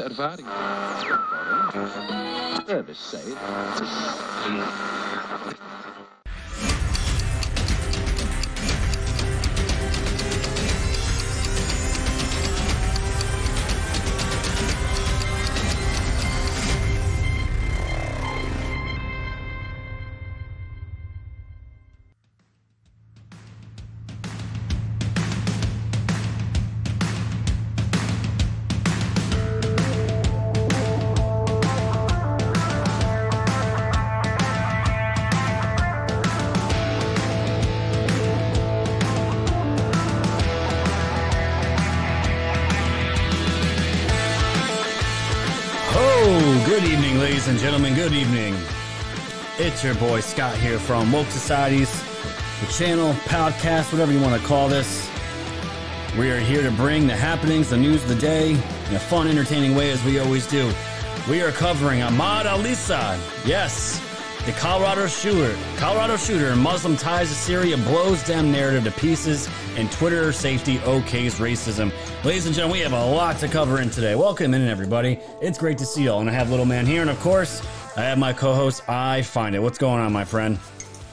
beste 0.00 0.22
ervaring. 0.22 0.48
Service 2.66 2.98
say. 2.98 3.36
It's 49.80 49.86
your 49.86 49.94
boy 49.94 50.20
Scott 50.20 50.54
here 50.58 50.78
from 50.78 51.10
Woke 51.10 51.28
Societies, 51.28 51.90
the 52.60 52.70
channel, 52.70 53.14
podcast, 53.24 53.90
whatever 53.92 54.12
you 54.12 54.20
want 54.20 54.38
to 54.38 54.46
call 54.46 54.68
this. 54.68 55.08
We 56.18 56.30
are 56.30 56.38
here 56.38 56.62
to 56.62 56.70
bring 56.72 57.06
the 57.06 57.16
happenings, 57.16 57.70
the 57.70 57.78
news 57.78 58.02
of 58.02 58.10
the 58.10 58.14
day, 58.16 58.50
in 58.50 58.94
a 58.94 58.98
fun, 58.98 59.26
entertaining 59.26 59.74
way 59.74 59.90
as 59.90 60.04
we 60.04 60.18
always 60.18 60.46
do. 60.46 60.70
We 61.30 61.40
are 61.40 61.50
covering 61.50 62.02
Ahmad 62.02 62.44
Alisa. 62.44 63.18
Yes, 63.46 63.98
the 64.44 64.52
Colorado 64.52 65.06
shooter. 65.06 65.56
Colorado 65.78 66.18
shooter 66.18 66.54
Muslim 66.56 66.98
ties 66.98 67.30
to 67.30 67.34
Syria 67.34 67.78
blows 67.78 68.22
down 68.24 68.52
narrative 68.52 68.84
to 68.84 68.90
pieces, 69.00 69.48
and 69.76 69.90
Twitter 69.92 70.30
safety 70.30 70.76
okays 70.80 71.36
racism. 71.36 71.90
Ladies 72.22 72.44
and 72.44 72.54
gentlemen, 72.54 72.76
we 72.76 72.82
have 72.82 72.92
a 72.92 73.06
lot 73.06 73.38
to 73.38 73.48
cover 73.48 73.80
in 73.80 73.88
today. 73.88 74.14
Welcome 74.14 74.52
in, 74.52 74.68
everybody. 74.68 75.20
It's 75.40 75.56
great 75.56 75.78
to 75.78 75.86
see 75.86 76.04
y'all, 76.04 76.20
and 76.20 76.28
I 76.28 76.34
have 76.34 76.50
Little 76.50 76.66
Man 76.66 76.84
here, 76.84 77.00
and 77.00 77.08
of 77.08 77.18
course, 77.20 77.62
I 77.96 78.02
have 78.02 78.18
my 78.18 78.32
co-host. 78.32 78.88
I 78.88 79.22
find 79.22 79.54
it. 79.54 79.58
What's 79.58 79.78
going 79.78 80.00
on, 80.00 80.12
my 80.12 80.24
friend? 80.24 80.58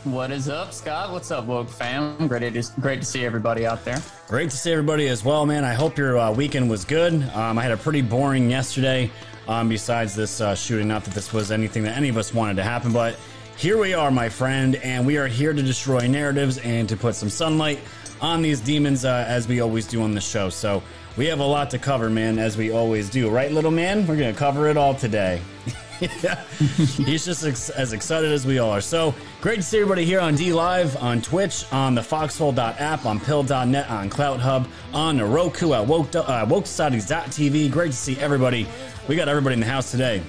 What 0.04 0.32
is 0.32 0.48
up, 0.48 0.72
Scott? 0.72 1.12
What's 1.12 1.32
up, 1.32 1.46
woke 1.46 1.70
fam? 1.70 2.28
Great 2.28 2.54
to 2.54 2.72
great 2.80 3.00
to 3.02 3.06
see 3.06 3.26
everybody 3.26 3.66
out 3.66 3.84
there. 3.84 4.02
Great 4.28 4.52
to 4.52 4.58
see 4.58 4.72
everybody 4.72 5.08
as 5.08 5.26
well, 5.26 5.46
man. 5.46 5.66
I 5.66 5.74
hope 5.74 5.98
your 5.98 6.18
uh, 6.18 6.32
weekend 6.32 6.70
was 6.70 6.86
good. 6.86 7.14
Um, 7.34 7.58
I 7.58 7.64
had 7.64 7.72
a 7.72 7.78
pretty 7.78 8.02
boring 8.02 8.50
yesterday. 8.50 9.12
Um, 9.48 9.70
besides 9.70 10.14
this 10.14 10.40
uh, 10.40 10.56
shooting, 10.56 10.88
not 10.88 11.04
that 11.06 11.14
this 11.14 11.34
was 11.34 11.52
anything 11.52 11.84
that 11.84 11.98
any 11.98 12.10
of 12.10 12.18
us 12.18 12.34
wanted 12.34 12.58
to 12.58 12.64
happen, 12.64 12.92
but 12.92 13.18
here 13.56 13.78
we 13.78 13.94
are, 13.94 14.12
my 14.12 14.30
friend, 14.30 14.76
and 14.78 15.06
we 15.06 15.18
are 15.18 15.28
here 15.28 15.54
to 15.54 15.64
destroy 15.64 16.06
narratives 16.06 16.58
and 16.60 16.88
to 16.90 16.98
put 16.98 17.16
some 17.16 17.30
sunlight 17.30 17.80
on 18.22 18.42
these 18.42 18.60
demons, 18.60 19.04
uh, 19.06 19.26
as 19.28 19.48
we 19.48 19.62
always 19.62 19.88
do 19.88 20.02
on 20.02 20.14
the 20.14 20.22
show. 20.22 20.50
So 20.50 20.84
we 21.16 21.26
have 21.28 21.40
a 21.40 21.46
lot 21.46 21.70
to 21.72 21.80
cover, 21.80 22.10
man, 22.10 22.40
as 22.40 22.58
we 22.58 22.72
always 22.72 23.10
do, 23.10 23.30
right, 23.30 23.52
little 23.52 23.72
man? 23.72 24.06
We're 24.06 24.18
gonna 24.18 24.34
cover 24.34 24.68
it 24.68 24.78
all 24.78 24.94
today. 24.94 25.42
yeah. 26.00 26.44
He's 26.58 27.26
just 27.26 27.46
ex- 27.46 27.70
as 27.70 27.94
excited 27.94 28.32
as 28.32 28.46
we 28.46 28.60
all 28.60 28.72
are. 28.72 28.82
So 28.82 29.14
great 29.42 29.58
to 29.58 29.64
see 29.64 29.78
everybody 29.78 30.06
here 30.06 30.20
on 30.20 30.36
D 30.36 30.54
Live, 30.54 30.96
on 30.98 31.22
Twitch, 31.22 31.66
on 31.72 31.96
the 31.96 32.04
Foxhole.app, 32.04 33.06
on 33.06 33.20
Pill.net, 33.20 33.90
on 33.90 34.10
Cloud 34.10 34.40
Hub, 34.40 34.68
on 34.94 35.20
Roku 35.20 35.74
at 35.74 35.86
Woke, 35.86 36.16
uh, 36.16 36.46
WokeSocieties.tv. 36.46 37.72
Great 37.72 37.92
to 37.92 37.98
see 37.98 38.18
everybody. 38.20 38.68
We 39.08 39.16
got 39.16 39.28
everybody 39.28 39.54
in 39.54 39.60
the 39.60 39.66
house 39.66 39.92
today. 39.92 40.22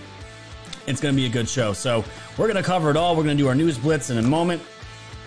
It's 0.86 1.00
going 1.00 1.14
to 1.14 1.20
be 1.20 1.26
a 1.26 1.30
good 1.30 1.48
show. 1.48 1.72
So 1.72 2.04
we're 2.38 2.46
going 2.46 2.56
to 2.56 2.62
cover 2.62 2.90
it 2.90 2.96
all. 2.96 3.14
We're 3.14 3.24
going 3.24 3.36
to 3.36 3.42
do 3.42 3.48
our 3.48 3.54
news 3.54 3.76
blitz 3.76 4.10
in 4.10 4.18
a 4.18 4.22
moment. 4.22 4.62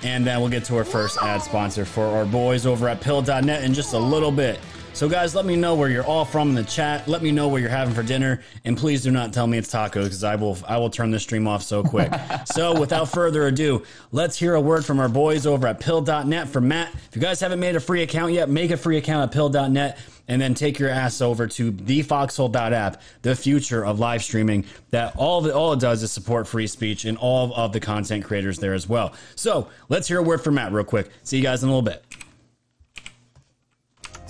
And 0.04 0.26
then 0.26 0.40
we'll 0.40 0.50
get 0.50 0.66
to 0.66 0.78
our 0.78 0.84
first 0.84 1.22
ad 1.22 1.44
sponsor 1.44 1.86
for 1.86 2.06
our 2.06 2.26
boys 2.26 2.66
over 2.66 2.90
at 2.90 3.02
pill.net 3.02 3.64
in 3.64 3.74
just 3.74 3.94
a 3.94 4.00
little 4.00 4.32
bit. 4.32 4.60
So, 4.94 5.10
guys, 5.10 5.34
let 5.34 5.46
me 5.46 5.56
know 5.56 5.74
where 5.74 5.90
you're 5.90 6.06
all 6.06 6.26
from 6.26 6.50
in 6.50 6.56
the 6.56 6.64
chat. 6.64 7.08
Let 7.08 7.24
me 7.24 7.32
know 7.32 7.48
what 7.48 7.62
you're 7.62 7.72
having 7.72 7.94
for 7.94 8.04
dinner, 8.04 8.44
and 8.66 8.78
please 8.78 9.02
do 9.02 9.10
not 9.10 9.34
tell 9.34 9.48
me 9.48 9.58
it's 9.58 9.72
tacos 9.72 10.04
because 10.04 10.24
I 10.24 10.36
will 10.36 10.58
I 10.68 10.78
will 10.78 10.90
turn 10.90 11.12
this 11.12 11.24
stream 11.24 11.48
off 11.48 11.64
so 11.64 11.82
quick. 11.82 12.12
so, 12.46 12.80
without 12.80 13.10
further 13.10 13.48
ado, 13.48 13.84
let's 14.12 14.38
hear 14.38 14.54
a 14.54 14.62
word 14.62 14.86
from 14.86 15.00
our 15.00 15.10
boys 15.10 15.48
over 15.48 15.66
at 15.66 15.80
pill.net. 15.80 16.50
For 16.50 16.62
Matt, 16.62 16.94
if 16.94 17.16
you 17.16 17.22
guys 17.22 17.40
haven't 17.40 17.60
made 17.60 17.76
a 17.76 17.80
free 17.80 18.04
account 18.04 18.34
yet, 18.34 18.50
make 18.50 18.70
a 18.70 18.78
free 18.78 18.98
account 18.98 19.24
at 19.24 19.34
pill.net 19.34 19.98
and 20.28 20.42
then 20.42 20.54
take 20.54 20.78
your 20.78 20.90
ass 20.90 21.20
over 21.20 21.48
to 21.48 21.72
thefoxhole.app, 21.72 23.02
the 23.22 23.36
future 23.36 23.86
of 23.86 24.00
live 24.00 24.24
streaming. 24.24 24.66
That 24.92 25.16
all 25.16 25.42
the, 25.42 25.54
all 25.54 25.74
it 25.74 25.80
does 25.80 26.04
is 26.04 26.12
support 26.12 26.48
free 26.48 26.68
speech 26.68 27.06
and 27.06 27.18
all 27.18 27.54
of 27.56 27.74
the 27.74 27.80
content 27.80 28.24
creators 28.24 28.60
there 28.60 28.74
as 28.74 28.88
well. 28.88 29.14
So 29.36 29.70
let's 29.90 30.08
hear 30.08 30.20
a 30.20 30.24
word 30.24 30.42
from 30.42 30.56
Matt 30.56 30.72
real 30.72 30.86
quick. 30.86 31.10
See 31.24 31.38
you 31.38 31.44
guys 31.44 31.64
in 31.64 31.70
a 31.70 31.72
little 31.72 31.82
bit. 31.82 32.04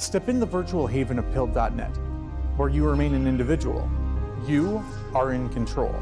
Step 0.02 0.30
in 0.30 0.40
the 0.40 0.46
virtual 0.48 0.88
haven 0.88 1.20
of 1.20 1.32
Pill.net, 1.32 1.96
where 2.58 2.70
you 2.70 2.90
remain 2.90 3.14
an 3.14 3.28
individual. 3.28 3.88
You 4.48 4.84
are 5.14 5.32
in 5.32 5.48
control. 5.50 5.94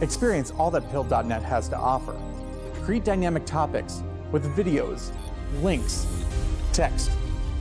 Experience 0.00 0.50
all 0.58 0.68
that 0.72 0.90
Pill.net 0.90 1.40
has 1.44 1.68
to 1.68 1.76
offer. 1.76 2.16
Create 2.82 3.04
dynamic 3.04 3.46
topics 3.46 4.02
with 4.32 4.44
videos, 4.56 5.12
links, 5.62 6.08
text, 6.72 7.12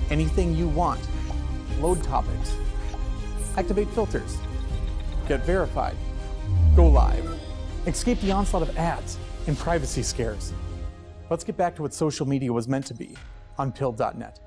anything 0.09 0.55
you 0.55 0.67
want. 0.69 0.99
Load 1.79 2.01
topics. 2.01 2.55
Activate 3.55 3.89
filters. 3.89 4.39
Get 5.27 5.45
verified. 5.45 5.95
Go 6.75 6.87
live. 6.87 7.39
Escape 7.85 8.19
the 8.21 8.31
onslaught 8.31 8.67
of 8.67 8.75
ads 8.75 9.19
and 9.45 9.55
privacy 9.55 10.01
scares. 10.01 10.51
Let's 11.29 11.43
get 11.43 11.57
back 11.57 11.75
to 11.75 11.83
what 11.83 11.93
social 11.93 12.27
media 12.27 12.51
was 12.51 12.67
meant 12.67 12.87
to 12.87 12.95
be 12.95 13.15
on 13.59 13.71
Pill.net. 13.71 14.39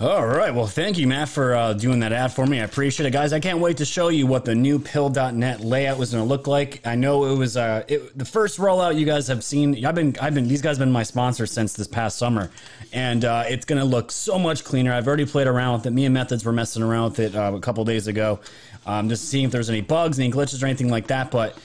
All 0.00 0.24
right. 0.24 0.54
Well, 0.54 0.68
thank 0.68 0.96
you, 0.96 1.08
Matt, 1.08 1.28
for 1.28 1.56
uh, 1.56 1.72
doing 1.72 1.98
that 2.00 2.12
ad 2.12 2.32
for 2.32 2.46
me. 2.46 2.60
I 2.60 2.62
appreciate 2.62 3.08
it, 3.08 3.10
guys. 3.10 3.32
I 3.32 3.40
can't 3.40 3.58
wait 3.58 3.78
to 3.78 3.84
show 3.84 4.10
you 4.10 4.28
what 4.28 4.44
the 4.44 4.54
new 4.54 4.78
pill.net 4.78 5.58
layout 5.58 5.98
was 5.98 6.12
going 6.12 6.22
to 6.22 6.28
look 6.28 6.46
like. 6.46 6.86
I 6.86 6.94
know 6.94 7.24
it 7.24 7.36
was 7.36 7.56
uh, 7.56 7.82
it, 7.88 8.16
the 8.16 8.24
first 8.24 8.60
rollout 8.60 8.96
you 8.96 9.04
guys 9.04 9.26
have 9.26 9.42
seen. 9.42 9.84
I've 9.84 9.96
been, 9.96 10.14
I've 10.22 10.34
been, 10.34 10.46
these 10.46 10.62
guys 10.62 10.76
have 10.76 10.86
been 10.86 10.92
my 10.92 11.02
sponsor 11.02 11.46
since 11.46 11.72
this 11.72 11.88
past 11.88 12.16
summer, 12.16 12.48
and 12.92 13.24
uh, 13.24 13.42
it's 13.48 13.64
going 13.64 13.80
to 13.80 13.84
look 13.84 14.12
so 14.12 14.38
much 14.38 14.62
cleaner. 14.62 14.92
I've 14.92 15.08
already 15.08 15.26
played 15.26 15.48
around 15.48 15.78
with 15.78 15.86
it. 15.86 15.90
Me 15.90 16.04
and 16.04 16.14
Methods 16.14 16.44
were 16.44 16.52
messing 16.52 16.84
around 16.84 17.10
with 17.10 17.18
it 17.18 17.34
uh, 17.34 17.50
a 17.56 17.60
couple 17.60 17.84
days 17.84 18.06
ago, 18.06 18.38
um, 18.86 19.08
just 19.08 19.28
seeing 19.28 19.46
if 19.46 19.50
there's 19.50 19.68
any 19.68 19.80
bugs, 19.80 20.20
any 20.20 20.30
glitches, 20.30 20.62
or 20.62 20.66
anything 20.66 20.90
like 20.90 21.08
that. 21.08 21.32
But 21.32 21.58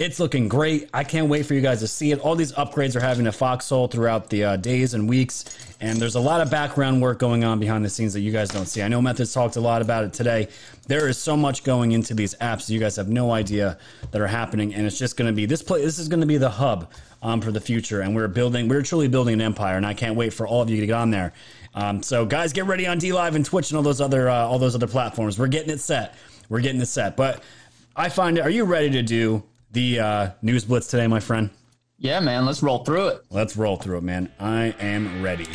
it's 0.00 0.18
looking 0.18 0.48
great. 0.48 0.88
I 0.94 1.04
can't 1.04 1.28
wait 1.28 1.44
for 1.44 1.52
you 1.52 1.60
guys 1.60 1.80
to 1.80 1.86
see 1.86 2.10
it. 2.10 2.20
All 2.20 2.34
these 2.34 2.52
upgrades 2.52 2.96
are 2.96 3.00
having 3.00 3.26
a 3.26 3.32
foxhole 3.32 3.86
throughout 3.86 4.30
the 4.30 4.44
uh, 4.44 4.56
days 4.56 4.94
and 4.94 5.06
weeks, 5.06 5.44
and 5.80 5.98
there's 5.98 6.14
a 6.14 6.20
lot 6.20 6.40
of 6.40 6.50
background 6.50 7.00
work 7.00 7.18
going 7.18 7.44
on 7.44 7.58
behind 7.58 7.84
the 7.84 7.90
scenes 7.90 8.12
that 8.12 8.20
you 8.20 8.32
guys 8.32 8.48
don't 8.48 8.66
see. 8.66 8.82
I 8.82 8.88
know 8.88 9.00
Methods 9.00 9.32
talked 9.32 9.56
a 9.56 9.60
lot 9.60 9.82
about 9.82 10.04
it 10.04 10.12
today. 10.12 10.48
There 10.86 11.08
is 11.08 11.18
so 11.18 11.36
much 11.36 11.64
going 11.64 11.92
into 11.92 12.14
these 12.14 12.34
apps 12.36 12.68
you 12.68 12.78
guys 12.78 12.96
have 12.96 13.08
no 13.08 13.32
idea 13.32 13.78
that 14.10 14.20
are 14.20 14.26
happening, 14.26 14.74
and 14.74 14.86
it's 14.86 14.98
just 14.98 15.16
going 15.16 15.30
to 15.30 15.34
be 15.34 15.46
this 15.46 15.62
play. 15.62 15.82
This 15.82 15.98
is 15.98 16.08
going 16.08 16.20
to 16.20 16.26
be 16.26 16.36
the 16.36 16.50
hub 16.50 16.90
um, 17.22 17.40
for 17.40 17.52
the 17.52 17.60
future, 17.60 18.00
and 18.00 18.14
we're 18.14 18.28
building. 18.28 18.68
We're 18.68 18.82
truly 18.82 19.08
building 19.08 19.34
an 19.34 19.40
empire, 19.40 19.76
and 19.76 19.86
I 19.86 19.94
can't 19.94 20.16
wait 20.16 20.32
for 20.32 20.46
all 20.46 20.62
of 20.62 20.70
you 20.70 20.80
to 20.80 20.86
get 20.86 20.94
on 20.94 21.10
there. 21.10 21.32
Um, 21.74 22.02
so, 22.02 22.26
guys, 22.26 22.52
get 22.52 22.66
ready 22.66 22.86
on 22.86 22.98
D 22.98 23.12
Live 23.12 23.34
and 23.34 23.44
Twitch 23.44 23.70
and 23.70 23.76
all 23.76 23.82
those 23.82 24.00
other 24.00 24.28
uh, 24.28 24.46
all 24.46 24.58
those 24.58 24.74
other 24.74 24.88
platforms. 24.88 25.38
We're 25.38 25.48
getting 25.48 25.70
it 25.70 25.80
set. 25.80 26.14
We're 26.48 26.60
getting 26.60 26.80
it 26.80 26.86
set. 26.86 27.16
But 27.16 27.42
I 27.94 28.08
find 28.08 28.38
it. 28.38 28.40
Are 28.42 28.50
you 28.50 28.64
ready 28.64 28.90
to 28.90 29.02
do? 29.02 29.44
the 29.72 30.00
uh, 30.00 30.30
news 30.42 30.64
blitz 30.64 30.88
today, 30.88 31.06
my 31.06 31.20
friend? 31.20 31.50
Yeah, 32.02 32.18
man, 32.20 32.46
let's 32.46 32.62
roll 32.62 32.82
through 32.82 33.08
it. 33.08 33.24
Let's 33.28 33.58
roll 33.58 33.76
through 33.76 33.98
it, 33.98 34.04
man. 34.04 34.32
I 34.40 34.74
am 34.80 35.22
ready. 35.22 35.46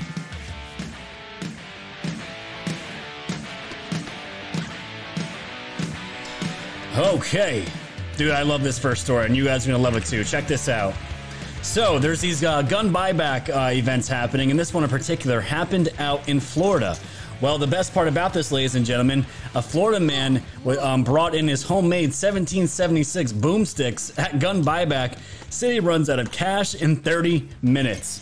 Okay. 6.96 7.66
Dude, 8.16 8.30
I 8.30 8.44
love 8.44 8.62
this 8.62 8.78
first 8.78 9.04
story, 9.04 9.26
and 9.26 9.36
you 9.36 9.44
guys 9.44 9.66
are 9.66 9.72
going 9.72 9.80
to 9.80 9.84
love 9.84 9.96
it 9.96 10.06
too. 10.06 10.24
Check 10.24 10.46
this 10.46 10.70
out. 10.70 10.94
So, 11.64 11.98
there's 11.98 12.22
these 12.22 12.44
uh, 12.44 12.62
gun 12.62 12.94
buyback 12.94 13.50
uh, 13.50 13.74
events 13.74 14.08
happening, 14.08 14.52
and 14.52 14.60
this 14.60 14.72
one 14.72 14.84
in 14.84 14.90
particular 14.90 15.42
happened 15.42 15.90
out 15.98 16.30
in 16.30 16.40
Florida. 16.40 16.96
Well, 17.42 17.58
the 17.58 17.68
best 17.68 17.94
part 17.94 18.08
about 18.08 18.34
this, 18.34 18.50
ladies 18.54 18.76
and 18.76 18.86
gentlemen, 18.86 19.26
a 19.56 19.62
Florida 19.62 20.00
man 20.00 20.42
um, 20.80 21.04
brought 21.04 21.36
in 21.36 21.50
his 21.50 21.64
homemade 21.64 22.12
1776 22.12 23.34
boomsticks 23.34 24.18
at 24.18 24.40
gun 24.40 24.64
buyback. 24.64 25.18
City 25.50 25.82
runs 25.82 26.10
out 26.10 26.20
of 26.20 26.32
cash 26.32 26.76
in 26.76 26.96
30 26.96 27.46
minutes. 27.62 28.22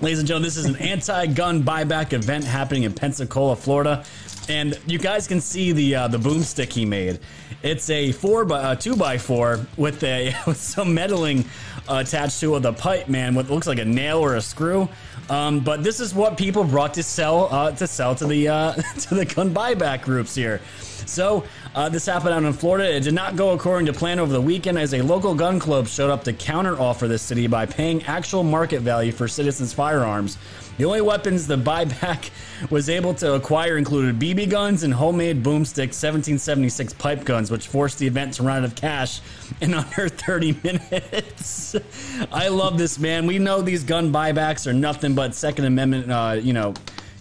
Ladies 0.00 0.18
and 0.18 0.26
gentlemen, 0.26 0.46
this 0.46 0.56
is 0.56 0.64
an 0.64 0.76
anti-gun 0.80 1.62
buyback 1.62 2.14
event 2.14 2.44
happening 2.44 2.84
in 2.84 2.94
Pensacola, 2.94 3.54
Florida, 3.54 4.02
and 4.48 4.80
you 4.86 4.98
guys 4.98 5.28
can 5.28 5.40
see 5.40 5.72
the 5.72 5.94
uh, 5.94 6.08
the 6.08 6.18
boomstick 6.18 6.72
he 6.72 6.86
made. 6.86 7.20
It's 7.62 7.88
a 7.90 8.12
four 8.12 8.44
by 8.46 8.60
uh, 8.60 8.74
two 8.74 8.96
by 8.96 9.18
four 9.18 9.66
with 9.76 10.02
a 10.02 10.34
with 10.46 10.56
some 10.56 10.94
meddling 10.94 11.44
attached 11.88 12.40
to 12.40 12.58
the 12.58 12.72
pipe, 12.72 13.08
man, 13.08 13.34
what 13.34 13.50
looks 13.50 13.66
like 13.66 13.78
a 13.78 13.84
nail 13.84 14.18
or 14.18 14.36
a 14.36 14.40
screw. 14.40 14.88
Um, 15.30 15.60
but 15.60 15.82
this 15.82 16.00
is 16.00 16.14
what 16.14 16.36
people 16.36 16.64
brought 16.64 16.94
to 16.94 17.02
sell 17.02 17.52
uh, 17.52 17.70
to 17.72 17.86
sell 17.86 18.14
to 18.16 18.26
the 18.26 18.48
uh, 18.48 18.72
to 19.00 19.14
the 19.14 19.24
gun 19.24 19.54
buyback 19.54 20.02
groups 20.02 20.34
here. 20.34 20.60
So 21.06 21.44
uh, 21.74 21.88
this 21.88 22.06
happened 22.06 22.34
out 22.34 22.42
in 22.44 22.52
Florida. 22.52 22.94
It 22.94 23.00
did 23.00 23.14
not 23.14 23.36
go 23.36 23.50
according 23.50 23.86
to 23.86 23.92
plan 23.92 24.18
over 24.18 24.32
the 24.32 24.40
weekend 24.40 24.78
as 24.78 24.94
a 24.94 25.02
local 25.02 25.34
gun 25.34 25.58
club 25.58 25.88
showed 25.88 26.10
up 26.10 26.24
to 26.24 26.32
counteroffer 26.32 27.08
the 27.08 27.18
city 27.18 27.46
by 27.46 27.66
paying 27.66 28.04
actual 28.04 28.42
market 28.42 28.80
value 28.80 29.12
for 29.12 29.26
citizens' 29.28 29.72
firearms. 29.72 30.38
The 30.78 30.86
only 30.86 31.02
weapons 31.02 31.46
the 31.46 31.56
buyback 31.56 32.30
was 32.70 32.88
able 32.88 33.12
to 33.14 33.34
acquire 33.34 33.76
included 33.76 34.18
BB 34.18 34.48
guns 34.48 34.82
and 34.84 34.94
homemade 34.94 35.42
boomstick 35.42 35.92
1776 35.92 36.94
pipe 36.94 37.24
guns, 37.24 37.50
which 37.50 37.68
forced 37.68 37.98
the 37.98 38.06
event 38.06 38.34
to 38.34 38.42
run 38.42 38.58
out 38.58 38.64
of 38.64 38.74
cash 38.74 39.20
in 39.60 39.74
under 39.74 40.08
30 40.08 40.58
minutes. 40.64 41.76
I 42.32 42.48
love 42.48 42.78
this, 42.78 42.98
man. 42.98 43.26
We 43.26 43.38
know 43.38 43.60
these 43.60 43.84
gun 43.84 44.12
buybacks 44.12 44.66
are 44.66 44.72
nothing 44.72 45.14
but 45.14 45.34
Second 45.34 45.66
Amendment, 45.66 46.10
uh, 46.10 46.38
you 46.40 46.54
know, 46.54 46.72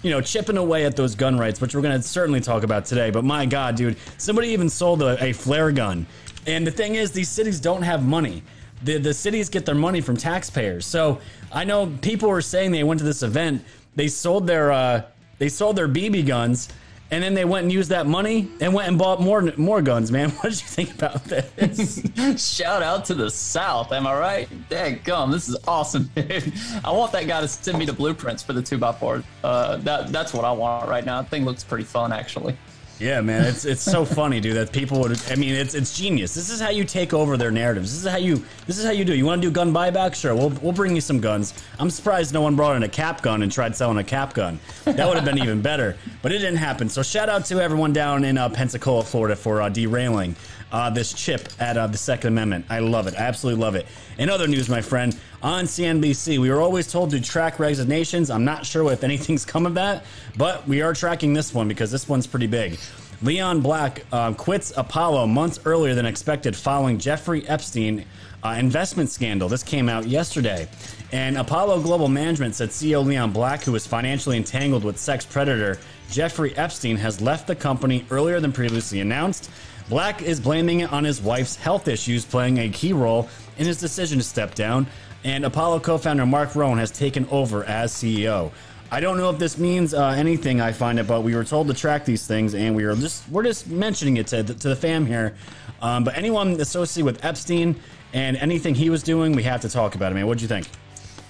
you 0.01 0.09
know, 0.09 0.21
chipping 0.21 0.57
away 0.57 0.85
at 0.85 0.95
those 0.95 1.13
gun 1.13 1.37
rights, 1.37 1.61
which 1.61 1.75
we're 1.75 1.81
going 1.81 1.99
to 1.99 2.07
certainly 2.07 2.39
talk 2.39 2.63
about 2.63 2.85
today. 2.85 3.11
But 3.11 3.23
my 3.23 3.45
God, 3.45 3.75
dude, 3.75 3.97
somebody 4.17 4.47
even 4.49 4.69
sold 4.69 5.01
a, 5.03 5.21
a 5.23 5.33
flare 5.33 5.71
gun. 5.71 6.07
And 6.47 6.65
the 6.65 6.71
thing 6.71 6.95
is, 6.95 7.11
these 7.11 7.29
cities 7.29 7.59
don't 7.59 7.83
have 7.83 8.03
money. 8.03 8.41
The, 8.83 8.97
the 8.97 9.13
cities 9.13 9.49
get 9.49 9.65
their 9.65 9.75
money 9.75 10.01
from 10.01 10.17
taxpayers. 10.17 10.85
So 10.85 11.19
I 11.51 11.63
know 11.63 11.87
people 12.01 12.29
were 12.29 12.41
saying 12.41 12.71
they 12.71 12.83
went 12.83 12.99
to 12.99 13.05
this 13.05 13.23
event, 13.23 13.63
they 13.95 14.07
sold 14.07 14.47
their 14.47 14.71
uh, 14.71 15.03
they 15.37 15.49
sold 15.49 15.75
their 15.75 15.87
BB 15.87 16.25
guns, 16.27 16.69
and 17.11 17.21
then 17.21 17.33
they 17.33 17.45
went 17.45 17.63
and 17.63 17.71
used 17.71 17.89
that 17.89 18.07
money 18.07 18.47
and 18.61 18.73
went 18.73 18.87
and 18.87 18.97
bought 18.97 19.21
more 19.21 19.41
more 19.57 19.81
guns. 19.81 20.11
Man, 20.11 20.29
what 20.37 20.51
did 20.51 20.61
you 20.61 20.67
think 20.67 20.93
about 20.95 21.23
this? 21.25 22.01
Shout 22.55 22.81
out 22.81 23.05
to 23.05 23.13
the 23.13 23.29
South, 23.29 23.91
am 23.91 24.07
I 24.07 24.17
right? 24.17 24.69
Dang 24.69 25.01
gum, 25.03 25.31
this 25.31 25.49
is 25.49 25.57
awesome, 25.67 26.09
dude. 26.15 26.53
I 26.83 26.91
want 26.91 27.11
that 27.11 27.27
guy 27.27 27.41
to 27.41 27.47
send 27.47 27.77
me 27.77 27.85
the 27.85 27.93
blueprints 27.93 28.41
for 28.41 28.53
the 28.53 28.61
two 28.61 28.77
by 28.77 28.93
four. 28.93 29.23
Uh, 29.43 29.77
that 29.77 30.11
that's 30.11 30.33
what 30.33 30.45
I 30.45 30.51
want 30.51 30.89
right 30.89 31.05
now. 31.05 31.19
I 31.19 31.23
think 31.23 31.45
looks 31.45 31.63
pretty 31.63 31.83
fun, 31.83 32.13
actually. 32.13 32.57
Yeah, 33.01 33.19
man, 33.21 33.45
it's 33.45 33.65
it's 33.65 33.81
so 33.81 34.05
funny, 34.19 34.39
dude. 34.39 34.55
That 34.55 34.71
people 34.71 34.99
would. 34.99 35.19
I 35.31 35.35
mean, 35.35 35.55
it's 35.55 35.73
it's 35.73 35.97
genius. 35.97 36.35
This 36.35 36.51
is 36.51 36.61
how 36.61 36.69
you 36.69 36.83
take 36.85 37.15
over 37.15 37.35
their 37.35 37.49
narratives. 37.49 37.91
This 37.91 38.05
is 38.05 38.11
how 38.11 38.17
you. 38.17 38.45
This 38.67 38.77
is 38.77 38.85
how 38.85 38.91
you 38.91 39.03
do. 39.03 39.15
You 39.15 39.25
want 39.25 39.41
to 39.41 39.47
do 39.47 39.51
gun 39.51 39.73
buyback? 39.73 40.13
Sure, 40.13 40.35
we'll 40.35 40.51
we'll 40.61 40.71
bring 40.71 40.93
you 40.93 41.01
some 41.01 41.19
guns. 41.19 41.55
I'm 41.79 41.89
surprised 41.89 42.31
no 42.31 42.41
one 42.41 42.55
brought 42.55 42.75
in 42.75 42.83
a 42.83 42.89
cap 42.89 43.23
gun 43.23 43.41
and 43.41 43.51
tried 43.51 43.75
selling 43.75 43.97
a 43.97 44.03
cap 44.03 44.35
gun. 44.35 44.59
That 44.85 45.07
would 45.07 45.15
have 45.15 45.25
been 45.25 45.39
even 45.39 45.63
better. 45.63 45.97
But 46.21 46.31
it 46.31 46.37
didn't 46.37 46.57
happen. 46.57 46.89
So 46.89 47.01
shout 47.01 47.27
out 47.27 47.43
to 47.45 47.59
everyone 47.59 47.91
down 47.91 48.23
in 48.23 48.37
uh, 48.37 48.49
Pensacola, 48.49 49.03
Florida, 49.03 49.35
for 49.35 49.63
uh, 49.63 49.69
derailing 49.69 50.35
uh, 50.71 50.89
this 50.89 51.13
chip 51.13 51.49
at 51.59 51.77
uh, 51.77 51.87
the 51.87 51.97
Second 51.97 52.29
Amendment. 52.29 52.65
I 52.69 52.79
love 52.79 53.07
it. 53.07 53.15
I 53.15 53.23
absolutely 53.23 53.61
love 53.61 53.75
it. 53.75 53.85
In 54.17 54.29
other 54.29 54.47
news, 54.47 54.69
my 54.69 54.81
friend, 54.81 55.17
on 55.41 55.65
CNBC, 55.65 56.39
we 56.39 56.49
were 56.49 56.61
always 56.61 56.91
told 56.91 57.11
to 57.11 57.21
track 57.21 57.59
resignations. 57.59 58.29
I'm 58.29 58.45
not 58.45 58.65
sure 58.65 58.91
if 58.91 59.03
anything's 59.03 59.45
come 59.51 59.65
of 59.65 59.73
that, 59.75 60.05
but 60.37 60.67
we 60.67 60.81
are 60.81 60.93
tracking 60.93 61.33
this 61.33 61.53
one 61.53 61.67
because 61.67 61.91
this 61.91 62.07
one's 62.07 62.27
pretty 62.27 62.47
big. 62.47 62.79
Leon 63.23 63.61
Black 63.61 64.03
uh, 64.11 64.33
quits 64.33 64.73
Apollo 64.75 65.27
months 65.27 65.59
earlier 65.65 65.93
than 65.93 66.07
expected 66.07 66.55
following 66.55 66.97
Jeffrey 66.97 67.47
Epstein 67.47 68.05
uh, 68.43 68.55
investment 68.57 69.11
scandal. 69.11 69.47
This 69.47 69.61
came 69.61 69.87
out 69.89 70.07
yesterday. 70.07 70.67
And 71.11 71.37
Apollo 71.37 71.81
Global 71.81 72.07
Management 72.07 72.55
said 72.55 72.69
CEO 72.69 73.05
Leon 73.05 73.31
Black, 73.31 73.63
who 73.63 73.73
was 73.73 73.85
financially 73.85 74.37
entangled 74.37 74.83
with 74.83 74.97
sex 74.97 75.25
predator 75.25 75.77
Jeffrey 76.09 76.55
Epstein, 76.57 76.97
has 76.97 77.21
left 77.21 77.47
the 77.47 77.55
company 77.55 78.05
earlier 78.09 78.39
than 78.39 78.51
previously 78.51 79.01
announced. 79.01 79.51
Black 79.91 80.21
is 80.21 80.39
blaming 80.39 80.79
it 80.79 80.93
on 80.93 81.03
his 81.03 81.21
wife's 81.21 81.57
health 81.57 81.89
issues 81.89 82.23
playing 82.23 82.59
a 82.59 82.69
key 82.69 82.93
role 82.93 83.27
in 83.57 83.65
his 83.65 83.77
decision 83.77 84.19
to 84.19 84.23
step 84.23 84.55
down. 84.55 84.87
And 85.25 85.43
Apollo 85.43 85.81
co 85.81 85.97
founder 85.97 86.25
Mark 86.25 86.55
Rowan 86.55 86.77
has 86.77 86.91
taken 86.91 87.27
over 87.29 87.65
as 87.65 87.91
CEO. 87.91 88.53
I 88.89 89.01
don't 89.01 89.17
know 89.17 89.29
if 89.29 89.37
this 89.37 89.57
means 89.57 89.93
uh, 89.93 90.07
anything. 90.11 90.61
I 90.61 90.71
find 90.71 90.97
it, 90.97 91.07
but 91.07 91.23
we 91.23 91.35
were 91.35 91.43
told 91.43 91.67
to 91.67 91.73
track 91.73 92.05
these 92.05 92.25
things, 92.25 92.55
and 92.55 92.73
we 92.73 92.85
were 92.85 92.95
just 92.95 93.27
we're 93.27 93.43
just 93.43 93.67
mentioning 93.67 94.15
it 94.15 94.27
to, 94.27 94.45
to 94.45 94.69
the 94.69 94.77
fam 94.77 95.05
here. 95.05 95.35
Um, 95.81 96.05
but 96.05 96.15
anyone 96.15 96.51
associated 96.61 97.03
with 97.03 97.25
Epstein 97.25 97.75
and 98.13 98.37
anything 98.37 98.73
he 98.73 98.89
was 98.89 99.03
doing, 99.03 99.33
we 99.33 99.43
have 99.43 99.59
to 99.59 99.69
talk 99.69 99.95
about 99.95 100.13
it. 100.13 100.15
Man, 100.15 100.25
what 100.25 100.37
do 100.37 100.43
you 100.43 100.47
think? 100.47 100.69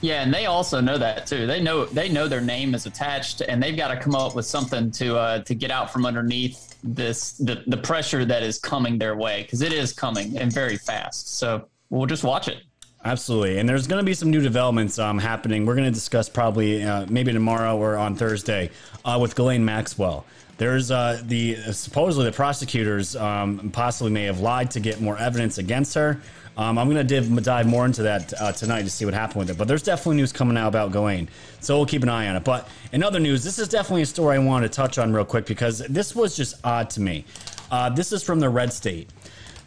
Yeah, 0.01 0.21
and 0.21 0.31
they 0.31 0.45
also 0.45 0.79
know 0.79 0.99
that 0.99 1.25
too. 1.25 1.47
They 1.47 1.63
know 1.63 1.85
they 1.85 2.09
know 2.09 2.27
their 2.27 2.41
name 2.41 2.75
is 2.75 2.85
attached, 2.85 3.41
and 3.41 3.61
they've 3.61 3.75
got 3.75 3.87
to 3.87 3.97
come 3.97 4.13
up 4.13 4.35
with 4.35 4.45
something 4.45 4.91
to 4.91 5.17
uh, 5.17 5.39
to 5.45 5.55
get 5.55 5.71
out 5.71 5.91
from 5.91 6.05
underneath 6.05 6.70
this 6.83 7.33
the 7.33 7.63
the 7.67 7.77
pressure 7.77 8.25
that 8.25 8.43
is 8.43 8.59
coming 8.59 8.97
their 8.97 9.15
way 9.15 9.43
because 9.43 9.61
it 9.61 9.73
is 9.73 9.93
coming 9.93 10.37
and 10.37 10.51
very 10.51 10.77
fast. 10.77 11.37
So 11.37 11.67
we'll 11.89 12.07
just 12.07 12.23
watch 12.23 12.47
it. 12.47 12.63
Absolutely, 13.03 13.57
and 13.57 13.67
there's 13.67 13.87
going 13.87 13.99
to 13.99 14.05
be 14.05 14.13
some 14.13 14.29
new 14.29 14.41
developments 14.41 14.99
um, 14.99 15.17
happening. 15.17 15.65
We're 15.65 15.75
going 15.75 15.87
to 15.87 15.93
discuss 15.93 16.29
probably 16.29 16.83
uh, 16.83 17.07
maybe 17.09 17.33
tomorrow 17.33 17.75
or 17.75 17.97
on 17.97 18.15
Thursday 18.15 18.69
uh, 19.03 19.17
with 19.19 19.35
Ghislaine 19.35 19.65
Maxwell. 19.65 20.25
There's 20.61 20.91
uh, 20.91 21.19
the 21.25 21.55
supposedly 21.73 22.25
the 22.25 22.35
prosecutors 22.35 23.15
um, 23.15 23.71
possibly 23.71 24.11
may 24.11 24.25
have 24.25 24.41
lied 24.41 24.69
to 24.69 24.79
get 24.79 25.01
more 25.01 25.17
evidence 25.17 25.57
against 25.57 25.95
her. 25.95 26.21
Um, 26.55 26.77
I'm 26.77 26.87
going 26.87 27.07
to 27.07 27.41
dive 27.41 27.65
more 27.65 27.83
into 27.83 28.03
that 28.03 28.31
uh, 28.39 28.51
tonight 28.51 28.83
to 28.83 28.89
see 28.91 29.03
what 29.03 29.15
happened 29.15 29.39
with 29.39 29.49
it. 29.49 29.57
But 29.57 29.67
there's 29.67 29.81
definitely 29.81 30.17
news 30.17 30.31
coming 30.31 30.57
out 30.57 30.67
about 30.67 30.91
Ghislaine, 30.91 31.29
so 31.61 31.77
we'll 31.77 31.87
keep 31.87 32.03
an 32.03 32.09
eye 32.09 32.27
on 32.27 32.35
it. 32.35 32.43
But 32.43 32.67
in 32.91 33.01
other 33.01 33.19
news, 33.19 33.43
this 33.43 33.57
is 33.57 33.69
definitely 33.69 34.03
a 34.03 34.05
story 34.05 34.35
I 34.35 34.39
want 34.39 34.61
to 34.61 34.69
touch 34.69 34.99
on 34.99 35.11
real 35.11 35.25
quick 35.25 35.47
because 35.47 35.79
this 35.79 36.15
was 36.15 36.37
just 36.37 36.63
odd 36.63 36.91
to 36.91 37.01
me. 37.01 37.25
Uh, 37.71 37.89
this 37.89 38.11
is 38.11 38.21
from 38.21 38.39
the 38.39 38.49
red 38.49 38.71
state. 38.71 39.09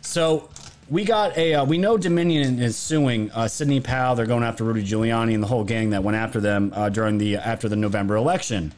So 0.00 0.48
we 0.88 1.04
got 1.04 1.36
a 1.36 1.54
uh, 1.54 1.64
we 1.64 1.76
know 1.76 1.98
Dominion 1.98 2.62
is 2.62 2.76
suing 2.76 3.32
uh, 3.32 3.48
Sidney 3.48 3.80
Powell. 3.80 4.14
They're 4.14 4.26
going 4.26 4.44
after 4.44 4.62
Rudy 4.62 4.84
Giuliani 4.84 5.34
and 5.34 5.42
the 5.42 5.48
whole 5.48 5.64
gang 5.64 5.90
that 5.90 6.04
went 6.04 6.16
after 6.16 6.38
them 6.38 6.72
uh, 6.72 6.88
during 6.88 7.18
the 7.18 7.38
after 7.38 7.68
the 7.68 7.74
November 7.74 8.14
election. 8.14 8.72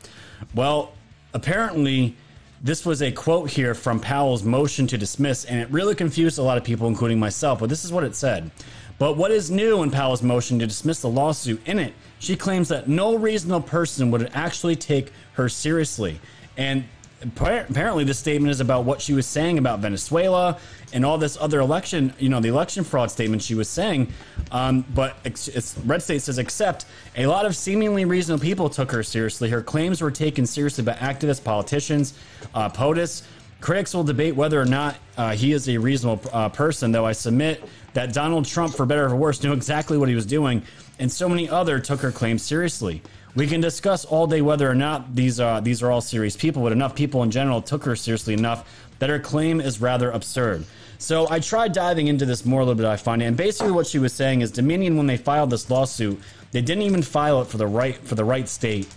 Well, 0.54 0.92
apparently, 1.36 2.16
this 2.62 2.84
was 2.84 3.02
a 3.02 3.12
quote 3.12 3.50
here 3.50 3.74
from 3.74 4.00
Powell's 4.00 4.42
motion 4.42 4.86
to 4.88 4.98
dismiss, 4.98 5.44
and 5.44 5.60
it 5.60 5.70
really 5.70 5.94
confused 5.94 6.38
a 6.38 6.42
lot 6.42 6.58
of 6.58 6.64
people, 6.64 6.88
including 6.88 7.18
myself. 7.18 7.60
But 7.60 7.68
this 7.68 7.84
is 7.84 7.92
what 7.92 8.02
it 8.02 8.16
said. 8.16 8.50
But 8.98 9.16
what 9.16 9.30
is 9.30 9.50
new 9.50 9.82
in 9.82 9.90
Powell's 9.90 10.22
motion 10.22 10.58
to 10.58 10.66
dismiss 10.66 11.00
the 11.00 11.10
lawsuit? 11.10 11.60
In 11.66 11.78
it, 11.78 11.92
she 12.18 12.34
claims 12.34 12.68
that 12.68 12.88
no 12.88 13.14
reasonable 13.16 13.60
person 13.60 14.10
would 14.10 14.30
actually 14.32 14.74
take 14.74 15.12
her 15.34 15.50
seriously. 15.50 16.18
And 16.56 16.84
apparently 17.22 18.04
this 18.04 18.18
statement 18.18 18.50
is 18.50 18.60
about 18.60 18.84
what 18.84 19.00
she 19.00 19.14
was 19.14 19.26
saying 19.26 19.58
about 19.58 19.80
Venezuela 19.80 20.58
and 20.92 21.04
all 21.04 21.18
this 21.18 21.36
other 21.40 21.60
election, 21.60 22.12
you 22.18 22.28
know, 22.28 22.40
the 22.40 22.48
election 22.48 22.84
fraud 22.84 23.10
statement 23.10 23.42
she 23.42 23.54
was 23.54 23.68
saying. 23.68 24.12
Um, 24.52 24.84
but 24.94 25.16
it's, 25.24 25.76
Red 25.84 26.02
State 26.02 26.22
says, 26.22 26.38
except 26.38 26.84
a 27.16 27.26
lot 27.26 27.46
of 27.46 27.56
seemingly 27.56 28.04
reasonable 28.04 28.42
people 28.42 28.68
took 28.68 28.92
her 28.92 29.02
seriously. 29.02 29.48
Her 29.48 29.62
claims 29.62 30.02
were 30.02 30.10
taken 30.10 30.46
seriously 30.46 30.84
by 30.84 30.92
activists, 30.94 31.42
politicians, 31.42 32.14
uh, 32.54 32.68
POTUS. 32.68 33.22
Critics 33.62 33.94
will 33.94 34.04
debate 34.04 34.37
whether 34.37 34.61
or 34.61 34.66
not 34.66 34.96
uh, 35.16 35.32
he 35.32 35.52
is 35.52 35.68
a 35.68 35.78
reasonable 35.78 36.23
uh, 36.32 36.50
person, 36.50 36.92
though 36.92 37.06
I 37.06 37.12
submit 37.12 37.64
that 37.94 38.12
Donald 38.12 38.44
Trump, 38.44 38.75
for 38.75 38.85
better 38.85 39.06
or 39.06 39.08
for 39.08 39.16
worse, 39.16 39.42
knew 39.42 39.54
exactly 39.54 39.96
what 39.96 40.11
he 40.11 40.14
was 40.14 40.26
doing, 40.26 40.62
and 40.99 41.11
so 41.11 41.28
many 41.28 41.49
other 41.49 41.80
took 41.80 42.00
her 42.00 42.12
claims 42.12 42.42
seriously. 42.42 43.00
We 43.37 43.47
can 43.47 43.61
discuss 43.61 44.07
all 44.07 44.26
day 44.26 44.40
whether 44.40 44.69
or 44.69 44.75
not 44.75 45.14
these 45.14 45.38
are 45.40 45.61
these 45.61 45.83
are 45.83 45.90
all 45.90 46.00
serious 46.00 46.37
people, 46.37 46.62
but 46.62 46.73
enough 46.73 46.95
people 46.95 47.23
in 47.23 47.31
general 47.31 47.61
took 47.61 47.85
her 47.85 47.95
seriously 47.95 48.33
enough 48.33 48.66
that 48.99 49.11
her 49.11 49.19
claim 49.19 49.61
is 49.61 49.78
rather 49.78 50.11
absurd. 50.11 50.64
So 50.99 51.28
I 51.31 51.40
tried 51.40 51.75
diving 51.75 52.07
into 52.07 52.25
this 52.25 52.47
more 52.47 52.62
a 52.62 52.64
little 52.64 52.76
bit. 52.76 52.87
I 52.87 52.97
find 52.97 53.21
it, 53.23 53.26
and 53.26 53.37
basically 53.37 53.73
what 53.73 53.87
she 53.87 53.99
was 53.99 54.14
saying 54.14 54.40
is 54.40 54.50
Dominion, 54.50 54.97
when 54.97 55.07
they 55.07 55.19
filed 55.19 55.50
this 55.50 55.69
lawsuit, 55.69 56.19
they 56.50 56.62
didn't 56.62 56.85
even 56.85 57.02
file 57.02 57.43
it 57.43 57.49
for 57.49 57.59
the 57.59 57.66
right 57.66 57.97
for 57.99 58.14
the 58.14 58.25
right 58.25 58.49
state. 58.49 58.88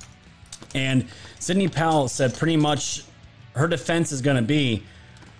And 0.74 1.05
Sidney 1.39 1.67
Powell 1.67 2.08
said 2.08 2.34
pretty 2.34 2.55
much 2.55 3.03
her 3.55 3.67
defense 3.67 4.13
is 4.13 4.22
going 4.22 4.38
to 4.38 4.41
be 4.41 4.84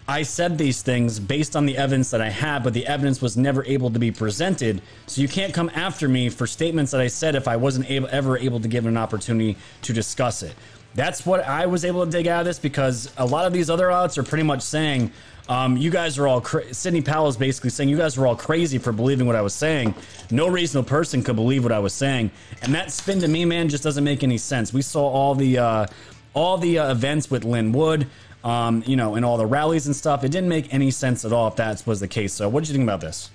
I 0.10 0.24
said 0.24 0.58
these 0.58 0.82
things 0.82 1.20
based 1.20 1.56
on 1.56 1.68
the 1.68 1.78
evidence 1.78 2.10
that 2.10 2.20
I 2.20 2.32
have, 2.32 2.64
but 2.64 2.74
the 2.74 2.88
evidence 2.88 3.22
was 3.22 3.38
never 3.38 3.64
able 3.66 3.92
to 3.92 4.00
be 4.00 4.10
presented. 4.10 4.82
So 5.06 5.22
you 5.22 5.28
can't 5.28 5.54
come 5.54 5.70
after 5.76 6.10
me 6.10 6.30
for 6.30 6.48
statements 6.48 6.92
that 6.94 7.00
I 7.00 7.06
said 7.06 7.36
if 7.36 7.48
I 7.48 7.58
wasn't 7.58 7.92
able, 7.92 8.08
ever 8.12 8.36
able 8.36 8.60
to 8.60 8.68
give 8.68 8.88
an 8.88 8.98
opportunity 8.98 9.56
to 9.84 9.94
discuss 9.94 10.42
it. 10.42 10.56
That's 10.96 11.28
what 11.28 11.42
I 11.42 11.68
was 11.68 11.86
able 11.86 12.06
to 12.06 12.10
dig 12.10 12.26
out 12.26 12.40
of 12.40 12.48
this 12.48 12.58
because 12.58 13.14
a 13.20 13.26
lot 13.26 13.46
of 13.46 13.54
these 13.54 13.70
other 13.70 13.92
outlets 13.92 14.18
are 14.18 14.24
pretty 14.24 14.42
much 14.42 14.64
saying, 14.64 15.12
um, 15.48 15.78
you 15.78 15.92
guys 15.92 16.18
are 16.18 16.28
all, 16.28 16.42
cra- 16.42 16.74
Sidney 16.74 17.04
Powell 17.04 17.28
is 17.28 17.38
basically 17.38 17.70
saying, 17.70 17.88
you 17.88 17.98
guys 17.98 18.18
were 18.18 18.26
all 18.26 18.36
crazy 18.36 18.80
for 18.80 18.92
believing 18.92 19.28
what 19.28 19.36
I 19.36 19.44
was 19.44 19.54
saying. 19.54 19.94
No 20.32 20.48
reasonable 20.48 20.90
person 20.90 21.22
could 21.22 21.36
believe 21.36 21.62
what 21.62 21.72
I 21.72 21.80
was 21.80 21.94
saying. 21.94 22.32
And 22.64 22.74
that 22.74 22.92
spin 22.92 23.20
to 23.20 23.28
me, 23.28 23.46
man, 23.46 23.70
just 23.70 23.84
doesn't 23.84 24.04
make 24.04 24.24
any 24.24 24.40
sense. 24.40 24.74
We 24.74 24.82
saw 24.82 25.08
all 25.08 25.36
the, 25.36 25.60
uh, 25.60 25.86
all 26.34 26.58
the 26.58 26.80
uh, 26.80 26.92
events 26.92 27.30
with 27.30 27.44
Lin 27.44 27.72
Wood 27.74 28.08
um, 28.44 28.84
you 28.86 28.96
know, 28.96 29.16
in 29.16 29.24
all 29.24 29.38
the 29.38 29.46
rallies 29.46 29.86
and 29.88 29.96
stuff. 29.96 30.24
It 30.24 30.32
didn't 30.32 30.50
make 30.50 30.74
any 30.74 30.92
sense 30.92 31.26
at 31.26 31.34
all 31.34 31.48
if 31.48 31.56
that 31.58 31.86
was 31.86 32.00
the 32.00 32.08
case. 32.08 32.34
So, 32.34 32.48
what 32.50 32.62
did 32.62 32.70
you 32.70 32.76
think 32.76 32.88
about 32.88 33.02
this? 33.02 33.32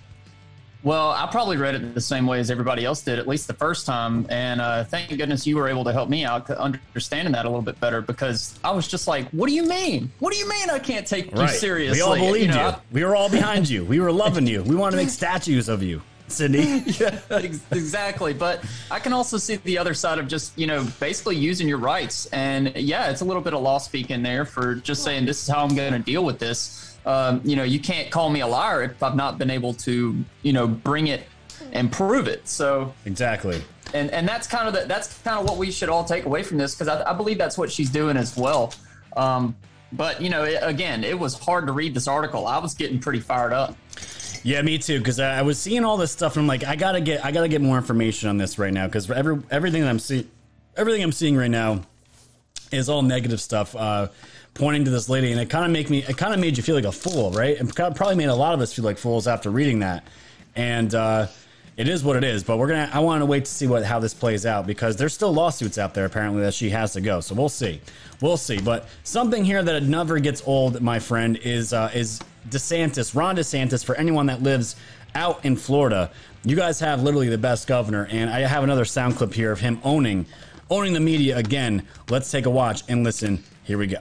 Well, 0.85 1.13
I 1.13 1.27
probably 1.31 1.57
read 1.57 1.75
it 1.75 1.95
the 1.95 2.01
same 2.01 2.27
way 2.27 2.41
as 2.41 2.51
everybody 2.51 2.85
else 2.85 3.01
did, 3.01 3.19
at 3.19 3.27
least 3.27 3.47
the 3.47 3.55
first 3.55 3.87
time. 3.87 4.27
And 4.29 4.61
uh, 4.61 4.85
thank 4.85 5.09
goodness 5.09 5.47
you 5.47 5.57
were 5.57 5.67
able 5.67 5.83
to 5.85 5.93
help 5.95 6.11
me 6.11 6.27
out 6.27 6.51
understanding 6.51 7.33
that 7.33 7.47
a 7.47 7.49
little 7.49 7.63
bit 7.63 7.81
better 7.81 8.03
because 8.03 8.59
I 8.63 8.71
was 8.71 8.87
just 8.87 9.09
like, 9.09 9.29
"What 9.31 9.49
do 9.49 9.55
you 9.55 9.67
mean? 9.67 10.13
What 10.19 10.35
do 10.35 10.39
you 10.39 10.47
mean 10.47 10.69
I 10.69 10.79
can't 10.79 11.07
take 11.07 11.33
right. 11.33 11.51
you 11.51 11.57
seriously?" 11.57 11.99
We 11.99 12.03
all 12.03 12.17
believed 12.17 12.55
you. 12.55 12.61
Know, 12.61 12.69
you. 12.69 12.77
we 12.93 13.05
were 13.05 13.17
all 13.17 13.31
behind 13.31 13.69
you. 13.69 13.83
We 13.85 13.99
were 13.99 14.13
loving 14.13 14.47
you. 14.47 14.63
We 14.63 14.77
wanted 14.77 14.97
to 14.97 15.03
make 15.03 15.11
statues 15.11 15.71
of 15.71 15.83
you. 15.83 16.03
Sidney. 16.29 16.83
yeah, 16.87 17.21
exactly. 17.31 18.33
But 18.33 18.65
I 18.91 18.99
can 18.99 19.13
also 19.13 19.37
see 19.37 19.57
the 19.57 19.79
other 19.79 19.95
side 19.95 20.19
of 20.19 20.29
just, 20.29 20.57
you 20.59 20.67
know, 20.67 20.87
basically 21.01 21.37
using 21.37 21.69
your 21.69 21.79
rights. 21.79 22.27
And 22.27 22.75
yeah, 22.77 23.11
it's 23.11 23.21
a 23.21 23.25
little 23.25 23.43
bit 23.43 23.55
of 23.55 23.63
law 23.63 23.79
speak 23.79 24.11
in 24.11 24.23
there 24.23 24.45
for 24.45 24.75
just 24.77 25.03
saying 25.03 25.27
this 25.27 25.43
is 25.43 25.49
how 25.49 25.65
I'm 25.65 25.75
going 25.75 25.93
to 25.93 25.99
deal 25.99 26.25
with 26.25 26.39
this. 26.39 26.97
Um, 27.07 27.43
you 27.45 27.57
know, 27.57 27.65
you 27.65 27.79
can't 27.79 28.11
call 28.11 28.31
me 28.31 28.41
a 28.41 28.47
liar 28.47 28.83
if 28.83 29.03
I've 29.03 29.17
not 29.17 29.39
been 29.39 29.51
able 29.51 29.75
to, 29.75 30.25
you 30.43 30.53
know, 30.53 30.67
bring 30.67 31.09
it 31.09 31.25
and 31.73 31.93
prove 31.93 32.29
it. 32.29 32.49
So 32.49 32.95
exactly. 33.05 33.63
And 33.93 34.11
and 34.11 34.27
that's 34.27 34.47
kind 34.47 34.67
of 34.67 34.75
the, 34.75 34.87
that's 34.87 35.19
kind 35.23 35.39
of 35.39 35.45
what 35.45 35.59
we 35.59 35.71
should 35.71 35.89
all 35.89 36.05
take 36.05 36.25
away 36.25 36.43
from 36.43 36.59
this 36.59 36.75
because 36.75 36.89
I, 36.89 37.11
I, 37.11 37.13
believe 37.13 37.39
that's 37.39 37.59
what 37.59 37.71
she's 37.71 37.91
doing 37.91 38.17
as 38.17 38.37
well. 38.37 38.73
Um, 39.17 39.55
but 39.93 40.21
you 40.21 40.31
know, 40.31 40.45
it, 40.45 40.59
again, 40.63 41.05
it 41.05 41.19
was 41.19 41.39
hard 41.39 41.67
to 41.67 41.73
read 41.73 41.95
this 41.95 42.09
article. 42.09 42.47
I 42.47 42.59
was 42.59 42.75
getting 42.75 42.99
pretty 42.99 43.21
fired 43.21 43.53
up. 43.53 43.77
Yeah, 44.45 44.63
me 44.63 44.79
too. 44.79 44.99
Because 44.99 45.19
I, 45.19 45.43
was 45.43 45.59
seeing 45.59 45.85
all 45.85 45.97
this 45.97 46.13
stuff, 46.13 46.37
and 46.37 46.43
I'm 46.43 46.47
like, 46.47 46.63
I 46.63 46.77
gotta 46.77 47.01
get, 47.01 47.25
I 47.25 47.33
gotta 47.33 47.49
get 47.49 47.61
more 47.61 47.77
information 47.77 48.29
on 48.29 48.37
this 48.37 48.59
right 48.59 48.73
now. 48.73 48.87
Because 48.87 49.11
every 49.11 49.43
everything 49.51 49.83
that 49.83 49.89
I'm 49.89 49.99
seeing, 49.99 50.31
everything 50.77 51.03
I'm 51.03 51.13
seeing 51.13 51.37
right 51.37 51.51
now, 51.51 51.81
is 52.71 52.89
all 52.89 53.03
negative 53.03 53.41
stuff, 53.41 53.75
uh, 53.75 54.09
pointing 54.53 54.85
to 54.85 54.91
this 54.91 55.09
lady, 55.09 55.33
and 55.33 55.41
it 55.41 55.51
kind 55.51 55.65
of 55.65 55.71
make 55.73 55.91
me, 55.91 56.05
it 56.05 56.17
kind 56.17 56.35
of 56.35 56.39
made 56.39 56.57
you 56.57 56.63
feel 56.63 56.77
like 56.77 56.85
a 56.85 56.93
fool, 56.93 57.33
right? 57.33 57.57
It 57.59 57.75
probably 57.75 58.15
made 58.17 58.29
a 58.29 58.35
lot 58.35 58.55
of 58.55 58.61
us 58.61 58.73
feel 58.73 58.85
like 58.85 58.99
fools 58.99 59.27
after 59.27 59.51
reading 59.51 59.81
that, 59.81 60.07
and. 60.55 60.95
uh 60.95 61.27
it 61.77 61.89
is 61.89 62.05
what 62.05 62.15
it 62.17 62.23
is, 62.23 62.45
but 62.45 62.59
we're 62.59 62.69
gonna. 62.69 62.89
I 62.93 63.01
want 63.01 63.21
to 63.21 63.27
wait 63.27 63.47
to 63.47 63.51
see 63.51 63.67
what 63.67 63.85
how 63.85 63.99
this 63.99 64.15
plays 64.15 64.47
out 64.47 64.65
because 64.65 64.95
there's 64.95 65.13
still 65.13 65.33
lawsuits 65.33 65.77
out 65.77 65.93
there 65.93 66.05
apparently 66.05 66.43
that 66.43 66.55
she 66.55 66.71
has 66.71 66.93
to 66.93 67.01
go. 67.01 67.19
So 67.19 67.35
we'll 67.35 67.49
see, 67.49 67.81
we'll 68.21 68.37
see. 68.37 68.61
But 68.61 68.89
something 69.03 69.45
here 69.45 69.61
that 69.61 69.83
never 69.83 70.21
gets 70.21 70.41
old, 70.47 70.81
my 70.81 71.01
friend, 71.01 71.37
is 71.37 71.73
uh, 71.73 71.91
is 71.93 72.21
DeSantis, 72.49 73.15
Ron 73.15 73.37
DeSantis. 73.37 73.85
For 73.85 73.95
anyone 73.97 74.27
that 74.27 74.43
lives 74.43 74.77
out 75.15 75.45
in 75.45 75.57
Florida, 75.57 76.11
you 76.45 76.57
guys 76.57 76.81
have 76.81 77.03
literally 77.03 77.29
the 77.29 77.39
best 77.39 77.67
governor, 77.67 78.07
and 78.11 78.31
I 78.31 78.41
have 78.41 78.65
another 78.65 78.85
sound 78.85 79.17
clip 79.17 79.33
here 79.33 79.53
of 79.53 79.61
him 79.61 79.81
owning 79.85 80.27
owning 80.71 80.93
the 80.93 81.01
media 81.01 81.37
again. 81.37 81.87
Let's 82.09 82.31
take 82.31 82.47
a 82.47 82.51
watch 82.51 82.83
and 82.89 83.05
listen. 83.05 83.43
Here 83.65 83.79
we 83.79 83.87
go. 83.87 84.01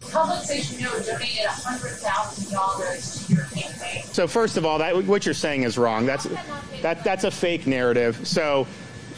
Public 0.00 0.40
Safety 0.40 0.78
Bureau 0.78 0.98
donated 0.98 1.44
$100,000 1.46 3.26
to 3.26 3.34
your 3.34 3.44
campaign. 3.44 4.02
So 4.04 4.26
first 4.26 4.56
of 4.56 4.64
all, 4.64 4.78
that 4.78 5.04
what 5.04 5.24
you're 5.24 5.34
saying 5.34 5.62
is 5.62 5.78
wrong. 5.78 6.04
That's 6.04 6.26
that 6.82 7.04
that's 7.04 7.24
a 7.24 7.30
fake 7.30 7.66
narrative. 7.66 8.26
So 8.26 8.66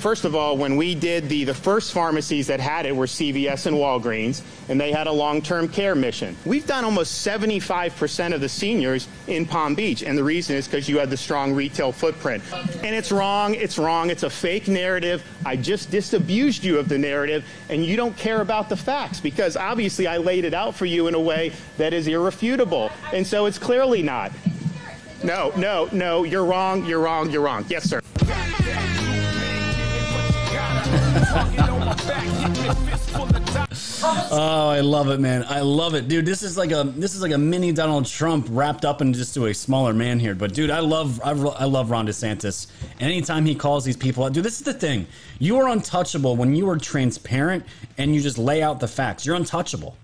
First 0.02 0.24
of 0.24 0.34
all, 0.34 0.56
when 0.56 0.74
we 0.74 0.96
did 0.96 1.28
the, 1.28 1.44
the 1.44 1.54
first 1.54 1.92
pharmacies 1.92 2.48
that 2.48 2.58
had 2.58 2.86
it 2.86 2.96
were 2.96 3.06
CVS 3.06 3.66
and 3.66 3.76
Walgreens, 3.76 4.42
and 4.68 4.80
they 4.80 4.90
had 4.90 5.06
a 5.06 5.12
long-term 5.12 5.68
care 5.68 5.94
mission. 5.94 6.36
We've 6.44 6.66
done 6.66 6.84
almost 6.84 7.24
75% 7.24 8.34
of 8.34 8.40
the 8.40 8.48
seniors 8.48 9.06
in 9.28 9.46
Palm 9.46 9.76
Beach, 9.76 10.02
and 10.02 10.18
the 10.18 10.24
reason 10.24 10.56
is 10.56 10.66
because 10.66 10.88
you 10.88 10.98
had 10.98 11.08
the 11.08 11.16
strong 11.16 11.52
retail 11.52 11.92
footprint. 11.92 12.42
And 12.82 12.96
it's 12.96 13.12
wrong, 13.12 13.54
it's 13.54 13.78
wrong, 13.78 14.10
it's 14.10 14.24
a 14.24 14.28
fake 14.28 14.66
narrative. 14.66 15.22
I 15.46 15.54
just 15.54 15.92
disabused 15.92 16.64
you 16.64 16.80
of 16.80 16.88
the 16.88 16.98
narrative, 16.98 17.44
and 17.68 17.86
you 17.86 17.96
don't 17.96 18.16
care 18.16 18.40
about 18.40 18.68
the 18.68 18.76
facts 18.76 19.20
because 19.20 19.56
obviously 19.56 20.08
I 20.08 20.16
laid 20.16 20.44
it 20.44 20.52
out 20.52 20.74
for 20.74 20.84
you 20.84 21.06
in 21.06 21.14
a 21.14 21.20
way 21.20 21.52
that 21.78 21.92
is 21.92 22.08
irrefutable. 22.08 22.90
And 23.12 23.24
so 23.24 23.46
it's 23.46 23.56
clearly 23.56 24.02
not. 24.02 24.32
No, 25.22 25.52
no, 25.56 25.88
no, 25.92 26.24
you're 26.24 26.44
wrong, 26.44 26.84
you're 26.86 26.98
wrong, 26.98 27.30
you're 27.30 27.42
wrong. 27.42 27.64
Yes, 27.68 27.88
sir. 27.88 28.00
Oh, 34.04 34.68
I 34.70 34.80
love 34.80 35.08
it, 35.10 35.20
man. 35.20 35.44
I 35.48 35.60
love 35.60 35.94
it, 35.94 36.08
dude. 36.08 36.26
This 36.26 36.42
is 36.42 36.56
like 36.56 36.72
a 36.72 36.84
this 36.84 37.14
is 37.14 37.22
like 37.22 37.32
a 37.32 37.38
mini 37.38 37.72
Donald 37.72 38.06
Trump 38.06 38.46
wrapped 38.50 38.84
up 38.84 39.00
into 39.00 39.18
just 39.18 39.34
to 39.34 39.46
a 39.46 39.54
smaller 39.54 39.92
man 39.92 40.18
here. 40.18 40.34
But 40.34 40.54
dude, 40.54 40.70
I 40.70 40.80
love 40.80 41.20
I, 41.22 41.30
I 41.30 41.64
love 41.64 41.90
Ron 41.90 42.06
DeSantis. 42.06 42.68
And 43.00 43.10
anytime 43.10 43.44
he 43.44 43.54
calls 43.54 43.84
these 43.84 43.96
people 43.96 44.24
out, 44.24 44.32
dude, 44.32 44.44
this 44.44 44.58
is 44.58 44.64
the 44.64 44.74
thing. 44.74 45.06
You 45.38 45.58
are 45.58 45.68
untouchable 45.68 46.36
when 46.36 46.54
you 46.54 46.68
are 46.68 46.78
transparent 46.78 47.64
and 47.98 48.14
you 48.14 48.20
just 48.20 48.38
lay 48.38 48.62
out 48.62 48.80
the 48.80 48.88
facts. 48.88 49.26
You're 49.26 49.36
untouchable. 49.36 49.96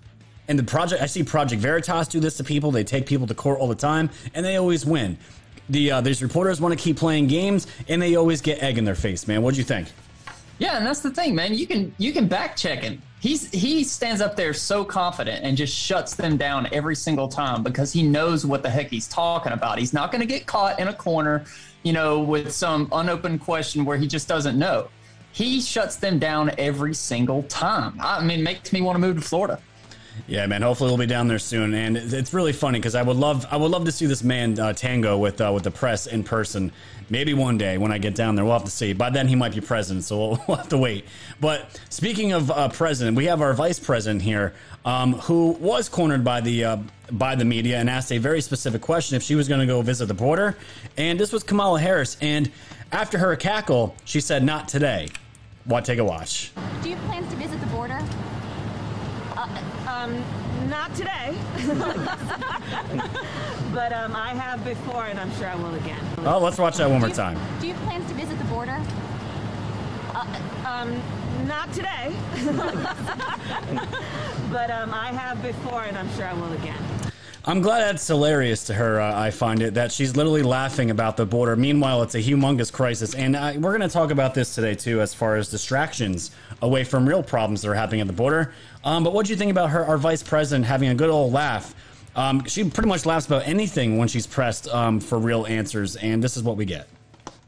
And 0.49 0.59
the 0.59 0.65
project, 0.65 1.03
I 1.03 1.07
see 1.07 1.23
Project 1.23 1.61
Veritas 1.61 2.09
do 2.09 2.21
this 2.21 2.39
to 2.39 2.45
people. 2.45 2.71
They 2.71 2.85
take 2.85 3.07
people 3.07 3.27
to 3.27 3.35
court 3.35 3.61
all 3.61 3.69
the 3.69 3.75
time, 3.75 4.09
and 4.35 4.45
they 4.45 4.57
always 4.57 4.87
win. 4.87 5.19
The 5.69 5.93
uh, 5.93 6.01
these 6.01 6.23
reporters 6.23 6.59
want 6.59 6.77
to 6.77 6.83
keep 6.83 6.97
playing 6.97 7.27
games, 7.27 7.67
and 7.87 8.01
they 8.01 8.17
always 8.17 8.41
get 8.41 8.63
egg 8.63 8.79
in 8.79 8.85
their 8.85 8.95
face. 8.95 9.29
Man, 9.29 9.43
what'd 9.43 9.59
you 9.59 9.65
think? 9.65 9.89
Yeah, 10.59 10.77
and 10.77 10.87
that's 10.87 11.01
the 11.01 11.11
thing, 11.11 11.35
man. 11.35 11.55
You 11.55 11.67
can 11.67 11.95
you 11.99 12.13
can 12.13 12.27
back 12.27 12.57
check 12.57 12.81
him. 12.81 13.01
He's 13.21 13.51
he 13.51 13.85
stands 13.85 14.21
up 14.21 14.37
there 14.37 14.53
so 14.53 14.85
confident 14.85 15.45
and 15.45 15.57
just 15.57 15.75
shuts 15.75 16.15
them 16.15 16.37
down 16.37 16.69
every 16.73 16.97
single 16.97 17.29
time 17.29 17.63
because 17.63 17.93
he 17.93 18.03
knows 18.03 18.45
what 18.45 18.63
the 18.63 18.71
heck 18.71 18.89
he's 18.89 19.09
talking 19.09 19.53
about. 19.53 19.79
He's 19.79 19.93
not 19.93 20.11
going 20.13 20.21
to 20.21 20.27
get 20.27 20.47
caught 20.47 20.79
in 20.79 20.89
a 20.89 20.95
corner, 20.95 21.45
you 21.83 21.93
know, 21.93 22.21
with 22.21 22.53
some 22.53 22.89
unopened 22.93 23.41
question 23.41 23.85
where 23.85 23.97
he 23.97 24.07
just 24.07 24.29
doesn't 24.29 24.59
know. 24.59 24.89
He 25.33 25.61
shuts 25.61 25.97
them 25.97 26.19
down 26.19 26.51
every 26.59 26.95
single 26.95 27.45
time. 27.45 27.95
I 28.01 28.25
mean, 28.25 28.43
makes 28.43 28.73
me 28.73 28.81
want 28.81 28.97
to 28.97 29.01
move 29.01 29.17
to 29.17 29.23
Florida. 29.23 29.61
Yeah, 30.27 30.47
man. 30.47 30.63
Hopefully, 30.63 30.91
we'll 30.91 30.99
be 30.99 31.07
down 31.07 31.29
there 31.29 31.39
soon. 31.39 31.75
And 31.75 31.97
it's 31.97 32.35
really 32.35 32.53
funny 32.53 32.79
because 32.79 32.95
I 32.95 33.03
would 33.03 33.17
love, 33.17 33.47
I 33.51 33.57
would 33.57 33.71
love 33.71 33.85
to 33.85 33.93
see 33.93 34.07
this 34.07 34.25
man 34.25 34.59
uh, 34.59 34.73
tango 34.73 35.17
with 35.17 35.41
uh, 35.41 35.53
with 35.55 35.63
the 35.63 35.71
press 35.71 36.07
in 36.07 36.25
person. 36.25 36.73
Maybe 37.11 37.33
one 37.33 37.57
day 37.57 37.79
when 37.79 37.91
I 37.91 37.99
get 37.99 38.15
down 38.15 38.37
there, 38.37 38.45
we'll 38.45 38.55
have 38.55 38.65
to 38.65 38.71
see. 38.71 38.93
By 38.93 39.11
then, 39.11 39.29
he 39.29 39.35
might 39.35 39.55
be 39.55 39.61
president, 39.61 40.05
so 40.05 40.19
we'll, 40.19 40.45
we'll 40.49 40.57
have 40.59 40.69
to 40.69 40.79
wait. 40.79 41.07
But 41.41 41.81
speaking 41.89 42.33
of 42.33 42.51
uh, 42.51 42.69
president, 42.69 43.17
we 43.17 43.25
have 43.27 43.41
our 43.41 43.55
vice 43.55 43.79
president 43.79 44.23
here, 44.23 44.55
um, 44.85 45.15
who 45.15 45.53
was 45.53 45.89
cornered 45.89 46.23
by 46.25 46.41
the 46.41 46.65
uh, 46.65 46.77
by 47.13 47.35
the 47.35 47.45
media 47.45 47.79
and 47.79 47.89
asked 47.89 48.13
a 48.13 48.19
very 48.19 48.43
specific 48.43 48.83
question 48.83 49.17
if 49.17 49.23
she 49.23 49.35
was 49.35 49.49
going 49.49 49.61
to 49.61 49.67
go 49.67 49.81
visit 49.81 50.07
the 50.07 50.15
border. 50.15 50.57
And 50.97 51.19
this 51.19 51.33
was 51.33 51.43
Kamala 51.43 51.81
Harris. 51.81 52.19
And 52.21 52.51
after 52.93 53.17
her 53.19 53.35
cackle, 53.37 53.95
she 54.05 54.21
said, 54.21 54.45
"Not 54.45 54.69
today." 54.69 55.09
Want 55.67 55.85
take 55.85 55.99
a 55.99 56.05
watch? 56.05 56.51
Do 56.83 56.89
you 56.89 56.97
have 56.97 57.05
plans 57.07 57.31
to 57.31 57.37
visit 57.37 57.61
the 57.61 57.67
border? 57.67 57.99
Uh, 59.37 59.63
um, 59.87 60.25
not 60.71 60.95
today. 60.95 61.37
but 63.73 63.93
um, 63.93 64.15
I 64.17 64.31
have 64.31 64.65
before, 64.65 65.07
and 65.07 65.19
I'm 65.19 65.33
sure 65.35 65.47
I 65.47 65.55
will 65.57 65.75
again. 65.75 66.01
Oh, 66.19 66.39
let's 66.39 66.59
watch 66.59 66.77
that 66.77 66.91
one 66.91 67.01
more 67.01 67.11
time. 67.11 67.39
Do 67.61 67.67
you 67.67 67.75
have 67.75 67.83
plans 67.85 68.09
to 68.09 68.15
visit 68.15 68.39
the 68.39 68.45
border? 68.45 68.81
Uh, 70.15 70.41
um, 70.67 71.03
not 71.47 71.73
today. 71.73 72.15
but 74.51 74.71
um, 74.71 74.95
I 74.95 75.13
have 75.13 75.43
before, 75.43 75.85
and 75.85 75.97
I'm 75.97 76.11
sure 76.15 76.27
I 76.27 76.35
will 76.35 76.53
again. 76.53 76.83
I'm 77.45 77.63
glad 77.63 77.81
that's 77.81 78.07
hilarious 78.07 78.65
to 78.65 78.75
her. 78.75 79.01
Uh, 79.01 79.19
I 79.19 79.31
find 79.31 79.63
it 79.63 79.75
that 79.75 79.91
she's 79.91 80.15
literally 80.17 80.43
laughing 80.43 80.91
about 80.91 81.17
the 81.17 81.25
border. 81.25 81.57
Meanwhile, 81.57 82.03
it's 82.03 82.15
a 82.15 82.23
humongous 82.23 82.71
crisis, 82.71 83.15
and 83.15 83.35
uh, 83.35 83.55
we're 83.57 83.77
going 83.77 83.81
to 83.81 83.89
talk 83.89 84.11
about 84.11 84.35
this 84.35 84.55
today 84.55 84.75
too, 84.75 85.01
as 85.01 85.15
far 85.15 85.37
as 85.37 85.49
distractions 85.49 86.31
away 86.61 86.85
from 86.85 87.09
real 87.09 87.23
problems 87.23 87.63
that 87.63 87.71
are 87.71 87.75
happening 87.75 88.03
at 88.03 88.07
the 88.07 88.13
border. 88.13 88.53
Um, 88.85 89.03
but 89.03 89.15
what 89.15 89.27
do 89.27 89.33
you 89.33 89.39
think 89.39 89.51
about 89.51 89.71
her, 89.71 89.85
our 89.87 89.97
vice 89.97 90.23
president, 90.23 90.67
having 90.67 90.91
a 90.91 90.95
good 90.95 91.09
old 91.09 91.33
laugh? 91.33 91.75
Um, 92.19 92.45
she 92.47 92.65
pretty 92.65 92.89
much 92.89 93.07
laughs 93.07 93.27
about 93.27 93.47
anything 93.47 93.97
when 93.97 94.09
she's 94.09 94.27
pressed 94.27 94.67
um, 94.69 94.99
for 94.99 95.21
real 95.21 95.47
answers, 95.47 95.95
and 95.95 96.23
this 96.23 96.37
is 96.37 96.43
what 96.43 96.57
we 96.57 96.65
get. 96.65 96.89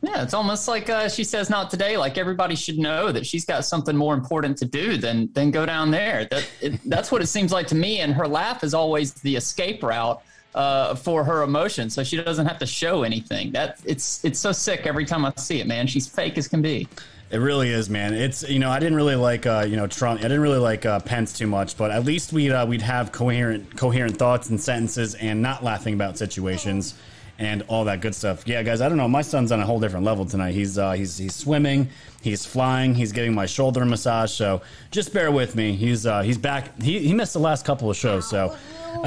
Yeah, 0.00 0.22
it's 0.22 0.32
almost 0.32 0.68
like 0.68 0.88
uh, 0.88 1.08
she 1.08 1.24
says, 1.24 1.50
"Not 1.50 1.70
today." 1.70 1.96
Like 1.96 2.16
everybody 2.16 2.54
should 2.54 2.78
know 2.78 3.10
that 3.10 3.26
she's 3.26 3.44
got 3.44 3.64
something 3.64 3.96
more 3.96 4.14
important 4.14 4.56
to 4.58 4.64
do 4.64 4.96
than 4.96 5.28
than 5.32 5.50
go 5.50 5.66
down 5.66 5.90
there. 5.90 6.26
That 6.30 6.48
it, 6.60 6.80
that's 6.88 7.10
what 7.10 7.20
it 7.20 7.26
seems 7.26 7.50
like 7.52 7.66
to 7.66 7.74
me. 7.74 7.98
And 7.98 8.14
her 8.14 8.28
laugh 8.28 8.62
is 8.62 8.72
always 8.72 9.12
the 9.14 9.34
escape 9.34 9.82
route 9.82 10.22
uh, 10.54 10.94
for 10.94 11.24
her 11.24 11.42
emotion, 11.42 11.90
so 11.90 12.04
she 12.04 12.22
doesn't 12.22 12.46
have 12.46 12.58
to 12.58 12.66
show 12.66 13.02
anything. 13.02 13.50
That 13.50 13.80
it's 13.84 14.24
it's 14.24 14.38
so 14.38 14.52
sick 14.52 14.86
every 14.86 15.04
time 15.04 15.24
I 15.24 15.32
see 15.36 15.58
it, 15.58 15.66
man. 15.66 15.88
She's 15.88 16.06
fake 16.06 16.38
as 16.38 16.46
can 16.46 16.62
be. 16.62 16.86
It 17.30 17.38
really 17.38 17.70
is, 17.70 17.88
man. 17.88 18.12
It's 18.12 18.48
you 18.48 18.58
know 18.58 18.70
I 18.70 18.80
didn't 18.80 18.96
really 18.96 19.14
like 19.14 19.46
uh, 19.46 19.64
you 19.68 19.76
know 19.76 19.86
Trump. 19.86 20.18
I 20.18 20.24
didn't 20.24 20.40
really 20.40 20.58
like 20.58 20.84
uh, 20.84 20.98
Pence 20.98 21.32
too 21.32 21.46
much, 21.46 21.76
but 21.76 21.92
at 21.92 22.04
least 22.04 22.32
we'd 22.32 22.50
uh, 22.50 22.66
we'd 22.68 22.82
have 22.82 23.12
coherent 23.12 23.76
coherent 23.76 24.16
thoughts 24.16 24.50
and 24.50 24.60
sentences 24.60 25.14
and 25.14 25.40
not 25.40 25.62
laughing 25.62 25.94
about 25.94 26.18
situations 26.18 26.94
and 27.40 27.62
all 27.68 27.84
that 27.86 28.02
good 28.02 28.14
stuff. 28.14 28.46
Yeah, 28.46 28.62
guys, 28.62 28.82
I 28.82 28.88
don't 28.88 28.98
know. 28.98 29.08
My 29.08 29.22
son's 29.22 29.50
on 29.50 29.60
a 29.60 29.66
whole 29.66 29.80
different 29.80 30.04
level 30.04 30.26
tonight. 30.26 30.52
He's 30.52 30.76
uh, 30.76 30.92
he's 30.92 31.16
he's 31.16 31.34
swimming, 31.34 31.88
he's 32.20 32.44
flying, 32.44 32.94
he's 32.94 33.12
getting 33.12 33.34
my 33.34 33.46
shoulder 33.46 33.84
massage. 33.86 34.30
So 34.30 34.60
just 34.90 35.14
bear 35.14 35.32
with 35.32 35.56
me. 35.56 35.74
He's 35.74 36.04
uh, 36.06 36.20
he's 36.20 36.36
back. 36.36 36.80
He 36.82 36.98
he 36.98 37.14
missed 37.14 37.32
the 37.32 37.40
last 37.40 37.64
couple 37.64 37.90
of 37.90 37.96
shows, 37.96 38.28
so 38.28 38.54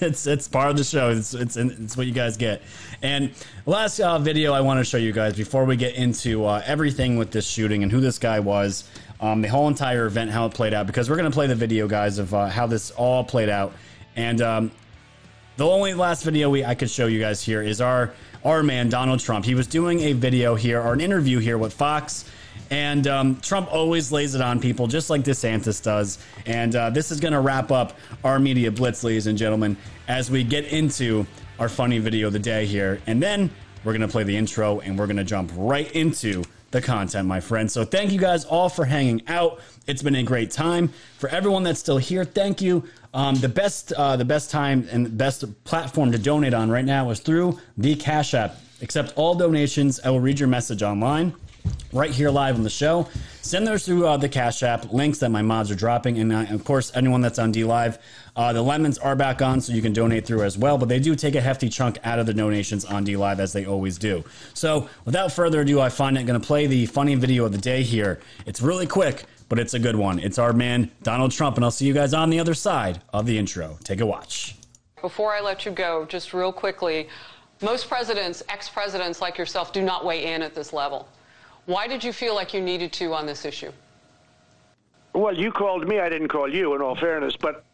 it's 0.00 0.26
it's 0.26 0.48
part 0.48 0.70
of 0.70 0.78
the 0.78 0.84
show. 0.84 1.10
It's 1.10 1.34
it's 1.34 1.58
it's 1.58 1.98
what 1.98 2.06
you 2.06 2.14
guys 2.14 2.38
get. 2.38 2.62
And 3.02 3.30
last 3.66 4.00
uh, 4.00 4.18
video 4.18 4.54
I 4.54 4.62
want 4.62 4.80
to 4.80 4.84
show 4.84 4.96
you 4.96 5.12
guys 5.12 5.36
before 5.36 5.66
we 5.66 5.76
get 5.76 5.94
into 5.96 6.46
uh, 6.46 6.62
everything 6.64 7.18
with 7.18 7.30
this 7.30 7.46
shooting 7.46 7.82
and 7.82 7.92
who 7.92 8.00
this 8.00 8.18
guy 8.18 8.40
was, 8.40 8.84
um, 9.20 9.42
the 9.42 9.48
whole 9.48 9.68
entire 9.68 10.06
event, 10.06 10.30
how 10.30 10.46
it 10.46 10.54
played 10.54 10.72
out. 10.72 10.86
Because 10.86 11.10
we're 11.10 11.16
gonna 11.16 11.30
play 11.30 11.46
the 11.46 11.54
video, 11.54 11.86
guys, 11.86 12.18
of 12.18 12.32
uh, 12.32 12.46
how 12.46 12.66
this 12.66 12.90
all 12.92 13.22
played 13.22 13.50
out. 13.50 13.74
And 14.16 14.40
um, 14.40 14.70
the 15.60 15.66
only 15.66 15.92
last 15.92 16.22
video 16.24 16.48
we 16.48 16.64
I 16.64 16.74
could 16.74 16.88
show 16.88 17.06
you 17.06 17.20
guys 17.20 17.42
here 17.42 17.60
is 17.60 17.82
our 17.82 18.14
our 18.46 18.62
man 18.62 18.88
Donald 18.88 19.20
Trump. 19.20 19.44
He 19.44 19.54
was 19.54 19.66
doing 19.66 20.00
a 20.00 20.14
video 20.14 20.54
here 20.54 20.80
or 20.80 20.94
an 20.94 21.02
interview 21.02 21.38
here 21.38 21.58
with 21.58 21.74
Fox. 21.74 22.24
And 22.70 23.06
um, 23.06 23.38
Trump 23.42 23.70
always 23.70 24.10
lays 24.10 24.34
it 24.34 24.40
on 24.40 24.58
people, 24.58 24.86
just 24.86 25.10
like 25.10 25.22
DeSantis 25.22 25.82
does. 25.82 26.18
And 26.46 26.74
uh, 26.74 26.88
this 26.88 27.10
is 27.10 27.20
going 27.20 27.34
to 27.34 27.40
wrap 27.40 27.70
up 27.70 27.98
our 28.24 28.38
media 28.38 28.70
blitz, 28.70 29.04
ladies 29.04 29.26
and 29.26 29.36
gentlemen, 29.36 29.76
as 30.08 30.30
we 30.30 30.44
get 30.44 30.64
into 30.64 31.26
our 31.58 31.68
funny 31.68 31.98
video 31.98 32.28
of 32.28 32.32
the 32.32 32.38
day 32.38 32.64
here. 32.64 33.02
And 33.06 33.22
then 33.22 33.50
we're 33.84 33.92
going 33.92 34.00
to 34.00 34.08
play 34.08 34.22
the 34.22 34.36
intro 34.38 34.80
and 34.80 34.98
we're 34.98 35.08
going 35.08 35.18
to 35.18 35.24
jump 35.24 35.52
right 35.56 35.92
into 35.92 36.42
the 36.70 36.80
content, 36.80 37.26
my 37.26 37.40
friends. 37.40 37.72
So 37.72 37.84
thank 37.84 38.12
you 38.12 38.18
guys 38.18 38.44
all 38.44 38.68
for 38.68 38.84
hanging 38.84 39.22
out. 39.26 39.60
It's 39.86 40.02
been 40.02 40.14
a 40.14 40.22
great 40.22 40.50
time. 40.50 40.92
For 41.18 41.28
everyone 41.28 41.64
that's 41.64 41.80
still 41.80 41.98
here, 41.98 42.24
thank 42.24 42.60
you. 42.62 42.84
Um, 43.12 43.34
the 43.36 43.48
best, 43.48 43.92
uh, 43.92 44.16
the 44.16 44.24
best 44.24 44.50
time 44.50 44.86
and 44.90 45.18
best 45.18 45.44
platform 45.64 46.12
to 46.12 46.18
donate 46.18 46.54
on 46.54 46.70
right 46.70 46.84
now 46.84 47.10
is 47.10 47.20
through 47.20 47.58
the 47.76 47.96
Cash 47.96 48.34
App. 48.34 48.56
Accept 48.82 49.12
all 49.16 49.34
donations. 49.34 50.00
I 50.00 50.10
will 50.10 50.20
read 50.20 50.38
your 50.38 50.48
message 50.48 50.82
online 50.82 51.34
right 51.92 52.10
here 52.10 52.30
live 52.30 52.54
on 52.54 52.62
the 52.62 52.70
show. 52.70 53.08
Send 53.42 53.66
those 53.66 53.84
through 53.84 54.06
uh, 54.06 54.16
the 54.16 54.28
Cash 54.28 54.62
App 54.62 54.92
links 54.92 55.18
that 55.18 55.30
my 55.30 55.42
mods 55.42 55.70
are 55.70 55.74
dropping, 55.74 56.18
and 56.18 56.32
uh, 56.32 56.46
of 56.50 56.64
course, 56.64 56.92
anyone 56.94 57.20
that's 57.20 57.38
on 57.38 57.50
D 57.52 57.64
Live, 57.64 57.98
uh, 58.36 58.52
the 58.52 58.62
lemons 58.62 58.98
are 58.98 59.16
back 59.16 59.42
on, 59.42 59.60
so 59.60 59.72
you 59.72 59.82
can 59.82 59.92
donate 59.92 60.26
through 60.26 60.42
as 60.42 60.56
well. 60.56 60.78
But 60.78 60.88
they 60.88 61.00
do 61.00 61.16
take 61.16 61.34
a 61.34 61.40
hefty 61.40 61.68
chunk 61.68 61.98
out 62.04 62.18
of 62.18 62.26
the 62.26 62.34
donations 62.34 62.84
on 62.84 63.04
D 63.04 63.16
Live 63.16 63.40
as 63.40 63.52
they 63.52 63.64
always 63.64 63.98
do. 63.98 64.24
So, 64.54 64.88
without 65.04 65.32
further 65.32 65.62
ado, 65.62 65.80
I 65.80 65.88
find 65.88 66.16
it 66.16 66.26
going 66.26 66.40
to 66.40 66.46
play 66.46 66.66
the 66.66 66.86
funny 66.86 67.14
video 67.14 67.44
of 67.44 67.52
the 67.52 67.58
day 67.58 67.82
here. 67.82 68.20
It's 68.46 68.60
really 68.60 68.86
quick, 68.86 69.24
but 69.50 69.58
it's 69.58 69.74
a 69.74 69.78
good 69.78 69.96
one. 69.96 70.18
It's 70.20 70.38
our 70.38 70.54
man 70.54 70.90
Donald 71.02 71.32
Trump, 71.32 71.56
and 71.56 71.64
I'll 71.64 71.70
see 71.72 71.84
you 71.84 71.92
guys 71.92 72.14
on 72.14 72.30
the 72.30 72.38
other 72.38 72.54
side 72.54 73.02
of 73.12 73.26
the 73.26 73.36
intro. 73.36 73.76
Take 73.84 74.00
a 74.00 74.06
watch. 74.06 74.54
Before 75.02 75.34
I 75.34 75.40
let 75.40 75.66
you 75.66 75.72
go, 75.72 76.06
just 76.06 76.32
real 76.32 76.52
quickly, 76.52 77.08
most 77.60 77.88
presidents, 77.88 78.42
ex 78.48 78.68
presidents 78.68 79.20
like 79.20 79.36
yourself, 79.36 79.72
do 79.72 79.82
not 79.82 80.04
weigh 80.06 80.32
in 80.32 80.40
at 80.40 80.54
this 80.54 80.72
level. 80.72 81.08
Why 81.66 81.88
did 81.88 82.02
you 82.02 82.12
feel 82.12 82.34
like 82.34 82.54
you 82.54 82.60
needed 82.60 82.92
to 82.94 83.12
on 83.12 83.26
this 83.26 83.44
issue? 83.44 83.72
Well, 85.12 85.36
you 85.36 85.50
called 85.50 85.88
me. 85.88 85.98
I 85.98 86.08
didn't 86.08 86.28
call 86.28 86.48
you, 86.48 86.76
in 86.76 86.80
all 86.80 86.94
fairness. 86.94 87.34
But 87.36 87.64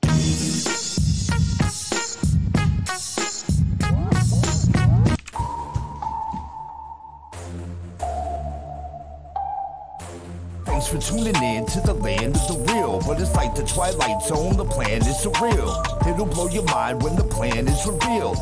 Thanks 10.76 10.88
for 10.88 10.98
tuning 10.98 11.42
in 11.42 11.64
to 11.64 11.80
the 11.80 11.94
land 11.94 12.36
of 12.36 12.48
the 12.48 12.74
real. 12.74 13.00
But 13.06 13.18
it's 13.18 13.34
like 13.34 13.54
the 13.54 13.62
Twilight 13.64 14.20
Zone, 14.20 14.58
the 14.58 14.64
plan 14.66 15.00
is 15.00 15.16
surreal. 15.24 15.72
It'll 16.06 16.26
blow 16.26 16.48
your 16.48 16.64
mind 16.64 17.02
when 17.02 17.16
the 17.16 17.24
plan 17.24 17.66
is 17.66 17.86
revealed. 17.86 18.36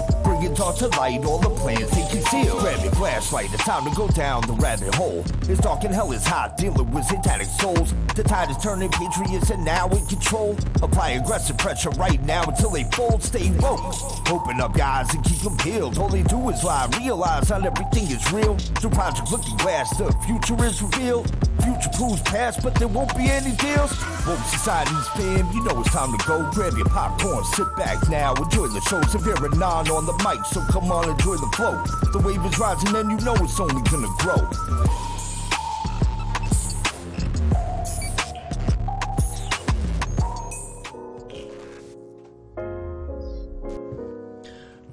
It 0.44 0.56
to 0.56 0.88
light, 0.98 1.24
all 1.24 1.38
the 1.38 1.48
plans 1.48 1.90
they 1.90 2.06
conceal. 2.10 2.60
Grab 2.60 2.82
your 2.82 2.92
flashlight, 2.92 3.52
it's 3.54 3.64
time 3.64 3.88
to 3.88 3.96
go 3.96 4.08
down 4.08 4.42
the 4.42 4.52
rabbit 4.52 4.94
hole. 4.94 5.24
It's 5.48 5.58
dark 5.58 5.84
and 5.84 5.94
hell 5.94 6.12
is 6.12 6.26
hot, 6.26 6.58
dealing 6.58 6.90
with 6.90 7.04
satanic 7.06 7.46
souls. 7.46 7.94
The 8.14 8.22
tide 8.22 8.50
is 8.50 8.58
turning, 8.58 8.90
patriots 8.90 9.50
are 9.50 9.56
now 9.56 9.88
in 9.88 10.04
control. 10.04 10.56
Apply 10.82 11.12
aggressive 11.12 11.56
pressure 11.56 11.90
right 11.90 12.22
now 12.24 12.44
until 12.44 12.70
they 12.70 12.84
fold. 12.92 13.22
Stay 13.22 13.50
woke. 13.58 13.94
Open 14.30 14.60
up, 14.60 14.74
guys, 14.74 15.12
and 15.14 15.24
keep 15.24 15.38
them 15.38 15.56
peeled. 15.56 15.96
All 15.96 16.10
they 16.10 16.22
do 16.22 16.50
is 16.50 16.62
lie, 16.62 16.88
realize 17.00 17.48
not 17.48 17.64
everything 17.64 18.10
is 18.10 18.30
real. 18.30 18.58
Through 18.58 18.90
Project 18.90 19.32
Looking 19.32 19.56
Glass, 19.56 19.96
the 19.96 20.12
future 20.26 20.62
is 20.64 20.82
revealed. 20.82 21.30
Future 21.62 21.90
proves 21.94 22.20
past, 22.22 22.62
but 22.62 22.74
there 22.74 22.88
won't 22.88 23.16
be 23.16 23.24
any 23.30 23.56
deals. 23.56 23.90
Woke 24.26 24.44
society's 24.44 25.08
fam, 25.16 25.50
you 25.52 25.64
know 25.64 25.80
it's 25.80 25.90
time 25.90 26.16
to 26.16 26.26
go. 26.26 26.50
Grab 26.52 26.74
your 26.76 26.86
popcorn, 26.86 27.42
sit 27.44 27.74
back 27.76 27.96
now, 28.10 28.34
enjoy 28.34 28.66
the 28.68 28.80
show. 28.82 29.00
Severe 29.02 29.42
and 29.44 29.58
non 29.58 29.88
on 29.88 30.04
the 30.04 30.12
mic, 30.24 30.33
so 30.46 30.60
come 30.70 30.90
on, 30.90 31.08
enjoy 31.08 31.36
the 31.36 31.46
flow. 31.54 31.82
The 32.12 32.18
wave 32.18 32.44
is 32.44 32.58
rising, 32.58 32.94
and 32.94 33.10
you 33.10 33.24
know 33.24 33.34
it's 33.36 33.58
only 33.60 33.82
gonna 33.90 34.08
grow. 34.18 34.48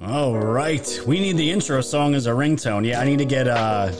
All 0.02 0.36
right, 0.36 1.00
we 1.06 1.20
need 1.20 1.36
the 1.36 1.50
intro 1.50 1.80
song 1.80 2.14
as 2.14 2.26
a 2.26 2.30
ringtone. 2.30 2.86
Yeah, 2.86 3.00
I 3.00 3.04
need 3.04 3.18
to 3.18 3.24
get 3.24 3.48
uh, 3.48 3.92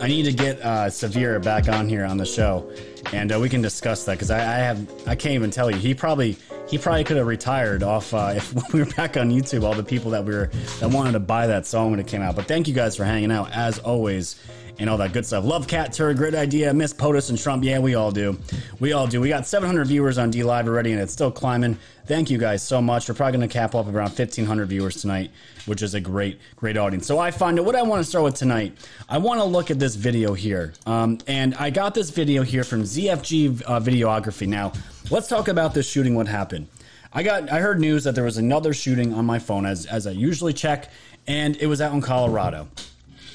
I 0.00 0.08
need 0.08 0.24
to 0.24 0.32
get 0.32 0.60
uh, 0.60 0.90
Severe 0.90 1.38
back 1.38 1.68
on 1.68 1.88
here 1.88 2.04
on 2.04 2.16
the 2.16 2.26
show, 2.26 2.68
and 3.12 3.32
uh, 3.32 3.38
we 3.38 3.48
can 3.48 3.62
discuss 3.62 4.04
that 4.06 4.14
because 4.14 4.30
I, 4.30 4.38
I 4.38 4.58
have 4.58 4.90
I 5.06 5.14
can't 5.14 5.34
even 5.34 5.50
tell 5.50 5.70
you. 5.70 5.76
He 5.76 5.94
probably 5.94 6.36
he 6.72 6.78
probably 6.78 7.04
could 7.04 7.18
have 7.18 7.26
retired 7.26 7.82
off 7.82 8.14
uh, 8.14 8.32
if 8.34 8.72
we 8.72 8.80
were 8.80 8.90
back 8.92 9.18
on 9.18 9.30
YouTube. 9.30 9.62
All 9.62 9.74
the 9.74 9.84
people 9.84 10.10
that 10.12 10.24
we 10.24 10.32
were 10.32 10.46
that 10.80 10.88
wanted 10.88 11.12
to 11.12 11.20
buy 11.20 11.46
that 11.46 11.66
song 11.66 11.90
when 11.90 12.00
it 12.00 12.06
came 12.06 12.22
out. 12.22 12.34
But 12.34 12.46
thank 12.46 12.66
you 12.66 12.72
guys 12.72 12.96
for 12.96 13.04
hanging 13.04 13.30
out 13.30 13.52
as 13.52 13.78
always 13.78 14.42
and 14.78 14.88
all 14.88 14.96
that 14.96 15.12
good 15.12 15.26
stuff. 15.26 15.44
Love 15.44 15.68
Cat 15.68 15.92
Tur, 15.92 16.14
great 16.14 16.34
idea. 16.34 16.72
Miss 16.72 16.94
POTUS 16.94 17.28
and 17.28 17.38
Trump, 17.38 17.62
yeah, 17.62 17.78
we 17.78 17.94
all 17.94 18.10
do. 18.10 18.38
We 18.80 18.94
all 18.94 19.06
do. 19.06 19.20
We 19.20 19.28
got 19.28 19.46
700 19.46 19.86
viewers 19.86 20.16
on 20.16 20.30
D 20.30 20.42
Live 20.42 20.66
already, 20.66 20.92
and 20.92 21.00
it's 21.00 21.12
still 21.12 21.30
climbing. 21.30 21.76
Thank 22.06 22.30
you 22.30 22.38
guys 22.38 22.62
so 22.62 22.80
much. 22.80 23.06
We're 23.06 23.14
probably 23.14 23.36
going 23.36 23.48
to 23.48 23.52
cap 23.52 23.74
off 23.74 23.86
around 23.86 24.18
1,500 24.18 24.66
viewers 24.66 25.02
tonight, 25.02 25.30
which 25.66 25.82
is 25.82 25.92
a 25.92 26.00
great, 26.00 26.40
great 26.56 26.78
audience. 26.78 27.06
So 27.06 27.18
I 27.18 27.32
find 27.32 27.58
it. 27.58 27.66
What 27.66 27.76
I 27.76 27.82
want 27.82 28.02
to 28.02 28.08
start 28.08 28.24
with 28.24 28.34
tonight, 28.34 28.78
I 29.10 29.18
want 29.18 29.40
to 29.40 29.44
look 29.44 29.70
at 29.70 29.78
this 29.78 29.94
video 29.94 30.32
here, 30.32 30.72
um, 30.86 31.18
and 31.26 31.54
I 31.56 31.68
got 31.68 31.92
this 31.92 32.08
video 32.08 32.42
here 32.42 32.64
from 32.64 32.82
ZFG 32.82 33.62
uh, 33.66 33.78
Videography. 33.78 34.48
Now, 34.48 34.72
let's 35.12 35.28
talk 35.28 35.48
about 35.48 35.74
this 35.74 35.88
shooting. 35.88 36.14
What 36.14 36.26
happened? 36.26 36.68
I 37.12 37.22
got 37.22 37.52
I 37.52 37.60
heard 37.60 37.78
news 37.78 38.04
that 38.04 38.14
there 38.14 38.24
was 38.24 38.38
another 38.38 38.72
shooting 38.72 39.12
on 39.12 39.26
my 39.26 39.38
phone 39.38 39.66
as 39.66 39.86
as 39.86 40.06
I 40.06 40.12
usually 40.12 40.54
check, 40.54 40.90
and 41.26 41.54
it 41.56 41.66
was 41.66 41.80
out 41.80 41.92
in 41.92 42.00
Colorado. 42.00 42.68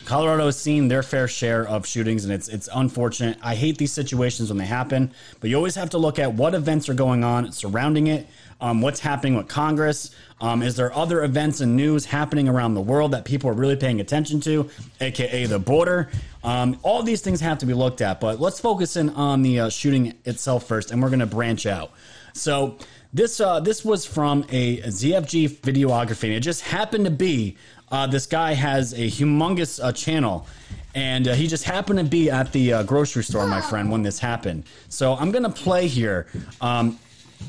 Colorado 0.07 0.45
has 0.45 0.57
seen 0.57 0.87
their 0.87 1.03
fair 1.03 1.27
share 1.27 1.67
of 1.67 1.85
shootings, 1.85 2.23
and 2.23 2.33
it's 2.33 2.47
it's 2.47 2.69
unfortunate. 2.73 3.37
I 3.41 3.55
hate 3.55 3.77
these 3.77 3.91
situations 3.91 4.47
when 4.47 4.57
they 4.57 4.65
happen, 4.65 5.11
but 5.41 5.49
you 5.49 5.57
always 5.57 5.75
have 5.75 5.89
to 5.89 5.97
look 5.97 6.17
at 6.17 6.33
what 6.33 6.55
events 6.55 6.87
are 6.87 6.93
going 6.93 7.25
on 7.25 7.51
surrounding 7.51 8.07
it. 8.07 8.25
Um, 8.61 8.79
what's 8.79 9.01
happening 9.01 9.35
with 9.35 9.49
Congress? 9.49 10.11
Um, 10.39 10.63
is 10.63 10.77
there 10.77 10.93
other 10.93 11.25
events 11.25 11.59
and 11.59 11.75
news 11.75 12.05
happening 12.05 12.47
around 12.47 12.73
the 12.73 12.81
world 12.81 13.11
that 13.11 13.25
people 13.25 13.49
are 13.49 13.53
really 13.53 13.75
paying 13.75 13.99
attention 13.99 14.39
to, 14.41 14.69
aka 15.01 15.45
the 15.45 15.59
border? 15.59 16.09
Um, 16.41 16.79
all 16.83 17.03
these 17.03 17.19
things 17.19 17.41
have 17.41 17.57
to 17.57 17.65
be 17.65 17.73
looked 17.73 17.99
at, 17.99 18.21
but 18.21 18.39
let's 18.39 18.61
focus 18.61 18.95
in 18.95 19.09
on 19.09 19.41
the 19.41 19.59
uh, 19.59 19.69
shooting 19.69 20.13
itself 20.23 20.65
first, 20.65 20.89
and 20.89 21.03
we're 21.03 21.09
going 21.09 21.19
to 21.19 21.25
branch 21.25 21.65
out. 21.65 21.91
So 22.31 22.77
this 23.13 23.41
uh, 23.41 23.59
this 23.59 23.83
was 23.83 24.05
from 24.05 24.45
a 24.51 24.77
ZFG 24.83 25.49
videography, 25.59 26.25
and 26.25 26.33
it 26.33 26.41
just 26.41 26.61
happened 26.61 27.03
to 27.03 27.11
be 27.11 27.57
uh, 27.91 28.07
this 28.07 28.25
guy 28.25 28.53
has 28.53 28.93
a 28.93 29.07
humongous 29.07 29.83
uh, 29.83 29.91
channel, 29.91 30.47
and 30.95 31.27
uh, 31.27 31.33
he 31.33 31.47
just 31.47 31.63
happened 31.63 31.99
to 31.99 32.05
be 32.05 32.29
at 32.29 32.51
the 32.51 32.73
uh, 32.73 32.83
grocery 32.83 33.23
store, 33.23 33.47
my 33.47 33.61
friend, 33.61 33.91
when 33.91 34.03
this 34.03 34.19
happened. 34.19 34.65
So 34.89 35.13
I'm 35.15 35.31
gonna 35.31 35.49
play 35.49 35.87
here. 35.87 36.27
Um, 36.61 36.99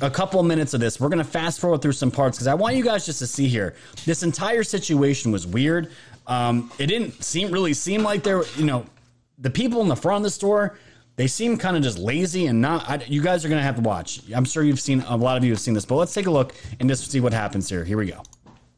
a 0.01 0.11
couple 0.11 0.43
minutes 0.43 0.75
of 0.75 0.81
this. 0.81 1.01
We're 1.01 1.09
going 1.09 1.19
to 1.19 1.25
fast 1.25 1.61
forward 1.61 1.83
through 1.83 1.93
some 1.93 2.11
parts 2.11 2.37
because 2.37 2.47
I 2.47 2.55
want 2.55 2.77
you 2.77 2.85
guys 2.85 3.07
just 3.07 3.19
to 3.21 3.27
see 3.27 3.49
here. 3.49 3.75
This 4.05 4.23
entire 4.23 4.63
situation 4.63 5.33
was 5.33 5.47
weird. 5.47 5.91
Um, 6.27 6.71
it 6.79 6.87
didn't 6.87 7.25
seem 7.25 7.51
really 7.51 7.73
seem 7.73 8.03
like 8.03 8.23
there, 8.23 8.45
you 8.57 8.65
know, 8.65 8.85
the 9.39 9.51
people 9.51 9.81
in 9.81 9.89
the 9.89 9.97
front 9.97 10.19
of 10.19 10.23
the 10.25 10.31
store. 10.31 10.79
They 11.17 11.27
seem 11.27 11.57
kind 11.57 11.77
of 11.77 11.83
just 11.83 11.99
lazy 11.99 12.47
and 12.47 12.61
not. 12.61 12.89
I, 12.89 13.03
you 13.09 13.21
guys 13.21 13.45
are 13.45 13.49
going 13.49 13.59
to 13.59 13.65
have 13.65 13.75
to 13.75 13.81
watch. 13.81 14.21
I'm 14.33 14.45
sure 14.45 14.63
you've 14.63 14.79
seen 14.79 15.01
a 15.01 15.17
lot 15.17 15.37
of 15.37 15.43
you 15.43 15.51
have 15.51 15.59
seen 15.59 15.75
this, 15.75 15.85
but 15.85 15.97
let's 15.97 16.15
take 16.15 16.27
a 16.27 16.31
look 16.31 16.55
and 16.79 16.89
just 16.89 17.11
see 17.11 17.19
what 17.19 17.33
happens 17.33 17.69
here. 17.69 17.85
Here 17.85 17.97
we 17.97 18.07
go. 18.07 18.23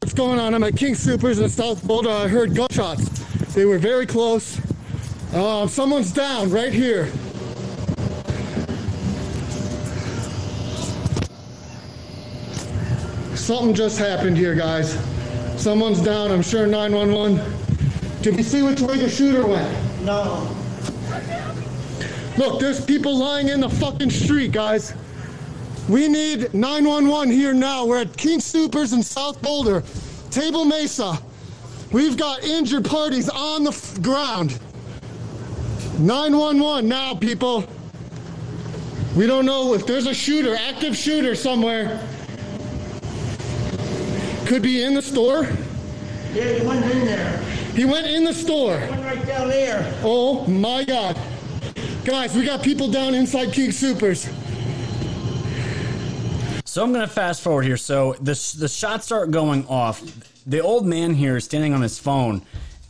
What's 0.01 0.15
going 0.15 0.39
on? 0.39 0.55
I'm 0.55 0.63
at 0.63 0.75
King 0.75 0.95
Supers 0.95 1.37
in 1.37 1.47
South 1.47 1.83
Boulder. 1.83 2.09
I 2.09 2.27
heard 2.27 2.55
gunshots. 2.55 3.07
They 3.53 3.65
were 3.65 3.77
very 3.77 4.07
close. 4.07 4.59
Uh, 5.31 5.67
someone's 5.67 6.11
down 6.11 6.49
right 6.49 6.73
here. 6.73 7.05
Something 13.35 13.75
just 13.75 13.99
happened 13.99 14.37
here, 14.37 14.55
guys. 14.55 14.97
Someone's 15.55 16.01
down. 16.01 16.31
I'm 16.31 16.41
sure 16.41 16.65
911. 16.65 18.23
Did 18.23 18.37
we 18.37 18.41
see 18.41 18.63
which 18.63 18.81
way 18.81 18.97
the 18.97 19.07
shooter 19.07 19.45
went? 19.45 19.71
No. 20.01 20.49
Look, 22.39 22.59
there's 22.59 22.83
people 22.83 23.19
lying 23.19 23.49
in 23.49 23.59
the 23.59 23.69
fucking 23.69 24.09
street, 24.09 24.51
guys. 24.51 24.95
We 25.91 26.07
need 26.07 26.53
911 26.53 27.33
here 27.33 27.53
now. 27.53 27.85
We're 27.85 27.99
at 27.99 28.15
King 28.15 28.39
Supers 28.39 28.93
in 28.93 29.03
South 29.03 29.41
Boulder, 29.41 29.83
Table 30.29 30.63
Mesa. 30.63 31.19
We've 31.91 32.15
got 32.15 32.45
injured 32.45 32.85
parties 32.85 33.27
on 33.27 33.65
the 33.65 33.71
f- 33.71 34.01
ground. 34.01 34.57
911 35.99 36.87
now, 36.87 37.13
people. 37.13 37.65
We 39.17 39.27
don't 39.27 39.45
know 39.45 39.73
if 39.73 39.85
there's 39.85 40.07
a 40.07 40.13
shooter, 40.13 40.55
active 40.55 40.95
shooter 40.95 41.35
somewhere. 41.35 42.01
Could 44.45 44.61
be 44.61 44.83
in 44.83 44.93
the 44.93 45.01
store. 45.01 45.43
Yeah, 46.33 46.53
he 46.53 46.65
went 46.65 46.85
in 46.85 47.05
there. 47.05 47.37
He 47.75 47.83
went 47.83 48.07
in 48.07 48.23
the 48.23 48.33
store. 48.33 48.77
Went 48.77 49.03
right 49.03 49.27
down 49.27 49.49
there. 49.49 49.93
Oh 50.05 50.47
my 50.47 50.85
God. 50.85 51.19
Guys, 52.05 52.33
we 52.33 52.45
got 52.45 52.63
people 52.63 52.89
down 52.89 53.13
inside 53.13 53.51
King 53.51 53.73
Supers. 53.73 54.29
So 56.71 56.81
I'm 56.81 56.93
going 56.93 57.05
to 57.05 57.13
fast 57.13 57.41
forward 57.41 57.65
here. 57.65 57.75
So 57.75 58.13
the 58.21 58.55
the 58.57 58.69
shots 58.69 59.03
start 59.03 59.29
going 59.29 59.67
off. 59.67 60.01
The 60.47 60.61
old 60.61 60.85
man 60.85 61.13
here 61.13 61.35
is 61.35 61.43
standing 61.43 61.73
on 61.73 61.81
his 61.81 61.99
phone, 61.99 62.43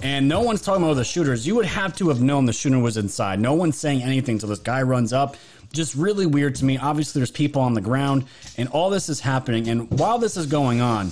and 0.03 0.27
no 0.27 0.41
one's 0.41 0.61
talking 0.61 0.83
about 0.83 0.97
the 0.97 1.03
shooters. 1.03 1.47
You 1.47 1.55
would 1.55 1.65
have 1.65 1.95
to 1.95 2.09
have 2.09 2.21
known 2.21 2.45
the 2.45 2.53
shooter 2.53 2.77
was 2.77 2.97
inside. 2.97 3.39
No 3.39 3.55
one's 3.55 3.79
saying 3.79 4.03
anything 4.03 4.35
until 4.35 4.49
this 4.49 4.59
guy 4.59 4.83
runs 4.83 5.13
up. 5.13 5.35
Just 5.73 5.95
really 5.95 6.27
weird 6.27 6.53
to 6.57 6.65
me. 6.65 6.77
Obviously, 6.77 7.17
there's 7.21 7.31
people 7.31 7.59
on 7.63 7.73
the 7.73 7.81
ground, 7.81 8.25
and 8.55 8.69
all 8.69 8.91
this 8.91 9.09
is 9.09 9.19
happening. 9.19 9.67
And 9.67 9.89
while 9.99 10.19
this 10.19 10.37
is 10.37 10.45
going 10.45 10.79
on, 10.79 11.11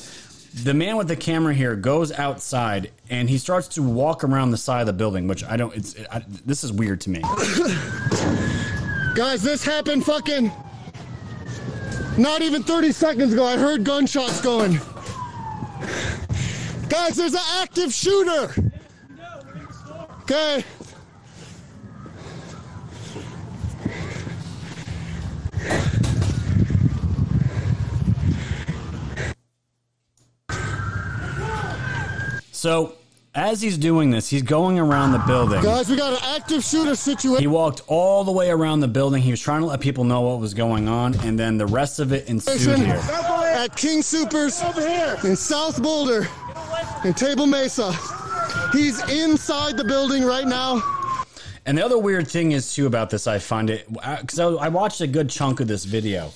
the 0.64 0.76
man 0.76 0.96
with 0.96 1.08
the 1.08 1.16
camera 1.16 1.56
here 1.56 1.76
goes 1.76 2.12
outside 2.12 2.92
and 3.10 3.28
he 3.32 3.40
starts 3.40 3.68
to 3.70 3.82
walk 3.82 4.24
around 4.24 4.52
the 4.52 4.58
side 4.58 4.82
of 4.82 4.86
the 4.86 4.94
building, 4.94 5.28
which 5.28 5.44
I 5.44 5.58
don't. 5.58 5.76
It's 5.76 5.96
I, 6.12 6.24
this 6.46 6.64
is 6.64 6.72
weird 6.72 7.02
to 7.02 7.10
me. 7.10 7.22
Guys, 9.16 9.42
this 9.42 9.66
happened 9.66 10.06
fucking 10.06 10.52
not 12.20 12.42
even 12.42 12.62
30 12.62 12.92
seconds 12.92 13.34
ago. 13.34 13.46
I 13.46 13.58
heard 13.58 13.84
gunshots 13.84 14.42
going. 14.42 14.80
Guys, 16.90 17.16
there's 17.16 17.34
an 17.34 17.40
active 17.56 17.94
shooter. 17.94 18.54
Okay. 20.24 20.64
So 32.52 32.99
as 33.36 33.62
he's 33.62 33.78
doing 33.78 34.10
this, 34.10 34.30
he's 34.30 34.42
going 34.42 34.80
around 34.80 35.12
the 35.12 35.20
building. 35.20 35.62
Guys, 35.62 35.90
we 35.90 35.96
got 35.96 36.14
an 36.14 36.20
active 36.36 36.64
shooter 36.64 36.96
situation. 36.96 37.42
He 37.42 37.48
walked 37.48 37.82
all 37.88 38.24
the 38.24 38.32
way 38.32 38.50
around 38.50 38.80
the 38.80 38.88
building. 38.88 39.22
He 39.22 39.32
was 39.32 39.40
trying 39.40 39.62
to 39.62 39.68
let 39.68 39.80
people 39.80 40.04
know 40.04 40.22
what 40.22 40.40
was 40.40 40.54
going 40.54 40.88
on, 40.88 41.16
and 41.22 41.38
then 41.38 41.58
the 41.58 41.66
rest 41.66 42.00
of 42.00 42.12
it 42.12 42.28
ensued 42.28 42.80
here. 42.80 42.96
At 42.96 43.76
King 43.76 44.02
Supers 44.02 44.62
in 45.24 45.36
South 45.36 45.82
Boulder 45.82 46.28
in 47.04 47.14
Table 47.14 47.46
Mesa. 47.48 47.94
He's 48.72 49.02
inside 49.10 49.78
the 49.78 49.84
building 49.84 50.24
right 50.24 50.48
now. 50.48 50.82
And 51.66 51.78
the 51.78 51.86
other 51.86 51.98
weird 51.98 52.28
thing 52.28 52.54
is 52.54 52.74
too 52.74 52.88
about 52.88 53.10
this, 53.10 53.28
I 53.28 53.38
find 53.38 53.70
it 53.70 53.88
because 53.92 54.40
I, 54.40 54.48
I 54.48 54.70
watched 54.70 55.02
a 55.02 55.08
good 55.08 55.30
chunk 55.30 55.60
of 55.60 55.68
this 55.68 55.86
video. 55.86 56.32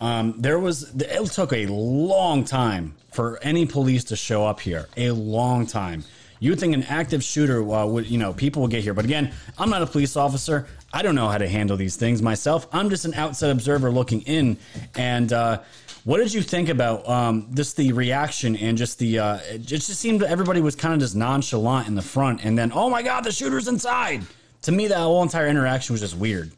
Um, 0.00 0.34
there 0.38 0.58
was 0.58 0.94
it 0.94 1.26
took 1.32 1.52
a 1.52 1.66
long 1.66 2.44
time 2.44 2.94
for 3.12 3.38
any 3.42 3.66
police 3.66 4.04
to 4.04 4.16
show 4.16 4.46
up 4.46 4.60
here. 4.60 4.88
A 4.96 5.10
long 5.10 5.66
time. 5.66 6.04
You 6.40 6.50
would 6.50 6.60
think 6.60 6.74
an 6.74 6.84
active 6.84 7.22
shooter 7.22 7.60
uh, 7.62 7.86
would, 7.86 8.06
you 8.06 8.18
know, 8.18 8.32
people 8.32 8.62
would 8.62 8.70
get 8.70 8.82
here. 8.82 8.94
But 8.94 9.04
again, 9.04 9.32
I'm 9.58 9.70
not 9.70 9.82
a 9.82 9.86
police 9.86 10.16
officer. 10.16 10.66
I 10.92 11.02
don't 11.02 11.14
know 11.14 11.28
how 11.28 11.38
to 11.38 11.48
handle 11.48 11.76
these 11.76 11.96
things 11.96 12.22
myself. 12.22 12.66
I'm 12.72 12.90
just 12.90 13.04
an 13.04 13.14
outside 13.14 13.50
observer 13.50 13.90
looking 13.90 14.22
in. 14.22 14.56
And 14.94 15.32
uh, 15.32 15.60
what 16.04 16.18
did 16.18 16.32
you 16.32 16.42
think 16.42 16.68
about 16.68 17.06
um, 17.08 17.50
just 17.54 17.76
the 17.76 17.92
reaction 17.92 18.56
and 18.56 18.78
just 18.78 18.98
the? 18.98 19.18
Uh, 19.18 19.38
it 19.50 19.62
just 19.62 19.88
seemed 19.88 20.20
that 20.20 20.30
everybody 20.30 20.60
was 20.60 20.74
kind 20.74 20.94
of 20.94 21.00
just 21.00 21.14
nonchalant 21.14 21.86
in 21.88 21.94
the 21.94 22.02
front, 22.02 22.44
and 22.44 22.56
then 22.56 22.72
oh 22.74 22.88
my 22.88 23.02
god, 23.02 23.24
the 23.24 23.32
shooter's 23.32 23.68
inside. 23.68 24.22
To 24.62 24.72
me, 24.72 24.88
that 24.88 24.96
whole 24.96 25.22
entire 25.22 25.48
interaction 25.48 25.92
was 25.92 26.00
just 26.00 26.16
weird. 26.16 26.50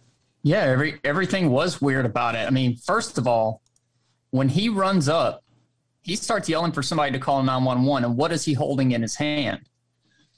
Yeah, 0.43 0.61
every 0.61 1.01
everything 1.03 1.51
was 1.51 1.83
weird 1.83 2.07
about 2.07 2.37
it. 2.37 2.47
I 2.47 2.51
mean, 2.51 2.77
first 2.77 3.19
of 3.19 3.27
all, 3.27 3.61
when 4.31 4.49
he 4.49 4.69
runs 4.69 5.09
up, 5.09 5.43
he 6.03 6.17
starts 6.17 6.49
yelling 6.49 6.73
for 6.73 6.83
somebody 6.83 7.13
to 7.13 7.19
call 7.19 7.43
911 7.43 8.05
and 8.05 8.17
what 8.17 8.33
is 8.33 8.45
he 8.45 8.55
holding 8.55 8.93
in 8.93 9.03
his 9.03 9.17
hand? 9.17 9.61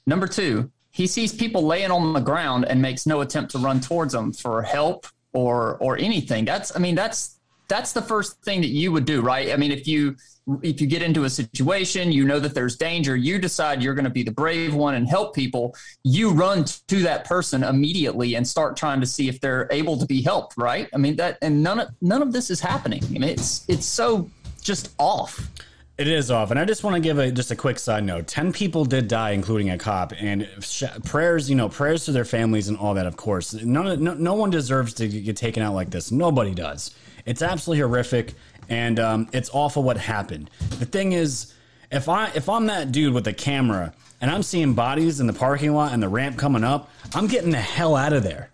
Number 0.05 0.27
2, 0.27 0.69
he 0.91 1.07
sees 1.07 1.33
people 1.33 1.63
laying 1.63 1.91
on 1.91 2.13
the 2.13 2.19
ground 2.19 2.65
and 2.65 2.81
makes 2.81 3.05
no 3.05 3.21
attempt 3.21 3.51
to 3.51 3.57
run 3.57 3.79
towards 3.79 4.13
them 4.13 4.31
for 4.31 4.61
help 4.61 5.07
or 5.33 5.77
or 5.77 5.97
anything. 5.97 6.45
That's 6.45 6.75
I 6.75 6.79
mean, 6.79 6.95
that's 6.95 7.39
that's 7.67 7.93
the 7.93 8.01
first 8.01 8.41
thing 8.43 8.61
that 8.61 8.67
you 8.67 8.91
would 8.91 9.05
do, 9.05 9.21
right? 9.21 9.51
I 9.51 9.57
mean, 9.57 9.71
if 9.71 9.87
you 9.87 10.15
if 10.61 10.81
you 10.81 10.87
get 10.87 11.01
into 11.01 11.23
a 11.23 11.29
situation, 11.29 12.11
you 12.11 12.25
know 12.25 12.39
that 12.39 12.53
there's 12.53 12.75
danger, 12.75 13.15
you 13.15 13.39
decide 13.39 13.81
you're 13.81 13.93
going 13.93 14.03
to 14.05 14.11
be 14.11 14.23
the 14.23 14.31
brave 14.31 14.75
one 14.75 14.95
and 14.95 15.07
help 15.07 15.33
people, 15.33 15.73
you 16.03 16.31
run 16.31 16.65
to 16.89 17.01
that 17.03 17.23
person 17.23 17.63
immediately 17.63 18.35
and 18.35 18.45
start 18.45 18.75
trying 18.75 18.99
to 18.99 19.07
see 19.07 19.29
if 19.29 19.39
they're 19.39 19.67
able 19.71 19.97
to 19.97 20.05
be 20.05 20.21
helped, 20.21 20.55
right? 20.57 20.89
I 20.93 20.97
mean 20.97 21.15
that 21.15 21.37
and 21.41 21.63
none 21.63 21.79
of 21.79 21.89
none 22.01 22.21
of 22.21 22.31
this 22.31 22.49
is 22.49 22.59
happening. 22.59 23.03
I 23.03 23.07
mean, 23.09 23.23
it's 23.23 23.65
it's 23.67 23.85
so 23.85 24.29
just 24.61 24.93
off. 24.99 25.49
It 25.95 26.07
is 26.07 26.31
off, 26.31 26.49
and 26.49 26.59
I 26.59 26.65
just 26.65 26.83
want 26.83 26.95
to 26.95 26.99
give 26.99 27.19
a 27.19 27.29
just 27.31 27.51
a 27.51 27.55
quick 27.55 27.77
side 27.77 28.03
note. 28.03 28.25
Ten 28.25 28.51
people 28.51 28.83
did 28.83 29.07
die, 29.07 29.29
including 29.31 29.69
a 29.69 29.77
cop, 29.77 30.11
and 30.17 30.49
sh- 30.59 30.85
prayers, 31.05 31.51
you 31.51 31.55
know, 31.55 31.69
prayers 31.69 32.05
to 32.05 32.11
their 32.11 32.25
families 32.25 32.67
and 32.67 32.79
all 32.79 32.95
that. 32.95 33.05
Of 33.05 33.15
course, 33.15 33.53
none, 33.53 34.03
no, 34.03 34.15
no 34.15 34.33
one 34.33 34.49
deserves 34.49 34.95
to 34.95 35.07
get 35.07 35.37
taken 35.37 35.61
out 35.61 35.75
like 35.75 35.91
this. 35.91 36.11
Nobody 36.11 36.55
does. 36.55 36.95
It's 37.27 37.43
absolutely 37.43 37.81
horrific, 37.81 38.33
and 38.69 38.99
um, 38.99 39.29
it's 39.33 39.51
awful 39.53 39.83
what 39.83 39.97
happened. 39.97 40.49
The 40.79 40.87
thing 40.87 41.11
is, 41.11 41.53
if 41.91 42.09
I 42.09 42.31
if 42.33 42.49
I'm 42.49 42.65
that 42.65 42.91
dude 42.91 43.13
with 43.13 43.25
the 43.25 43.33
camera 43.33 43.93
and 44.19 44.31
I'm 44.31 44.41
seeing 44.41 44.73
bodies 44.73 45.19
in 45.19 45.27
the 45.27 45.33
parking 45.33 45.75
lot 45.75 45.93
and 45.93 46.01
the 46.01 46.09
ramp 46.09 46.39
coming 46.39 46.63
up, 46.63 46.89
I'm 47.13 47.27
getting 47.27 47.51
the 47.51 47.61
hell 47.61 47.95
out 47.95 48.13
of 48.13 48.23
there. 48.23 48.49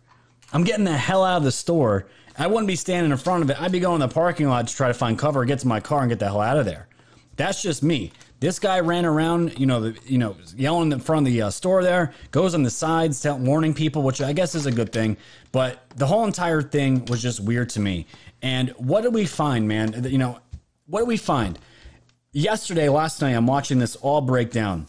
I'm 0.52 0.66
getting 0.66 0.84
the 0.84 0.98
hell 0.98 1.24
out 1.24 1.38
of 1.38 1.44
the 1.46 1.54
store. 1.54 2.06
I 2.38 2.48
wouldn't 2.48 2.68
be 2.68 2.76
standing 2.76 3.14
in 3.14 3.18
front 3.18 3.44
of 3.44 3.50
it. 3.50 3.62
I'd 3.62 3.72
be 3.72 3.80
going 3.80 4.02
to 4.02 4.08
the 4.08 4.14
parking 4.14 4.50
lot 4.50 4.68
to 4.68 4.76
try 4.76 4.90
to 4.90 4.94
find 4.94 5.18
cover, 5.18 5.46
get 5.46 5.60
to 5.60 5.68
my 5.68 5.80
car, 5.80 6.02
and 6.02 6.10
get 6.10 6.20
the 6.20 6.26
hell 6.26 6.42
out 6.42 6.58
of 6.58 6.66
there. 6.66 6.89
That's 7.40 7.62
just 7.62 7.84
me. 7.84 8.12
This 8.42 8.60
guy 8.60 8.82
ran 8.82 9.06
around, 9.06 9.58
you 9.58 9.66
know, 9.66 9.80
the, 9.80 10.00
you 10.06 10.18
know, 10.18 10.36
yelling 10.58 10.92
in 10.92 11.00
front 11.00 11.26
of 11.26 11.32
the 11.32 11.44
uh, 11.44 11.50
store. 11.50 11.82
There 11.84 12.14
goes 12.32 12.54
on 12.54 12.64
the 12.64 12.70
sides, 12.70 13.22
tell, 13.22 13.40
warning 13.40 13.74
people, 13.74 14.04
which 14.04 14.22
I 14.22 14.34
guess 14.34 14.56
is 14.56 14.66
a 14.66 14.72
good 14.74 14.92
thing. 14.92 15.16
But 15.54 15.82
the 15.96 16.06
whole 16.06 16.26
entire 16.26 16.62
thing 16.62 17.06
was 17.06 17.22
just 17.22 17.40
weird 17.40 17.70
to 17.70 17.80
me. 17.80 18.08
And 18.42 18.72
what 18.72 19.04
did 19.04 19.14
we 19.14 19.26
find, 19.26 19.70
man? 19.70 20.04
You 20.04 20.18
know, 20.18 20.40
what 20.88 21.00
did 21.00 21.08
we 21.08 21.16
find? 21.16 21.58
Yesterday, 22.34 22.90
last 22.90 23.22
night, 23.22 23.38
I'm 23.38 23.48
watching 23.48 23.80
this 23.80 23.96
all 23.96 24.20
break 24.20 24.52
down, 24.52 24.88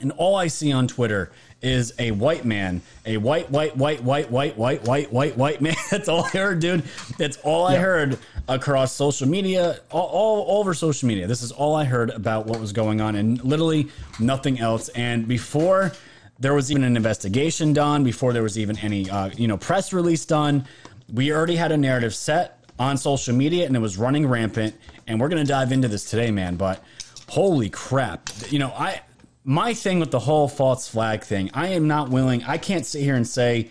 and 0.00 0.12
all 0.12 0.36
I 0.36 0.46
see 0.46 0.70
on 0.70 0.86
Twitter 0.86 1.32
is 1.60 1.92
a 1.98 2.12
white 2.12 2.44
man, 2.44 2.82
a 3.04 3.16
white, 3.16 3.50
white, 3.50 3.76
white, 3.76 4.02
white, 4.02 4.30
white, 4.30 4.56
white, 4.56 4.84
white, 4.84 5.12
white, 5.12 5.36
white 5.36 5.60
man. 5.60 5.74
That's 5.90 6.08
all 6.08 6.24
I 6.24 6.28
heard, 6.28 6.60
dude. 6.60 6.84
That's 7.18 7.36
all 7.38 7.66
I 7.66 7.76
heard 7.76 8.18
across 8.48 8.92
social 8.92 9.28
media, 9.28 9.80
all, 9.90 10.06
all, 10.06 10.58
over 10.58 10.74
social 10.74 11.06
media. 11.06 11.26
This 11.26 11.42
is 11.42 11.52
all 11.52 11.74
I 11.74 11.84
heard 11.84 12.10
about 12.10 12.46
what 12.46 12.60
was 12.60 12.72
going 12.72 13.00
on, 13.00 13.16
and 13.16 13.42
literally 13.44 13.88
nothing 14.18 14.58
else. 14.60 14.88
And 14.90 15.26
before 15.26 15.92
there 16.38 16.54
was 16.54 16.70
even 16.70 16.84
an 16.84 16.96
investigation 16.96 17.72
done, 17.72 18.04
before 18.04 18.32
there 18.32 18.42
was 18.42 18.58
even 18.58 18.78
any, 18.78 19.08
uh, 19.08 19.30
you 19.36 19.46
know, 19.46 19.56
press 19.56 19.92
release 19.92 20.24
done, 20.24 20.66
we 21.12 21.32
already 21.32 21.56
had 21.56 21.72
a 21.72 21.76
narrative 21.76 22.14
set 22.14 22.64
on 22.78 22.96
social 22.96 23.34
media, 23.34 23.66
and 23.66 23.76
it 23.76 23.80
was 23.80 23.98
running 23.98 24.26
rampant. 24.26 24.74
And 25.06 25.20
we're 25.20 25.28
gonna 25.28 25.44
dive 25.44 25.72
into 25.72 25.88
this 25.88 26.04
today, 26.04 26.30
man. 26.30 26.56
But 26.56 26.82
holy 27.28 27.68
crap, 27.68 28.30
you 28.48 28.58
know, 28.58 28.72
I 28.76 29.02
my 29.44 29.74
thing 29.74 30.00
with 30.00 30.10
the 30.10 30.18
whole 30.18 30.48
false 30.48 30.88
flag 30.88 31.22
thing, 31.22 31.50
I 31.54 31.68
am 31.68 31.88
not 31.88 32.10
willing. 32.10 32.44
I 32.44 32.58
can't 32.58 32.84
sit 32.84 33.02
here 33.02 33.16
and 33.16 33.26
say 33.26 33.70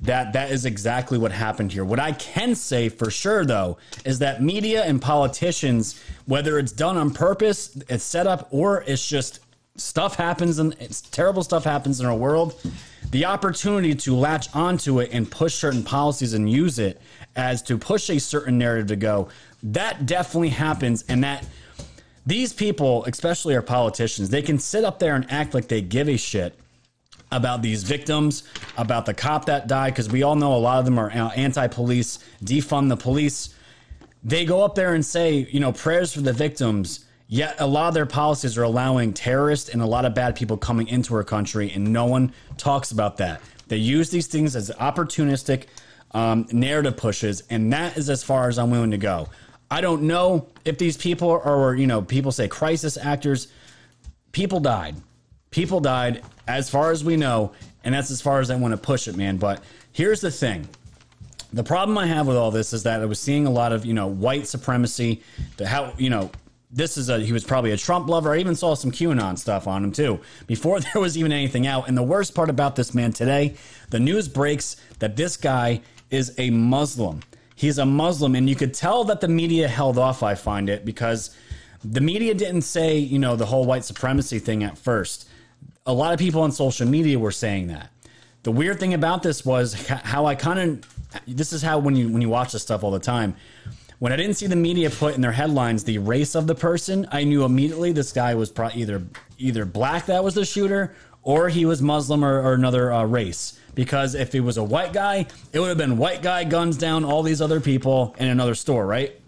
that 0.00 0.32
that 0.34 0.50
is 0.50 0.64
exactly 0.64 1.18
what 1.18 1.32
happened 1.32 1.72
here. 1.72 1.84
What 1.84 2.00
I 2.00 2.12
can 2.12 2.54
say 2.54 2.88
for 2.88 3.10
sure, 3.10 3.44
though, 3.44 3.78
is 4.04 4.18
that 4.18 4.42
media 4.42 4.84
and 4.84 5.00
politicians, 5.00 6.00
whether 6.26 6.58
it's 6.58 6.72
done 6.72 6.96
on 6.96 7.12
purpose, 7.12 7.76
it's 7.88 8.04
set 8.04 8.26
up, 8.26 8.48
or 8.50 8.82
it's 8.86 9.06
just 9.08 9.40
stuff 9.76 10.16
happens 10.16 10.58
and 10.58 10.74
it's 10.80 11.00
terrible 11.00 11.42
stuff 11.42 11.64
happens 11.64 12.00
in 12.00 12.06
our 12.06 12.14
world, 12.14 12.60
the 13.10 13.24
opportunity 13.24 13.94
to 13.94 14.14
latch 14.14 14.54
onto 14.54 15.00
it 15.00 15.10
and 15.12 15.30
push 15.30 15.54
certain 15.54 15.82
policies 15.82 16.34
and 16.34 16.50
use 16.50 16.78
it 16.78 17.00
as 17.36 17.62
to 17.62 17.78
push 17.78 18.10
a 18.10 18.18
certain 18.18 18.58
narrative 18.58 18.88
to 18.88 18.96
go, 18.96 19.28
that 19.62 20.06
definitely 20.06 20.48
happens, 20.48 21.04
and 21.08 21.24
that 21.24 21.46
these 22.24 22.52
people, 22.52 23.04
especially 23.04 23.54
our 23.54 23.62
politicians, 23.62 24.30
they 24.30 24.42
can 24.42 24.58
sit 24.58 24.84
up 24.84 24.98
there 24.98 25.14
and 25.14 25.30
act 25.30 25.54
like 25.54 25.68
they 25.68 25.80
give 25.80 26.08
a 26.08 26.16
shit 26.16 26.58
about 27.32 27.62
these 27.62 27.82
victims, 27.82 28.44
about 28.76 29.06
the 29.06 29.14
cop 29.14 29.46
that 29.46 29.66
died, 29.66 29.92
because 29.92 30.10
we 30.10 30.22
all 30.22 30.36
know 30.36 30.54
a 30.54 30.58
lot 30.58 30.78
of 30.78 30.84
them 30.84 30.98
are 30.98 31.10
anti 31.10 31.66
police, 31.66 32.18
defund 32.44 32.88
the 32.88 32.96
police. 32.96 33.54
They 34.22 34.44
go 34.44 34.64
up 34.64 34.74
there 34.74 34.94
and 34.94 35.04
say, 35.04 35.46
you 35.50 35.60
know, 35.60 35.72
prayers 35.72 36.12
for 36.12 36.20
the 36.20 36.32
victims. 36.32 37.04
Yet 37.28 37.56
a 37.58 37.66
lot 37.66 37.88
of 37.88 37.94
their 37.94 38.06
policies 38.06 38.56
are 38.56 38.62
allowing 38.62 39.12
terrorists 39.12 39.68
and 39.68 39.82
a 39.82 39.86
lot 39.86 40.04
of 40.04 40.14
bad 40.14 40.36
people 40.36 40.56
coming 40.56 40.86
into 40.86 41.14
our 41.14 41.24
country, 41.24 41.72
and 41.72 41.92
no 41.92 42.04
one 42.04 42.32
talks 42.56 42.92
about 42.92 43.16
that. 43.16 43.40
They 43.66 43.78
use 43.78 44.10
these 44.10 44.28
things 44.28 44.54
as 44.54 44.70
opportunistic 44.70 45.64
um, 46.12 46.46
narrative 46.52 46.96
pushes, 46.96 47.42
and 47.50 47.72
that 47.72 47.96
is 47.96 48.08
as 48.08 48.22
far 48.22 48.48
as 48.48 48.58
I'm 48.60 48.70
willing 48.70 48.92
to 48.92 48.98
go. 48.98 49.28
I 49.70 49.80
don't 49.80 50.02
know 50.02 50.48
if 50.64 50.78
these 50.78 50.96
people 50.96 51.30
are, 51.30 51.74
you 51.74 51.88
know, 51.88 52.00
people 52.00 52.30
say 52.30 52.46
crisis 52.46 52.96
actors. 52.96 53.48
People 54.30 54.60
died. 54.60 54.94
People 55.56 55.80
died, 55.80 56.22
as 56.46 56.68
far 56.68 56.90
as 56.90 57.02
we 57.02 57.16
know, 57.16 57.52
and 57.82 57.94
that's 57.94 58.10
as 58.10 58.20
far 58.20 58.40
as 58.40 58.50
I 58.50 58.56
want 58.56 58.72
to 58.72 58.76
push 58.76 59.08
it, 59.08 59.16
man. 59.16 59.38
But 59.38 59.64
here's 59.90 60.20
the 60.20 60.30
thing. 60.30 60.68
The 61.50 61.64
problem 61.64 61.96
I 61.96 62.04
have 62.04 62.26
with 62.26 62.36
all 62.36 62.50
this 62.50 62.74
is 62.74 62.82
that 62.82 63.00
I 63.00 63.06
was 63.06 63.18
seeing 63.18 63.46
a 63.46 63.50
lot 63.50 63.72
of, 63.72 63.86
you 63.86 63.94
know, 63.94 64.06
white 64.06 64.46
supremacy, 64.46 65.22
how, 65.64 65.94
you 65.96 66.10
know, 66.10 66.30
this 66.70 66.98
is 66.98 67.08
a 67.08 67.20
he 67.20 67.32
was 67.32 67.42
probably 67.42 67.70
a 67.70 67.76
Trump 67.78 68.06
lover. 68.06 68.34
I 68.34 68.38
even 68.38 68.54
saw 68.54 68.74
some 68.74 68.90
QAnon 68.90 69.38
stuff 69.38 69.66
on 69.66 69.82
him 69.82 69.92
too 69.92 70.20
before 70.46 70.78
there 70.92 71.00
was 71.00 71.16
even 71.16 71.32
anything 71.32 71.66
out. 71.66 71.88
And 71.88 71.96
the 71.96 72.02
worst 72.02 72.34
part 72.34 72.50
about 72.50 72.76
this 72.76 72.92
man 72.92 73.14
today, 73.14 73.54
the 73.88 73.98
news 73.98 74.28
breaks 74.28 74.76
that 74.98 75.16
this 75.16 75.38
guy 75.38 75.80
is 76.10 76.34
a 76.36 76.50
Muslim. 76.50 77.22
He's 77.54 77.78
a 77.78 77.86
Muslim, 77.86 78.34
and 78.34 78.46
you 78.46 78.56
could 78.56 78.74
tell 78.74 79.04
that 79.04 79.22
the 79.22 79.28
media 79.28 79.68
held 79.68 79.96
off. 79.96 80.22
I 80.22 80.34
find 80.34 80.68
it 80.68 80.84
because 80.84 81.34
the 81.82 82.02
media 82.02 82.34
didn't 82.34 82.60
say 82.60 82.98
you 82.98 83.18
know 83.18 83.36
the 83.36 83.46
whole 83.46 83.64
white 83.64 83.86
supremacy 83.86 84.38
thing 84.38 84.62
at 84.62 84.76
first. 84.76 85.30
A 85.86 85.92
lot 85.92 86.12
of 86.12 86.18
people 86.18 86.42
on 86.42 86.52
social 86.52 86.86
media 86.86 87.18
were 87.18 87.32
saying 87.32 87.68
that. 87.68 87.90
The 88.42 88.52
weird 88.52 88.78
thing 88.78 88.94
about 88.94 89.22
this 89.22 89.44
was 89.44 89.74
how 89.88 90.26
I 90.26 90.34
kind 90.34 90.58
of 90.58 91.24
this 91.26 91.52
is 91.52 91.62
how 91.62 91.78
when 91.78 91.96
you 91.96 92.08
when 92.08 92.22
you 92.22 92.28
watch 92.28 92.52
this 92.52 92.62
stuff 92.62 92.84
all 92.84 92.90
the 92.90 92.98
time 92.98 93.34
when 93.98 94.12
I 94.12 94.16
didn't 94.16 94.34
see 94.34 94.46
the 94.46 94.56
media 94.56 94.90
put 94.90 95.14
in 95.14 95.20
their 95.20 95.32
headlines 95.32 95.84
the 95.84 95.98
race 95.98 96.34
of 96.34 96.46
the 96.46 96.54
person, 96.54 97.08
I 97.10 97.24
knew 97.24 97.44
immediately 97.44 97.92
this 97.92 98.12
guy 98.12 98.34
was 98.34 98.50
pro- 98.50 98.70
either 98.74 99.02
either 99.38 99.64
black 99.64 100.06
that 100.06 100.22
was 100.22 100.34
the 100.34 100.44
shooter 100.44 100.94
or 101.22 101.48
he 101.48 101.64
was 101.64 101.82
Muslim 101.82 102.24
or, 102.24 102.40
or 102.42 102.54
another 102.54 102.92
uh, 102.92 103.04
race. 103.04 103.58
Because 103.74 104.14
if 104.14 104.34
it 104.34 104.40
was 104.40 104.56
a 104.56 104.64
white 104.64 104.92
guy, 104.92 105.26
it 105.52 105.60
would 105.60 105.68
have 105.68 105.78
been 105.78 105.98
white 105.98 106.22
guy 106.22 106.44
guns 106.44 106.78
down 106.78 107.04
all 107.04 107.22
these 107.22 107.42
other 107.42 107.60
people 107.60 108.14
in 108.18 108.28
another 108.28 108.54
store, 108.54 108.86
right? 108.86 109.18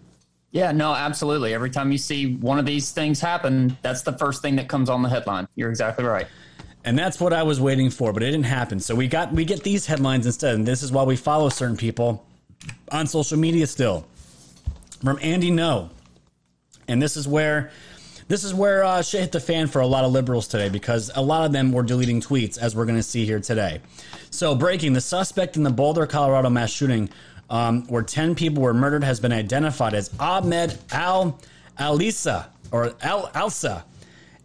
Yeah, 0.51 0.71
no, 0.71 0.93
absolutely. 0.93 1.53
Every 1.53 1.69
time 1.69 1.91
you 1.91 1.99
see 1.99 2.35
one 2.35 2.57
of 2.57 2.65
these 2.65 2.91
things 2.91 3.19
happen, 3.19 3.77
that's 3.83 4.01
the 4.01 4.13
first 4.13 4.41
thing 4.41 4.55
that 4.55 4.67
comes 4.67 4.89
on 4.89 5.03
the 5.03 5.09
headline. 5.09 5.47
You're 5.55 5.69
exactly 5.69 6.05
right. 6.05 6.27
And 6.85 6.97
that's 6.97 7.19
what 7.19 7.33
I 7.33 7.43
was 7.43 7.59
waiting 7.59 7.89
for, 7.89 8.13
but 8.13 8.23
it 8.23 8.31
didn't 8.31 8.45
happen. 8.45 8.79
So 8.79 8.95
we 8.95 9.07
got 9.07 9.33
we 9.33 9.45
get 9.45 9.63
these 9.63 9.85
headlines 9.85 10.25
instead, 10.25 10.55
and 10.55 10.65
this 10.65 10.81
is 10.81 10.91
why 10.91 11.03
we 11.03 11.15
follow 11.15 11.49
certain 11.49 11.77
people 11.77 12.25
on 12.91 13.07
social 13.07 13.37
media 13.37 13.67
still. 13.67 14.05
From 15.03 15.19
Andy 15.21 15.51
Ngo. 15.51 15.89
And 16.87 17.01
this 17.01 17.15
is 17.15 17.27
where 17.27 17.71
this 18.29 18.43
is 18.43 18.53
where 18.53 18.83
uh, 18.83 19.01
shit 19.01 19.21
hit 19.21 19.31
the 19.31 19.39
fan 19.39 19.67
for 19.67 19.79
a 19.81 19.87
lot 19.87 20.03
of 20.03 20.11
liberals 20.11 20.47
today 20.47 20.69
because 20.69 21.09
a 21.15 21.21
lot 21.21 21.45
of 21.45 21.51
them 21.51 21.71
were 21.71 21.81
deleting 21.81 22.21
tweets, 22.21 22.59
as 22.59 22.75
we're 22.75 22.85
going 22.85 22.95
to 22.95 23.03
see 23.03 23.25
here 23.25 23.39
today. 23.39 23.81
So, 24.29 24.53
breaking 24.53 24.93
the 24.93 25.01
suspect 25.01 25.57
in 25.57 25.63
the 25.63 25.71
Boulder, 25.71 26.05
Colorado 26.05 26.49
mass 26.51 26.69
shooting, 26.69 27.09
um, 27.49 27.87
where 27.87 28.03
10 28.03 28.35
people 28.35 28.61
were 28.61 28.73
murdered, 28.73 29.03
has 29.03 29.19
been 29.19 29.31
identified 29.31 29.95
as 29.95 30.11
Ahmed 30.19 30.77
Al 30.91 31.39
Alisa 31.79 32.45
or 32.71 32.93
Al 33.01 33.29
Alsa. 33.29 33.83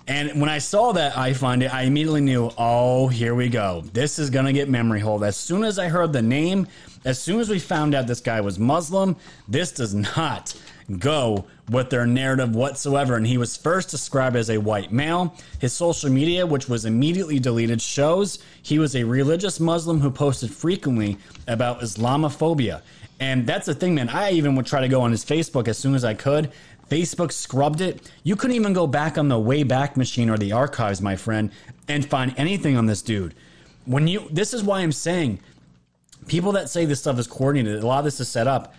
And 0.06 0.38
when 0.38 0.50
I 0.50 0.58
saw 0.58 0.92
that, 0.92 1.16
I 1.16 1.32
find 1.32 1.62
it, 1.62 1.72
I 1.72 1.82
immediately 1.82 2.20
knew, 2.20 2.50
oh, 2.58 3.08
here 3.08 3.34
we 3.34 3.48
go. 3.48 3.82
This 3.92 4.18
is 4.18 4.28
going 4.28 4.44
to 4.44 4.52
get 4.52 4.68
memory 4.68 5.00
hold. 5.00 5.24
As 5.24 5.36
soon 5.36 5.64
as 5.64 5.78
I 5.78 5.88
heard 5.88 6.12
the 6.12 6.20
name, 6.20 6.66
as 7.06 7.18
soon 7.18 7.40
as 7.40 7.48
we 7.48 7.58
found 7.58 7.94
out 7.94 8.06
this 8.06 8.20
guy 8.20 8.42
was 8.42 8.58
Muslim, 8.58 9.16
this 9.48 9.72
does 9.72 9.94
not 9.94 10.54
go 10.98 11.46
with 11.70 11.88
their 11.88 12.06
narrative 12.06 12.54
whatsoever. 12.54 13.16
And 13.16 13.26
he 13.26 13.38
was 13.38 13.56
first 13.56 13.88
described 13.90 14.36
as 14.36 14.50
a 14.50 14.58
white 14.58 14.92
male. 14.92 15.34
His 15.58 15.72
social 15.72 16.10
media, 16.10 16.46
which 16.46 16.68
was 16.68 16.84
immediately 16.84 17.38
deleted, 17.38 17.80
shows 17.80 18.40
he 18.62 18.78
was 18.78 18.94
a 18.94 19.04
religious 19.04 19.58
Muslim 19.58 20.00
who 20.00 20.10
posted 20.10 20.50
frequently 20.50 21.16
about 21.48 21.80
Islamophobia. 21.80 22.82
And 23.20 23.46
that's 23.46 23.66
the 23.66 23.74
thing, 23.74 23.94
man. 23.94 24.08
I 24.08 24.32
even 24.32 24.56
would 24.56 24.66
try 24.66 24.80
to 24.80 24.88
go 24.88 25.00
on 25.00 25.12
his 25.12 25.24
Facebook 25.24 25.68
as 25.68 25.78
soon 25.78 25.94
as 25.94 26.04
I 26.04 26.14
could. 26.14 26.52
Facebook 26.88 27.32
scrubbed 27.32 27.80
it. 27.80 28.10
You 28.22 28.36
couldn't 28.36 28.56
even 28.56 28.72
go 28.72 28.86
back 28.86 29.16
on 29.18 29.28
the 29.28 29.36
Wayback 29.36 29.96
Machine 29.96 30.30
or 30.30 30.38
the 30.38 30.52
archives, 30.52 31.00
my 31.00 31.16
friend, 31.16 31.50
and 31.88 32.04
find 32.04 32.34
anything 32.36 32.76
on 32.76 32.86
this 32.86 33.02
dude. 33.02 33.34
When 33.86 34.06
you, 34.06 34.28
this 34.30 34.54
is 34.54 34.62
why 34.62 34.80
I'm 34.80 34.92
saying, 34.92 35.40
people 36.26 36.52
that 36.52 36.70
say 36.70 36.84
this 36.84 37.00
stuff 37.00 37.18
is 37.18 37.26
coordinated, 37.26 37.82
a 37.82 37.86
lot 37.86 37.98
of 37.98 38.04
this 38.04 38.20
is 38.20 38.28
set 38.28 38.46
up. 38.46 38.74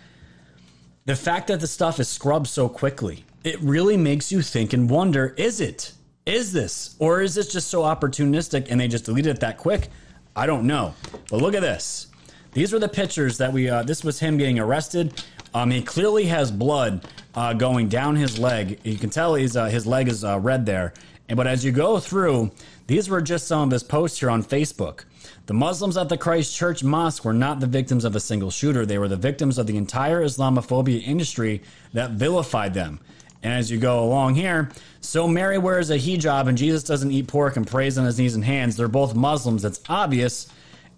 The 1.04 1.16
fact 1.16 1.48
that 1.48 1.60
the 1.60 1.66
stuff 1.66 2.00
is 2.00 2.08
scrubbed 2.08 2.48
so 2.48 2.68
quickly, 2.68 3.24
it 3.44 3.60
really 3.60 3.96
makes 3.96 4.32
you 4.32 4.42
think 4.42 4.72
and 4.72 4.90
wonder: 4.90 5.34
Is 5.36 5.60
it? 5.60 5.92
Is 6.26 6.52
this, 6.52 6.96
or 6.98 7.22
is 7.22 7.36
this 7.36 7.52
just 7.52 7.68
so 7.68 7.82
opportunistic 7.82 8.66
and 8.68 8.80
they 8.80 8.88
just 8.88 9.04
deleted 9.04 9.36
it 9.36 9.40
that 9.40 9.58
quick? 9.58 9.88
I 10.34 10.46
don't 10.46 10.66
know. 10.66 10.94
But 11.30 11.40
look 11.40 11.54
at 11.54 11.62
this. 11.62 12.08
These 12.52 12.72
were 12.72 12.80
the 12.80 12.88
pictures 12.88 13.38
that 13.38 13.52
we. 13.52 13.70
Uh, 13.70 13.84
this 13.84 14.02
was 14.02 14.18
him 14.18 14.36
getting 14.36 14.58
arrested. 14.58 15.22
Um, 15.54 15.70
he 15.70 15.82
clearly 15.82 16.24
has 16.24 16.50
blood 16.50 17.06
uh, 17.36 17.52
going 17.52 17.88
down 17.88 18.16
his 18.16 18.38
leg. 18.38 18.80
You 18.82 18.96
can 18.96 19.10
tell 19.10 19.34
he's 19.34 19.56
uh, 19.56 19.66
his 19.66 19.86
leg 19.86 20.08
is 20.08 20.24
uh, 20.24 20.40
red 20.40 20.66
there. 20.66 20.94
And 21.28 21.36
but 21.36 21.46
as 21.46 21.64
you 21.64 21.70
go 21.70 22.00
through, 22.00 22.50
these 22.86 23.08
were 23.08 23.20
just 23.20 23.46
some 23.46 23.68
of 23.68 23.70
his 23.70 23.82
posts 23.82 24.18
here 24.18 24.30
on 24.30 24.42
Facebook. 24.42 25.04
The 25.46 25.54
Muslims 25.54 25.96
at 25.96 26.08
the 26.08 26.16
Christchurch 26.16 26.82
Mosque 26.82 27.24
were 27.24 27.32
not 27.32 27.60
the 27.60 27.66
victims 27.66 28.04
of 28.04 28.16
a 28.16 28.20
single 28.20 28.50
shooter. 28.50 28.84
They 28.86 28.98
were 28.98 29.08
the 29.08 29.16
victims 29.16 29.58
of 29.58 29.66
the 29.66 29.76
entire 29.76 30.24
Islamophobia 30.24 31.02
industry 31.06 31.62
that 31.92 32.12
vilified 32.12 32.74
them. 32.74 33.00
And 33.42 33.52
as 33.52 33.70
you 33.70 33.78
go 33.78 34.02
along 34.02 34.34
here, 34.34 34.70
so 35.00 35.28
Mary 35.28 35.58
wears 35.58 35.90
a 35.90 35.98
hijab 35.98 36.48
and 36.48 36.58
Jesus 36.58 36.82
doesn't 36.82 37.12
eat 37.12 37.28
pork 37.28 37.56
and 37.56 37.66
prays 37.66 37.96
on 37.98 38.04
his 38.04 38.18
knees 38.18 38.34
and 38.34 38.44
hands. 38.44 38.76
They're 38.76 38.88
both 38.88 39.14
Muslims. 39.14 39.62
That's 39.62 39.80
obvious, 39.88 40.48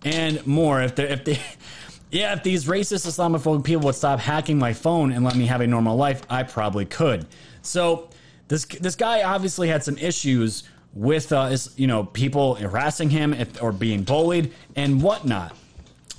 and 0.04 0.46
more. 0.46 0.80
If 0.80 0.94
they 0.94 1.08
if 1.08 1.24
they 1.24 1.40
yeah, 2.10 2.32
if 2.32 2.42
these 2.42 2.64
racist 2.64 3.06
Islamophobic 3.06 3.64
people 3.64 3.84
would 3.86 3.94
stop 3.94 4.18
hacking 4.18 4.58
my 4.58 4.72
phone 4.72 5.12
and 5.12 5.24
let 5.24 5.36
me 5.36 5.46
have 5.46 5.60
a 5.60 5.66
normal 5.66 5.96
life, 5.96 6.22
I 6.30 6.42
probably 6.42 6.86
could. 6.86 7.26
So 7.62 8.08
this 8.48 8.64
this 8.64 8.96
guy 8.96 9.22
obviously 9.22 9.68
had 9.68 9.84
some 9.84 9.98
issues 9.98 10.64
with 10.94 11.32
uh, 11.32 11.54
you 11.76 11.86
know 11.86 12.04
people 12.04 12.54
harassing 12.54 13.10
him 13.10 13.34
if, 13.34 13.62
or 13.62 13.72
being 13.72 14.02
bullied 14.02 14.52
and 14.74 15.02
whatnot. 15.02 15.54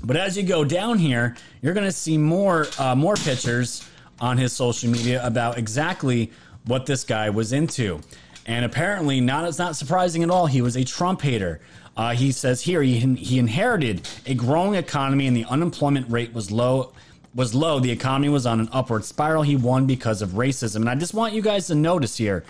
But 0.04 0.16
as 0.16 0.38
you 0.38 0.44
go 0.44 0.64
down 0.64 0.98
here, 0.98 1.36
you're 1.62 1.74
going 1.74 1.86
to 1.86 1.92
see 1.92 2.18
more 2.18 2.68
uh, 2.78 2.96
more 2.96 3.16
pictures 3.16 3.88
on 4.22 4.38
his 4.38 4.54
social 4.54 4.90
media 4.90 5.26
about 5.26 5.58
exactly 5.58 6.32
what 6.66 6.86
this 6.86 7.04
guy 7.04 7.30
was 7.30 7.52
into. 7.52 8.00
And 8.46 8.66
apparently, 8.66 9.22
not 9.22 9.48
it's 9.48 9.60
not 9.60 9.76
surprising 9.76 10.24
at 10.24 10.30
all. 10.30 10.46
He 10.46 10.62
was 10.62 10.78
a 10.78 10.84
Trump 10.84 11.22
hater. 11.22 11.62
Uh, 12.00 12.12
he 12.12 12.32
says 12.32 12.62
here 12.62 12.82
he 12.82 12.98
he 13.16 13.40
inherited 13.40 14.08
a 14.26 14.34
growing 14.34 14.76
economy 14.76 15.28
and 15.28 15.36
the 15.36 15.44
unemployment 15.44 16.10
rate 16.10 16.34
was 16.34 16.50
low 16.50 16.94
was 17.36 17.54
low. 17.54 17.82
The 17.82 17.92
economy 17.92 18.30
was 18.30 18.46
on 18.46 18.62
an 18.62 18.70
upward 18.72 19.04
spiral. 19.04 19.44
He 19.44 19.58
won 19.58 19.86
because 19.86 20.22
of 20.22 20.30
racism. 20.30 20.78
And 20.78 20.90
I 20.90 20.96
just 20.96 21.14
want 21.14 21.34
you 21.34 21.42
guys 21.42 21.68
to 21.68 21.76
notice 21.76 22.16
here 22.16 22.46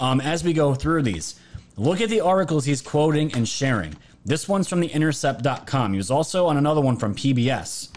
um, 0.00 0.22
as 0.22 0.42
we 0.42 0.54
go 0.54 0.74
through 0.74 1.02
these. 1.02 1.38
Look 1.76 2.00
at 2.00 2.08
the 2.08 2.22
articles 2.22 2.64
he's 2.64 2.80
quoting 2.80 3.30
and 3.34 3.46
sharing. 3.46 3.94
This 4.24 4.48
one's 4.48 4.68
from 4.68 4.80
the 4.80 4.88
intercept.com. 4.88 5.92
He 5.92 5.98
was 5.98 6.10
also 6.10 6.46
on 6.46 6.56
another 6.56 6.80
one 6.80 6.96
from 6.96 7.14
PBS. 7.14 7.90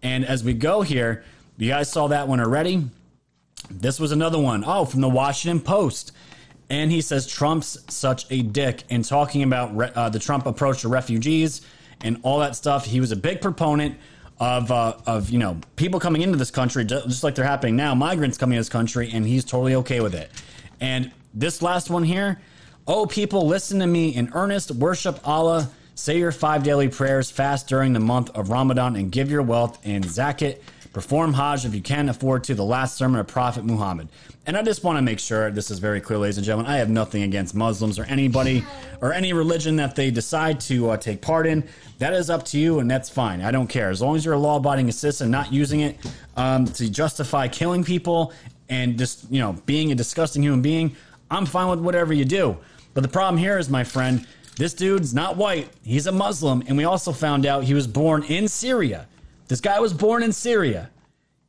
And 0.00 0.24
as 0.24 0.44
we 0.44 0.54
go 0.54 0.82
here, 0.82 1.24
you 1.58 1.70
guys 1.70 1.90
saw 1.90 2.06
that 2.06 2.28
one 2.28 2.38
already. 2.38 2.84
This 3.68 3.98
was 3.98 4.12
another 4.12 4.38
one. 4.38 4.62
Oh, 4.64 4.84
from 4.84 5.00
the 5.00 5.08
Washington 5.08 5.60
Post. 5.60 6.12
And 6.72 6.90
he 6.90 7.02
says 7.02 7.26
Trump's 7.26 7.76
such 7.92 8.24
a 8.30 8.40
dick 8.40 8.84
and 8.88 9.04
talking 9.04 9.42
about 9.42 9.76
re- 9.76 9.92
uh, 9.94 10.08
the 10.08 10.18
Trump 10.18 10.46
approach 10.46 10.80
to 10.80 10.88
refugees 10.88 11.60
and 12.00 12.18
all 12.22 12.38
that 12.38 12.56
stuff. 12.56 12.86
He 12.86 12.98
was 12.98 13.12
a 13.12 13.16
big 13.16 13.42
proponent 13.42 13.98
of 14.40 14.72
uh, 14.72 14.96
of 15.06 15.28
you 15.28 15.38
know 15.38 15.60
people 15.76 16.00
coming 16.00 16.22
into 16.22 16.38
this 16.38 16.50
country 16.50 16.86
just 16.86 17.22
like 17.22 17.34
they're 17.34 17.44
happening 17.44 17.76
now, 17.76 17.94
migrants 17.94 18.38
coming 18.38 18.56
to 18.56 18.60
this 18.60 18.70
country, 18.70 19.10
and 19.12 19.26
he's 19.26 19.44
totally 19.44 19.74
okay 19.74 20.00
with 20.00 20.14
it. 20.14 20.30
And 20.80 21.12
this 21.34 21.60
last 21.60 21.90
one 21.90 22.04
here, 22.04 22.40
oh 22.86 23.04
people, 23.04 23.46
listen 23.46 23.78
to 23.80 23.86
me 23.86 24.08
in 24.08 24.30
earnest, 24.32 24.70
worship 24.70 25.20
Allah, 25.28 25.70
say 25.94 26.18
your 26.18 26.32
five 26.32 26.62
daily 26.62 26.88
prayers, 26.88 27.30
fast 27.30 27.68
during 27.68 27.92
the 27.92 28.00
month 28.00 28.30
of 28.30 28.48
Ramadan, 28.48 28.96
and 28.96 29.12
give 29.12 29.30
your 29.30 29.42
wealth 29.42 29.78
in 29.86 30.04
zakat. 30.04 30.58
Perform 30.92 31.32
Hajj 31.32 31.64
if 31.64 31.74
you 31.74 31.80
can 31.80 32.08
afford 32.10 32.44
to, 32.44 32.54
the 32.54 32.64
last 32.64 32.96
sermon 32.96 33.18
of 33.18 33.26
Prophet 33.26 33.64
Muhammad. 33.64 34.08
And 34.44 34.56
I 34.58 34.62
just 34.62 34.84
want 34.84 34.98
to 34.98 35.02
make 35.02 35.18
sure 35.18 35.50
this 35.50 35.70
is 35.70 35.78
very 35.78 36.00
clear, 36.00 36.18
ladies 36.18 36.36
and 36.36 36.44
gentlemen. 36.44 36.70
I 36.70 36.76
have 36.76 36.90
nothing 36.90 37.22
against 37.22 37.54
Muslims 37.54 37.98
or 37.98 38.04
anybody 38.04 38.64
or 39.00 39.12
any 39.12 39.32
religion 39.32 39.76
that 39.76 39.96
they 39.96 40.10
decide 40.10 40.60
to 40.60 40.90
uh, 40.90 40.96
take 40.98 41.22
part 41.22 41.46
in. 41.46 41.66
That 41.98 42.12
is 42.12 42.28
up 42.28 42.44
to 42.46 42.58
you, 42.58 42.80
and 42.80 42.90
that's 42.90 43.08
fine. 43.08 43.40
I 43.40 43.50
don't 43.50 43.68
care. 43.68 43.88
As 43.88 44.02
long 44.02 44.16
as 44.16 44.24
you're 44.24 44.34
a 44.34 44.38
law 44.38 44.56
abiding 44.56 44.90
citizen, 44.92 45.30
not 45.30 45.52
using 45.52 45.80
it 45.80 45.96
um, 46.36 46.66
to 46.66 46.90
justify 46.90 47.48
killing 47.48 47.84
people 47.84 48.32
and 48.68 48.98
just, 48.98 49.30
you 49.30 49.40
know, 49.40 49.54
being 49.64 49.92
a 49.92 49.94
disgusting 49.94 50.42
human 50.42 50.60
being, 50.60 50.94
I'm 51.30 51.46
fine 51.46 51.70
with 51.70 51.80
whatever 51.80 52.12
you 52.12 52.26
do. 52.26 52.58
But 52.92 53.02
the 53.02 53.08
problem 53.08 53.38
here 53.38 53.58
is, 53.58 53.70
my 53.70 53.84
friend, 53.84 54.26
this 54.56 54.74
dude's 54.74 55.14
not 55.14 55.38
white. 55.38 55.70
He's 55.82 56.06
a 56.06 56.12
Muslim. 56.12 56.62
And 56.66 56.76
we 56.76 56.84
also 56.84 57.12
found 57.12 57.46
out 57.46 57.64
he 57.64 57.72
was 57.72 57.86
born 57.86 58.24
in 58.24 58.46
Syria. 58.48 59.06
This 59.52 59.60
guy 59.60 59.78
was 59.80 59.92
born 59.92 60.22
in 60.22 60.32
Syria, 60.32 60.88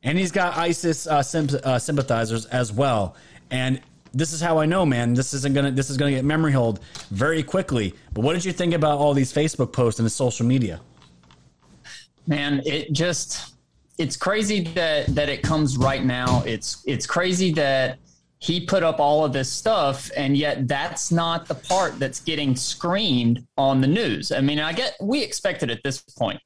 and 0.02 0.18
he's 0.18 0.30
got 0.30 0.58
ISIS 0.58 1.06
uh, 1.06 1.22
uh, 1.64 1.78
sympathizers 1.78 2.44
as 2.44 2.70
well. 2.70 3.16
And 3.50 3.80
this 4.12 4.34
is 4.34 4.42
how 4.42 4.58
I 4.58 4.66
know, 4.66 4.84
man. 4.84 5.14
This 5.14 5.32
isn't 5.32 5.54
gonna. 5.54 5.70
This 5.70 5.88
is 5.88 5.96
gonna 5.96 6.10
get 6.10 6.22
memory 6.22 6.52
hold 6.52 6.80
very 7.10 7.42
quickly. 7.42 7.94
But 8.12 8.20
what 8.20 8.34
did 8.34 8.44
you 8.44 8.52
think 8.52 8.74
about 8.74 8.98
all 8.98 9.14
these 9.14 9.32
Facebook 9.32 9.72
posts 9.72 10.00
and 10.00 10.04
the 10.04 10.10
social 10.10 10.44
media? 10.44 10.82
Man, 12.26 12.60
it 12.66 12.92
just 12.92 13.54
it's 13.96 14.18
crazy 14.18 14.64
that 14.74 15.06
that 15.14 15.30
it 15.30 15.42
comes 15.42 15.78
right 15.78 16.04
now. 16.04 16.42
It's 16.44 16.84
it's 16.86 17.06
crazy 17.06 17.52
that 17.52 17.96
he 18.38 18.66
put 18.66 18.82
up 18.82 19.00
all 19.00 19.24
of 19.24 19.32
this 19.32 19.50
stuff 19.50 20.10
and 20.14 20.36
yet 20.36 20.68
that's 20.68 21.10
not 21.10 21.46
the 21.48 21.54
part 21.54 21.98
that's 21.98 22.20
getting 22.20 22.54
screened 22.54 23.46
on 23.56 23.80
the 23.80 23.86
news. 23.86 24.30
I 24.30 24.42
mean, 24.42 24.60
I 24.60 24.74
get 24.74 24.94
we 25.00 25.22
expected 25.22 25.70
it 25.70 25.78
at 25.78 25.82
this 25.82 26.02
point. 26.02 26.38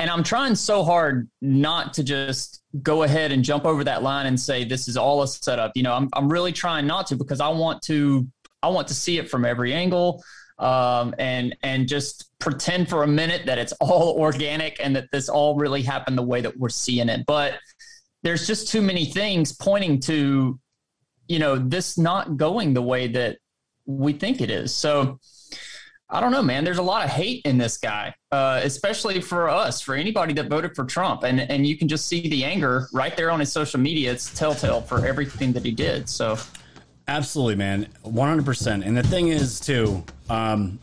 And 0.00 0.08
I'm 0.08 0.22
trying 0.22 0.54
so 0.54 0.82
hard 0.82 1.28
not 1.42 1.92
to 1.94 2.02
just 2.02 2.62
go 2.82 3.02
ahead 3.02 3.32
and 3.32 3.44
jump 3.44 3.66
over 3.66 3.84
that 3.84 4.02
line 4.02 4.24
and 4.24 4.40
say 4.40 4.64
this 4.64 4.88
is 4.88 4.96
all 4.96 5.22
a 5.22 5.28
setup. 5.28 5.72
You 5.74 5.82
know, 5.82 5.92
I'm 5.92 6.08
I'm 6.14 6.32
really 6.32 6.52
trying 6.52 6.86
not 6.86 7.06
to 7.08 7.16
because 7.16 7.38
I 7.38 7.48
want 7.48 7.82
to 7.82 8.26
I 8.62 8.68
want 8.68 8.88
to 8.88 8.94
see 8.94 9.18
it 9.18 9.28
from 9.28 9.44
every 9.44 9.74
angle. 9.74 10.24
Um, 10.58 11.14
and 11.18 11.54
and 11.62 11.86
just 11.86 12.30
pretend 12.38 12.88
for 12.88 13.02
a 13.02 13.06
minute 13.06 13.42
that 13.44 13.58
it's 13.58 13.74
all 13.74 14.14
organic 14.18 14.80
and 14.82 14.96
that 14.96 15.08
this 15.12 15.28
all 15.28 15.56
really 15.56 15.82
happened 15.82 16.16
the 16.16 16.22
way 16.22 16.40
that 16.40 16.56
we're 16.56 16.70
seeing 16.70 17.10
it. 17.10 17.26
But 17.26 17.58
there's 18.22 18.46
just 18.46 18.68
too 18.68 18.80
many 18.80 19.04
things 19.04 19.52
pointing 19.52 20.00
to, 20.00 20.58
you 21.28 21.38
know, 21.38 21.56
this 21.56 21.98
not 21.98 22.38
going 22.38 22.72
the 22.72 22.82
way 22.82 23.06
that 23.08 23.36
we 23.84 24.14
think 24.14 24.40
it 24.40 24.50
is. 24.50 24.74
So 24.74 25.20
I 26.12 26.20
don't 26.20 26.32
know, 26.32 26.42
man. 26.42 26.64
There's 26.64 26.78
a 26.78 26.82
lot 26.82 27.04
of 27.04 27.10
hate 27.10 27.42
in 27.44 27.56
this 27.56 27.78
guy, 27.78 28.12
uh, 28.32 28.60
especially 28.64 29.20
for 29.20 29.48
us, 29.48 29.80
for 29.80 29.94
anybody 29.94 30.32
that 30.34 30.48
voted 30.48 30.74
for 30.74 30.84
Trump, 30.84 31.22
and 31.22 31.40
and 31.40 31.64
you 31.64 31.76
can 31.76 31.86
just 31.86 32.08
see 32.08 32.28
the 32.28 32.44
anger 32.44 32.88
right 32.92 33.16
there 33.16 33.30
on 33.30 33.38
his 33.38 33.52
social 33.52 33.78
media. 33.78 34.10
It's 34.10 34.36
telltale 34.36 34.80
for 34.80 35.06
everything 35.06 35.52
that 35.52 35.64
he 35.64 35.70
did. 35.70 36.08
So, 36.08 36.36
absolutely, 37.06 37.54
man, 37.54 37.86
one 38.02 38.28
hundred 38.28 38.44
percent. 38.44 38.82
And 38.82 38.96
the 38.96 39.04
thing 39.04 39.28
is, 39.28 39.60
too, 39.60 40.02
um, 40.28 40.80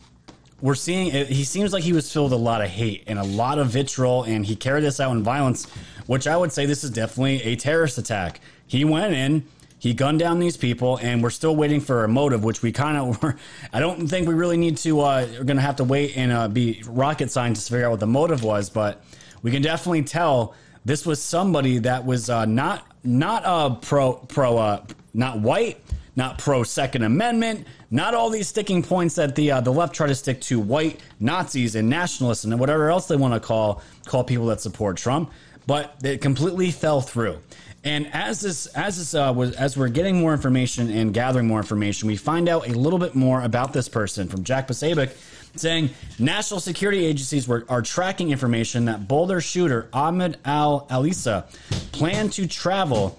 we're 0.62 0.74
seeing 0.74 1.08
it, 1.08 1.28
he 1.28 1.44
seems 1.44 1.74
like 1.74 1.84
he 1.84 1.92
was 1.92 2.10
filled 2.10 2.30
with 2.30 2.40
a 2.40 2.42
lot 2.42 2.62
of 2.62 2.70
hate 2.70 3.04
and 3.06 3.18
a 3.18 3.24
lot 3.24 3.58
of 3.58 3.68
vitriol, 3.68 4.22
and 4.22 4.46
he 4.46 4.56
carried 4.56 4.84
this 4.84 4.98
out 4.98 5.12
in 5.12 5.22
violence, 5.22 5.66
which 6.06 6.26
I 6.26 6.38
would 6.38 6.52
say 6.52 6.64
this 6.64 6.84
is 6.84 6.90
definitely 6.90 7.42
a 7.42 7.54
terrorist 7.54 7.98
attack. 7.98 8.40
He 8.66 8.82
went 8.84 9.12
in 9.12 9.44
he 9.78 9.94
gunned 9.94 10.18
down 10.18 10.40
these 10.40 10.56
people, 10.56 10.98
and 10.98 11.22
we're 11.22 11.30
still 11.30 11.54
waiting 11.54 11.80
for 11.80 12.04
a 12.04 12.08
motive, 12.08 12.42
which 12.42 12.62
we 12.62 12.72
kind 12.72 12.96
of. 12.96 13.34
I 13.72 13.80
don't 13.80 14.08
think 14.08 14.26
we 14.26 14.34
really 14.34 14.56
need 14.56 14.76
to. 14.78 15.00
Uh, 15.00 15.26
we're 15.30 15.44
going 15.44 15.56
to 15.56 15.62
have 15.62 15.76
to 15.76 15.84
wait 15.84 16.16
and 16.16 16.32
uh, 16.32 16.48
be 16.48 16.82
rocket 16.86 17.30
scientists 17.30 17.66
to 17.66 17.72
figure 17.74 17.86
out 17.86 17.92
what 17.92 18.00
the 18.00 18.06
motive 18.06 18.42
was, 18.42 18.70
but 18.70 19.04
we 19.42 19.50
can 19.50 19.62
definitely 19.62 20.02
tell 20.02 20.54
this 20.84 21.06
was 21.06 21.22
somebody 21.22 21.78
that 21.78 22.04
was 22.04 22.28
uh, 22.28 22.44
not 22.44 22.84
not 23.04 23.44
uh, 23.44 23.74
pro 23.76 24.14
pro 24.14 24.58
uh, 24.58 24.84
not 25.14 25.40
white, 25.40 25.80
not 26.16 26.38
pro 26.38 26.64
Second 26.64 27.04
Amendment, 27.04 27.66
not 27.90 28.14
all 28.14 28.30
these 28.30 28.48
sticking 28.48 28.82
points 28.82 29.14
that 29.14 29.36
the 29.36 29.52
uh, 29.52 29.60
the 29.60 29.72
left 29.72 29.94
try 29.94 30.08
to 30.08 30.14
stick 30.14 30.40
to 30.42 30.58
white 30.58 31.00
Nazis 31.20 31.76
and 31.76 31.88
nationalists 31.88 32.44
and 32.44 32.58
whatever 32.58 32.90
else 32.90 33.06
they 33.06 33.16
want 33.16 33.34
to 33.34 33.40
call 33.40 33.82
call 34.06 34.24
people 34.24 34.46
that 34.46 34.60
support 34.60 34.96
Trump, 34.96 35.30
but 35.68 35.96
it 36.02 36.22
completely 36.22 36.70
fell 36.70 37.02
through. 37.02 37.38
And 37.84 38.08
as 38.14 38.40
this 38.40 38.66
as 38.68 38.96
this 38.96 39.14
uh, 39.14 39.32
was 39.36 39.52
as 39.54 39.76
we're 39.76 39.88
getting 39.88 40.18
more 40.18 40.32
information 40.32 40.90
and 40.90 41.12
gathering 41.14 41.46
more 41.46 41.60
information, 41.60 42.08
we 42.08 42.16
find 42.16 42.48
out 42.48 42.66
a 42.66 42.72
little 42.72 42.98
bit 42.98 43.14
more 43.14 43.42
about 43.42 43.74
this 43.74 43.88
person 43.88 44.28
from 44.28 44.44
Jack 44.44 44.66
Posobiec, 44.66 45.12
saying 45.56 45.90
national 46.18 46.60
security 46.60 47.04
agencies 47.04 47.46
were, 47.46 47.66
are 47.68 47.82
tracking 47.82 48.30
information 48.30 48.86
that 48.86 49.06
Boulder 49.06 49.42
shooter 49.42 49.88
Ahmed 49.92 50.38
Al 50.44 50.86
Alissa 50.90 51.44
planned 51.92 52.32
to 52.32 52.48
travel 52.48 53.18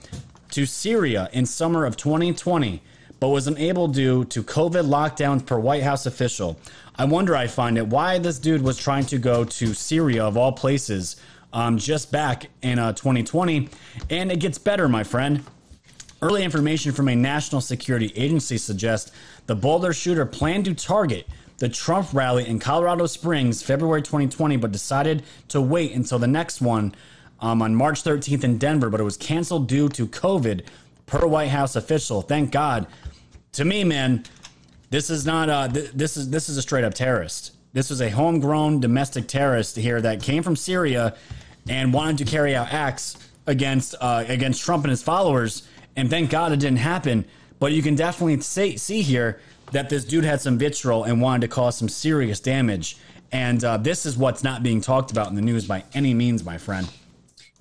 to 0.49 0.65
Syria 0.65 1.29
in 1.31 1.45
summer 1.45 1.85
of 1.85 1.97
2020, 1.97 2.81
but 3.19 3.29
was 3.29 3.47
unable 3.47 3.87
due 3.87 4.25
to 4.25 4.41
COVID 4.41 4.87
lockdowns 4.89 5.45
per 5.45 5.59
White 5.59 5.83
House 5.83 6.07
official. 6.07 6.59
I 6.95 7.05
wonder, 7.05 7.35
I 7.35 7.45
find 7.45 7.77
it, 7.77 7.87
why 7.87 8.17
this 8.17 8.39
dude 8.39 8.63
was 8.63 8.77
trying 8.77 9.05
to 9.05 9.19
go 9.19 9.45
to 9.45 9.73
Syria 9.75 10.25
of 10.25 10.35
all 10.35 10.51
places 10.51 11.15
um, 11.53 11.77
just 11.77 12.11
back 12.11 12.47
in 12.61 12.79
uh, 12.79 12.93
2020. 12.93 13.69
And 14.09 14.31
it 14.31 14.39
gets 14.39 14.57
better, 14.57 14.87
my 14.87 15.03
friend. 15.03 15.43
Early 16.21 16.43
information 16.43 16.91
from 16.91 17.07
a 17.07 17.15
national 17.15 17.61
security 17.61 18.11
agency 18.15 18.57
suggests 18.57 19.11
the 19.45 19.55
Boulder 19.55 19.93
shooter 19.93 20.25
planned 20.25 20.65
to 20.65 20.73
target 20.73 21.27
the 21.57 21.69
Trump 21.69 22.13
rally 22.13 22.47
in 22.47 22.59
Colorado 22.59 23.05
Springs 23.05 23.61
February 23.61 24.01
2020, 24.01 24.57
but 24.57 24.71
decided 24.71 25.23
to 25.49 25.61
wait 25.61 25.93
until 25.93 26.19
the 26.19 26.27
next 26.27 26.61
one 26.61 26.95
um, 27.41 27.61
on 27.61 27.75
March 27.75 28.03
13th 28.03 28.43
in 28.43 28.57
Denver, 28.57 28.89
but 28.89 28.99
it 28.99 29.03
was 29.03 29.17
canceled 29.17 29.67
due 29.67 29.89
to 29.89 30.07
COVID, 30.07 30.65
per 31.09 31.25
White 31.25 31.49
House 31.49 31.75
official. 31.75 32.21
Thank 32.21 32.51
God. 32.51 32.87
To 33.53 33.65
me, 33.65 33.83
man, 33.83 34.23
this 34.89 35.09
is 35.09 35.25
not 35.25 35.49
uh, 35.49 35.67
th- 35.67 35.91
this 35.91 36.15
is 36.15 36.29
this 36.29 36.49
is 36.49 36.57
a 36.57 36.61
straight 36.61 36.83
up 36.83 36.93
terrorist. 36.93 37.51
This 37.73 37.89
was 37.89 38.01
a 38.01 38.09
homegrown 38.09 38.79
domestic 38.79 39.27
terrorist 39.27 39.75
here 39.75 40.01
that 40.01 40.21
came 40.21 40.43
from 40.43 40.55
Syria 40.55 41.15
and 41.67 41.93
wanted 41.93 42.17
to 42.19 42.25
carry 42.25 42.55
out 42.55 42.71
acts 42.71 43.17
against 43.47 43.95
uh, 43.99 44.23
against 44.27 44.63
Trump 44.63 44.83
and 44.83 44.91
his 44.91 45.03
followers. 45.03 45.67
And 45.95 46.09
thank 46.09 46.29
God 46.29 46.51
it 46.51 46.59
didn't 46.59 46.77
happen. 46.77 47.25
But 47.59 47.73
you 47.73 47.81
can 47.81 47.95
definitely 47.95 48.39
say, 48.41 48.77
see 48.77 49.01
here 49.01 49.41
that 49.71 49.89
this 49.89 50.05
dude 50.05 50.23
had 50.23 50.41
some 50.41 50.57
vitriol 50.57 51.03
and 51.03 51.21
wanted 51.21 51.41
to 51.41 51.47
cause 51.47 51.77
some 51.77 51.89
serious 51.89 52.39
damage. 52.39 52.97
And 53.31 53.63
uh, 53.63 53.77
this 53.77 54.05
is 54.05 54.17
what's 54.17 54.43
not 54.43 54.63
being 54.63 54.81
talked 54.81 55.11
about 55.11 55.27
in 55.29 55.35
the 55.35 55.41
news 55.41 55.67
by 55.67 55.83
any 55.93 56.13
means, 56.13 56.43
my 56.43 56.57
friend. 56.57 56.89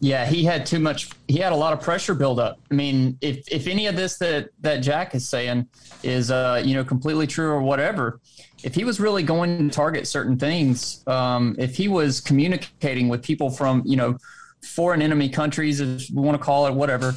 Yeah, 0.00 0.24
he 0.26 0.44
had 0.44 0.64
too 0.64 0.78
much. 0.78 1.10
He 1.26 1.38
had 1.38 1.52
a 1.52 1.56
lot 1.56 1.72
of 1.72 1.80
pressure 1.80 2.14
build 2.14 2.38
up. 2.38 2.60
I 2.70 2.74
mean, 2.74 3.18
if 3.20 3.48
if 3.48 3.66
any 3.66 3.86
of 3.86 3.96
this 3.96 4.16
that 4.18 4.50
that 4.60 4.78
Jack 4.78 5.14
is 5.16 5.28
saying 5.28 5.66
is 6.04 6.30
uh, 6.30 6.62
you 6.64 6.74
know 6.74 6.84
completely 6.84 7.26
true 7.26 7.50
or 7.50 7.60
whatever, 7.60 8.20
if 8.62 8.74
he 8.74 8.84
was 8.84 9.00
really 9.00 9.22
going 9.22 9.68
to 9.68 9.74
target 9.74 10.06
certain 10.06 10.36
things, 10.36 11.02
um, 11.06 11.54
if 11.58 11.76
he 11.76 11.88
was 11.88 12.20
communicating 12.20 13.08
with 13.08 13.22
people 13.22 13.50
from, 13.50 13.82
you 13.84 13.96
know, 13.96 14.18
foreign 14.62 15.02
enemy 15.02 15.28
countries, 15.28 15.80
if 15.80 16.10
we 16.10 16.22
want 16.22 16.36
to 16.38 16.44
call 16.44 16.66
it 16.66 16.74
whatever, 16.74 17.14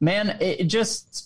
man, 0.00 0.30
it, 0.40 0.60
it 0.60 0.64
just 0.64 1.25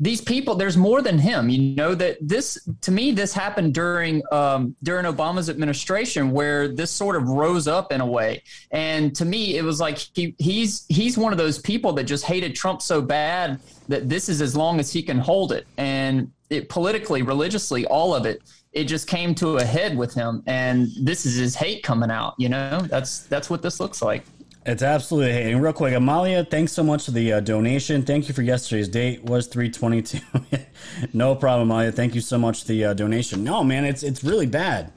these 0.00 0.20
people 0.20 0.54
there's 0.56 0.76
more 0.76 1.00
than 1.02 1.18
him 1.18 1.48
you 1.48 1.74
know 1.76 1.94
that 1.94 2.16
this 2.20 2.58
to 2.80 2.90
me 2.90 3.12
this 3.12 3.32
happened 3.32 3.72
during 3.72 4.22
um, 4.32 4.74
during 4.82 5.06
obama's 5.06 5.48
administration 5.48 6.32
where 6.32 6.66
this 6.68 6.90
sort 6.90 7.14
of 7.14 7.28
rose 7.28 7.68
up 7.68 7.92
in 7.92 8.00
a 8.00 8.06
way 8.06 8.42
and 8.72 9.14
to 9.14 9.24
me 9.24 9.56
it 9.56 9.62
was 9.62 9.80
like 9.80 9.98
he 10.14 10.34
he's 10.38 10.84
he's 10.88 11.16
one 11.16 11.32
of 11.32 11.38
those 11.38 11.58
people 11.58 11.92
that 11.92 12.04
just 12.04 12.24
hated 12.24 12.54
trump 12.54 12.82
so 12.82 13.00
bad 13.00 13.60
that 13.86 14.08
this 14.08 14.28
is 14.28 14.42
as 14.42 14.56
long 14.56 14.80
as 14.80 14.92
he 14.92 15.02
can 15.02 15.18
hold 15.18 15.52
it 15.52 15.66
and 15.76 16.30
it 16.50 16.68
politically, 16.68 17.22
religiously, 17.22 17.86
all 17.86 18.14
of 18.14 18.26
it, 18.26 18.42
it 18.72 18.84
just 18.84 19.06
came 19.06 19.34
to 19.36 19.56
a 19.58 19.64
head 19.64 19.96
with 19.96 20.14
him, 20.14 20.42
and 20.46 20.88
this 21.00 21.26
is 21.26 21.36
his 21.36 21.54
hate 21.54 21.82
coming 21.82 22.10
out. 22.10 22.34
You 22.38 22.48
know, 22.48 22.80
that's 22.80 23.20
that's 23.24 23.48
what 23.48 23.62
this 23.62 23.80
looks 23.80 24.02
like. 24.02 24.24
It's 24.66 24.82
absolutely 24.82 25.32
hating. 25.32 25.60
Real 25.60 25.74
quick, 25.74 25.92
Amalia, 25.92 26.42
thanks 26.42 26.72
so 26.72 26.82
much 26.82 27.04
for 27.04 27.10
the 27.10 27.34
uh, 27.34 27.40
donation. 27.40 28.02
Thank 28.02 28.28
you 28.28 28.34
for 28.34 28.40
yesterday's 28.40 28.88
date 28.88 29.22
was 29.22 29.46
three 29.46 29.70
twenty 29.70 30.00
two. 30.00 30.20
no 31.12 31.34
problem, 31.34 31.70
Amalia. 31.70 31.92
Thank 31.92 32.14
you 32.14 32.22
so 32.22 32.38
much 32.38 32.62
for 32.62 32.68
the 32.68 32.86
uh, 32.86 32.94
donation. 32.94 33.44
No, 33.44 33.62
man, 33.62 33.84
it's 33.84 34.02
it's 34.02 34.24
really 34.24 34.46
bad. 34.46 34.90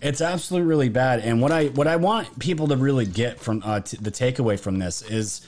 It's 0.00 0.20
absolutely 0.20 0.66
really 0.68 0.88
bad. 0.88 1.20
And 1.20 1.40
what 1.40 1.52
I 1.52 1.66
what 1.66 1.86
I 1.86 1.94
want 1.96 2.36
people 2.40 2.66
to 2.68 2.76
really 2.76 3.06
get 3.06 3.38
from 3.38 3.62
uh, 3.64 3.78
t- 3.80 3.96
the 4.00 4.10
takeaway 4.10 4.58
from 4.58 4.80
this 4.80 5.02
is 5.02 5.46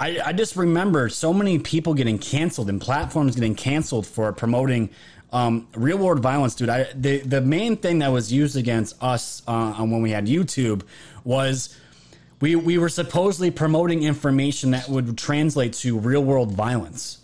I, 0.00 0.18
I 0.24 0.32
just 0.32 0.56
remember 0.56 1.10
so 1.10 1.34
many 1.34 1.58
people 1.58 1.92
getting 1.92 2.18
canceled 2.18 2.70
and 2.70 2.80
platforms 2.80 3.34
getting 3.34 3.54
canceled 3.54 4.06
for 4.06 4.32
promoting 4.32 4.88
um, 5.34 5.68
real 5.74 5.98
world 5.98 6.20
violence, 6.20 6.54
dude. 6.54 6.70
I, 6.70 6.84
the 6.94 7.18
the 7.18 7.42
main 7.42 7.76
thing 7.76 7.98
that 7.98 8.10
was 8.10 8.32
used 8.32 8.56
against 8.56 9.02
us 9.02 9.42
uh, 9.46 9.74
when 9.74 10.00
we 10.00 10.12
had 10.12 10.26
YouTube 10.26 10.82
was 11.24 11.76
we 12.42 12.56
we 12.56 12.76
were 12.76 12.90
supposedly 12.90 13.50
promoting 13.50 14.02
information 14.02 14.72
that 14.72 14.88
would 14.88 15.16
translate 15.16 15.72
to 15.74 15.98
real 15.98 16.22
world 16.22 16.52
violence, 16.52 17.18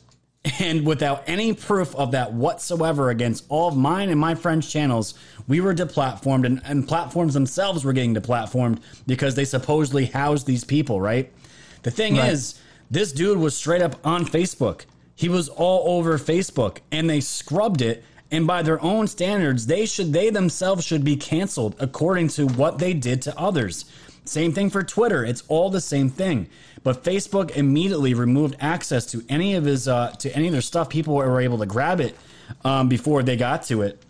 and 0.60 0.86
without 0.86 1.24
any 1.26 1.52
proof 1.52 1.94
of 1.96 2.12
that 2.12 2.32
whatsoever 2.32 3.10
against 3.10 3.44
all 3.48 3.68
of 3.68 3.76
mine 3.76 4.10
and 4.10 4.18
my 4.18 4.36
friends' 4.36 4.70
channels, 4.70 5.14
we 5.48 5.60
were 5.60 5.74
deplatformed, 5.74 6.46
and, 6.46 6.62
and 6.64 6.86
platforms 6.86 7.34
themselves 7.34 7.84
were 7.84 7.92
getting 7.92 8.14
deplatformed 8.14 8.80
because 9.08 9.34
they 9.34 9.44
supposedly 9.44 10.06
housed 10.06 10.46
these 10.46 10.62
people, 10.62 11.00
right? 11.00 11.32
The 11.82 11.90
thing 11.90 12.16
right. 12.16 12.32
is 12.32 12.60
this 12.88 13.10
dude 13.12 13.38
was 13.38 13.56
straight 13.56 13.82
up 13.82 13.96
on 14.06 14.24
Facebook. 14.24 14.82
He 15.16 15.28
was 15.28 15.48
all 15.48 15.98
over 15.98 16.16
Facebook 16.16 16.78
and 16.92 17.10
they 17.10 17.20
scrubbed 17.20 17.82
it. 17.82 18.04
And 18.30 18.46
by 18.46 18.62
their 18.62 18.80
own 18.82 19.06
standards, 19.08 19.66
they 19.66 19.86
should 19.86 20.12
they 20.12 20.28
themselves 20.28 20.84
should 20.84 21.02
be 21.02 21.16
canceled 21.16 21.74
according 21.80 22.28
to 22.28 22.46
what 22.46 22.78
they 22.78 22.92
did 22.92 23.22
to 23.22 23.38
others. 23.38 23.86
Same 24.28 24.52
thing 24.52 24.70
for 24.70 24.82
Twitter. 24.82 25.24
It's 25.24 25.42
all 25.48 25.70
the 25.70 25.80
same 25.80 26.10
thing. 26.10 26.48
But 26.82 27.02
Facebook 27.02 27.50
immediately 27.52 28.14
removed 28.14 28.56
access 28.60 29.06
to 29.06 29.24
any 29.28 29.54
of 29.54 29.64
his 29.64 29.88
uh, 29.88 30.10
to 30.18 30.34
any 30.34 30.46
of 30.46 30.52
their 30.52 30.62
stuff. 30.62 30.88
People 30.88 31.14
were 31.14 31.40
able 31.40 31.58
to 31.58 31.66
grab 31.66 32.00
it 32.00 32.16
um, 32.64 32.88
before 32.88 33.22
they 33.22 33.36
got 33.36 33.64
to 33.64 33.82
it. 33.82 34.02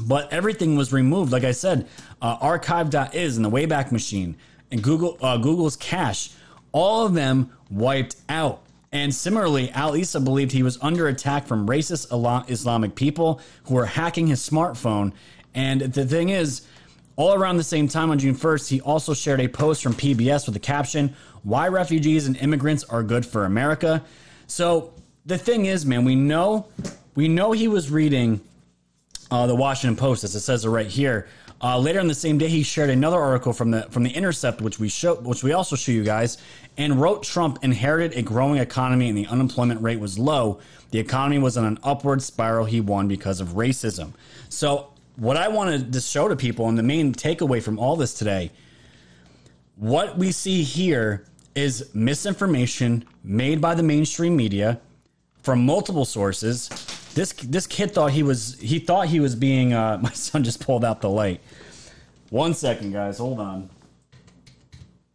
But 0.00 0.32
everything 0.32 0.76
was 0.76 0.92
removed. 0.92 1.32
Like 1.32 1.44
I 1.44 1.52
said, 1.52 1.86
uh, 2.20 2.36
archive.is 2.40 3.36
and 3.36 3.44
the 3.44 3.50
Wayback 3.50 3.92
Machine 3.92 4.36
and 4.70 4.82
Google 4.82 5.18
uh, 5.20 5.36
Google's 5.36 5.76
cache 5.76 6.30
all 6.74 7.06
of 7.06 7.14
them 7.14 7.50
wiped 7.70 8.16
out. 8.28 8.60
And 8.92 9.14
similarly, 9.14 9.70
Al 9.70 9.94
Issa 9.94 10.20
believed 10.20 10.52
he 10.52 10.62
was 10.62 10.78
under 10.82 11.08
attack 11.08 11.46
from 11.46 11.66
racist 11.66 12.06
Islamic 12.50 12.94
people 12.94 13.40
who 13.64 13.74
were 13.74 13.86
hacking 13.86 14.26
his 14.26 14.46
smartphone. 14.46 15.12
And 15.54 15.80
the 15.80 16.04
thing 16.04 16.28
is, 16.28 16.62
all 17.16 17.34
around 17.34 17.56
the 17.56 17.64
same 17.64 17.88
time 17.88 18.10
on 18.10 18.18
June 18.18 18.34
1st, 18.34 18.68
he 18.68 18.80
also 18.80 19.14
shared 19.14 19.40
a 19.40 19.48
post 19.48 19.82
from 19.82 19.94
PBS 19.94 20.46
with 20.46 20.54
the 20.54 20.60
caption, 20.60 21.14
Why 21.42 21.68
Refugees 21.68 22.26
and 22.26 22.36
Immigrants 22.36 22.84
Are 22.84 23.02
Good 23.02 23.24
for 23.24 23.44
America. 23.44 24.02
So 24.46 24.92
the 25.26 25.38
thing 25.38 25.66
is, 25.66 25.86
man, 25.86 26.04
we 26.04 26.16
know 26.16 26.66
we 27.14 27.28
know 27.28 27.52
he 27.52 27.68
was 27.68 27.90
reading 27.90 28.40
uh, 29.30 29.46
the 29.46 29.54
Washington 29.54 29.96
Post, 29.96 30.24
as 30.24 30.34
it 30.34 30.40
says 30.40 30.64
it 30.64 30.68
right 30.68 30.86
here. 30.86 31.28
Uh, 31.62 31.78
later 31.78 32.00
on 32.00 32.08
the 32.08 32.14
same 32.14 32.36
day, 32.36 32.48
he 32.48 32.62
shared 32.62 32.90
another 32.90 33.18
article 33.18 33.52
from 33.52 33.70
the 33.70 33.82
from 33.90 34.02
the 34.02 34.10
Intercept, 34.10 34.60
which 34.60 34.78
we 34.78 34.88
show, 34.88 35.14
which 35.14 35.42
we 35.42 35.52
also 35.52 35.76
show 35.76 35.92
you 35.92 36.04
guys, 36.04 36.38
and 36.76 37.00
wrote 37.00 37.22
Trump 37.22 37.58
inherited 37.62 38.18
a 38.18 38.22
growing 38.22 38.58
economy 38.58 39.08
and 39.08 39.16
the 39.16 39.26
unemployment 39.26 39.80
rate 39.80 40.00
was 40.00 40.18
low. 40.18 40.60
The 40.90 40.98
economy 40.98 41.38
was 41.38 41.56
on 41.56 41.64
an 41.64 41.78
upward 41.82 42.22
spiral. 42.22 42.66
He 42.66 42.80
won 42.80 43.08
because 43.08 43.40
of 43.40 43.50
racism. 43.50 44.12
So, 44.48 44.90
what 45.16 45.36
I 45.36 45.48
wanted 45.48 45.92
to 45.92 46.00
show 46.00 46.28
to 46.28 46.36
people, 46.36 46.68
and 46.68 46.76
the 46.76 46.82
main 46.82 47.12
takeaway 47.14 47.62
from 47.62 47.78
all 47.78 47.96
this 47.96 48.14
today, 48.14 48.50
what 49.76 50.18
we 50.18 50.32
see 50.32 50.62
here 50.62 51.26
is 51.54 51.94
misinformation 51.94 53.04
made 53.22 53.60
by 53.60 53.74
the 53.74 53.82
mainstream 53.82 54.36
media 54.36 54.80
from 55.42 55.64
multiple 55.64 56.04
sources 56.04 56.68
This 57.14 57.32
this 57.32 57.66
kid 57.66 57.92
thought 57.92 58.10
he 58.10 58.22
was 58.22 58.58
he 58.60 58.80
thought 58.80 59.06
he 59.06 59.20
was 59.20 59.36
being. 59.36 59.72
Uh, 59.72 59.98
my 60.02 60.10
son 60.10 60.42
just 60.42 60.60
pulled 60.60 60.84
out 60.84 61.00
the 61.00 61.10
light. 61.10 61.40
One 62.30 62.54
second, 62.54 62.92
guys. 62.92 63.18
Hold 63.18 63.38
on. 63.38 63.70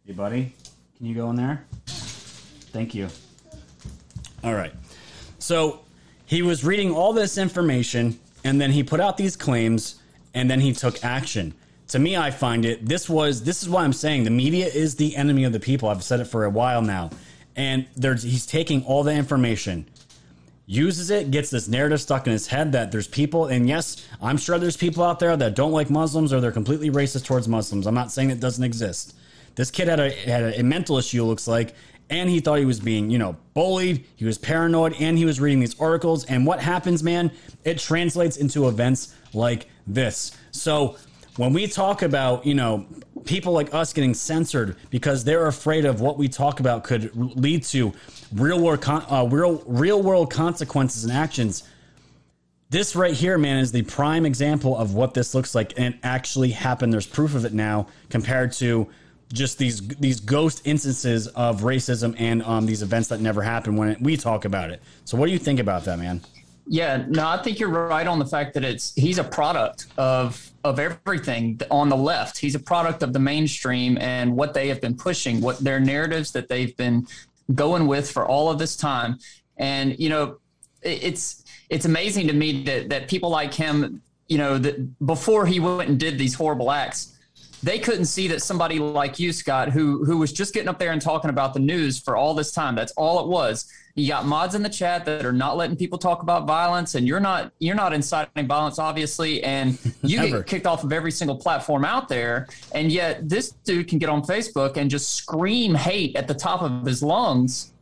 Hey, 0.06 0.14
buddy, 0.14 0.54
can 0.96 1.06
you 1.06 1.14
go 1.14 1.28
in 1.30 1.36
there? 1.36 1.66
Thank 1.86 2.94
you. 2.94 3.08
All 4.42 4.54
right. 4.54 4.72
So 5.38 5.80
he 6.24 6.42
was 6.42 6.64
reading 6.64 6.92
all 6.92 7.12
this 7.12 7.36
information, 7.36 8.18
and 8.44 8.60
then 8.60 8.72
he 8.72 8.82
put 8.82 9.00
out 9.00 9.16
these 9.16 9.36
claims, 9.36 10.00
and 10.34 10.50
then 10.50 10.60
he 10.60 10.72
took 10.72 11.04
action. 11.04 11.54
To 11.88 11.98
me, 11.98 12.16
I 12.16 12.30
find 12.30 12.64
it. 12.64 12.86
This 12.86 13.08
was. 13.08 13.42
This 13.42 13.62
is 13.62 13.68
why 13.68 13.84
I'm 13.84 13.92
saying 13.92 14.24
the 14.24 14.30
media 14.30 14.66
is 14.66 14.96
the 14.96 15.16
enemy 15.16 15.44
of 15.44 15.52
the 15.52 15.60
people. 15.60 15.88
I've 15.88 16.04
said 16.04 16.20
it 16.20 16.26
for 16.26 16.44
a 16.44 16.50
while 16.50 16.82
now, 16.82 17.10
and 17.56 17.86
there's 17.96 18.22
he's 18.22 18.46
taking 18.46 18.84
all 18.84 19.02
the 19.02 19.12
information 19.12 19.86
uses 20.70 21.10
it, 21.10 21.32
gets 21.32 21.50
this 21.50 21.66
narrative 21.66 22.00
stuck 22.00 22.28
in 22.28 22.32
his 22.32 22.46
head 22.46 22.70
that 22.70 22.92
there's 22.92 23.08
people, 23.08 23.46
and 23.46 23.68
yes, 23.68 24.06
I'm 24.22 24.36
sure 24.36 24.56
there's 24.56 24.76
people 24.76 25.02
out 25.02 25.18
there 25.18 25.36
that 25.36 25.56
don't 25.56 25.72
like 25.72 25.90
Muslims 25.90 26.32
or 26.32 26.40
they're 26.40 26.52
completely 26.52 26.90
racist 26.90 27.24
towards 27.24 27.48
Muslims. 27.48 27.88
I'm 27.88 27.94
not 27.94 28.12
saying 28.12 28.30
it 28.30 28.38
doesn't 28.38 28.62
exist. 28.62 29.16
This 29.56 29.68
kid 29.72 29.88
had 29.88 29.98
a 29.98 30.10
had 30.12 30.60
a, 30.60 30.62
mental 30.62 30.96
issue, 30.96 31.24
it 31.24 31.26
looks 31.26 31.48
like, 31.48 31.74
and 32.10 32.28
he 32.28 32.40
thought 32.40 32.58
he 32.58 32.64
was 32.64 32.80
being, 32.80 33.08
you 33.08 33.18
know, 33.18 33.36
bullied. 33.54 34.04
He 34.16 34.24
was 34.24 34.36
paranoid, 34.36 34.94
and 35.00 35.16
he 35.16 35.24
was 35.24 35.40
reading 35.40 35.60
these 35.60 35.78
articles. 35.80 36.24
And 36.24 36.44
what 36.44 36.60
happens, 36.60 37.02
man? 37.02 37.30
It 37.64 37.78
translates 37.78 38.36
into 38.36 38.68
events 38.68 39.14
like 39.32 39.68
this. 39.86 40.36
So 40.50 40.96
when 41.36 41.52
we 41.52 41.66
talk 41.68 42.02
about, 42.02 42.44
you 42.44 42.54
know, 42.54 42.86
people 43.24 43.52
like 43.52 43.72
us 43.72 43.92
getting 43.92 44.14
censored 44.14 44.76
because 44.90 45.24
they're 45.24 45.46
afraid 45.46 45.84
of 45.84 46.00
what 46.00 46.18
we 46.18 46.28
talk 46.28 46.60
about 46.60 46.84
could 46.84 47.14
lead 47.14 47.62
to 47.64 47.92
real 48.34 48.60
world, 48.60 48.84
uh, 48.86 49.26
real 49.30 49.62
real 49.66 50.02
world 50.02 50.30
consequences 50.30 51.04
and 51.04 51.12
actions. 51.12 51.62
This 52.70 52.94
right 52.94 53.14
here, 53.14 53.36
man, 53.36 53.58
is 53.58 53.72
the 53.72 53.82
prime 53.82 54.24
example 54.24 54.76
of 54.76 54.94
what 54.94 55.12
this 55.14 55.34
looks 55.34 55.54
like, 55.56 55.72
and 55.76 55.94
it 55.94 56.00
actually 56.04 56.50
happened. 56.50 56.92
There's 56.92 57.06
proof 57.06 57.34
of 57.34 57.44
it 57.44 57.52
now, 57.52 57.88
compared 58.10 58.52
to 58.54 58.88
just 59.32 59.58
these 59.58 59.86
these 59.88 60.20
ghost 60.20 60.62
instances 60.64 61.28
of 61.28 61.60
racism 61.60 62.14
and 62.18 62.42
um, 62.42 62.66
these 62.66 62.82
events 62.82 63.08
that 63.08 63.20
never 63.20 63.42
happen 63.42 63.76
when 63.76 63.96
we 64.00 64.16
talk 64.16 64.44
about 64.44 64.70
it. 64.70 64.82
So, 65.04 65.16
what 65.16 65.26
do 65.26 65.32
you 65.32 65.38
think 65.38 65.60
about 65.60 65.84
that, 65.84 65.98
man? 65.98 66.20
Yeah, 66.66 67.04
no, 67.08 67.26
I 67.26 67.42
think 67.42 67.58
you're 67.58 67.68
right 67.68 68.06
on 68.06 68.18
the 68.18 68.26
fact 68.26 68.54
that 68.54 68.64
it's 68.64 68.94
he's 68.94 69.18
a 69.18 69.24
product 69.24 69.86
of 69.96 70.50
of 70.64 70.78
everything 70.78 71.60
on 71.70 71.88
the 71.88 71.96
left. 71.96 72.38
He's 72.38 72.54
a 72.54 72.60
product 72.60 73.02
of 73.02 73.12
the 73.12 73.18
mainstream 73.18 73.98
and 73.98 74.36
what 74.36 74.54
they 74.54 74.68
have 74.68 74.80
been 74.80 74.96
pushing, 74.96 75.40
what 75.40 75.58
their 75.58 75.80
narratives 75.80 76.32
that 76.32 76.48
they've 76.48 76.76
been 76.76 77.06
going 77.54 77.86
with 77.86 78.10
for 78.10 78.26
all 78.26 78.50
of 78.50 78.58
this 78.58 78.76
time. 78.76 79.18
And 79.56 79.98
you 79.98 80.08
know, 80.08 80.38
it's 80.82 81.44
it's 81.70 81.84
amazing 81.84 82.26
to 82.28 82.32
me 82.32 82.62
that 82.64 82.88
that 82.90 83.08
people 83.08 83.30
like 83.30 83.54
him, 83.54 84.02
you 84.28 84.38
know, 84.38 84.58
that 84.58 84.98
before 85.06 85.46
he 85.46 85.60
went 85.60 85.88
and 85.88 85.98
did 85.98 86.18
these 86.18 86.34
horrible 86.34 86.70
acts, 86.70 87.09
they 87.62 87.78
couldn't 87.78 88.06
see 88.06 88.28
that 88.28 88.42
somebody 88.42 88.78
like 88.78 89.18
you, 89.18 89.32
Scott, 89.32 89.70
who 89.70 90.04
who 90.04 90.18
was 90.18 90.32
just 90.32 90.54
getting 90.54 90.68
up 90.68 90.78
there 90.78 90.92
and 90.92 91.00
talking 91.00 91.30
about 91.30 91.52
the 91.52 91.60
news 91.60 91.98
for 91.98 92.16
all 92.16 92.34
this 92.34 92.52
time. 92.52 92.74
That's 92.74 92.92
all 92.92 93.20
it 93.20 93.28
was. 93.28 93.70
You 93.94 94.08
got 94.08 94.24
mods 94.24 94.54
in 94.54 94.62
the 94.62 94.68
chat 94.68 95.04
that 95.04 95.26
are 95.26 95.32
not 95.32 95.56
letting 95.56 95.76
people 95.76 95.98
talk 95.98 96.22
about 96.22 96.46
violence, 96.46 96.94
and 96.94 97.06
you're 97.06 97.20
not 97.20 97.52
you're 97.58 97.74
not 97.74 97.92
inciting 97.92 98.46
violence, 98.46 98.78
obviously, 98.78 99.42
and 99.42 99.78
you 100.02 100.20
get 100.28 100.46
kicked 100.46 100.66
off 100.66 100.84
of 100.84 100.92
every 100.92 101.12
single 101.12 101.36
platform 101.36 101.84
out 101.84 102.08
there. 102.08 102.48
And 102.74 102.90
yet, 102.90 103.28
this 103.28 103.50
dude 103.64 103.88
can 103.88 103.98
get 103.98 104.08
on 104.08 104.22
Facebook 104.22 104.76
and 104.76 104.90
just 104.90 105.14
scream 105.16 105.74
hate 105.74 106.16
at 106.16 106.28
the 106.28 106.34
top 106.34 106.62
of 106.62 106.86
his 106.86 107.02
lungs 107.02 107.72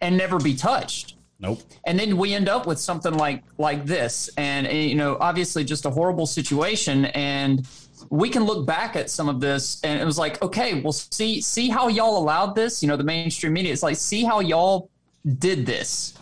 and 0.00 0.16
never 0.16 0.38
be 0.38 0.54
touched. 0.54 1.14
Nope. 1.38 1.60
And 1.84 1.98
then 1.98 2.16
we 2.16 2.32
end 2.32 2.48
up 2.48 2.66
with 2.66 2.80
something 2.80 3.12
like 3.12 3.42
like 3.58 3.84
this, 3.84 4.30
and 4.38 4.66
you 4.66 4.94
know, 4.94 5.18
obviously, 5.20 5.62
just 5.64 5.84
a 5.84 5.90
horrible 5.90 6.26
situation 6.26 7.06
and 7.06 7.68
we 8.10 8.28
can 8.28 8.44
look 8.44 8.66
back 8.66 8.96
at 8.96 9.10
some 9.10 9.28
of 9.28 9.40
this 9.40 9.80
and 9.82 10.00
it 10.00 10.04
was 10.04 10.18
like 10.18 10.40
okay 10.42 10.80
well 10.80 10.92
see 10.92 11.40
see 11.40 11.68
how 11.68 11.88
y'all 11.88 12.18
allowed 12.18 12.54
this 12.54 12.82
you 12.82 12.88
know 12.88 12.96
the 12.96 13.04
mainstream 13.04 13.52
media. 13.52 13.72
It's 13.72 13.82
like 13.82 13.96
see 13.96 14.24
how 14.24 14.40
y'all 14.40 14.90
did 15.38 15.66
this. 15.66 16.14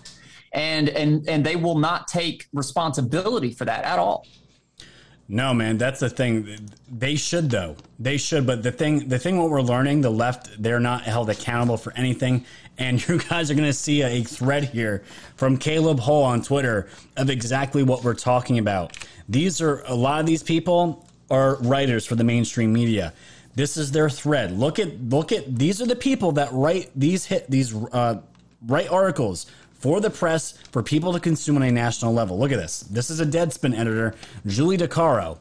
And 0.53 0.89
and 0.91 1.29
and 1.29 1.45
they 1.45 1.57
will 1.57 1.79
not 1.79 2.09
take 2.09 2.49
responsibility 2.53 3.53
for 3.53 3.65
that 3.65 3.85
at 3.85 3.99
all. 3.99 4.27
No 5.27 5.55
man 5.55 5.79
that's 5.79 6.01
the 6.01 6.11
thing. 6.11 6.69
They 6.91 7.17
should 7.17 7.51
though. 7.51 7.77
They 7.99 8.17
should 8.17 8.47
but 8.47 8.63
the 8.63 8.73
thing 8.73 9.09
the 9.09 9.19
thing 9.19 9.39
what 9.39 9.51
we're 9.51 9.63
learning 9.63 10.01
the 10.01 10.11
left 10.11 10.63
they're 10.63 10.81
not 10.81 11.03
held 11.03 11.31
accountable 11.31 11.77
for 11.77 11.93
anything. 11.97 12.45
And 12.79 13.07
you 13.09 13.19
guys 13.19 13.51
are 13.51 13.55
going 13.55 13.69
to 13.69 13.73
see 13.73 14.03
a, 14.03 14.23
thread 14.23 14.65
here 14.65 15.05
from 15.37 15.57
caleb 15.57 16.01
hull 16.01 16.23
on 16.23 16.43
twitter 16.43 16.89
of 17.17 17.31
exactly 17.31 17.83
what 17.83 18.05
we're 18.05 18.15
talking 18.15 18.59
about. 18.59 18.97
These 19.29 19.61
are 19.61 19.83
a 19.87 19.95
lot 19.95 20.21
of 20.21 20.27
these 20.27 20.43
people 20.43 21.04
are 21.31 21.57
writers 21.57 22.07
for 22.07 22.15
the 22.15 22.25
mainstream 22.25 22.73
media. 22.73 23.13
This 23.55 23.77
is 23.77 23.93
their 23.93 24.11
thread. 24.11 24.53
Look 24.53 24.79
at 24.79 25.01
look 25.01 25.33
at 25.33 25.57
these 25.57 25.81
are 25.81 25.87
the 25.87 25.97
people 25.97 26.33
that 26.33 26.53
write 26.53 26.91
these 26.97 27.27
hit 27.27 27.49
these 27.51 27.75
uh, 27.75 28.21
write 28.67 28.91
articles 28.91 29.47
for 29.85 30.01
the 30.01 30.11
press 30.11 30.53
for 30.73 30.83
people 30.83 31.13
to 31.13 31.21
consume 31.21 31.57
on 31.57 31.63
a 31.63 31.71
national 31.71 32.13
level. 32.13 32.39
Look 32.39 32.53
at 32.53 32.59
this. 32.59 32.81
This 32.81 33.11
is 33.11 33.21
a 33.21 33.27
Deadspin 33.27 33.79
editor, 33.79 34.15
Julie 34.47 34.79
DiCaro. 34.79 35.39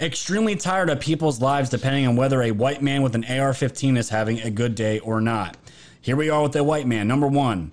Extremely 0.00 0.56
tired 0.56 0.90
of 0.90 0.98
people's 0.98 1.40
lives 1.40 1.70
depending 1.70 2.06
on 2.06 2.16
whether 2.16 2.42
a 2.42 2.50
white 2.50 2.82
man 2.82 3.02
with 3.02 3.14
an 3.14 3.24
AR-15 3.24 3.96
is 3.96 4.08
having 4.08 4.40
a 4.40 4.50
good 4.50 4.74
day 4.74 4.98
or 4.98 5.20
not. 5.20 5.56
Here 6.00 6.16
we 6.16 6.28
are 6.28 6.42
with 6.42 6.52
the 6.52 6.64
white 6.64 6.88
man, 6.88 7.06
number 7.06 7.28
one. 7.28 7.70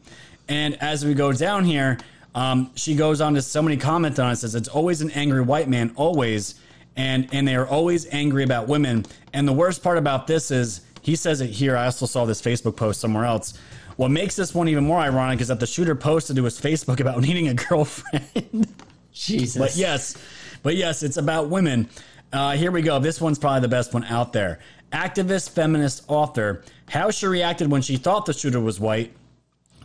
And 0.48 0.76
as 0.76 1.04
we 1.04 1.16
go 1.16 1.34
down 1.34 1.66
here, 1.66 1.98
um, 2.36 2.70
she 2.76 2.96
goes 2.96 3.20
on 3.20 3.34
to 3.34 3.42
somebody 3.42 3.78
comment 3.78 4.20
on 4.20 4.32
it 4.32 4.36
says 4.36 4.54
it's 4.54 4.70
always 4.70 5.02
an 5.02 5.10
angry 5.12 5.42
white 5.42 5.68
man, 5.68 5.92
always 5.96 6.56
and 6.96 7.28
and 7.34 7.48
they 7.48 7.56
are 7.56 7.68
always 7.68 8.08
angry 8.12 8.44
about 8.44 8.68
women. 8.68 9.06
And 9.34 9.48
the 9.48 9.54
worst 9.54 9.84
part 9.84 9.98
about 9.98 10.28
this 10.28 10.52
is 10.52 10.82
he 11.02 11.16
says 11.16 11.42
it 11.42 11.50
here. 11.50 11.76
I 11.76 11.86
also 11.86 12.06
saw 12.06 12.26
this 12.26 12.42
Facebook 12.42 12.76
post 12.76 13.00
somewhere 13.00 13.26
else. 13.26 13.58
What 13.98 14.10
makes 14.10 14.36
this 14.36 14.56
one 14.56 14.68
even 14.68 14.86
more 14.86 15.00
ironic 15.00 15.42
is 15.42 15.50
that 15.50 15.60
the 15.60 15.68
shooter 15.68 15.96
posted 15.96 16.36
to 16.36 16.44
his 16.44 16.60
Facebook 16.60 17.00
about 17.00 17.22
needing 17.22 17.48
a 17.48 17.54
girlfriend. 17.54 18.74
Jesus. 19.14 19.58
But 19.58 19.76
yes, 19.76 20.18
but 20.64 20.76
yes, 20.76 21.04
it's 21.04 21.18
about 21.18 21.50
women. 21.50 21.90
Uh, 22.34 22.52
here 22.52 22.72
we 22.72 22.82
go. 22.82 23.00
This 23.00 23.20
one's 23.20 23.38
probably 23.38 23.62
the 23.62 23.68
best 23.68 23.94
one 23.94 24.06
out 24.06 24.32
there. 24.32 24.60
Activist, 24.94 25.50
feminist, 25.50 26.04
author. 26.08 26.64
How 26.90 27.12
she 27.12 27.26
reacted 27.26 27.70
when 27.70 27.82
she 27.82 27.98
thought 27.98 28.26
the 28.26 28.34
shooter 28.34 28.60
was 28.60 28.80
white, 28.80 29.14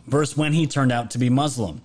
versus 0.07 0.37
when 0.37 0.53
he 0.53 0.65
turned 0.65 0.91
out 0.91 1.11
to 1.11 1.17
be 1.17 1.29
Muslim. 1.29 1.81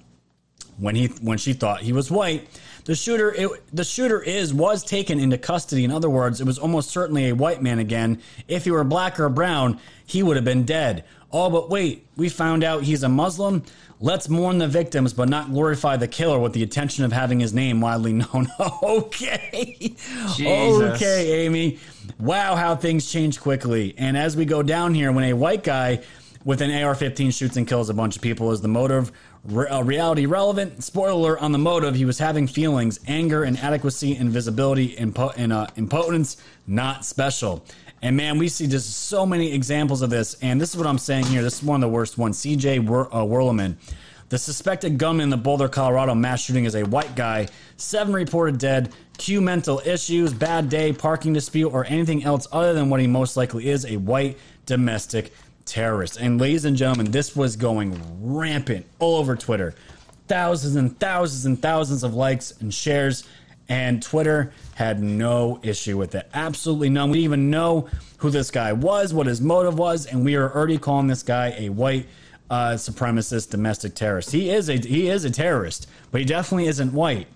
When 0.78 0.94
he 0.94 1.06
when 1.06 1.38
she 1.38 1.52
thought 1.52 1.82
he 1.82 1.92
was 1.92 2.10
white, 2.10 2.48
the 2.84 2.94
shooter, 2.94 3.32
it, 3.32 3.48
the 3.74 3.84
shooter 3.84 4.20
is 4.22 4.52
was 4.52 4.82
taken 4.84 5.20
into 5.20 5.38
custody. 5.38 5.84
In 5.84 5.90
other 5.90 6.10
words, 6.10 6.40
it 6.40 6.46
was 6.46 6.58
almost 6.58 6.90
certainly 6.90 7.28
a 7.28 7.34
white 7.34 7.62
man 7.62 7.78
again. 7.78 8.20
If 8.48 8.64
he 8.64 8.70
were 8.70 8.84
black 8.84 9.20
or 9.20 9.28
brown, 9.28 9.78
he 10.06 10.22
would 10.22 10.36
have 10.36 10.44
been 10.44 10.64
dead. 10.64 11.04
Oh, 11.30 11.48
but 11.48 11.70
wait, 11.70 12.06
we 12.16 12.28
found 12.28 12.62
out 12.64 12.82
he's 12.82 13.02
a 13.02 13.08
Muslim. 13.08 13.62
Let's 14.00 14.28
mourn 14.28 14.58
the 14.58 14.66
victims, 14.66 15.12
but 15.14 15.28
not 15.28 15.50
glorify 15.50 15.96
the 15.96 16.08
killer 16.08 16.38
with 16.38 16.52
the 16.52 16.62
intention 16.62 17.04
of 17.04 17.12
having 17.12 17.38
his 17.38 17.54
name 17.54 17.80
widely 17.80 18.12
known. 18.34 18.48
okay. 18.82 19.94
Jesus. 20.36 20.42
Okay, 20.96 21.44
Amy. 21.46 21.78
Wow, 22.18 22.56
how 22.56 22.74
things 22.74 23.10
change 23.10 23.40
quickly. 23.40 23.94
And 23.96 24.16
as 24.16 24.36
we 24.36 24.44
go 24.44 24.62
down 24.62 24.92
here, 24.92 25.12
when 25.12 25.24
a 25.24 25.32
white 25.34 25.62
guy 25.62 26.00
with 26.44 26.60
an 26.60 26.82
AR 26.82 26.96
15 26.96 27.30
shoots 27.30 27.56
and 27.56 27.66
kills 27.66 27.88
a 27.88 27.94
bunch 27.94 28.16
of 28.16 28.22
people, 28.22 28.50
is 28.50 28.60
the 28.60 28.68
motive 28.68 29.12
Re- 29.44 29.66
uh, 29.66 29.82
reality 29.82 30.26
relevant. 30.26 30.84
Spoiler 30.84 31.38
on 31.38 31.50
the 31.52 31.58
motive: 31.58 31.94
he 31.96 32.04
was 32.04 32.18
having 32.18 32.46
feelings, 32.46 33.00
anger, 33.08 33.44
inadequacy, 33.44 34.16
invisibility, 34.16 34.94
impo- 34.96 35.34
and 35.36 35.52
uh, 35.52 35.66
impotence. 35.76 36.36
Not 36.66 37.04
special. 37.04 37.64
And 38.02 38.16
man, 38.16 38.38
we 38.38 38.48
see 38.48 38.66
just 38.66 39.08
so 39.08 39.26
many 39.26 39.52
examples 39.52 40.02
of 40.02 40.10
this. 40.10 40.34
And 40.42 40.60
this 40.60 40.70
is 40.70 40.76
what 40.76 40.86
I'm 40.86 40.98
saying 40.98 41.26
here. 41.26 41.42
This 41.42 41.58
is 41.58 41.62
one 41.62 41.82
of 41.82 41.88
the 41.88 41.92
worst 41.92 42.18
ones. 42.18 42.38
C.J. 42.38 42.80
Wor- 42.80 43.12
uh, 43.12 43.20
Werleman. 43.20 43.76
The 44.28 44.38
suspected 44.38 44.96
gunman 44.96 45.24
in 45.24 45.30
the 45.30 45.36
Boulder, 45.36 45.68
Colorado 45.68 46.14
mass 46.14 46.40
shooting 46.40 46.64
is 46.64 46.74
a 46.74 46.84
white 46.84 47.14
guy. 47.14 47.48
Seven 47.76 48.14
reported 48.14 48.58
dead. 48.58 48.92
Q 49.18 49.40
mental 49.40 49.82
issues, 49.84 50.32
bad 50.32 50.68
day, 50.68 50.92
parking 50.92 51.32
dispute, 51.32 51.68
or 51.68 51.84
anything 51.84 52.24
else 52.24 52.46
other 52.50 52.72
than 52.72 52.90
what 52.90 53.00
he 53.00 53.06
most 53.06 53.36
likely 53.36 53.68
is 53.68 53.84
a 53.84 53.98
white 53.98 54.38
domestic 54.66 55.32
terrorists. 55.64 56.16
And 56.16 56.40
ladies 56.40 56.64
and 56.64 56.76
gentlemen, 56.76 57.10
this 57.10 57.34
was 57.36 57.56
going 57.56 58.00
rampant 58.20 58.86
all 58.98 59.16
over 59.16 59.36
Twitter. 59.36 59.74
Thousands 60.28 60.76
and 60.76 60.98
thousands 60.98 61.44
and 61.46 61.60
thousands 61.60 62.04
of 62.04 62.14
likes 62.14 62.52
and 62.60 62.72
shares. 62.72 63.24
And 63.68 64.02
Twitter 64.02 64.52
had 64.74 65.02
no 65.02 65.60
issue 65.62 65.96
with 65.96 66.14
it. 66.14 66.28
Absolutely 66.34 66.90
none. 66.90 67.10
We 67.10 67.18
didn't 67.18 67.24
even 67.24 67.50
know 67.50 67.88
who 68.18 68.30
this 68.30 68.50
guy 68.50 68.72
was, 68.72 69.14
what 69.14 69.26
his 69.26 69.40
motive 69.40 69.78
was, 69.78 70.06
and 70.06 70.24
we 70.24 70.36
are 70.36 70.54
already 70.54 70.78
calling 70.78 71.06
this 71.06 71.22
guy 71.22 71.54
a 71.58 71.68
white 71.70 72.06
uh, 72.50 72.74
supremacist 72.74 73.50
domestic 73.50 73.94
terrorist. 73.94 74.30
He 74.30 74.50
is 74.50 74.68
a 74.68 74.76
he 74.76 75.08
is 75.08 75.24
a 75.24 75.30
terrorist, 75.30 75.88
but 76.10 76.20
he 76.20 76.24
definitely 76.26 76.66
isn't 76.66 76.92
white. 76.92 77.26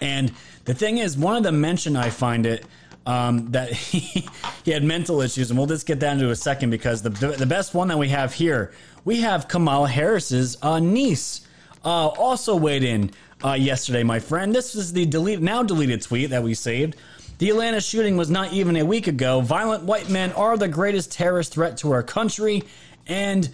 And 0.00 0.32
the 0.64 0.74
thing 0.74 0.98
is, 0.98 1.16
one 1.16 1.36
of 1.36 1.42
the 1.42 1.52
mention 1.52 1.96
I 1.96 2.10
find 2.10 2.46
it 2.46 2.64
um, 3.10 3.50
that 3.50 3.72
he, 3.72 4.24
he 4.64 4.70
had 4.70 4.84
mental 4.84 5.20
issues, 5.20 5.50
and 5.50 5.58
we'll 5.58 5.66
just 5.66 5.86
get 5.86 5.98
that 6.00 6.12
into 6.12 6.30
a 6.30 6.36
second 6.36 6.70
because 6.70 7.02
the 7.02 7.10
the 7.10 7.46
best 7.46 7.74
one 7.74 7.88
that 7.88 7.98
we 7.98 8.08
have 8.08 8.32
here, 8.32 8.72
we 9.04 9.20
have 9.20 9.48
Kamala 9.48 9.88
Harris's 9.88 10.56
uh, 10.62 10.78
niece. 10.78 11.46
uh, 11.84 12.08
also 12.08 12.54
weighed 12.54 12.84
in 12.84 13.10
uh, 13.44 13.54
yesterday, 13.54 14.02
my 14.04 14.20
friend. 14.20 14.54
This 14.54 14.74
is 14.74 14.92
the 14.92 15.06
delete, 15.06 15.40
now 15.40 15.62
deleted 15.62 16.02
tweet 16.02 16.30
that 16.30 16.42
we 16.42 16.54
saved. 16.54 16.96
The 17.38 17.48
Atlanta 17.50 17.80
shooting 17.80 18.16
was 18.18 18.30
not 18.30 18.52
even 18.52 18.76
a 18.76 18.84
week 18.84 19.06
ago. 19.06 19.40
Violent 19.40 19.84
white 19.84 20.10
men 20.10 20.30
are 20.32 20.58
the 20.58 20.68
greatest 20.68 21.10
terrorist 21.10 21.54
threat 21.54 21.78
to 21.78 21.90
our 21.90 22.02
country. 22.02 22.62
And 23.06 23.48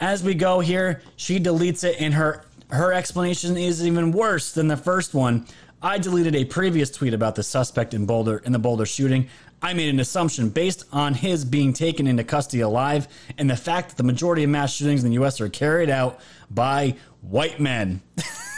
as 0.00 0.22
we 0.22 0.34
go 0.34 0.60
here, 0.60 1.02
she 1.16 1.40
deletes 1.40 1.84
it, 1.84 2.00
and 2.00 2.14
her 2.14 2.44
her 2.70 2.92
explanation 2.94 3.58
is 3.58 3.86
even 3.86 4.12
worse 4.12 4.52
than 4.52 4.68
the 4.68 4.76
first 4.78 5.12
one. 5.12 5.46
I 5.84 5.98
deleted 5.98 6.36
a 6.36 6.44
previous 6.44 6.90
tweet 6.90 7.12
about 7.12 7.34
the 7.34 7.42
suspect 7.42 7.92
in 7.92 8.06
Boulder 8.06 8.38
in 8.38 8.52
the 8.52 8.58
Boulder 8.58 8.86
shooting. 8.86 9.28
I 9.60 9.74
made 9.74 9.88
an 9.90 10.00
assumption 10.00 10.48
based 10.48 10.84
on 10.92 11.14
his 11.14 11.44
being 11.44 11.72
taken 11.72 12.06
into 12.06 12.24
custody 12.24 12.60
alive 12.60 13.08
and 13.38 13.48
the 13.50 13.56
fact 13.56 13.90
that 13.90 13.96
the 13.96 14.02
majority 14.04 14.44
of 14.44 14.50
mass 14.50 14.72
shootings 14.72 15.02
in 15.04 15.10
the 15.10 15.22
US 15.22 15.40
are 15.40 15.48
carried 15.48 15.90
out 15.90 16.20
by 16.50 16.96
white 17.20 17.58
men. 17.60 18.00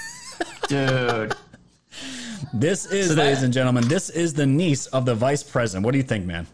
Dude. 0.69 1.35
This 2.53 2.87
is, 2.87 3.09
So 3.09 3.15
that- 3.15 3.23
ladies 3.25 3.43
and 3.43 3.53
gentlemen, 3.53 3.89
this 3.89 4.11
is 4.11 4.35
the 4.35 4.47
niece 4.47 4.87
of 4.89 5.05
the 5.07 5.15
vice 5.15 5.43
president. 5.43 5.85
What 5.85 5.93
do 5.93 5.99
you 5.99 6.05
think, 6.05 6.25
man? 6.27 6.47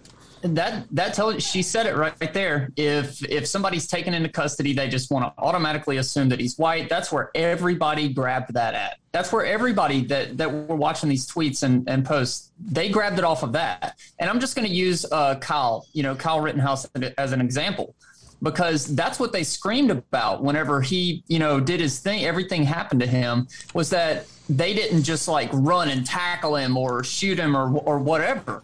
That 0.42 0.86
that 0.90 1.14
tells 1.14 1.42
she 1.44 1.62
said 1.62 1.86
it 1.86 1.96
right, 1.96 2.14
right 2.20 2.32
there. 2.32 2.70
If 2.76 3.22
if 3.24 3.46
somebody's 3.46 3.86
taken 3.86 4.14
into 4.14 4.28
custody 4.28 4.72
they 4.72 4.88
just 4.88 5.10
want 5.10 5.24
to 5.24 5.42
automatically 5.42 5.98
assume 5.98 6.28
that 6.30 6.40
he's 6.40 6.56
white. 6.58 6.88
That's 6.88 7.12
where 7.12 7.30
everybody 7.34 8.08
grabbed 8.08 8.54
that 8.54 8.74
at. 8.74 8.98
That's 9.12 9.32
where 9.32 9.44
everybody 9.44 10.04
that 10.06 10.38
that 10.38 10.50
were 10.50 10.76
watching 10.76 11.08
these 11.08 11.26
tweets 11.26 11.62
and, 11.62 11.88
and 11.88 12.04
posts 12.04 12.52
they 12.58 12.88
grabbed 12.88 13.18
it 13.18 13.24
off 13.24 13.42
of 13.42 13.52
that. 13.52 13.98
And 14.18 14.30
i'm 14.30 14.40
just 14.40 14.56
going 14.56 14.66
to 14.66 14.74
use 14.74 15.04
uh, 15.10 15.36
kyle 15.36 15.86
you 15.92 16.02
know 16.02 16.14
kyle 16.14 16.40
rittenhouse 16.40 16.86
as 17.18 17.32
an 17.32 17.40
example. 17.40 17.94
Because 18.42 18.86
that's 18.96 19.20
what 19.20 19.32
they 19.32 19.44
screamed 19.44 19.90
about 19.90 20.42
whenever 20.42 20.80
he 20.80 21.22
you 21.28 21.38
know 21.38 21.60
did 21.60 21.80
his 21.80 21.98
thing 21.98 22.24
everything 22.24 22.62
happened 22.62 23.00
to 23.00 23.06
him 23.06 23.46
was 23.74 23.90
that 23.90 24.26
they 24.48 24.72
didn't 24.72 25.02
just 25.02 25.28
like 25.28 25.50
run 25.52 25.90
and 25.90 26.06
tackle 26.06 26.56
him 26.56 26.78
or 26.78 27.04
shoot 27.04 27.38
him 27.38 27.54
or 27.54 27.76
or 27.80 27.98
whatever 27.98 28.62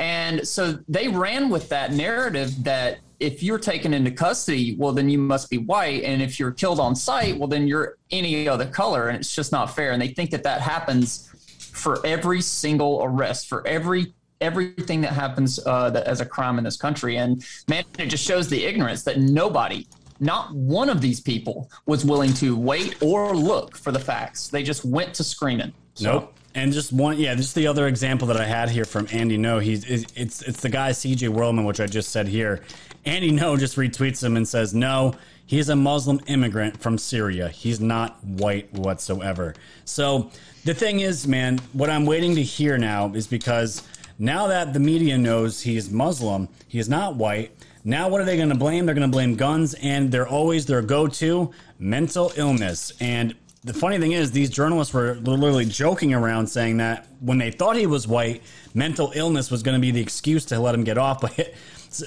and 0.00 0.48
so 0.48 0.78
they 0.88 1.08
ran 1.08 1.50
with 1.50 1.68
that 1.68 1.92
narrative 1.92 2.64
that 2.64 2.98
if 3.20 3.42
you're 3.42 3.58
taken 3.58 3.92
into 3.92 4.10
custody, 4.10 4.74
well, 4.78 4.92
then 4.92 5.10
you 5.10 5.18
must 5.18 5.50
be 5.50 5.58
white. 5.58 6.04
And 6.04 6.22
if 6.22 6.40
you're 6.40 6.52
killed 6.52 6.80
on 6.80 6.96
site, 6.96 7.38
well, 7.38 7.48
then 7.48 7.68
you're 7.68 7.98
any 8.10 8.48
other 8.48 8.64
color. 8.64 9.08
And 9.08 9.18
it's 9.18 9.34
just 9.34 9.52
not 9.52 9.76
fair. 9.76 9.92
And 9.92 10.00
they 10.00 10.08
think 10.08 10.30
that 10.30 10.42
that 10.44 10.62
happens 10.62 11.28
for 11.72 12.04
every 12.04 12.40
single 12.40 13.02
arrest, 13.04 13.46
for 13.46 13.64
every 13.66 14.14
everything 14.40 15.02
that 15.02 15.12
happens 15.12 15.60
uh, 15.66 15.90
that, 15.90 16.06
as 16.06 16.22
a 16.22 16.24
crime 16.24 16.56
in 16.56 16.64
this 16.64 16.78
country. 16.78 17.18
And 17.18 17.44
man, 17.68 17.84
it 17.98 18.06
just 18.06 18.24
shows 18.24 18.48
the 18.48 18.64
ignorance 18.64 19.02
that 19.02 19.18
nobody, 19.18 19.86
not 20.18 20.54
one 20.54 20.88
of 20.88 21.02
these 21.02 21.20
people, 21.20 21.70
was 21.84 22.06
willing 22.06 22.32
to 22.34 22.56
wait 22.56 22.96
or 23.02 23.36
look 23.36 23.76
for 23.76 23.92
the 23.92 23.98
facts. 23.98 24.48
They 24.48 24.62
just 24.62 24.82
went 24.82 25.12
to 25.16 25.24
screaming. 25.24 25.74
So- 25.92 26.12
Nope. 26.12 26.34
And 26.54 26.72
just 26.72 26.92
one, 26.92 27.18
yeah, 27.18 27.34
just 27.34 27.54
the 27.54 27.66
other 27.66 27.86
example 27.86 28.26
that 28.28 28.36
I 28.36 28.44
had 28.44 28.70
here 28.70 28.84
from 28.84 29.06
Andy 29.12 29.38
Ngo, 29.38 29.62
he's 29.62 29.84
it's 29.84 30.42
it's 30.42 30.60
the 30.60 30.68
guy 30.68 30.90
CJ 30.90 31.28
Werleman, 31.28 31.64
which 31.64 31.80
I 31.80 31.86
just 31.86 32.10
said 32.10 32.26
here. 32.26 32.60
Andy 33.04 33.30
Ngo 33.30 33.58
just 33.58 33.76
retweets 33.76 34.22
him 34.22 34.36
and 34.36 34.46
says, 34.46 34.74
"No, 34.74 35.14
he's 35.46 35.68
a 35.68 35.76
Muslim 35.76 36.20
immigrant 36.26 36.80
from 36.80 36.98
Syria. 36.98 37.48
He's 37.48 37.80
not 37.80 38.22
white 38.24 38.72
whatsoever." 38.72 39.54
So 39.84 40.30
the 40.64 40.74
thing 40.74 41.00
is, 41.00 41.26
man, 41.26 41.60
what 41.72 41.88
I'm 41.88 42.04
waiting 42.04 42.34
to 42.34 42.42
hear 42.42 42.78
now 42.78 43.12
is 43.14 43.28
because 43.28 43.82
now 44.18 44.48
that 44.48 44.72
the 44.72 44.80
media 44.80 45.16
knows 45.16 45.62
he's 45.62 45.88
Muslim, 45.88 46.48
he 46.66 46.78
is 46.78 46.88
not 46.88 47.14
white. 47.14 47.52
Now, 47.84 48.08
what 48.10 48.20
are 48.20 48.24
they 48.24 48.36
going 48.36 48.50
to 48.50 48.54
blame? 48.54 48.84
They're 48.84 48.94
going 48.94 49.08
to 49.08 49.12
blame 49.12 49.36
guns, 49.36 49.72
and 49.74 50.12
they're 50.12 50.28
always 50.28 50.66
their 50.66 50.82
go-to 50.82 51.50
mental 51.78 52.30
illness. 52.36 52.92
And 53.00 53.34
the 53.62 53.74
funny 53.74 53.98
thing 53.98 54.12
is, 54.12 54.32
these 54.32 54.48
journalists 54.48 54.94
were 54.94 55.14
literally 55.16 55.66
joking 55.66 56.14
around 56.14 56.46
saying 56.46 56.78
that 56.78 57.06
when 57.20 57.36
they 57.36 57.50
thought 57.50 57.76
he 57.76 57.86
was 57.86 58.08
white, 58.08 58.42
mental 58.72 59.12
illness 59.14 59.50
was 59.50 59.62
going 59.62 59.74
to 59.74 59.80
be 59.80 59.90
the 59.90 60.00
excuse 60.00 60.46
to 60.46 60.58
let 60.58 60.74
him 60.74 60.84
get 60.84 60.98
off. 60.98 61.20
But 61.36 61.54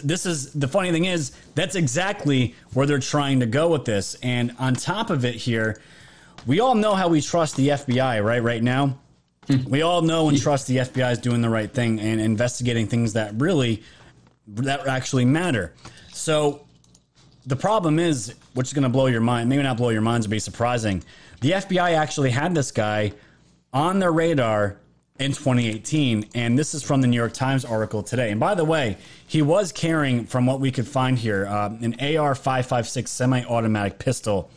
this 0.01 0.25
is 0.25 0.53
the 0.53 0.67
funny 0.67 0.91
thing 0.91 1.05
is, 1.05 1.33
that's 1.55 1.75
exactly 1.75 2.55
where 2.73 2.87
they're 2.87 2.99
trying 2.99 3.41
to 3.41 3.45
go 3.45 3.69
with 3.69 3.83
this. 3.83 4.15
And 4.23 4.55
on 4.57 4.75
top 4.75 5.09
of 5.09 5.25
it, 5.25 5.35
here, 5.35 5.81
we 6.47 6.59
all 6.61 6.73
know 6.73 6.95
how 6.95 7.09
we 7.09 7.21
trust 7.21 7.57
the 7.57 7.67
FBI, 7.67 8.23
right? 8.23 8.41
Right 8.41 8.63
now, 8.63 8.97
hmm. 9.47 9.69
we 9.69 9.81
all 9.81 10.01
know 10.01 10.29
and 10.29 10.41
trust 10.41 10.67
the 10.67 10.77
FBI 10.77 11.11
is 11.11 11.19
doing 11.19 11.41
the 11.41 11.49
right 11.49 11.71
thing 11.71 11.99
and 11.99 12.21
investigating 12.21 12.87
things 12.87 13.13
that 13.13 13.33
really 13.35 13.83
that 14.47 14.87
actually 14.87 15.25
matter. 15.25 15.73
So 16.13 16.65
the 17.45 17.55
problem 17.55 17.99
is, 17.99 18.35
which 18.53 18.67
is 18.67 18.73
going 18.73 18.83
to 18.83 18.89
blow 18.89 19.07
your 19.07 19.21
mind, 19.21 19.49
maybe 19.49 19.63
not 19.63 19.77
blow 19.77 19.89
your 19.89 20.01
minds, 20.01 20.27
but 20.27 20.31
be 20.31 20.39
surprising. 20.39 21.03
The 21.43 21.51
FBI 21.51 21.97
actually 21.97 22.29
had 22.29 22.55
this 22.55 22.71
guy 22.71 23.11
on 23.73 23.99
their 23.99 24.13
radar 24.13 24.77
in 25.19 25.33
2018, 25.33 26.29
and 26.33 26.57
this 26.57 26.73
is 26.73 26.83
from 26.83 27.01
the 27.01 27.07
New 27.07 27.17
York 27.17 27.33
Times 27.33 27.65
article 27.65 28.01
today. 28.01 28.31
And 28.31 28.39
by 28.39 28.55
the 28.55 28.63
way, 28.63 28.95
he 29.27 29.41
was 29.41 29.73
carrying, 29.73 30.25
from 30.25 30.45
what 30.45 30.61
we 30.61 30.71
could 30.71 30.87
find 30.87 31.19
here, 31.19 31.45
uh, 31.45 31.67
an 31.81 31.97
AR 31.99 32.33
556 32.33 33.11
semi 33.11 33.43
automatic 33.43 33.99
pistol, 33.99 34.49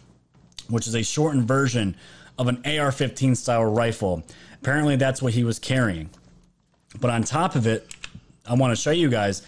which 0.69 0.87
is 0.87 0.95
a 0.95 1.03
shortened 1.03 1.49
version 1.49 1.97
of 2.39 2.47
an 2.47 2.63
AR 2.65 2.93
15 2.93 3.35
style 3.35 3.65
rifle. 3.65 4.23
Apparently, 4.63 4.95
that's 4.95 5.21
what 5.21 5.33
he 5.33 5.43
was 5.43 5.59
carrying. 5.59 6.09
But 7.01 7.11
on 7.11 7.25
top 7.25 7.57
of 7.57 7.67
it, 7.67 7.93
I 8.49 8.55
want 8.55 8.71
to 8.71 8.81
show 8.81 8.93
you 8.93 9.11
guys 9.11 9.43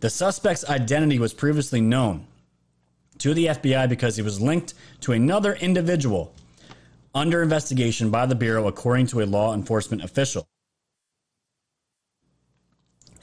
the 0.00 0.10
suspect's 0.10 0.68
identity 0.68 1.18
was 1.18 1.32
previously 1.32 1.80
known 1.80 2.26
to 3.16 3.32
the 3.32 3.46
FBI 3.46 3.88
because 3.88 4.16
he 4.16 4.22
was 4.22 4.42
linked 4.42 4.74
to 5.00 5.12
another 5.12 5.54
individual 5.54 6.34
under 7.14 7.42
investigation 7.42 8.10
by 8.10 8.26
the 8.26 8.34
Bureau, 8.34 8.66
according 8.66 9.06
to 9.08 9.20
a 9.20 9.26
law 9.26 9.54
enforcement 9.54 10.02
official. 10.02 10.46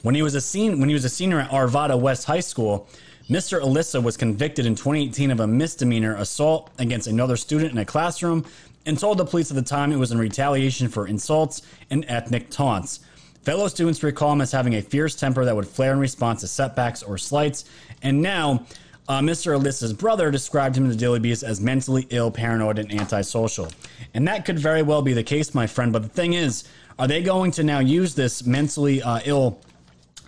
When 0.02 0.14
he 0.14 0.22
was 0.22 0.34
a 0.34 0.40
sen- 0.40 0.80
when 0.80 0.88
he 0.88 0.94
was 0.94 1.04
a 1.04 1.10
senior 1.10 1.40
at 1.40 1.50
Arvada 1.50 1.98
West 1.98 2.24
High 2.24 2.40
School, 2.40 2.88
Mr. 3.28 3.60
Alissa 3.60 4.02
was 4.02 4.16
convicted 4.16 4.66
in 4.66 4.74
2018 4.74 5.30
of 5.30 5.40
a 5.40 5.46
misdemeanor 5.46 6.16
assault 6.16 6.70
against 6.78 7.06
another 7.06 7.36
student 7.36 7.70
in 7.72 7.78
a 7.78 7.84
classroom 7.84 8.44
and 8.86 8.98
told 8.98 9.18
the 9.18 9.24
police 9.24 9.50
at 9.50 9.56
the 9.56 9.62
time 9.62 9.92
it 9.92 9.96
was 9.98 10.10
in 10.10 10.18
retaliation 10.18 10.88
for 10.88 11.06
insults 11.06 11.62
and 11.90 12.04
ethnic 12.08 12.50
taunts. 12.50 13.00
Fellow 13.42 13.68
students 13.68 14.02
recall 14.02 14.32
him 14.32 14.40
as 14.40 14.52
having 14.52 14.74
a 14.74 14.82
fierce 14.82 15.14
temper 15.14 15.44
that 15.44 15.54
would 15.54 15.68
flare 15.68 15.92
in 15.92 15.98
response 15.98 16.40
to 16.40 16.48
setbacks 16.48 17.02
or 17.02 17.16
slights. 17.16 17.64
And 18.02 18.20
now, 18.20 18.66
uh, 19.10 19.20
Mr. 19.20 19.58
Alissa's 19.58 19.92
brother 19.92 20.30
described 20.30 20.76
him 20.76 20.96
to 20.96 21.18
Beast 21.18 21.42
as 21.42 21.60
mentally 21.60 22.06
ill, 22.10 22.30
paranoid, 22.30 22.78
and 22.78 22.92
antisocial. 22.92 23.68
And 24.14 24.28
that 24.28 24.44
could 24.44 24.56
very 24.56 24.82
well 24.82 25.02
be 25.02 25.12
the 25.12 25.24
case, 25.24 25.52
my 25.52 25.66
friend. 25.66 25.92
But 25.92 26.04
the 26.04 26.08
thing 26.08 26.34
is, 26.34 26.62
are 26.96 27.08
they 27.08 27.20
going 27.20 27.50
to 27.52 27.64
now 27.64 27.80
use 27.80 28.14
this 28.14 28.46
mentally 28.46 29.02
uh, 29.02 29.18
ill 29.24 29.58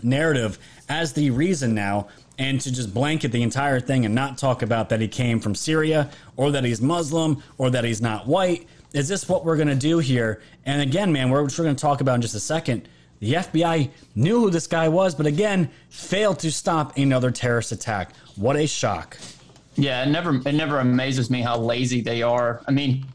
narrative 0.03 0.59
as 0.89 1.12
the 1.12 1.30
reason 1.30 1.76
now 1.76 2.09
and 2.41 2.61
to 2.61 2.72
just 2.72 2.93
blanket 2.93 3.30
the 3.30 3.45
entire 3.45 3.78
thing 3.78 4.05
and 4.05 4.16
not 4.16 4.37
talk 4.37 4.62
about 4.62 4.89
that 4.89 5.01
he 5.01 5.07
came 5.07 5.39
from 5.39 5.55
Syria 5.55 6.11
or 6.37 6.51
that 6.51 6.64
he's 6.64 6.80
Muslim 6.80 7.41
or 7.59 7.70
that 7.70 7.85
he's 7.85 8.03
not 8.03 8.26
white? 8.26 8.66
Is 8.95 9.07
this 9.07 9.28
what 9.28 9.45
we're 9.45 9.57
going 9.57 9.68
to 9.68 9.76
do 9.76 10.01
here? 10.01 10.43
And 10.66 10.83
again, 10.83 11.12
man, 11.12 11.30
we're, 11.30 11.43
we're 11.43 11.49
going 11.51 11.76
to 11.76 11.80
talk 11.80 12.01
about 12.01 12.16
in 12.16 12.20
just 12.22 12.35
a 12.35 12.41
second. 12.41 12.89
The 13.23 13.35
FBI 13.35 13.89
knew 14.16 14.41
who 14.41 14.51
this 14.51 14.66
guy 14.66 14.89
was, 14.89 15.14
but 15.14 15.27
again, 15.27 15.70
failed 15.91 16.41
to 16.41 16.51
stop 16.51 16.97
another 16.97 17.31
terrorist 17.31 17.70
attack. 17.70 18.16
What 18.35 18.57
a 18.57 18.66
shock. 18.66 19.16
Yeah, 19.77 20.03
it 20.03 20.09
never 20.09 20.41
it 20.45 20.55
never 20.57 20.81
amazes 20.81 21.31
me 21.31 21.41
how 21.41 21.57
lazy 21.57 22.01
they 22.01 22.23
are. 22.23 22.64
I 22.66 22.73
mean, 22.73 23.07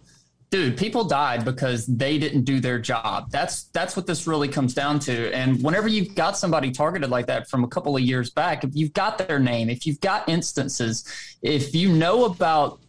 dude, 0.49 0.77
people 0.77 1.03
died 1.03 1.43
because 1.43 1.85
they 1.87 2.17
didn't 2.17 2.45
do 2.45 2.61
their 2.61 2.79
job. 2.79 3.31
That's 3.31 3.63
that's 3.73 3.97
what 3.97 4.07
this 4.07 4.27
really 4.27 4.47
comes 4.47 4.73
down 4.73 4.99
to. 4.99 5.35
And 5.35 5.61
whenever 5.61 5.89
you've 5.89 6.15
got 6.15 6.37
somebody 6.37 6.71
targeted 6.71 7.09
like 7.09 7.27
that 7.27 7.49
from 7.49 7.65
a 7.65 7.67
couple 7.67 7.97
of 7.97 8.01
years 8.01 8.29
back, 8.29 8.63
if 8.63 8.73
you've 8.73 8.93
got 8.93 9.17
their 9.17 9.39
name, 9.39 9.69
if 9.69 9.85
you've 9.85 9.99
got 9.99 10.29
instances, 10.29 11.03
if 11.41 11.75
you 11.75 11.91
know 11.91 12.23
about 12.23 12.79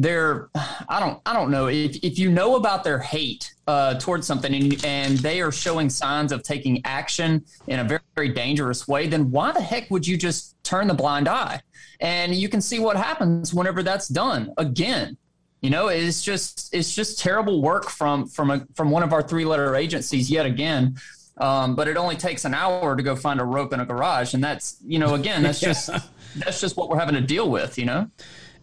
their 0.00 0.48
I 0.88 0.98
don't 0.98 1.20
I 1.26 1.34
don't 1.34 1.50
know 1.50 1.68
if 1.68 1.96
if 2.02 2.18
you 2.18 2.30
know 2.30 2.56
about 2.56 2.84
their 2.84 2.98
hate 2.98 3.52
uh, 3.66 3.98
towards 3.98 4.26
something 4.26 4.54
and 4.54 4.84
and 4.84 5.18
they 5.18 5.42
are 5.42 5.52
showing 5.52 5.90
signs 5.90 6.32
of 6.32 6.42
taking 6.42 6.80
action 6.86 7.44
in 7.66 7.80
a 7.80 7.84
very 7.84 8.00
very 8.14 8.28
dangerous 8.30 8.88
way, 8.88 9.06
then 9.06 9.30
why 9.30 9.52
the 9.52 9.60
heck 9.60 9.90
would 9.90 10.06
you 10.06 10.16
just 10.16 10.56
turn 10.64 10.86
the 10.86 10.94
blind 10.94 11.28
eye? 11.28 11.60
And 12.00 12.34
you 12.34 12.48
can 12.48 12.62
see 12.62 12.78
what 12.78 12.96
happens 12.96 13.52
whenever 13.52 13.82
that's 13.82 14.08
done 14.08 14.54
again. 14.56 15.18
You 15.60 15.68
know, 15.68 15.88
it's 15.88 16.22
just 16.22 16.74
it's 16.74 16.94
just 16.94 17.18
terrible 17.18 17.60
work 17.60 17.90
from 17.90 18.26
from 18.26 18.50
a 18.50 18.66
from 18.74 18.90
one 18.90 19.02
of 19.02 19.12
our 19.12 19.22
three 19.22 19.44
letter 19.44 19.76
agencies 19.76 20.30
yet 20.30 20.46
again. 20.46 20.96
Um, 21.36 21.74
but 21.74 21.88
it 21.88 21.96
only 21.96 22.16
takes 22.16 22.44
an 22.44 22.54
hour 22.54 22.96
to 22.96 23.02
go 23.02 23.16
find 23.16 23.40
a 23.40 23.44
rope 23.44 23.72
in 23.74 23.80
a 23.80 23.86
garage, 23.86 24.32
and 24.32 24.42
that's 24.42 24.78
you 24.82 24.98
know 24.98 25.14
again 25.14 25.42
that's 25.42 25.60
just 25.70 25.90
that's 26.36 26.60
just 26.60 26.78
what 26.78 26.88
we're 26.88 26.98
having 26.98 27.16
to 27.16 27.20
deal 27.20 27.50
with. 27.50 27.78
You 27.78 27.84
know. 27.84 28.10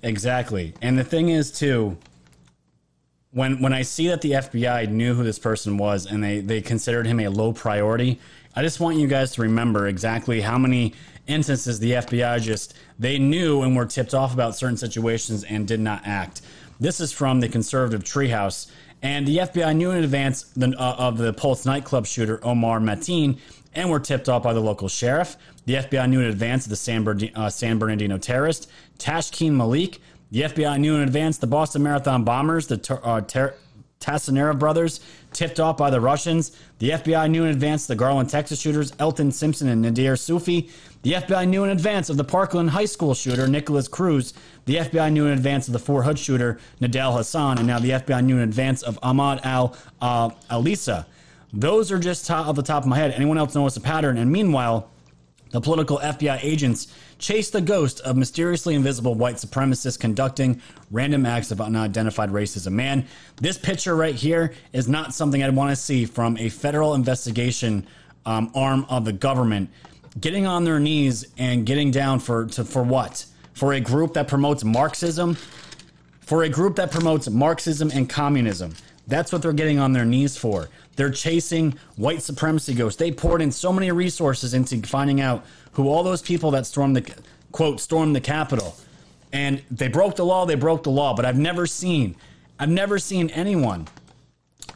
Exactly. 0.03 0.73
And 0.81 0.97
the 0.97 1.03
thing 1.03 1.29
is 1.29 1.51
too 1.51 1.97
when 3.31 3.61
when 3.61 3.73
I 3.73 3.81
see 3.81 4.07
that 4.07 4.21
the 4.21 4.31
FBI 4.31 4.89
knew 4.89 5.13
who 5.13 5.23
this 5.23 5.39
person 5.39 5.77
was 5.77 6.05
and 6.05 6.23
they 6.23 6.39
they 6.39 6.61
considered 6.61 7.05
him 7.05 7.19
a 7.19 7.27
low 7.27 7.53
priority, 7.53 8.19
I 8.55 8.61
just 8.61 8.79
want 8.79 8.97
you 8.97 9.07
guys 9.07 9.31
to 9.33 9.41
remember 9.41 9.87
exactly 9.87 10.41
how 10.41 10.57
many 10.57 10.93
instances 11.27 11.79
the 11.79 11.91
FBI 11.91 12.41
just 12.41 12.73
they 12.97 13.19
knew 13.19 13.61
and 13.61 13.75
were 13.75 13.85
tipped 13.85 14.13
off 14.13 14.33
about 14.33 14.55
certain 14.55 14.77
situations 14.77 15.43
and 15.43 15.67
did 15.67 15.79
not 15.79 16.01
act. 16.05 16.41
This 16.79 16.99
is 16.99 17.11
from 17.11 17.39
the 17.39 17.49
conservative 17.49 18.03
treehouse. 18.03 18.71
And 19.03 19.27
the 19.27 19.37
FBI 19.37 19.75
knew 19.75 19.91
in 19.91 20.03
advance 20.03 20.43
the, 20.55 20.69
uh, 20.69 20.95
of 20.97 21.19
the 21.19 21.31
Pulse 21.31 21.67
nightclub 21.67 22.07
shooter 22.07 22.39
Omar 22.43 22.79
Mateen 22.79 23.37
and 23.75 23.91
were 23.91 23.99
tipped 23.99 24.27
off 24.27 24.41
by 24.41 24.53
the 24.53 24.59
local 24.59 24.87
sheriff. 24.87 25.37
The 25.67 25.73
FBI 25.75 26.09
knew 26.09 26.21
in 26.21 26.27
advance 26.27 26.65
of 26.65 26.69
the 26.69 26.77
San, 26.77 27.03
Bern- 27.03 27.29
uh, 27.35 27.49
San 27.49 27.77
Bernardino 27.77 28.17
terrorist 28.17 28.69
Tashfeen 28.99 29.51
Malik. 29.51 29.99
The 30.31 30.43
FBI 30.43 30.79
knew 30.79 30.95
in 30.95 31.01
advance 31.01 31.37
the 31.37 31.47
Boston 31.47 31.83
Marathon 31.83 32.23
bombers, 32.23 32.67
the 32.67 32.77
ter- 32.77 33.01
uh, 33.03 33.19
ter- 33.19 33.53
Tsarnaev 33.99 34.59
brothers, 34.59 35.01
tipped 35.33 35.59
off 35.59 35.75
by 35.75 35.89
the 35.89 35.99
Russians. 35.99 36.55
The 36.79 36.91
FBI 36.91 37.29
knew 37.29 37.43
in 37.43 37.49
advance 37.49 37.85
the 37.85 37.95
Garland, 37.95 38.29
Texas 38.29 38.61
shooters, 38.61 38.93
Elton 38.97 39.29
Simpson 39.33 39.67
and 39.67 39.81
Nadir 39.81 40.13
Soofi. 40.13 40.69
The 41.01 41.15
FBI 41.15 41.45
knew 41.45 41.65
in 41.65 41.69
advance 41.71 42.09
of 42.09 42.15
the 42.15 42.23
Parkland 42.23 42.69
High 42.69 42.85
School 42.85 43.13
shooter, 43.13 43.45
Nicholas 43.45 43.89
Cruz. 43.89 44.33
The 44.65 44.77
FBI 44.77 45.11
knew 45.11 45.25
in 45.25 45.33
advance 45.33 45.67
of 45.67 45.73
the 45.73 45.79
Fort 45.79 46.05
Hood 46.05 46.17
shooter, 46.17 46.59
Nadal 46.79 47.17
Hassan. 47.17 47.57
And 47.57 47.67
now 47.67 47.79
the 47.79 47.91
FBI 47.91 48.23
knew 48.23 48.37
in 48.37 48.43
advance 48.43 48.83
of 48.83 48.97
Ahmad 49.03 49.41
Al 49.43 49.75
uh, 49.99 50.29
Alissa. 50.49 51.07
Those 51.51 51.91
are 51.91 51.99
just 51.99 52.31
off 52.31 52.55
the 52.55 52.63
top 52.63 52.83
of 52.83 52.87
my 52.87 52.95
head. 52.95 53.11
Anyone 53.11 53.37
else 53.37 53.53
notice 53.53 53.75
a 53.75 53.81
pattern? 53.81 54.17
And 54.17 54.31
meanwhile, 54.31 54.89
the 55.51 55.61
political 55.61 55.99
FBI 55.99 56.39
agents 56.43 56.93
chase 57.19 57.49
the 57.49 57.61
ghost 57.61 57.99
of 58.01 58.15
mysteriously 58.15 58.75
invisible 58.75 59.15
white 59.15 59.35
supremacists 59.35 59.99
conducting 59.99 60.61
random 60.91 61.25
acts 61.25 61.51
of 61.51 61.61
unidentified 61.61 62.29
racism. 62.29 62.73
Man, 62.73 63.05
this 63.37 63.57
picture 63.57 63.95
right 63.95 64.15
here 64.15 64.53
is 64.73 64.87
not 64.87 65.13
something 65.13 65.43
I'd 65.43 65.55
want 65.55 65.71
to 65.71 65.75
see 65.75 66.05
from 66.05 66.37
a 66.37 66.49
federal 66.49 66.93
investigation 66.93 67.87
um, 68.25 68.51
arm 68.53 68.85
of 68.89 69.05
the 69.05 69.13
government 69.13 69.69
getting 70.19 70.45
on 70.45 70.63
their 70.63 70.79
knees 70.79 71.25
and 71.37 71.65
getting 71.65 71.91
down 71.91 72.19
for 72.19 72.45
to, 72.47 72.65
for 72.65 72.83
what? 72.83 73.25
For 73.53 73.73
a 73.73 73.79
group 73.79 74.13
that 74.13 74.27
promotes 74.27 74.63
Marxism, 74.63 75.35
for 76.21 76.43
a 76.43 76.49
group 76.49 76.75
that 76.75 76.91
promotes 76.91 77.29
Marxism 77.29 77.91
and 77.93 78.09
communism. 78.09 78.73
That's 79.07 79.31
what 79.31 79.41
they're 79.41 79.53
getting 79.53 79.79
on 79.79 79.93
their 79.93 80.05
knees 80.05 80.37
for. 80.37 80.69
They're 80.97 81.11
chasing 81.11 81.75
white 81.95 82.23
supremacy 82.23 82.73
ghosts. 82.73 82.97
They 82.97 83.11
poured 83.11 83.41
in 83.41 83.51
so 83.51 83.71
many 83.71 83.91
resources 83.91 84.53
into 84.53 84.81
finding 84.85 85.21
out 85.21 85.45
who 85.73 85.87
all 85.87 86.03
those 86.03 86.23
people 86.23 86.51
that 86.51 86.65
stormed 86.65 86.95
the 86.95 87.13
quote 87.51 87.79
stormed 87.79 88.15
the 88.15 88.21
Capitol, 88.21 88.75
and 89.31 89.61
they 89.69 89.87
broke 89.87 90.15
the 90.15 90.25
law. 90.25 90.45
They 90.45 90.55
broke 90.55 90.83
the 90.83 90.91
law. 90.91 91.15
But 91.15 91.23
I've 91.23 91.37
never 91.37 91.67
seen, 91.67 92.15
I've 92.59 92.69
never 92.69 92.97
seen 92.97 93.29
anyone, 93.29 93.87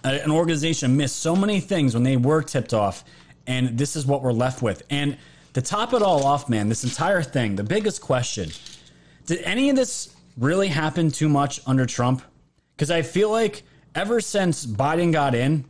uh, 0.06 0.20
an 0.24 0.32
organization 0.32 0.96
miss 0.96 1.12
so 1.12 1.36
many 1.36 1.60
things 1.60 1.96
when 1.96 2.04
they 2.04 2.18
were 2.18 2.44
tipped 2.44 2.74
off, 2.74 3.04
and 3.48 3.78
this 3.78 3.96
is 3.96 4.06
what 4.06 4.22
we're 4.22 4.32
left 4.32 4.62
with. 4.62 4.84
And 4.92 5.18
to 5.54 5.62
top 5.62 5.92
it 5.94 6.04
all 6.04 6.24
off, 6.24 6.48
man, 6.48 6.70
this 6.70 6.84
entire 6.84 7.24
thing, 7.24 7.56
the 7.56 7.64
biggest 7.64 8.00
question: 8.00 8.52
Did 9.26 9.42
any 9.42 9.72
of 9.72 9.76
this 9.76 10.16
really 10.38 10.68
happen 10.68 11.10
too 11.10 11.30
much 11.30 11.62
under 11.66 11.88
Trump? 11.88 12.22
Because 12.76 12.92
I 12.92 13.02
feel 13.02 13.32
like 13.32 13.64
ever 13.96 14.22
since 14.22 14.68
Biden 14.68 15.12
got 15.12 15.34
in, 15.34 15.66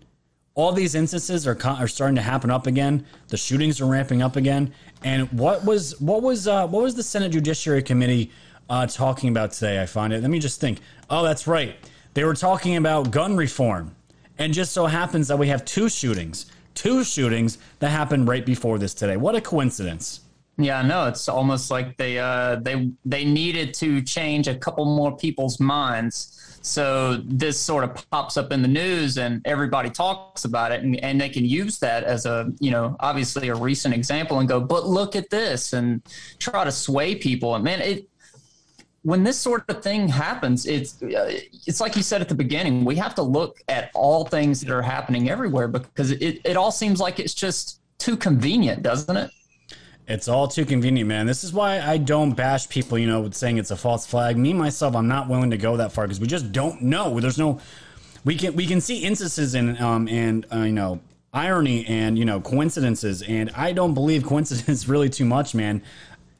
all 0.55 0.71
these 0.71 0.95
instances 0.95 1.47
are 1.47 1.57
are 1.65 1.87
starting 1.87 2.15
to 2.15 2.21
happen 2.21 2.51
up 2.51 2.67
again. 2.67 3.05
The 3.29 3.37
shootings 3.37 3.79
are 3.79 3.85
ramping 3.85 4.21
up 4.21 4.35
again. 4.35 4.73
And 5.03 5.31
what 5.31 5.65
was 5.65 5.99
what 6.01 6.21
was 6.21 6.47
uh, 6.47 6.67
what 6.67 6.83
was 6.83 6.95
the 6.95 7.03
Senate 7.03 7.31
Judiciary 7.31 7.83
Committee 7.83 8.31
uh, 8.69 8.87
talking 8.87 9.29
about 9.29 9.51
today? 9.51 9.81
I 9.81 9.85
find 9.85 10.13
it. 10.13 10.21
Let 10.21 10.29
me 10.29 10.39
just 10.39 10.59
think. 10.59 10.79
Oh, 11.09 11.23
that's 11.23 11.47
right. 11.47 11.75
They 12.13 12.23
were 12.23 12.35
talking 12.35 12.75
about 12.75 13.11
gun 13.11 13.37
reform, 13.37 13.95
and 14.37 14.53
just 14.53 14.73
so 14.73 14.87
happens 14.87 15.27
that 15.29 15.37
we 15.37 15.47
have 15.47 15.63
two 15.63 15.87
shootings, 15.87 16.51
two 16.73 17.03
shootings 17.03 17.57
that 17.79 17.89
happened 17.89 18.27
right 18.27 18.45
before 18.45 18.77
this 18.77 18.93
today. 18.93 19.17
What 19.17 19.35
a 19.35 19.41
coincidence! 19.41 20.20
Yeah, 20.63 20.81
no. 20.81 21.07
It's 21.07 21.27
almost 21.27 21.71
like 21.71 21.97
they 21.97 22.19
uh, 22.19 22.57
they 22.57 22.91
they 23.05 23.25
needed 23.25 23.73
to 23.75 24.01
change 24.01 24.47
a 24.47 24.55
couple 24.55 24.85
more 24.85 25.15
people's 25.15 25.59
minds 25.59 26.41
so 26.61 27.17
this 27.25 27.59
sort 27.59 27.83
of 27.83 28.09
pops 28.11 28.37
up 28.37 28.51
in 28.51 28.61
the 28.61 28.67
news 28.67 29.17
and 29.17 29.41
everybody 29.45 29.89
talks 29.89 30.45
about 30.45 30.71
it 30.71 30.83
and, 30.83 30.95
and 31.03 31.19
they 31.19 31.29
can 31.29 31.43
use 31.43 31.79
that 31.79 32.03
as 32.03 32.25
a, 32.25 32.51
you 32.59 32.69
know, 32.69 32.95
obviously 32.99 33.49
a 33.49 33.55
recent 33.55 33.95
example 33.95 34.39
and 34.39 34.47
go, 34.47 34.59
but 34.59 34.87
look 34.87 35.15
at 35.15 35.29
this 35.31 35.73
and 35.73 36.01
try 36.37 36.63
to 36.63 36.71
sway 36.71 37.15
people. 37.15 37.55
And 37.55 37.63
man, 37.63 37.81
it, 37.81 38.07
when 39.01 39.23
this 39.23 39.39
sort 39.39 39.67
of 39.69 39.81
thing 39.81 40.07
happens, 40.07 40.67
it's 40.67 41.01
uh, 41.01 41.39
it's 41.65 41.81
like 41.81 41.95
you 41.95 42.03
said 42.03 42.21
at 42.21 42.29
the 42.29 42.35
beginning. 42.35 42.85
We 42.85 42.95
have 42.97 43.15
to 43.15 43.23
look 43.23 43.57
at 43.67 43.89
all 43.95 44.25
things 44.25 44.61
that 44.61 44.69
are 44.71 44.83
happening 44.83 45.27
everywhere 45.27 45.67
because 45.67 46.11
it, 46.11 46.39
it 46.45 46.55
all 46.55 46.71
seems 46.71 46.99
like 46.99 47.19
it's 47.19 47.33
just 47.33 47.79
too 47.97 48.15
convenient, 48.15 48.83
doesn't 48.83 49.17
it? 49.17 49.31
It's 50.07 50.27
all 50.27 50.47
too 50.47 50.65
convenient, 50.65 51.07
man. 51.07 51.25
This 51.25 51.43
is 51.43 51.53
why 51.53 51.79
I 51.79 51.97
don't 51.97 52.31
bash 52.31 52.67
people, 52.67 52.97
you 52.97 53.07
know, 53.07 53.21
with 53.21 53.35
saying 53.35 53.57
it's 53.57 53.71
a 53.71 53.75
false 53.75 54.05
flag. 54.05 54.37
Me 54.37 54.53
myself, 54.53 54.95
I'm 54.95 55.07
not 55.07 55.29
willing 55.29 55.51
to 55.51 55.57
go 55.57 55.77
that 55.77 55.91
far 55.91 56.05
because 56.05 56.19
we 56.19 56.27
just 56.27 56.51
don't 56.51 56.81
know. 56.81 57.19
There's 57.19 57.37
no, 57.37 57.59
we 58.25 58.35
can 58.35 58.55
we 58.55 58.65
can 58.65 58.81
see 58.81 59.03
instances 59.03 59.55
and 59.55 59.79
um 59.79 60.07
and 60.07 60.45
uh, 60.51 60.61
you 60.61 60.73
know 60.73 60.99
irony 61.33 61.85
and 61.85 62.17
you 62.17 62.25
know 62.25 62.41
coincidences, 62.41 63.21
and 63.21 63.51
I 63.55 63.71
don't 63.73 63.93
believe 63.93 64.23
coincidence 64.23 64.87
really 64.89 65.09
too 65.09 65.25
much, 65.25 65.55
man. 65.55 65.81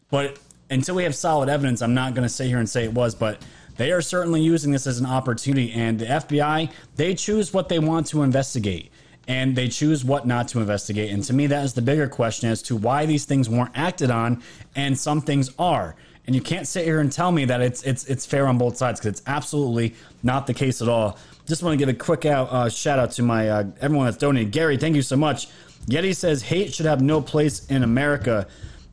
But 0.09 0.39
until 0.69 0.95
we 0.95 1.03
have 1.03 1.15
solid 1.15 1.49
evidence, 1.49 1.81
I'm 1.81 1.93
not 1.93 2.13
going 2.13 2.23
to 2.23 2.33
sit 2.33 2.47
here 2.47 2.57
and 2.59 2.69
say 2.69 2.83
it 2.83 2.93
was, 2.93 3.13
but 3.15 3.41
they 3.77 3.91
are 3.91 4.01
certainly 4.01 4.41
using 4.41 4.71
this 4.71 4.87
as 4.87 4.99
an 4.99 5.05
opportunity. 5.05 5.71
And 5.71 5.99
the 5.99 6.05
FBI, 6.05 6.71
they 6.95 7.15
choose 7.15 7.53
what 7.53 7.69
they 7.69 7.79
want 7.79 8.07
to 8.07 8.23
investigate 8.23 8.90
and 9.27 9.55
they 9.55 9.67
choose 9.67 10.03
what 10.03 10.25
not 10.25 10.47
to 10.49 10.59
investigate. 10.59 11.11
And 11.11 11.23
to 11.25 11.33
me, 11.33 11.47
that 11.47 11.63
is 11.63 11.73
the 11.73 11.81
bigger 11.81 12.07
question 12.07 12.49
as 12.49 12.61
to 12.63 12.75
why 12.75 13.05
these 13.05 13.25
things 13.25 13.49
weren't 13.49 13.71
acted 13.75 14.11
on 14.11 14.41
and 14.75 14.97
some 14.97 15.21
things 15.21 15.51
are. 15.59 15.95
And 16.27 16.35
you 16.35 16.41
can't 16.41 16.67
sit 16.67 16.85
here 16.85 16.99
and 16.99 17.11
tell 17.11 17.31
me 17.31 17.45
that 17.45 17.61
it's 17.61 17.83
it's 17.83 18.05
it's 18.05 18.25
fair 18.25 18.47
on 18.47 18.57
both 18.57 18.77
sides 18.77 18.99
because 18.99 19.19
it's 19.19 19.27
absolutely 19.27 19.95
not 20.23 20.47
the 20.47 20.53
case 20.53 20.81
at 20.81 20.87
all. 20.87 21.17
Just 21.47 21.63
want 21.63 21.73
to 21.73 21.77
give 21.77 21.89
a 21.89 21.97
quick 21.97 22.25
out 22.25 22.51
uh, 22.51 22.69
shout 22.69 22.99
out 22.99 23.11
to 23.13 23.23
my 23.23 23.49
uh, 23.49 23.63
everyone 23.81 24.05
that's 24.05 24.17
donated. 24.17 24.51
Gary, 24.51 24.77
thank 24.77 24.95
you 24.95 25.01
so 25.01 25.15
much. 25.15 25.49
Yeti 25.87 26.15
says 26.15 26.43
hate 26.43 26.73
should 26.73 26.85
have 26.85 27.01
no 27.01 27.21
place 27.21 27.65
in 27.67 27.83
America. 27.83 28.47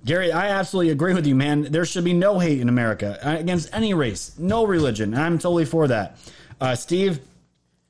Gary, 0.05 0.33
I 0.33 0.49
absolutely 0.49 0.91
agree 0.91 1.13
with 1.13 1.27
you, 1.27 1.35
man. 1.35 1.65
There 1.71 1.85
should 1.85 2.05
be 2.05 2.15
no 2.15 2.39
hate 2.39 2.61
in 2.61 2.69
America 2.69 3.19
uh, 3.23 3.37
against 3.37 3.69
any 3.75 3.93
race, 3.93 4.33
no 4.39 4.65
religion. 4.65 5.15
I'm 5.15 5.39
totally 5.39 5.67
for 5.67 5.87
that. 5.89 6.17
Uh, 6.61 6.75
Steve, 6.75 7.21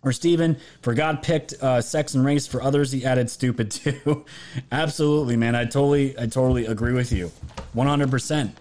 or 0.09 0.13
Stephen, 0.13 0.57
for 0.81 0.95
God 0.95 1.23
picked 1.23 1.55
uh, 1.63 1.81
sex 1.81 2.15
and 2.15 2.25
race. 2.25 2.47
For 2.47 2.63
others, 2.63 2.91
he 2.91 3.05
added 3.05 3.31
stupid 3.31 3.71
too. 3.71 4.25
Absolutely, 4.73 5.37
man. 5.37 5.55
I 5.55 5.65
totally, 5.65 6.19
I 6.19 6.27
totally 6.27 6.67
agree 6.67 6.95
with 6.95 7.13
you, 7.13 7.31
one 7.75 7.87
hundred 7.87 8.11
percent. 8.11 8.57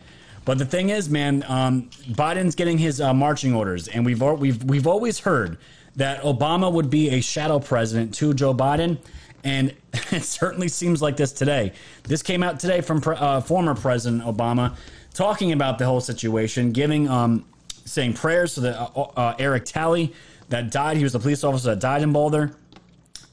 But 0.46 0.58
the 0.60 0.66
thing 0.66 0.90
is, 0.90 1.10
man, 1.10 1.44
um, 1.48 1.90
Biden's 2.10 2.56
getting 2.56 2.78
his 2.78 3.02
uh, 3.02 3.14
marching 3.14 3.54
orders, 3.54 3.88
and 3.88 4.06
we've 4.06 4.22
we've 4.22 4.64
we've 4.64 4.88
always 4.88 5.20
heard 5.20 5.58
that 5.96 6.22
Obama 6.22 6.72
would 6.72 6.90
be 6.90 7.10
a 7.10 7.22
shadow 7.22 7.60
president 7.60 8.14
to 8.16 8.34
Joe 8.34 8.54
Biden, 8.54 8.98
and 9.44 9.74
it 10.12 10.24
certainly 10.24 10.68
seems 10.68 11.02
like 11.02 11.18
this 11.18 11.32
today. 11.32 11.74
This 12.04 12.22
came 12.22 12.44
out 12.44 12.60
today 12.60 12.82
from 12.82 13.02
uh, 13.06 13.42
former 13.42 13.76
President 13.76 14.24
Obama 14.24 14.76
talking 15.14 15.52
about 15.52 15.80
the 15.80 15.86
whole 15.86 16.02
situation, 16.02 16.72
giving 16.72 17.10
um, 17.10 17.44
saying 17.86 18.14
prayers 18.14 18.54
to 18.56 18.62
the 18.62 18.80
uh, 18.80 19.02
uh, 19.16 19.36
Eric 19.40 19.66
Talley 19.66 20.14
that 20.50 20.72
died. 20.72 20.98
He 20.98 21.04
was 21.04 21.16
a 21.16 21.20
police 21.20 21.44
officer 21.44 21.70
that 21.70 21.80
died 21.80 22.02
in 22.02 22.14
Boulder. 22.14 22.56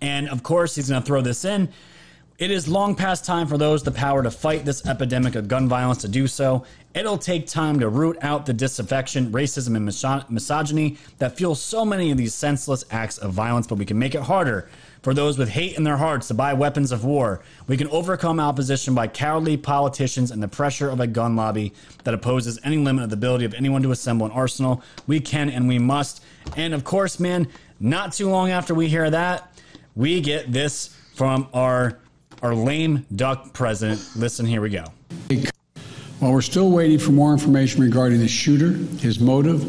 And 0.00 0.28
of 0.28 0.42
course, 0.42 0.74
he's 0.74 0.88
going 0.88 1.00
to 1.00 1.06
throw 1.06 1.20
this 1.20 1.44
in. 1.44 1.68
It 2.36 2.50
is 2.50 2.66
long 2.66 2.96
past 2.96 3.24
time 3.24 3.46
for 3.46 3.56
those 3.56 3.84
the 3.84 3.92
power 3.92 4.22
to 4.22 4.30
fight 4.30 4.64
this 4.64 4.84
epidemic 4.86 5.36
of 5.36 5.46
gun 5.46 5.68
violence 5.68 5.98
to 5.98 6.08
do 6.08 6.26
so. 6.26 6.64
It'll 6.92 7.16
take 7.16 7.46
time 7.46 7.78
to 7.78 7.88
root 7.88 8.18
out 8.22 8.44
the 8.44 8.52
disaffection, 8.52 9.30
racism, 9.30 9.76
and 9.76 10.28
misogyny 10.28 10.98
that 11.18 11.36
fuel 11.36 11.54
so 11.54 11.84
many 11.84 12.10
of 12.10 12.18
these 12.18 12.34
senseless 12.34 12.84
acts 12.90 13.18
of 13.18 13.32
violence, 13.32 13.68
but 13.68 13.78
we 13.78 13.84
can 13.84 13.98
make 14.00 14.16
it 14.16 14.22
harder 14.22 14.68
for 15.04 15.12
those 15.12 15.36
with 15.36 15.50
hate 15.50 15.76
in 15.76 15.84
their 15.84 15.98
hearts 15.98 16.28
to 16.28 16.34
buy 16.34 16.54
weapons 16.54 16.90
of 16.90 17.04
war. 17.04 17.42
We 17.66 17.76
can 17.76 17.88
overcome 17.88 18.40
opposition 18.40 18.94
by 18.94 19.06
cowardly 19.08 19.58
politicians 19.58 20.30
and 20.30 20.42
the 20.42 20.48
pressure 20.48 20.88
of 20.88 20.98
a 20.98 21.06
gun 21.06 21.36
lobby 21.36 21.74
that 22.04 22.14
opposes 22.14 22.58
any 22.64 22.78
limit 22.78 23.04
of 23.04 23.10
the 23.10 23.16
ability 23.16 23.44
of 23.44 23.52
anyone 23.52 23.82
to 23.82 23.90
assemble 23.90 24.24
an 24.24 24.32
arsenal. 24.32 24.82
We 25.06 25.20
can 25.20 25.50
and 25.50 25.68
we 25.68 25.78
must. 25.78 26.24
And 26.56 26.72
of 26.72 26.84
course, 26.84 27.20
man, 27.20 27.48
not 27.78 28.14
too 28.14 28.30
long 28.30 28.50
after 28.50 28.74
we 28.74 28.88
hear 28.88 29.10
that, 29.10 29.54
we 29.94 30.22
get 30.22 30.50
this 30.50 30.98
from 31.14 31.48
our 31.52 31.98
our 32.42 32.54
lame 32.54 33.06
duck 33.14 33.52
president. 33.52 34.02
Listen, 34.16 34.46
here 34.46 34.62
we 34.62 34.70
go. 34.70 34.84
While 36.18 36.32
we're 36.32 36.40
still 36.40 36.70
waiting 36.70 36.98
for 36.98 37.12
more 37.12 37.32
information 37.32 37.82
regarding 37.82 38.20
the 38.20 38.28
shooter, 38.28 38.72
his 38.98 39.20
motive, 39.20 39.62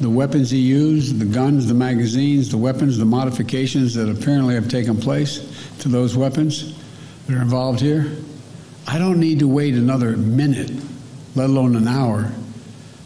the 0.00 0.10
weapons 0.10 0.50
he 0.50 0.58
used, 0.58 1.18
the 1.18 1.24
guns, 1.24 1.66
the 1.66 1.74
magazines, 1.74 2.50
the 2.50 2.58
weapons, 2.58 2.98
the 2.98 3.04
modifications 3.04 3.94
that 3.94 4.08
apparently 4.08 4.54
have 4.54 4.68
taken 4.68 4.96
place 4.96 5.70
to 5.78 5.88
those 5.88 6.16
weapons 6.16 6.76
that 7.26 7.36
are 7.36 7.42
involved 7.42 7.80
here, 7.80 8.16
I 8.86 8.98
don't 8.98 9.20
need 9.20 9.38
to 9.38 9.48
wait 9.48 9.74
another 9.74 10.16
minute, 10.16 10.72
let 11.34 11.48
alone 11.48 11.76
an 11.76 11.88
hour, 11.88 12.32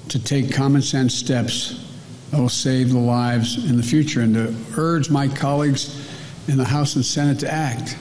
to 0.08 0.18
take 0.18 0.52
common 0.52 0.82
sense 0.82 1.14
steps 1.14 1.84
that 2.30 2.40
will 2.40 2.48
save 2.48 2.90
the 2.90 2.98
lives 2.98 3.70
in 3.70 3.76
the 3.76 3.82
future 3.82 4.22
and 4.22 4.34
to 4.34 4.54
urge 4.76 5.10
my 5.10 5.28
colleagues 5.28 6.08
in 6.48 6.56
the 6.56 6.64
House 6.64 6.96
and 6.96 7.04
Senate 7.04 7.38
to 7.40 7.52
act. 7.52 7.96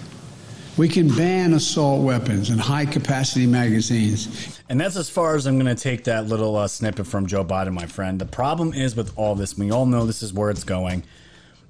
We 0.77 0.87
can 0.87 1.07
ban 1.09 1.53
assault 1.53 2.03
weapons 2.03 2.49
and 2.49 2.59
high 2.59 2.85
capacity 2.85 3.45
magazines. 3.47 4.56
And 4.69 4.79
that's 4.79 4.97
as 4.97 5.09
far 5.09 5.35
as 5.35 5.45
I'm 5.45 5.57
going 5.57 5.73
to 5.73 5.81
take 5.81 6.03
that 6.05 6.27
little 6.27 6.55
uh, 6.57 6.67
snippet 6.67 7.07
from 7.07 7.25
Joe 7.25 7.45
Biden, 7.45 7.73
my 7.73 7.85
friend. 7.85 8.19
The 8.19 8.25
problem 8.25 8.73
is 8.73 8.95
with 8.95 9.17
all 9.17 9.33
this, 9.35 9.57
we 9.57 9.71
all 9.71 9.85
know 9.85 10.05
this 10.05 10.21
is 10.21 10.33
where 10.33 10.49
it's 10.49 10.63
going. 10.65 11.03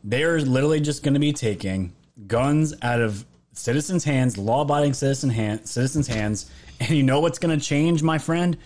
They're 0.03 0.39
literally 0.41 0.79
just 0.79 1.03
going 1.03 1.13
to 1.13 1.19
be 1.19 1.31
taking 1.33 1.93
guns 2.25 2.73
out 2.81 2.99
of 2.99 3.25
citizens' 3.53 4.03
hands, 4.03 4.37
law 4.37 4.61
abiding 4.61 4.93
citizen 4.93 5.29
hand, 5.29 5.67
citizens' 5.67 6.07
hands. 6.07 6.49
And 6.79 6.91
you 6.91 7.03
know 7.03 7.19
what's 7.19 7.39
going 7.39 7.57
to 7.57 7.63
change, 7.63 8.03
my 8.03 8.17
friend? 8.17 8.57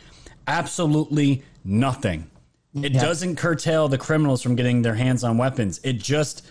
Absolutely 0.47 1.43
nothing. 1.63 2.29
It 2.75 2.93
Yeah. 2.93 3.01
doesn't 3.01 3.35
curtail 3.37 3.87
the 3.87 3.97
criminals 3.97 4.41
from 4.41 4.55
getting 4.55 4.81
their 4.81 4.95
hands 4.95 5.23
on 5.23 5.37
weapons. 5.37 5.79
It 5.83 5.93
just 5.93 6.45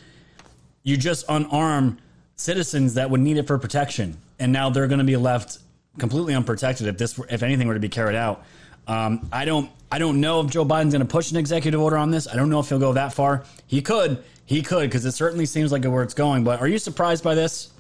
you 0.82 0.96
just 0.96 1.26
unarm 1.28 1.98
citizens 2.36 2.94
that 2.94 3.10
would 3.10 3.20
need 3.20 3.36
it 3.36 3.46
for 3.46 3.58
protection, 3.58 4.16
and 4.38 4.50
now 4.52 4.70
they're 4.70 4.86
going 4.86 4.98
to 5.00 5.04
be 5.04 5.16
left 5.18 5.58
completely 6.00 6.34
unprotected 6.34 6.88
if 6.88 6.98
this, 6.98 7.18
if 7.30 7.42
anything, 7.42 7.68
were 7.68 7.74
to 7.74 7.80
be 7.80 7.88
carried 7.88 8.16
out. 8.16 8.44
Um, 8.88 9.28
I 9.30 9.44
don't, 9.44 9.70
I 9.92 9.98
don't 9.98 10.20
know 10.20 10.40
if 10.40 10.50
Joe 10.50 10.64
Biden's 10.64 10.92
going 10.92 11.06
to 11.06 11.12
push 11.12 11.30
an 11.30 11.36
executive 11.36 11.80
order 11.80 11.96
on 11.96 12.10
this. 12.10 12.26
I 12.26 12.34
don't 12.34 12.50
know 12.50 12.58
if 12.58 12.68
he'll 12.68 12.80
go 12.80 12.92
that 12.94 13.12
far. 13.12 13.44
He 13.66 13.82
could, 13.82 14.24
he 14.46 14.62
could, 14.62 14.88
because 14.88 15.04
it 15.04 15.12
certainly 15.12 15.46
seems 15.46 15.70
like 15.70 15.84
where 15.84 16.02
it's 16.02 16.14
going. 16.14 16.42
But 16.42 16.60
are 16.60 16.66
you 16.66 16.78
surprised 16.78 17.22
by 17.22 17.36
this? 17.36 17.70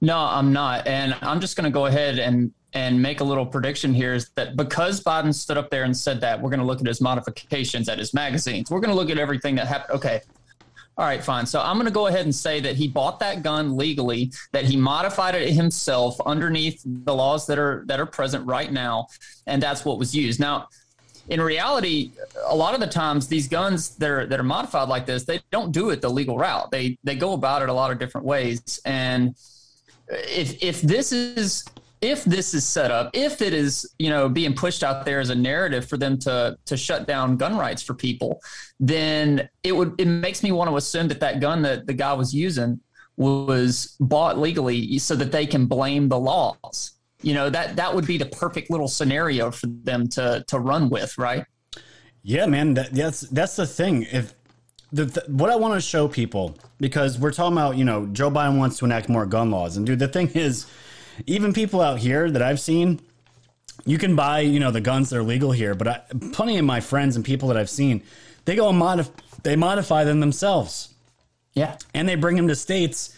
No, 0.00 0.16
I'm 0.16 0.52
not. 0.52 0.86
And 0.86 1.16
I'm 1.22 1.40
just 1.40 1.56
going 1.56 1.64
to 1.64 1.70
go 1.70 1.86
ahead 1.86 2.18
and 2.18 2.52
and 2.74 3.00
make 3.00 3.20
a 3.20 3.24
little 3.24 3.46
prediction 3.46 3.94
here 3.94 4.14
is 4.14 4.30
that 4.34 4.56
because 4.56 5.00
Biden 5.00 5.32
stood 5.32 5.56
up 5.56 5.70
there 5.70 5.84
and 5.84 5.96
said 5.96 6.20
that 6.20 6.40
we're 6.42 6.50
going 6.50 6.60
to 6.60 6.66
look 6.66 6.80
at 6.80 6.86
his 6.86 7.00
modifications 7.00 7.88
at 7.88 7.98
his 7.98 8.12
magazines, 8.12 8.68
we're 8.68 8.80
going 8.80 8.90
to 8.90 8.96
look 8.96 9.10
at 9.10 9.18
everything 9.18 9.54
that 9.54 9.68
happened. 9.68 9.96
Okay. 9.96 10.20
All 10.96 11.04
right, 11.04 11.22
fine. 11.22 11.44
So 11.44 11.60
I'm 11.60 11.74
going 11.74 11.86
to 11.86 11.92
go 11.92 12.06
ahead 12.06 12.24
and 12.24 12.34
say 12.34 12.60
that 12.60 12.76
he 12.76 12.86
bought 12.86 13.18
that 13.18 13.42
gun 13.42 13.76
legally, 13.76 14.32
that 14.52 14.64
he 14.64 14.76
modified 14.76 15.34
it 15.34 15.52
himself 15.52 16.20
underneath 16.24 16.80
the 16.84 17.14
laws 17.14 17.46
that 17.48 17.58
are 17.58 17.84
that 17.86 17.98
are 17.98 18.06
present 18.06 18.46
right 18.46 18.70
now, 18.70 19.08
and 19.46 19.60
that's 19.60 19.84
what 19.84 19.98
was 19.98 20.14
used. 20.14 20.38
Now, 20.38 20.68
in 21.28 21.40
reality, 21.40 22.12
a 22.46 22.54
lot 22.54 22.74
of 22.74 22.80
the 22.80 22.86
times 22.86 23.26
these 23.26 23.48
guns 23.48 23.96
that 23.96 24.08
are 24.08 24.26
that 24.26 24.38
are 24.38 24.44
modified 24.44 24.88
like 24.88 25.04
this, 25.04 25.24
they 25.24 25.40
don't 25.50 25.72
do 25.72 25.90
it 25.90 26.00
the 26.00 26.10
legal 26.10 26.38
route. 26.38 26.70
They 26.70 26.96
they 27.02 27.16
go 27.16 27.32
about 27.32 27.62
it 27.62 27.68
a 27.68 27.72
lot 27.72 27.90
of 27.90 27.98
different 27.98 28.24
ways. 28.24 28.80
And 28.84 29.34
if 30.08 30.62
if 30.62 30.80
this 30.80 31.10
is 31.10 31.64
if 32.04 32.22
this 32.24 32.52
is 32.52 32.66
set 32.66 32.90
up, 32.90 33.10
if 33.14 33.40
it 33.40 33.54
is 33.54 33.90
you 33.98 34.10
know 34.10 34.28
being 34.28 34.54
pushed 34.54 34.84
out 34.84 35.04
there 35.04 35.20
as 35.20 35.30
a 35.30 35.34
narrative 35.34 35.88
for 35.88 35.96
them 35.96 36.18
to 36.18 36.56
to 36.66 36.76
shut 36.76 37.06
down 37.06 37.36
gun 37.36 37.56
rights 37.56 37.82
for 37.82 37.94
people, 37.94 38.40
then 38.78 39.48
it 39.62 39.74
would 39.74 39.94
it 39.98 40.06
makes 40.06 40.42
me 40.42 40.52
want 40.52 40.70
to 40.70 40.76
assume 40.76 41.08
that 41.08 41.20
that 41.20 41.40
gun 41.40 41.62
that 41.62 41.86
the 41.86 41.94
guy 41.94 42.12
was 42.12 42.34
using 42.34 42.78
was 43.16 43.96
bought 44.00 44.38
legally 44.38 44.98
so 44.98 45.14
that 45.16 45.32
they 45.32 45.46
can 45.46 45.66
blame 45.66 46.08
the 46.08 46.18
laws. 46.18 46.92
You 47.22 47.32
know 47.32 47.48
that 47.48 47.76
that 47.76 47.94
would 47.94 48.06
be 48.06 48.18
the 48.18 48.26
perfect 48.26 48.70
little 48.70 48.88
scenario 48.88 49.50
for 49.50 49.66
them 49.66 50.06
to 50.08 50.44
to 50.48 50.60
run 50.60 50.90
with, 50.90 51.16
right? 51.16 51.44
Yeah, 52.22 52.46
man. 52.46 52.74
That, 52.74 52.92
that's 52.92 53.22
that's 53.22 53.56
the 53.56 53.66
thing. 53.66 54.06
If 54.12 54.34
the, 54.92 55.06
the 55.06 55.24
what 55.28 55.48
I 55.48 55.56
want 55.56 55.74
to 55.74 55.80
show 55.80 56.06
people 56.06 56.56
because 56.78 57.18
we're 57.18 57.32
talking 57.32 57.56
about 57.56 57.78
you 57.78 57.84
know 57.84 58.06
Joe 58.06 58.30
Biden 58.30 58.58
wants 58.58 58.78
to 58.78 58.84
enact 58.84 59.08
more 59.08 59.24
gun 59.24 59.50
laws, 59.50 59.78
and 59.78 59.86
dude, 59.86 59.98
the 59.98 60.08
thing 60.08 60.28
is, 60.32 60.66
even 61.26 61.52
people 61.52 61.80
out 61.80 61.98
here 61.98 62.30
that 62.30 62.42
I've 62.42 62.60
seen, 62.60 63.00
you 63.84 63.98
can 63.98 64.16
buy 64.16 64.40
you 64.40 64.60
know 64.60 64.70
the 64.70 64.80
guns 64.80 65.10
that 65.10 65.18
are 65.18 65.22
legal 65.22 65.52
here, 65.52 65.74
but 65.74 65.88
I, 65.88 66.00
plenty 66.32 66.58
of 66.58 66.64
my 66.64 66.80
friends 66.80 67.16
and 67.16 67.24
people 67.24 67.48
that 67.48 67.56
I've 67.56 67.70
seen, 67.70 68.02
they 68.44 68.56
go 68.56 68.68
and 68.68 68.80
modif- 68.80 69.12
they 69.42 69.56
modify 69.56 70.04
them 70.04 70.20
themselves. 70.20 70.94
Yeah, 71.54 71.76
and 71.94 72.08
they 72.08 72.16
bring 72.16 72.36
them 72.36 72.48
to 72.48 72.56
states 72.56 73.16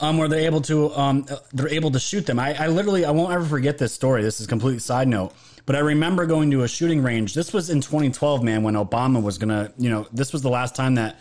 um, 0.00 0.18
where 0.18 0.28
they're 0.28 0.40
able 0.40 0.60
to 0.62 0.90
um, 0.94 1.26
they're 1.52 1.68
able 1.68 1.90
to 1.92 2.00
shoot 2.00 2.26
them. 2.26 2.38
I, 2.38 2.64
I 2.64 2.66
literally 2.68 3.04
I 3.04 3.10
won't 3.10 3.32
ever 3.32 3.44
forget 3.44 3.78
this 3.78 3.92
story. 3.92 4.22
This 4.22 4.40
is 4.40 4.46
a 4.46 4.48
complete 4.48 4.82
side 4.82 5.08
note, 5.08 5.32
but 5.66 5.76
I 5.76 5.80
remember 5.80 6.26
going 6.26 6.50
to 6.52 6.62
a 6.62 6.68
shooting 6.68 7.02
range. 7.02 7.34
This 7.34 7.52
was 7.52 7.70
in 7.70 7.80
2012, 7.80 8.42
man, 8.42 8.62
when 8.62 8.74
Obama 8.74 9.22
was 9.22 9.38
gonna 9.38 9.72
you 9.78 9.90
know 9.90 10.06
this 10.12 10.32
was 10.32 10.42
the 10.42 10.50
last 10.50 10.74
time 10.74 10.94
that 10.96 11.18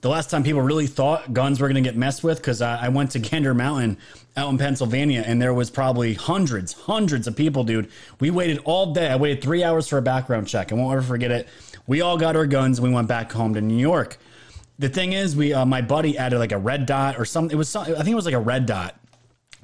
the 0.00 0.08
last 0.08 0.30
time 0.30 0.42
people 0.42 0.62
really 0.62 0.86
thought 0.86 1.32
guns 1.32 1.60
were 1.60 1.68
gonna 1.68 1.80
get 1.80 1.96
messed 1.96 2.22
with 2.22 2.38
because 2.38 2.62
I, 2.62 2.86
I 2.86 2.88
went 2.88 3.12
to 3.12 3.18
Gander 3.20 3.54
Mountain 3.54 3.98
out 4.36 4.50
in 4.50 4.58
Pennsylvania 4.58 5.24
and 5.26 5.40
there 5.40 5.54
was 5.54 5.70
probably 5.70 6.14
hundreds 6.14 6.72
hundreds 6.72 7.26
of 7.26 7.36
people, 7.36 7.64
dude. 7.64 7.90
We 8.20 8.30
waited 8.30 8.58
all 8.64 8.92
day. 8.92 9.08
I 9.08 9.16
waited 9.16 9.42
three 9.42 9.64
hours 9.64 9.88
for 9.88 9.98
a 9.98 10.02
background 10.02 10.48
check. 10.48 10.72
I 10.72 10.74
won't 10.74 10.92
ever 10.92 11.02
forget 11.02 11.30
it. 11.30 11.48
We 11.86 12.00
all 12.00 12.18
got 12.18 12.36
our 12.36 12.46
guns 12.46 12.78
and 12.78 12.88
we 12.88 12.94
went 12.94 13.08
back 13.08 13.32
home 13.32 13.54
to 13.54 13.60
New 13.60 13.78
York. 13.78 14.18
The 14.78 14.88
thing 14.88 15.12
is, 15.14 15.34
we 15.34 15.54
uh, 15.54 15.64
my 15.64 15.80
buddy 15.80 16.18
added 16.18 16.38
like 16.38 16.52
a 16.52 16.58
red 16.58 16.84
dot 16.84 17.18
or 17.18 17.24
something. 17.24 17.54
It 17.54 17.58
was 17.58 17.68
some, 17.68 17.82
I 17.82 17.94
think 17.96 18.08
it 18.08 18.14
was 18.14 18.26
like 18.26 18.34
a 18.34 18.40
red 18.40 18.66
dot. 18.66 18.98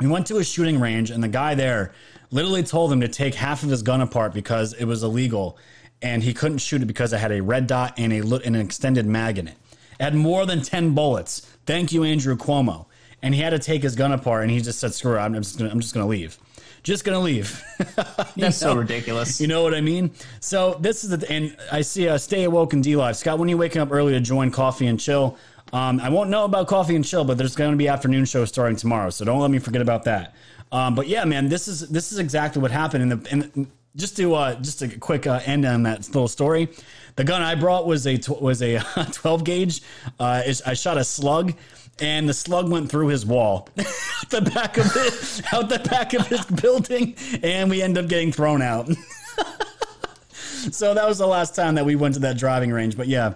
We 0.00 0.08
went 0.08 0.26
to 0.28 0.38
a 0.38 0.44
shooting 0.44 0.80
range, 0.80 1.10
and 1.10 1.22
the 1.22 1.28
guy 1.28 1.54
there 1.54 1.92
literally 2.30 2.62
told 2.62 2.92
him 2.92 3.00
to 3.02 3.08
take 3.08 3.34
half 3.34 3.62
of 3.62 3.68
his 3.68 3.82
gun 3.82 4.00
apart 4.00 4.32
because 4.32 4.72
it 4.72 4.86
was 4.86 5.02
illegal, 5.02 5.58
and 6.00 6.22
he 6.22 6.32
couldn't 6.32 6.58
shoot 6.58 6.82
it 6.82 6.86
because 6.86 7.12
it 7.12 7.18
had 7.18 7.30
a 7.30 7.42
red 7.42 7.66
dot 7.66 7.94
and 7.98 8.12
a 8.12 8.20
and 8.20 8.56
an 8.56 8.62
extended 8.62 9.04
mag 9.04 9.38
in 9.38 9.48
it. 9.48 9.56
Had 10.00 10.14
more 10.14 10.46
than 10.46 10.62
ten 10.62 10.94
bullets. 10.94 11.40
Thank 11.66 11.92
you, 11.92 12.04
Andrew 12.04 12.36
Cuomo. 12.36 12.86
And 13.22 13.34
he 13.34 13.40
had 13.40 13.50
to 13.50 13.58
take 13.58 13.82
his 13.82 13.94
gun 13.94 14.12
apart, 14.12 14.42
and 14.42 14.50
he 14.50 14.60
just 14.60 14.80
said, 14.80 14.94
"Screw 14.94 15.16
it, 15.16 15.20
I'm 15.20 15.34
just 15.34 15.58
gonna, 15.58 15.70
I'm 15.70 15.80
just 15.80 15.94
gonna 15.94 16.06
leave." 16.06 16.38
Just 16.82 17.04
gonna 17.04 17.20
leave. 17.20 17.62
You 18.34 18.42
That's 18.44 18.56
so 18.56 18.74
ridiculous. 18.74 19.40
You 19.40 19.46
know 19.46 19.62
what 19.62 19.74
I 19.74 19.80
mean? 19.82 20.10
So 20.40 20.78
this 20.80 21.04
is 21.04 21.10
the 21.10 21.30
and 21.30 21.56
I 21.70 21.82
see 21.82 22.08
uh, 22.08 22.16
stay 22.16 22.44
awoke 22.44 22.72
and 22.72 22.82
DLive. 22.82 23.14
Scott, 23.16 23.38
when 23.38 23.48
you 23.48 23.58
waking 23.58 23.82
up 23.82 23.92
early 23.92 24.12
to 24.14 24.20
join 24.20 24.50
Coffee 24.50 24.86
and 24.86 24.98
Chill, 24.98 25.36
um, 25.72 26.00
I 26.00 26.08
won't 26.08 26.30
know 26.30 26.44
about 26.44 26.66
Coffee 26.66 26.96
and 26.96 27.04
Chill, 27.04 27.24
but 27.24 27.36
there's 27.38 27.56
going 27.56 27.72
to 27.72 27.76
be 27.76 27.88
afternoon 27.88 28.24
show 28.24 28.44
starting 28.44 28.76
tomorrow, 28.76 29.10
so 29.10 29.24
don't 29.24 29.40
let 29.40 29.50
me 29.50 29.58
forget 29.58 29.82
about 29.82 30.04
that. 30.04 30.34
Um, 30.70 30.94
but 30.94 31.08
yeah, 31.08 31.24
man, 31.24 31.48
this 31.48 31.68
is 31.68 31.88
this 31.88 32.12
is 32.12 32.18
exactly 32.18 32.62
what 32.62 32.70
happened. 32.70 33.02
In 33.02 33.08
the 33.20 33.30
and 33.30 33.70
just 33.96 34.16
to 34.16 34.34
uh, 34.34 34.54
just 34.56 34.82
a 34.82 34.88
quick 34.98 35.26
uh, 35.26 35.40
end 35.44 35.64
on 35.64 35.82
that 35.84 36.06
little 36.08 36.28
story, 36.28 36.68
the 37.16 37.24
gun 37.24 37.42
I 37.42 37.54
brought 37.54 37.86
was 37.86 38.06
a 38.06 38.16
tw- 38.16 38.40
was 38.40 38.62
a 38.62 38.78
12 39.12 39.44
gauge. 39.44 39.82
Uh, 40.18 40.42
I 40.66 40.74
shot 40.74 40.98
a 40.98 41.04
slug. 41.04 41.54
And 42.00 42.26
the 42.26 42.34
slug 42.34 42.70
went 42.70 42.90
through 42.90 43.08
his 43.08 43.24
wall, 43.26 43.68
out 43.78 44.30
the 44.30 44.40
back 44.40 44.78
of 44.78 44.86
it, 44.96 45.42
out 45.52 45.68
the 45.68 45.78
back 45.78 46.14
of 46.14 46.26
his 46.26 46.44
building, 46.46 47.14
and 47.42 47.68
we 47.68 47.82
end 47.82 47.98
up 47.98 48.08
getting 48.08 48.32
thrown 48.32 48.62
out. 48.62 48.88
so 50.72 50.94
that 50.94 51.06
was 51.06 51.18
the 51.18 51.26
last 51.26 51.54
time 51.54 51.74
that 51.74 51.84
we 51.84 51.94
went 51.94 52.14
to 52.14 52.20
that 52.20 52.38
driving 52.38 52.72
range. 52.72 52.96
But 52.96 53.08
yeah, 53.08 53.34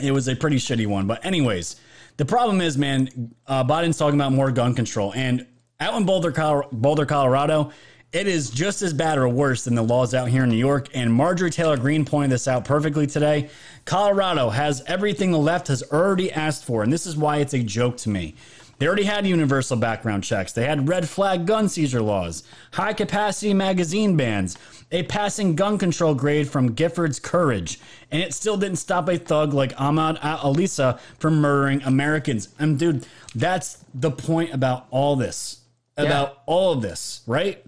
it 0.00 0.12
was 0.12 0.28
a 0.28 0.36
pretty 0.36 0.58
shitty 0.58 0.86
one. 0.86 1.06
But 1.06 1.24
anyways, 1.24 1.76
the 2.18 2.26
problem 2.26 2.60
is, 2.60 2.76
man, 2.76 3.34
uh, 3.46 3.64
Biden's 3.64 3.96
talking 3.96 4.20
about 4.20 4.32
more 4.32 4.52
gun 4.52 4.74
control, 4.74 5.12
and 5.14 5.46
out 5.80 5.94
in 5.94 6.04
Boulder, 6.04 6.32
Colo- 6.32 6.68
Boulder, 6.70 7.06
Colorado, 7.06 7.72
it 8.12 8.26
is 8.26 8.50
just 8.50 8.82
as 8.82 8.92
bad 8.92 9.18
or 9.18 9.28
worse 9.28 9.64
than 9.64 9.74
the 9.74 9.82
laws 9.82 10.14
out 10.14 10.28
here 10.28 10.42
in 10.42 10.48
New 10.48 10.56
York. 10.56 10.88
And 10.94 11.12
Marjorie 11.12 11.50
Taylor 11.50 11.76
Greene 11.76 12.04
pointed 12.04 12.32
this 12.32 12.48
out 12.48 12.64
perfectly 12.64 13.06
today. 13.06 13.50
Colorado 13.84 14.50
has 14.50 14.82
everything 14.86 15.30
the 15.30 15.38
left 15.38 15.68
has 15.68 15.82
already 15.92 16.32
asked 16.32 16.64
for, 16.64 16.82
and 16.82 16.92
this 16.92 17.06
is 17.06 17.16
why 17.16 17.36
it's 17.38 17.54
a 17.54 17.62
joke 17.62 17.96
to 17.98 18.08
me. 18.08 18.34
They 18.78 18.86
already 18.86 19.04
had 19.04 19.26
universal 19.26 19.76
background 19.76 20.24
checks. 20.24 20.52
They 20.52 20.64
had 20.64 20.88
red 20.88 21.06
flag 21.06 21.46
gun 21.46 21.68
seizure 21.68 22.00
laws, 22.00 22.44
high 22.72 22.94
capacity 22.94 23.52
magazine 23.52 24.16
bans, 24.16 24.56
a 24.90 25.02
passing 25.02 25.54
gun 25.54 25.76
control 25.76 26.14
grade 26.14 26.48
from 26.48 26.74
Giffords 26.74 27.22
Courage, 27.22 27.78
and 28.10 28.22
it 28.22 28.32
still 28.32 28.56
didn't 28.56 28.78
stop 28.78 29.08
a 29.08 29.18
thug 29.18 29.52
like 29.52 29.78
Ahmad 29.78 30.16
Alissa 30.20 30.98
from 31.18 31.42
murdering 31.42 31.82
Americans. 31.82 32.48
And 32.58 32.78
dude, 32.78 33.06
that's 33.34 33.84
the 33.92 34.10
point 34.10 34.54
about 34.54 34.86
all 34.90 35.14
this, 35.14 35.60
about 35.98 36.42
all 36.46 36.72
of 36.72 36.80
this, 36.80 37.20
right? 37.26 37.62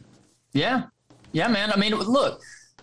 Yeah. 0.53 0.85
Yeah, 1.33 1.49
man. 1.49 1.73
I 1.73 1.77
mean, 1.77 1.95
look, 1.95 2.43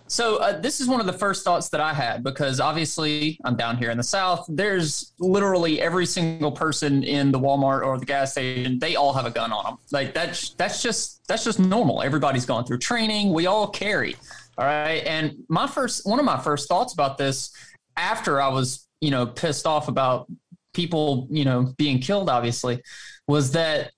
so 0.09 0.37
uh, 0.37 0.59
this 0.59 0.81
is 0.81 0.87
one 0.87 0.99
of 0.99 1.05
the 1.05 1.13
first 1.13 1.43
thoughts 1.43 1.69
that 1.69 1.79
I 1.79 1.93
had 1.93 2.23
because 2.23 2.59
obviously 2.59 3.39
I'm 3.45 3.55
down 3.55 3.77
here 3.77 3.91
in 3.91 3.97
the 3.97 4.03
South. 4.03 4.43
There's 4.49 5.13
literally 5.19 5.79
every 5.79 6.07
single 6.07 6.51
person 6.51 7.03
in 7.03 7.31
the 7.31 7.39
Walmart 7.39 7.85
or 7.85 7.99
the 7.99 8.07
gas 8.07 8.31
station. 8.31 8.79
They 8.79 8.95
all 8.95 9.13
have 9.13 9.27
a 9.27 9.29
gun 9.29 9.53
on 9.53 9.63
them. 9.63 9.77
Like 9.91 10.15
that's 10.15 10.49
that's 10.55 10.81
just 10.81 11.27
that's 11.27 11.43
just 11.43 11.59
normal. 11.59 12.01
Everybody's 12.01 12.47
gone 12.47 12.65
through 12.65 12.79
training. 12.79 13.31
We 13.33 13.45
all 13.45 13.67
carry. 13.67 14.15
All 14.57 14.65
right. 14.65 15.03
And 15.05 15.43
my 15.47 15.67
first 15.67 16.07
one 16.07 16.17
of 16.17 16.25
my 16.25 16.39
first 16.39 16.67
thoughts 16.67 16.93
about 16.93 17.19
this 17.19 17.53
after 17.95 18.41
I 18.41 18.47
was 18.47 18.87
you 19.01 19.11
know 19.11 19.27
pissed 19.27 19.67
off 19.67 19.89
about 19.89 20.27
people 20.73 21.27
you 21.29 21.45
know 21.45 21.71
being 21.77 21.99
killed 21.99 22.29
obviously 22.29 22.81
was 23.27 23.51
that 23.51 23.91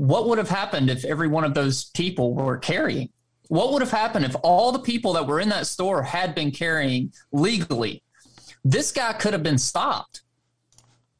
what 0.00 0.26
would 0.26 0.38
have 0.38 0.48
happened 0.48 0.88
if 0.88 1.04
every 1.04 1.28
one 1.28 1.44
of 1.44 1.52
those 1.52 1.84
people 1.90 2.32
were 2.34 2.56
carrying? 2.56 3.10
What 3.48 3.70
would 3.74 3.82
have 3.82 3.90
happened 3.90 4.24
if 4.24 4.34
all 4.42 4.72
the 4.72 4.78
people 4.78 5.12
that 5.12 5.26
were 5.26 5.40
in 5.40 5.50
that 5.50 5.66
store 5.66 6.02
had 6.02 6.34
been 6.34 6.50
carrying 6.52 7.12
legally? 7.32 8.02
This 8.64 8.92
guy 8.92 9.12
could 9.12 9.34
have 9.34 9.42
been 9.42 9.58
stopped. 9.58 10.22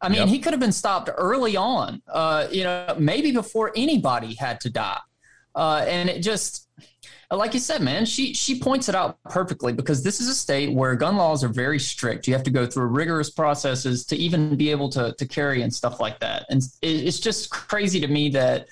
I 0.01 0.09
mean, 0.09 0.21
Yep. 0.21 0.29
he 0.29 0.39
could 0.39 0.55
have 0.55 0.61
been 0.61 0.73
stopped 0.73 1.11
early 1.19 1.59
on, 1.59 2.01
uh, 2.09 2.47
you 2.51 2.65
know, 2.65 2.97
maybe 2.99 3.33
before 3.33 3.71
anybody 3.77 4.35
had 4.35 4.59
to 4.63 4.71
die. 4.71 5.01
Uh, 5.55 5.85
and 5.87 6.09
it 6.09 6.23
just, 6.23 6.67
like 7.37 7.55
you 7.55 7.61
said, 7.61 7.81
man, 7.81 8.05
she 8.05 8.35
she 8.35 8.59
points 8.59 8.89
it 8.89 8.95
out 8.95 9.19
perfectly 9.25 9.73
because 9.73 10.03
this 10.03 10.21
is 10.21 10.29
a 10.29 10.35
state 10.35 10.75
where 10.75 10.95
gun 10.97 11.17
laws 11.17 11.45
are 11.45 11.49
very 11.49 11.79
strict. 11.79 12.27
You 12.27 12.35
have 12.35 12.43
to 12.43 12.51
go 12.51 12.67
through 12.67 12.87
rigorous 12.87 13.31
processes 13.31 14.05
to 14.07 14.17
even 14.17 14.57
be 14.57 14.71
able 14.71 14.89
to 14.91 15.15
to 15.17 15.27
carry 15.27 15.63
and 15.63 15.73
stuff 15.73 16.01
like 16.01 16.19
that. 16.21 16.47
And 16.51 16.63
it's 16.83 17.21
just 17.21 17.51
crazy 17.51 18.01
to 18.01 18.09
me 18.09 18.31
that 18.31 18.67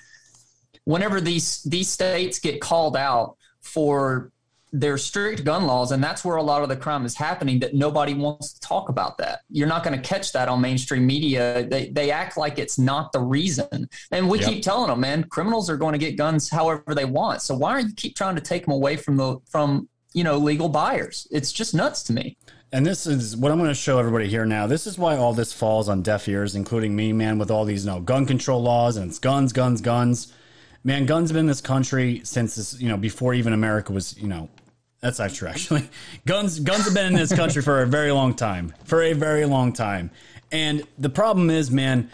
whenever 0.83 1.21
these 1.21 1.63
these 1.63 1.87
states 1.87 2.39
get 2.39 2.59
called 2.59 2.97
out 2.97 3.37
for 3.61 4.31
their 4.71 4.97
strict 4.97 5.43
gun 5.43 5.65
laws, 5.65 5.91
and 5.91 6.03
that's 6.03 6.23
where 6.23 6.37
a 6.37 6.43
lot 6.43 6.61
of 6.61 6.69
the 6.69 6.75
crime 6.75 7.05
is 7.05 7.15
happening. 7.15 7.59
That 7.59 7.73
nobody 7.73 8.13
wants 8.13 8.53
to 8.53 8.59
talk 8.59 8.89
about 8.89 9.17
that. 9.17 9.41
You're 9.49 9.67
not 9.67 9.83
going 9.83 9.99
to 9.99 10.07
catch 10.07 10.31
that 10.33 10.47
on 10.47 10.61
mainstream 10.61 11.05
media. 11.07 11.65
They 11.67 11.89
they 11.89 12.11
act 12.11 12.37
like 12.37 12.59
it's 12.59 12.77
not 12.77 13.11
the 13.11 13.19
reason, 13.19 13.89
and 14.11 14.29
we 14.29 14.39
Yep. 14.39 14.47
keep 14.49 14.63
telling 14.63 14.89
them, 14.89 14.99
man, 14.99 15.23
criminals 15.25 15.69
are 15.69 15.77
going 15.77 15.93
to 15.93 15.99
get 15.99 16.17
guns 16.17 16.49
however 16.49 16.93
they 16.93 17.05
want. 17.05 17.41
So 17.41 17.55
why 17.55 17.71
are 17.71 17.79
you 17.79 17.93
keep 17.95 18.15
trying 18.15 18.35
to 18.35 18.41
take 18.41 18.65
them 18.65 18.73
away 18.73 18.95
from 18.95 19.17
the 19.17 19.39
from 19.49 19.89
you 20.13 20.23
know 20.23 20.37
legal 20.37 20.69
buyers? 20.69 21.27
It's 21.31 21.51
just 21.51 21.73
nuts 21.73 22.03
to 22.03 22.13
me. 22.13 22.37
And 22.71 22.85
this 22.85 23.07
is 23.07 23.35
what 23.35 23.51
I'm 23.51 23.57
going 23.57 23.71
to 23.71 23.73
show 23.75 23.97
everybody 23.97 24.29
here 24.29 24.45
now. 24.45 24.67
This 24.67 24.85
is 24.85 24.95
why 24.99 25.17
all 25.17 25.33
this 25.33 25.51
falls 25.51 25.89
on 25.89 26.03
deaf 26.03 26.27
ears, 26.27 26.53
including 26.53 26.95
me, 26.95 27.11
man, 27.11 27.39
with 27.39 27.49
all 27.49 27.65
these 27.65 27.83
you 27.83 27.91
know, 27.91 27.99
gun 27.99 28.27
control 28.27 28.61
laws 28.61 28.95
and 28.95 29.09
it's 29.09 29.17
guns, 29.17 29.51
guns, 29.51 29.81
guns. 29.81 30.31
Man, 30.83 31.07
guns 31.07 31.29
have 31.29 31.33
been 31.33 31.41
in 31.41 31.47
this 31.47 31.61
country 31.61 32.21
since 32.23 32.55
this, 32.55 32.79
you 32.79 32.87
know, 32.87 32.95
before 32.95 33.33
even 33.33 33.53
America 33.53 33.91
was, 33.91 34.15
you 34.19 34.27
know, 34.27 34.49
that's 35.01 35.19
not 35.19 35.33
true 35.33 35.47
actually. 35.47 35.89
Guns, 36.25 36.59
guns 36.59 36.85
have 36.85 36.93
been 36.93 37.07
in 37.07 37.13
this 37.13 37.33
country 37.33 37.61
for 37.61 37.81
a 37.81 37.87
very 37.87 38.11
long 38.11 38.33
time, 38.33 38.73
for 38.83 39.01
a 39.01 39.13
very 39.13 39.45
long 39.45 39.73
time. 39.73 40.11
And 40.51 40.83
the 40.97 41.09
problem 41.09 41.49
is, 41.49 41.71
man, 41.71 42.09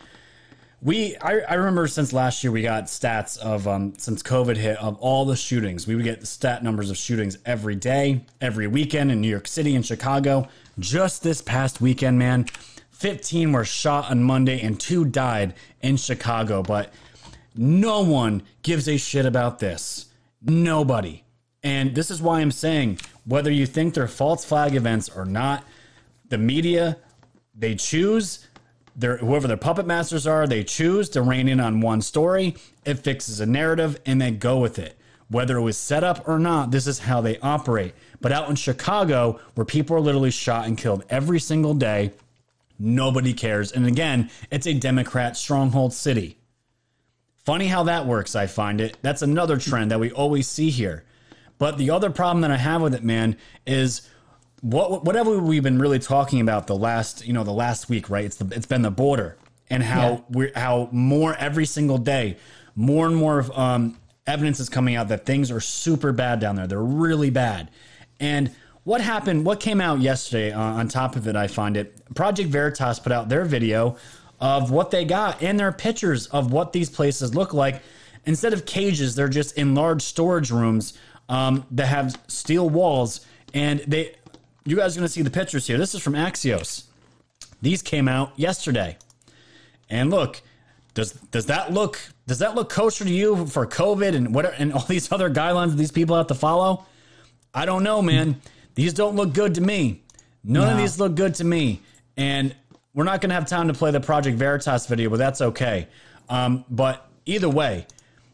we 0.85 1.17
I, 1.17 1.39
I 1.39 1.53
remember 1.55 1.87
since 1.87 2.13
last 2.13 2.43
year 2.43 2.51
we 2.51 2.61
got 2.61 2.83
stats 2.85 3.39
of 3.39 3.67
um 3.67 3.93
since 3.97 4.21
covid 4.21 4.55
hit 4.55 4.77
of 4.77 4.97
all 4.99 5.25
the 5.25 5.35
shootings. 5.35 5.87
We 5.87 5.95
would 5.95 6.03
get 6.03 6.25
stat 6.27 6.63
numbers 6.63 6.91
of 6.91 6.97
shootings 6.97 7.39
every 7.45 7.75
day 7.75 8.25
every 8.39 8.67
weekend 8.67 9.11
in 9.11 9.19
new 9.19 9.27
york 9.27 9.47
city 9.47 9.75
and 9.75 9.85
chicago. 9.85 10.47
Just 10.77 11.23
this 11.23 11.41
past 11.41 11.81
weekend 11.81 12.19
man 12.19 12.45
15 12.91 13.51
were 13.51 13.65
shot 13.65 14.11
on 14.11 14.21
monday 14.21 14.61
and 14.61 14.79
two 14.79 15.05
died 15.05 15.55
in 15.81 15.97
chicago. 15.97 16.61
But 16.61 16.93
no 17.55 18.03
one 18.03 18.43
gives 18.61 18.87
a 18.87 18.97
shit 18.97 19.25
about 19.25 19.57
this. 19.57 20.07
Nobody 20.43 21.24
and 21.65 21.93
this 21.93 22.09
is 22.09 22.21
why 22.21 22.39
i'm 22.39 22.51
saying 22.51 22.97
whether 23.25 23.51
you 23.51 23.65
think 23.65 23.93
they're 23.93 24.07
false 24.07 24.45
flag 24.45 24.73
events 24.73 25.09
or 25.09 25.25
not 25.25 25.65
the 26.29 26.37
media 26.37 26.97
they 27.53 27.75
choose 27.75 28.47
their 28.95 29.17
whoever 29.17 29.47
their 29.47 29.57
puppet 29.57 29.85
masters 29.85 30.25
are, 30.25 30.47
they 30.47 30.63
choose 30.63 31.09
to 31.09 31.21
rein 31.21 31.47
in 31.47 31.59
on 31.59 31.81
one 31.81 32.01
story. 32.01 32.55
It 32.85 32.99
fixes 32.99 33.39
a 33.39 33.45
narrative 33.45 33.99
and 34.05 34.21
they 34.21 34.31
go 34.31 34.57
with 34.59 34.79
it. 34.79 34.97
Whether 35.27 35.57
it 35.57 35.61
was 35.61 35.77
set 35.77 36.03
up 36.03 36.27
or 36.27 36.39
not, 36.39 36.71
this 36.71 36.87
is 36.87 36.99
how 36.99 37.19
they 37.21 37.39
operate. 37.39 37.93
But 38.21 38.31
out 38.31 38.49
in 38.49 38.55
Chicago, 38.55 39.39
where 39.55 39.65
people 39.65 39.95
are 39.95 40.01
literally 40.01 40.31
shot 40.31 40.67
and 40.67 40.77
killed 40.77 41.03
every 41.09 41.39
single 41.39 41.73
day, 41.73 42.11
nobody 42.79 43.33
cares. 43.33 43.71
And 43.71 43.85
again, 43.85 44.29
it's 44.51 44.67
a 44.67 44.73
Democrat 44.73 45.35
stronghold 45.35 45.93
city. 45.93 46.37
Funny 47.43 47.67
how 47.67 47.83
that 47.83 48.05
works, 48.05 48.35
I 48.35 48.47
find 48.47 48.79
it. 48.79 48.97
That's 49.01 49.21
another 49.21 49.57
trend 49.57 49.91
that 49.91 49.99
we 49.99 50.11
always 50.11 50.47
see 50.47 50.69
here. 50.69 51.03
But 51.57 51.77
the 51.77 51.89
other 51.91 52.09
problem 52.09 52.41
that 52.41 52.51
I 52.51 52.57
have 52.57 52.81
with 52.81 52.93
it, 52.95 53.03
man, 53.03 53.37
is 53.65 54.09
what 54.61 55.05
whatever 55.05 55.37
we've 55.39 55.63
been 55.63 55.79
really 55.79 55.99
talking 55.99 56.41
about 56.41 56.67
the 56.67 56.75
last 56.75 57.25
you 57.25 57.33
know 57.33 57.43
the 57.43 57.51
last 57.53 57.89
week, 57.89 58.09
right? 58.09 58.25
It's 58.25 58.35
the 58.37 58.47
it's 58.55 58.65
been 58.65 58.81
the 58.81 58.91
border 58.91 59.37
and 59.69 59.83
how 59.83 60.09
Yeah. 60.09 60.19
we're 60.29 60.51
how 60.55 60.89
more 60.91 61.35
every 61.35 61.65
single 61.65 61.97
day, 61.97 62.37
more 62.75 63.05
and 63.07 63.15
more 63.15 63.45
um, 63.53 63.97
evidence 64.27 64.59
is 64.59 64.69
coming 64.69 64.95
out 64.95 65.07
that 65.09 65.25
things 65.25 65.51
are 65.51 65.59
super 65.61 66.11
bad 66.11 66.39
down 66.39 66.55
there. 66.55 66.67
They're 66.67 66.81
really 66.81 67.29
bad. 67.29 67.69
And 68.19 68.51
what 68.83 69.01
happened? 69.01 69.45
What 69.45 69.59
came 69.59 69.81
out 69.81 69.99
yesterday? 69.99 70.51
Uh, 70.51 70.59
on 70.59 70.87
top 70.87 71.15
of 71.15 71.27
it, 71.27 71.35
I 71.35 71.47
find 71.47 71.77
it. 71.77 72.13
Project 72.15 72.49
Veritas 72.49 72.99
put 72.99 73.11
out 73.11 73.29
their 73.29 73.45
video 73.45 73.97
of 74.39 74.69
what 74.69 74.91
they 74.91 75.05
got 75.05 75.41
and 75.41 75.59
their 75.59 75.71
pictures 75.71 76.27
of 76.27 76.51
what 76.51 76.73
these 76.73 76.89
places 76.89 77.33
look 77.33 77.53
like. 77.53 77.81
Instead 78.25 78.53
of 78.53 78.65
cages, 78.65 79.15
they're 79.15 79.29
just 79.29 79.57
in 79.57 79.73
large 79.75 80.01
storage 80.01 80.51
rooms 80.51 80.93
um, 81.29 81.65
that 81.71 81.87
have 81.87 82.19
steel 82.27 82.69
walls. 82.69 83.25
And 83.53 83.79
they, 83.81 84.15
you 84.65 84.75
guys 84.75 84.95
are 84.95 84.99
going 84.99 85.07
to 85.07 85.13
see 85.13 85.21
the 85.21 85.29
pictures 85.29 85.67
here. 85.67 85.77
This 85.77 85.95
is 85.95 86.01
from 86.01 86.13
Axios. 86.13 86.83
These 87.61 87.81
came 87.81 88.07
out 88.07 88.37
yesterday. 88.37 88.97
And 89.89 90.09
look, 90.09 90.41
does 90.93 91.11
does 91.31 91.47
that 91.47 91.73
look 91.73 91.99
does 92.25 92.39
that 92.39 92.55
look 92.55 92.69
kosher 92.69 93.03
to 93.03 93.11
you 93.11 93.45
for 93.45 93.67
COVID 93.67 94.15
and 94.15 94.33
what 94.33 94.53
and 94.57 94.73
all 94.73 94.85
these 94.87 95.11
other 95.11 95.29
guidelines 95.29 95.71
that 95.71 95.77
these 95.77 95.91
people 95.91 96.15
have 96.15 96.27
to 96.27 96.35
follow? 96.35 96.85
I 97.53 97.65
don't 97.65 97.83
know, 97.83 98.01
man. 98.01 98.41
These 98.75 98.93
don't 98.93 99.15
look 99.15 99.33
good 99.33 99.55
to 99.55 99.61
me. 99.61 100.03
None 100.43 100.71
of 100.71 100.77
these 100.77 100.99
look 100.99 101.15
good 101.15 101.35
to 101.35 101.43
me. 101.43 101.81
And 102.17 102.55
we're 102.93 103.03
not 103.03 103.21
going 103.21 103.29
to 103.29 103.35
have 103.35 103.47
time 103.47 103.67
to 103.67 103.73
play 103.73 103.91
the 103.91 103.99
Project 103.99 104.37
Veritas 104.37 104.85
video, 104.85 105.09
but 105.09 105.17
that's 105.17 105.41
okay. 105.41 105.87
Um, 106.29 106.65
but 106.69 107.09
either 107.25 107.49
way, 107.49 107.87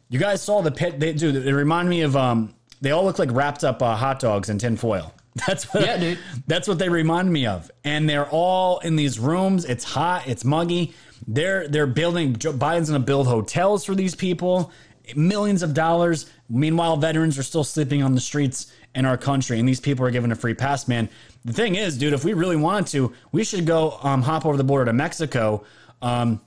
you 0.10 0.20
guys 0.20 0.42
saw 0.42 0.62
the 0.62 0.72
pit. 0.72 1.00
They 1.00 1.14
do. 1.14 1.32
They 1.32 1.54
remind 1.54 1.90
me 1.90 2.02
of. 2.02 2.16
Um, 2.16 2.54
they 2.82 2.92
all 2.92 3.06
look 3.06 3.20
like 3.20 3.32
wrapped 3.32 3.64
up 3.64 3.82
uh, 3.82 3.96
hot 3.96 4.20
dogs 4.20 4.50
in 4.50 4.58
tinfoil. 4.58 5.14
That's 5.48 5.72
what. 5.74 5.84
Yeah, 5.84 5.98
dude. 5.98 6.20
That's 6.48 6.68
what 6.68 6.78
they 6.80 6.90
remind 6.90 7.32
me 7.32 7.46
of. 7.46 7.72
And 7.84 8.10
they're 8.10 8.28
all 8.28 8.80
in 8.80 8.96
these 8.96 9.18
rooms. 9.20 9.66
It's 9.66 9.84
hot. 9.84 10.28
It's 10.28 10.44
muggy. 10.44 10.94
They're 11.28 11.68
they're 11.68 11.88
building. 11.88 12.36
Joe 12.36 12.54
Biden's 12.54 12.90
going 12.90 13.02
to 13.02 13.06
build 13.06 13.28
hotels 13.28 13.86
for 13.86 13.96
these 13.96 14.16
people, 14.16 14.72
millions 15.16 15.64
of 15.64 15.74
dollars. 15.74 16.30
Meanwhile, 16.50 16.98
veterans 16.98 17.38
are 17.38 17.44
still 17.44 17.64
sleeping 17.64 18.04
on 18.04 18.14
the 18.14 18.22
streets 18.22 18.74
in 18.94 19.06
our 19.06 19.18
country, 19.18 19.60
and 19.60 19.68
these 19.70 19.80
people 19.80 20.06
are 20.06 20.12
given 20.12 20.32
a 20.32 20.36
free 20.36 20.54
pass. 20.54 20.88
Man, 20.88 21.08
the 21.46 21.54
thing 21.54 21.76
is, 21.76 21.98
dude, 21.98 22.14
if 22.14 22.26
we 22.26 22.34
really 22.34 22.58
wanted 22.58 22.88
to, 22.88 23.14
we 23.32 23.46
should 23.46 23.66
go 23.66 23.98
um, 24.04 24.22
hop 24.22 24.46
over 24.46 24.58
the 24.58 24.64
border 24.66 24.86
to 24.86 24.94
Mexico. 24.94 25.64
Um, 26.02 26.42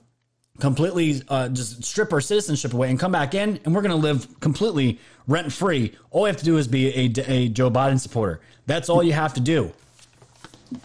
completely 0.59 1.21
uh, 1.27 1.49
just 1.49 1.83
strip 1.83 2.13
our 2.13 2.21
citizenship 2.21 2.73
away 2.73 2.89
and 2.89 2.99
come 2.99 3.11
back 3.11 3.33
in, 3.33 3.59
and 3.65 3.73
we're 3.73 3.81
going 3.81 3.89
to 3.91 3.97
live 3.97 4.39
completely 4.39 4.99
rent 5.27 5.51
free. 5.51 5.95
All 6.11 6.21
you 6.21 6.27
have 6.27 6.37
to 6.37 6.45
do 6.45 6.57
is 6.57 6.67
be 6.67 6.87
a, 6.89 7.31
a 7.31 7.47
Joe 7.49 7.69
Biden 7.69 7.99
supporter. 7.99 8.41
That's 8.65 8.89
all 8.89 9.03
you 9.03 9.13
have 9.13 9.33
to 9.35 9.39
do. 9.39 9.71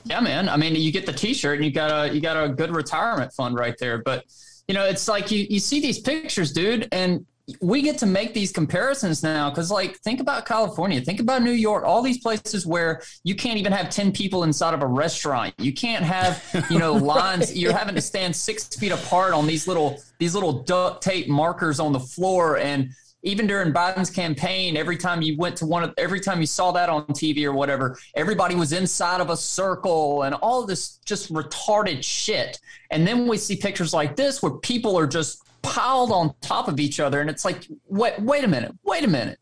Yeah, 0.05 0.21
man. 0.21 0.49
I 0.49 0.57
mean, 0.57 0.75
you 0.77 0.93
get 0.93 1.07
the 1.07 1.13
T-shirt 1.13 1.57
and 1.57 1.65
you 1.65 1.73
got 1.73 1.91
a 1.91 2.15
you 2.15 2.21
got 2.21 2.43
a 2.43 2.49
good 2.49 2.75
retirement 2.75 3.33
fund 3.33 3.57
right 3.57 3.77
there. 3.79 3.99
But 3.99 4.25
you 4.69 4.75
know, 4.75 4.85
it's 4.85 5.09
like 5.09 5.31
you 5.31 5.47
you 5.49 5.59
see 5.59 5.81
these 5.81 5.99
pictures, 5.99 6.53
dude, 6.53 6.89
and 6.93 7.25
we 7.61 7.83
get 7.83 7.99
to 7.99 8.07
make 8.07 8.33
these 8.35 8.53
comparisons 8.53 9.23
now 9.23 9.51
because, 9.51 9.71
like, 9.71 9.99
think 9.99 10.21
about 10.21 10.47
California, 10.47 11.01
think 11.01 11.21
about 11.21 11.43
New 11.43 11.51
York, 11.51 11.85
all 11.85 12.03
these 12.03 12.19
places 12.19 12.67
where 12.67 13.03
you 13.25 13.35
can't 13.35 13.59
even 13.59 13.73
have 13.73 13.91
ten 13.91 14.13
people 14.13 14.45
inside 14.45 14.75
of 14.75 14.83
a 14.83 14.87
restaurant. 14.87 15.55
You 15.59 15.73
can't 15.73 16.05
have 16.05 16.43
you 16.71 16.79
know 16.79 16.93
lines. 17.15 17.57
You're 17.57 17.77
having 17.77 17.95
to 17.95 18.01
stand 18.01 18.35
six 18.37 18.69
feet 18.77 18.93
apart 18.93 19.33
on 19.33 19.47
these 19.47 19.67
little 19.67 20.01
these 20.19 20.35
little 20.35 20.63
duct 20.63 21.03
tape 21.03 21.29
markers 21.29 21.81
on 21.81 21.93
the 21.93 22.01
floor 22.01 22.59
and 22.59 22.91
even 23.23 23.47
during 23.47 23.73
Biden's 23.73 24.11
campaign, 24.11 24.77
every 24.77 24.97
time 24.97 25.21
you 25.23 25.37
went 25.37 25.57
to 25.57 25.67
one 25.67 25.83
of, 25.83 25.93
every 25.99 26.21
time 26.21 26.41
you 26.41 26.47
saw 26.47 26.73
that 26.73 26.89
on 26.89 27.05
TV 27.07 27.45
or 27.45 27.53
whatever, 27.53 27.99
everybody 28.15 28.55
was 28.55 28.73
inside 28.73 29.21
of 29.21 29.31
a 29.31 29.37
circle 29.37 30.23
and 30.23 30.35
all 30.37 30.65
this 30.65 30.99
just 31.05 31.33
retarded 31.33 32.03
shit. 32.03 32.59
And 32.91 33.07
then 33.07 33.27
we 33.27 33.37
see 33.37 33.57
pictures 33.57 33.93
like 33.93 34.17
this 34.17 34.43
where 34.43 34.53
people 34.53 34.99
are 34.99 35.07
just 35.07 35.43
piled 35.63 36.13
on 36.13 36.35
top 36.41 36.69
of 36.69 36.81
each 36.81 37.01
other. 37.01 37.21
And 37.21 37.29
it's 37.29 37.45
like, 37.45 37.67
wait, 37.89 38.19
wait 38.21 38.45
a 38.45 38.49
minute, 38.49 38.75
wait 38.85 39.05
a 39.05 39.09
minute. 39.09 39.39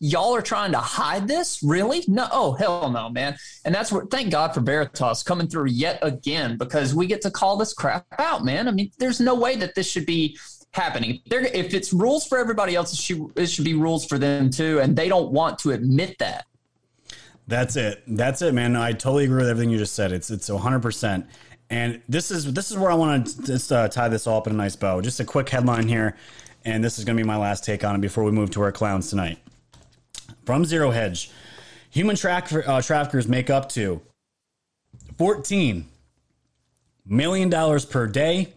Y'all 0.00 0.34
are 0.34 0.42
trying 0.42 0.72
to 0.72 0.78
hide 0.78 1.26
this? 1.26 1.60
Really? 1.62 2.04
No. 2.06 2.28
Oh, 2.30 2.52
hell 2.52 2.90
no, 2.90 3.08
man. 3.08 3.36
And 3.64 3.74
that's 3.74 3.90
where, 3.90 4.04
thank 4.06 4.30
God 4.30 4.54
for 4.54 4.60
Veritas 4.60 5.22
coming 5.22 5.48
through 5.48 5.66
yet 5.66 5.98
again 6.02 6.56
because 6.56 6.94
we 6.94 7.06
get 7.06 7.20
to 7.22 7.30
call 7.30 7.56
this 7.56 7.74
crap 7.74 8.06
out, 8.18 8.44
man. 8.44 8.68
I 8.68 8.70
mean, 8.70 8.92
there's 8.98 9.20
no 9.20 9.34
way 9.34 9.56
that 9.56 9.74
this 9.74 9.90
should 9.90 10.06
be 10.06 10.38
happening. 10.72 11.20
If 11.26 11.74
it's 11.74 11.92
rules 11.92 12.26
for 12.26 12.38
everybody 12.38 12.76
else, 12.76 12.92
it 12.92 12.98
should, 12.98 13.32
it 13.36 13.46
should 13.46 13.64
be 13.64 13.74
rules 13.74 14.06
for 14.06 14.18
them 14.18 14.50
too. 14.50 14.80
And 14.80 14.94
they 14.94 15.08
don't 15.08 15.32
want 15.32 15.58
to 15.60 15.72
admit 15.72 16.16
that. 16.18 16.44
That's 17.48 17.76
it. 17.76 18.02
That's 18.06 18.42
it, 18.42 18.52
man. 18.52 18.76
I 18.76 18.92
totally 18.92 19.24
agree 19.24 19.38
with 19.38 19.48
everything 19.48 19.70
you 19.70 19.78
just 19.78 19.94
said. 19.94 20.12
It's 20.12 20.30
it's 20.30 20.50
100. 20.50 20.80
percent 20.80 21.26
And 21.70 22.02
this 22.06 22.30
is 22.30 22.52
this 22.52 22.70
is 22.70 22.76
where 22.76 22.90
I 22.90 22.94
want 22.94 23.26
to 23.26 23.42
just 23.42 23.72
uh, 23.72 23.88
tie 23.88 24.08
this 24.08 24.26
all 24.26 24.36
up 24.36 24.46
in 24.46 24.52
a 24.52 24.56
nice 24.56 24.76
bow. 24.76 25.00
Just 25.00 25.18
a 25.18 25.24
quick 25.24 25.48
headline 25.48 25.88
here, 25.88 26.14
and 26.66 26.84
this 26.84 26.98
is 26.98 27.06
going 27.06 27.16
to 27.16 27.22
be 27.22 27.26
my 27.26 27.38
last 27.38 27.64
take 27.64 27.84
on 27.84 27.94
it 27.94 28.02
before 28.02 28.22
we 28.22 28.32
move 28.32 28.50
to 28.50 28.60
our 28.60 28.70
clowns 28.70 29.08
tonight. 29.08 29.38
From 30.48 30.64
Zero 30.64 30.92
Hedge, 30.92 31.30
human 31.90 32.16
track, 32.16 32.50
uh, 32.50 32.80
traffickers 32.80 33.28
make 33.28 33.50
up 33.50 33.68
to 33.72 34.00
14 35.18 35.86
million 37.04 37.50
dollars 37.50 37.84
per 37.84 38.06
day 38.06 38.54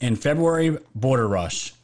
in 0.00 0.14
February 0.14 0.78
border 0.94 1.26
rush. 1.26 1.74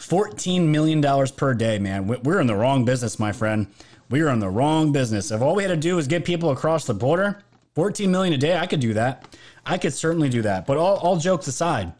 $14 0.00 0.66
million 0.66 1.00
per 1.36 1.54
day, 1.54 1.78
man. 1.78 2.08
We- 2.08 2.16
We're 2.16 2.40
in 2.40 2.48
the 2.48 2.56
wrong 2.56 2.84
business, 2.84 3.20
my 3.20 3.30
friend. 3.30 3.68
We 4.10 4.22
are 4.22 4.28
in 4.30 4.40
the 4.40 4.50
wrong 4.50 4.90
business. 4.90 5.30
If 5.30 5.40
all 5.40 5.54
we 5.54 5.62
had 5.62 5.68
to 5.68 5.76
do 5.76 5.94
was 5.94 6.08
get 6.08 6.24
people 6.24 6.50
across 6.50 6.84
the 6.84 6.94
border, 6.94 7.38
14 7.76 8.10
million 8.10 8.34
a 8.34 8.38
day, 8.38 8.58
I 8.58 8.66
could 8.66 8.80
do 8.80 8.92
that. 8.94 9.36
I 9.64 9.78
could 9.78 9.94
certainly 9.94 10.30
do 10.30 10.42
that. 10.42 10.66
But 10.66 10.78
all, 10.78 10.96
all 10.96 11.16
jokes 11.16 11.46
aside, 11.46 11.92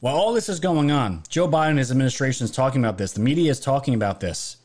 while 0.00 0.16
all 0.16 0.32
this 0.32 0.48
is 0.48 0.58
going 0.58 0.90
on, 0.90 1.22
Joe 1.28 1.46
Biden 1.46 1.68
and 1.72 1.78
his 1.78 1.90
administration 1.90 2.46
is 2.46 2.50
talking 2.50 2.82
about 2.82 2.96
this. 2.96 3.12
The 3.12 3.20
media 3.20 3.50
is 3.50 3.60
talking 3.60 3.92
about 3.92 4.20
this. 4.20 4.56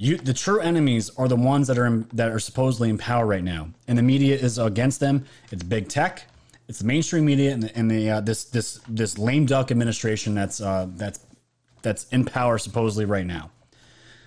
You, 0.00 0.16
the 0.16 0.32
true 0.32 0.60
enemies 0.60 1.10
are 1.18 1.26
the 1.26 1.36
ones 1.36 1.66
that 1.66 1.76
are 1.76 1.86
in, 1.86 2.08
that 2.12 2.30
are 2.30 2.38
supposedly 2.38 2.88
in 2.88 2.98
power 2.98 3.26
right 3.26 3.42
now, 3.42 3.70
and 3.88 3.98
the 3.98 4.02
media 4.02 4.36
is 4.36 4.56
against 4.56 5.00
them. 5.00 5.26
It's 5.50 5.64
big 5.64 5.88
tech, 5.88 6.24
it's 6.68 6.78
the 6.78 6.84
mainstream 6.84 7.24
media, 7.24 7.52
and 7.52 7.64
the, 7.64 7.76
and 7.76 7.90
the 7.90 8.10
uh, 8.10 8.20
this 8.20 8.44
this 8.44 8.80
this 8.88 9.18
lame 9.18 9.44
duck 9.44 9.72
administration 9.72 10.36
that's 10.36 10.60
uh, 10.60 10.86
that's 10.90 11.18
that's 11.82 12.04
in 12.10 12.24
power 12.24 12.58
supposedly 12.58 13.06
right 13.06 13.26
now. 13.26 13.50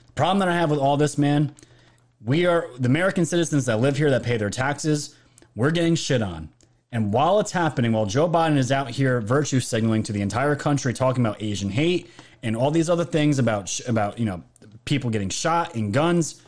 The 0.07 0.13
problem 0.13 0.39
that 0.39 0.49
I 0.49 0.55
have 0.55 0.69
with 0.69 0.79
all 0.79 0.97
this, 0.97 1.17
man, 1.17 1.55
we 2.25 2.45
are 2.45 2.67
the 2.77 2.87
American 2.87 3.25
citizens 3.25 3.65
that 3.67 3.79
live 3.79 3.95
here 3.95 4.09
that 4.09 4.23
pay 4.23 4.35
their 4.35 4.49
taxes. 4.49 5.15
We're 5.55 5.71
getting 5.71 5.95
shit 5.95 6.21
on. 6.21 6.49
And 6.91 7.13
while 7.13 7.39
it's 7.39 7.51
happening, 7.51 7.93
while 7.93 8.05
Joe 8.05 8.27
Biden 8.27 8.57
is 8.57 8.71
out 8.73 8.89
here 8.89 9.21
virtue 9.21 9.61
signaling 9.61 10.03
to 10.03 10.11
the 10.11 10.21
entire 10.21 10.57
country, 10.57 10.93
talking 10.93 11.25
about 11.25 11.41
Asian 11.41 11.69
hate 11.69 12.09
and 12.43 12.57
all 12.57 12.71
these 12.71 12.89
other 12.89 13.05
things 13.05 13.39
about 13.39 13.79
about 13.87 14.19
you 14.19 14.25
know 14.25 14.43
people 14.91 15.09
getting 15.09 15.29
shot 15.29 15.73
and 15.73 15.93
guns, 15.93 16.41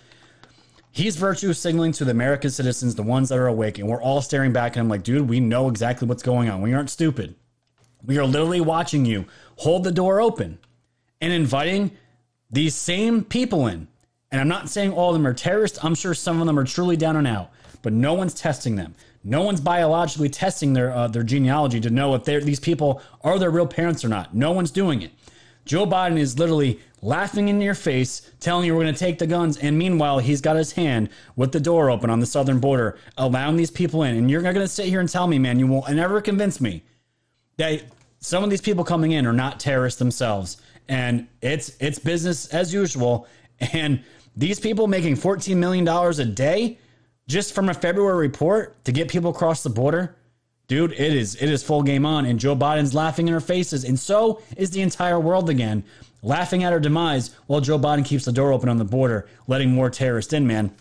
he's 0.92 1.16
virtue 1.16 1.54
signaling 1.54 1.94
to 1.94 2.04
the 2.04 2.12
American 2.12 2.50
citizens, 2.50 2.94
the 2.94 3.02
ones 3.02 3.30
that 3.30 3.38
are 3.40 3.48
awake, 3.48 3.80
and 3.80 3.88
we're 3.88 4.02
all 4.02 4.22
staring 4.22 4.52
back 4.52 4.74
at 4.74 4.82
him 4.82 4.90
like, 4.90 5.02
dude, 5.02 5.30
we 5.30 5.40
know 5.40 5.70
exactly 5.70 6.06
what's 6.08 6.24
going 6.24 6.50
on. 6.50 6.62
We 6.62 6.74
aren't 6.74 6.90
stupid. 6.90 7.36
We 8.06 8.18
are 8.18 8.26
literally 8.26 8.60
watching 8.60 9.06
you 9.06 9.24
hold 9.56 9.86
the 9.86 9.94
door 9.94 10.20
open 10.20 10.60
and 11.22 11.32
inviting 11.32 11.92
these 12.52 12.76
same 12.76 13.24
people 13.24 13.68
in. 13.68 13.88
And 14.30 14.42
I'm 14.42 14.50
not 14.50 14.68
saying 14.68 14.92
all 14.92 15.10
of 15.10 15.14
them 15.14 15.26
are 15.26 15.34
terrorists. 15.34 15.80
I'm 15.82 15.96
sure 15.96 16.14
some 16.14 16.42
of 16.42 16.48
them 16.48 16.60
are 16.60 16.66
truly 16.66 16.98
down 16.98 17.16
and 17.16 17.26
out, 17.28 17.50
but 17.82 17.94
no 17.94 18.14
one's 18.14 18.34
testing 18.34 18.76
them. 18.76 18.94
No 19.24 19.42
one's 19.42 19.62
biologically 19.62 20.28
testing 20.28 20.74
their 20.74 20.92
uh, 20.92 21.08
their 21.08 21.24
genealogy 21.24 21.80
to 21.80 21.90
know 21.90 22.14
if 22.14 22.26
these 22.26 22.60
people 22.60 23.02
are 23.22 23.40
their 23.40 23.52
real 23.52 23.68
parents 23.68 24.04
or 24.04 24.10
not. 24.10 24.36
No 24.36 24.52
one's 24.52 24.72
doing 24.72 25.02
it. 25.02 25.12
Joe 25.66 25.86
Biden 25.86 26.18
is 26.18 26.38
literally 26.38 26.80
laughing 27.02 27.50
in 27.50 27.62
your 27.62 27.76
face, 27.76 28.32
telling 28.40 28.66
you 28.66 28.76
we're 28.76 28.84
going 28.84 28.94
to 28.94 29.00
take 29.00 29.20
the 29.20 29.28
guns, 29.28 29.58
and 29.58 29.78
meanwhile 29.78 30.20
he's 30.20 30.42
got 30.42 30.56
his 30.56 30.72
hand 30.72 31.10
with 31.36 31.52
the 31.52 31.60
door 31.60 31.90
open 31.90 32.10
on 32.10 32.20
the 32.20 32.26
southern 32.26 32.60
border, 32.60 32.98
allowing 33.18 33.56
these 33.56 33.72
people 33.72 34.04
in. 34.04 34.16
And 34.16 34.32
you're 34.32 34.42
going 34.42 34.56
to 34.56 34.68
sit 34.68 34.88
here 34.88 35.00
and 35.00 35.10
tell 35.10 35.28
me, 35.28 35.40
man, 35.40 35.60
you 35.60 35.68
won't 35.68 35.90
never 35.94 36.22
convince 36.22 36.62
me 36.62 36.84
that 37.58 37.84
some 38.20 38.44
of 38.44 38.50
these 38.50 38.62
people 38.62 38.84
coming 38.84 39.12
in 39.12 39.26
are 39.26 39.34
not 39.34 39.60
terrorists 39.60 40.00
themselves, 40.00 40.58
and 40.88 41.28
it's 41.42 41.76
it's 41.80 42.00
business 42.00 42.48
as 42.48 42.74
usual. 42.74 43.28
And 43.60 44.02
these 44.36 44.60
people 44.60 44.88
making 44.88 45.18
fourteen 45.18 45.60
million 45.60 45.86
dollars 45.86 46.20
a 46.20 46.26
day 46.26 46.78
just 47.28 47.54
from 47.54 47.70
a 47.70 47.74
February 47.74 48.18
report 48.18 48.84
to 48.86 48.92
get 48.92 49.08
people 49.08 49.32
across 49.32 49.64
the 49.64 49.70
border, 49.70 50.16
dude, 50.68 50.92
it 50.94 51.14
is 51.14 51.36
it 51.36 51.50
is 51.50 51.64
full 51.64 51.84
game 51.84 52.06
on. 52.06 52.26
And 52.26 52.40
Joe 52.40 52.56
Biden's 52.56 52.94
laughing 52.94 53.28
in 53.28 53.34
our 53.34 53.40
faces, 53.40 53.84
and 53.84 54.00
so 54.00 54.42
is 54.58 54.72
the 54.72 54.82
entire 54.82 55.20
world 55.20 55.50
again, 55.50 55.84
laughing 56.22 56.64
at 56.64 56.74
our 56.74 56.80
demise 56.80 57.36
while 57.48 57.62
Joe 57.62 57.80
Biden 57.80 58.06
keeps 58.06 58.26
the 58.26 58.32
door 58.32 58.52
open 58.52 58.70
on 58.70 58.78
the 58.78 58.86
border, 58.86 59.28
letting 59.48 59.72
more 59.72 59.90
terrorists 59.90 60.34
in. 60.34 60.48
Man, 60.48 60.72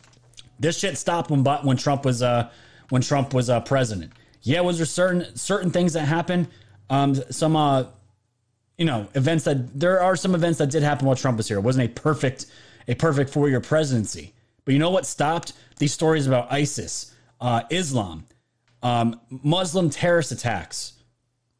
this 0.59 0.79
shit 0.79 0.99
stopped 0.99 1.31
when 1.31 1.45
when 1.45 1.77
Trump 1.77 2.05
was 2.05 2.23
uh 2.23 2.51
when 2.89 3.03
Trump 3.03 3.35
was 3.35 3.49
uh, 3.51 3.61
president. 3.61 4.13
Yeah, 4.43 4.61
was 4.61 4.79
there 4.79 4.87
certain 4.87 5.37
certain 5.37 5.71
things 5.71 5.93
that 5.93 6.07
happened? 6.07 6.49
Um, 6.91 7.15
some 7.31 7.57
uh, 7.57 7.85
you 8.77 8.85
know, 8.85 9.07
events 9.15 9.45
that 9.45 9.79
there 9.79 10.03
are 10.03 10.17
some 10.17 10.35
events 10.35 10.59
that 10.59 10.71
did 10.71 10.83
happen 10.83 11.07
while 11.07 11.17
Trump 11.17 11.37
was 11.37 11.49
here. 11.49 11.59
It 11.59 11.63
wasn't 11.63 11.91
a 11.91 12.01
perfect 12.01 12.47
a 12.89 12.95
perfect 12.95 13.31
four 13.31 13.49
year 13.49 13.61
presidency. 13.61 14.35
But 14.65 14.75
you 14.75 14.81
know 14.81 14.91
what 14.91 15.07
stopped 15.07 15.53
these 15.79 15.93
stories 15.93 16.27
about 16.27 16.53
ISIS, 16.53 17.15
uh, 17.41 17.63
Islam, 17.71 18.27
um, 18.83 19.21
Muslim 19.31 19.91
terrorist 19.91 20.33
attacks? 20.33 20.95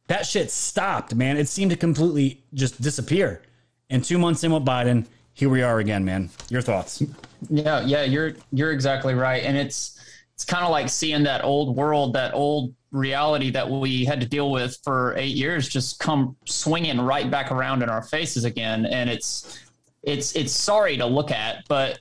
That 0.07 0.25
shit 0.25 0.51
stopped, 0.51 1.15
man. 1.15 1.37
It 1.37 1.47
seemed 1.47 1.71
to 1.71 1.77
completely 1.77 2.43
just 2.53 2.81
disappear. 2.81 3.41
And 3.89 4.03
two 4.03 4.17
months 4.17 4.43
in 4.43 4.51
with 4.51 4.65
Biden, 4.65 5.05
here 5.33 5.49
we 5.49 5.61
are 5.61 5.79
again, 5.79 6.03
man. 6.03 6.29
Your 6.49 6.61
thoughts? 6.61 7.01
Yeah, 7.49 7.81
yeah, 7.81 8.03
you're 8.03 8.33
you're 8.51 8.71
exactly 8.71 9.13
right, 9.13 9.43
and 9.43 9.57
it's 9.57 9.99
it's 10.35 10.45
kind 10.45 10.63
of 10.63 10.71
like 10.71 10.89
seeing 10.89 11.23
that 11.23 11.43
old 11.43 11.75
world, 11.75 12.13
that 12.13 12.33
old 12.33 12.73
reality 12.91 13.49
that 13.51 13.69
we 13.69 14.05
had 14.05 14.21
to 14.21 14.27
deal 14.27 14.51
with 14.51 14.77
for 14.83 15.15
eight 15.17 15.35
years, 15.35 15.67
just 15.67 15.99
come 15.99 16.35
swinging 16.45 17.01
right 17.01 17.29
back 17.29 17.51
around 17.51 17.81
in 17.81 17.89
our 17.89 18.03
faces 18.03 18.45
again, 18.45 18.85
and 18.85 19.09
it's 19.09 19.59
it's 20.03 20.35
it's 20.35 20.53
sorry 20.53 20.97
to 20.97 21.05
look 21.05 21.31
at, 21.31 21.67
but 21.67 21.99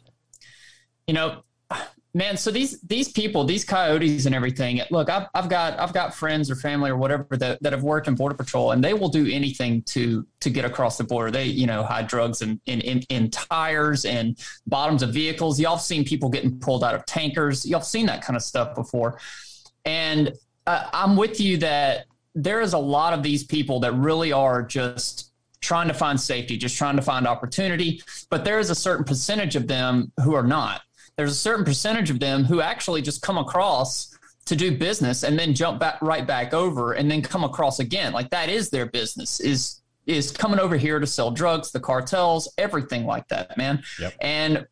you 1.07 1.15
know, 1.15 1.43
man. 2.15 2.37
So 2.37 2.51
these 2.51 2.81
these 2.81 3.11
people, 3.11 3.45
these 3.45 3.65
coyotes 3.65 4.27
and 4.27 4.35
everything. 4.35 4.81
Look, 4.91 5.09
I've, 5.09 5.29
I've 5.35 5.49
got 5.49 5.79
I've 5.79 5.93
got 5.93 6.15
friends 6.15 6.51
or 6.51 6.57
family 6.57 6.91
or 6.91 6.97
whatever 6.97 7.37
that, 7.37 7.63
that 7.63 7.73
have 7.73 7.83
worked 7.83 8.09
in 8.09 8.15
border 8.15 8.35
patrol, 8.35 8.73
and 8.73 8.83
they 8.83 8.95
will 8.95 9.09
do 9.09 9.31
anything 9.31 9.83
to 9.85 10.27
to 10.41 10.51
get 10.51 10.65
across 10.65 10.99
the 10.99 11.05
border. 11.05 11.31
They 11.31 11.47
you 11.47 11.67
know 11.67 11.83
hide 11.83 12.07
drugs 12.07 12.43
in 12.43 12.61
in, 12.67 12.81
in, 12.81 13.01
in 13.09 13.31
tires 13.31 14.05
and 14.05 14.39
bottoms 14.67 15.03
of 15.03 15.13
vehicles. 15.13 15.59
y'all 15.59 15.77
have 15.77 15.85
seen 15.85 16.05
people 16.05 16.29
getting 16.29 16.59
pulled 16.59 16.85
out 16.85 16.95
of 16.95 17.07
tankers. 17.07 17.67
y'all 17.67 17.81
have 17.81 17.87
seen 17.87 18.07
that 18.07 18.23
kind 18.23 18.37
of 18.37 18.43
stuff 18.43 18.75
before, 18.75 19.19
and 19.85 20.33
uh, 20.67 20.89
I'm 20.93 21.17
with 21.17 21.41
you 21.41 21.57
that 21.59 22.07
there 22.35 22.61
is 22.61 22.73
a 22.73 22.79
lot 22.79 23.13
of 23.13 23.23
these 23.23 23.45
people 23.45 23.81
that 23.81 23.93
really 23.93 24.33
are 24.33 24.63
just 24.63 25.33
trying 25.61 25.87
to 25.89 25.95
find 25.95 26.21
safety, 26.21 26.57
just 26.57 26.77
trying 26.77 26.97
to 26.97 27.03
find 27.03 27.27
opportunity. 27.27 28.03
But 28.31 28.45
there 28.45 28.59
is 28.59 28.71
a 28.71 28.75
certain 28.75 29.05
percentage 29.05 29.55
of 29.55 29.69
them 29.69 30.13
who 30.23 30.35
are 30.35 30.43
not. 30.43 30.83
There's 31.17 31.33
a 31.33 31.37
certain 31.37 31.65
percentage 31.65 32.11
of 32.11 32.21
them 32.21 32.45
who 32.45 32.61
actually 32.61 33.03
just 33.03 33.23
come 33.23 33.39
across 33.39 34.17
to 34.47 34.57
do 34.57 34.77
business 34.77 35.23
and 35.23 35.39
then 35.39 35.55
jump 35.55 35.79
back 35.79 36.01
right 36.03 36.27
back 36.27 36.53
over 36.53 36.95
and 36.95 37.11
then 37.11 37.23
come 37.23 37.45
across 37.45 37.79
again. 37.79 38.13
Like 38.13 38.31
that 38.31 38.49
is 38.49 38.71
their 38.71 38.87
business 38.87 39.41
is 39.41 39.83
is 40.07 40.33
coming 40.33 40.59
over 40.59 40.77
here 40.77 40.99
to 40.99 41.07
sell 41.07 41.31
drugs, 41.31 41.71
the 41.71 41.79
cartels, 41.79 42.53
everything 42.59 43.07
like 43.07 43.29
that, 43.29 43.57
man. 43.57 43.83
Yep. 44.01 44.15
And 44.21 44.67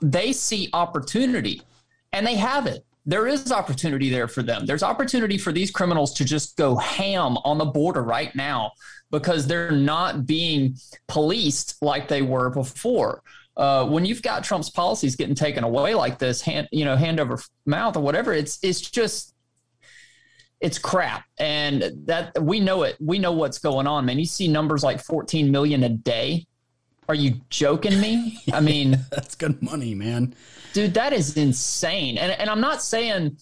they 0.00 0.32
see 0.32 0.70
opportunity 0.72 1.62
and 2.12 2.24
they 2.24 2.36
have 2.36 2.66
it. 2.66 2.84
There 3.04 3.26
is 3.26 3.50
opportunity 3.50 4.10
there 4.10 4.28
for 4.28 4.42
them. 4.42 4.66
There's 4.66 4.82
opportunity 4.82 5.38
for 5.38 5.50
these 5.50 5.70
criminals 5.70 6.12
to 6.14 6.24
just 6.24 6.56
go 6.56 6.76
ham 6.76 7.38
on 7.38 7.58
the 7.58 7.64
border 7.64 8.02
right 8.02 8.34
now 8.36 8.72
because 9.10 9.46
they're 9.46 9.70
not 9.70 10.26
being 10.26 10.76
policed 11.08 11.82
like 11.82 12.06
they 12.06 12.22
were 12.22 12.50
before. 12.50 13.22
Uh, 13.58 13.84
when 13.84 14.04
you've 14.04 14.22
got 14.22 14.44
Trump's 14.44 14.70
policies 14.70 15.16
getting 15.16 15.34
taken 15.34 15.64
away 15.64 15.92
like 15.92 16.18
this, 16.18 16.40
hand 16.40 16.68
you 16.70 16.84
know, 16.84 16.94
hand 16.94 17.18
over 17.18 17.40
mouth 17.66 17.96
or 17.96 18.00
whatever, 18.00 18.32
it's 18.32 18.60
it's 18.62 18.80
just 18.80 19.34
it's 20.60 20.78
crap, 20.78 21.24
and 21.38 21.92
that 22.06 22.40
we 22.40 22.60
know 22.60 22.84
it. 22.84 22.96
We 23.00 23.18
know 23.18 23.32
what's 23.32 23.58
going 23.58 23.88
on, 23.88 24.04
man. 24.04 24.18
You 24.18 24.26
see 24.26 24.46
numbers 24.46 24.84
like 24.84 25.00
14 25.00 25.50
million 25.50 25.82
a 25.82 25.88
day. 25.88 26.46
Are 27.08 27.16
you 27.16 27.40
joking 27.50 28.00
me? 28.00 28.40
I 28.52 28.60
mean, 28.60 29.04
that's 29.10 29.34
good 29.34 29.60
money, 29.60 29.94
man. 29.94 30.34
Dude, 30.72 30.94
that 30.94 31.12
is 31.12 31.36
insane. 31.36 32.16
And 32.16 32.30
and 32.32 32.48
I'm 32.48 32.60
not 32.60 32.80
saying 32.80 33.38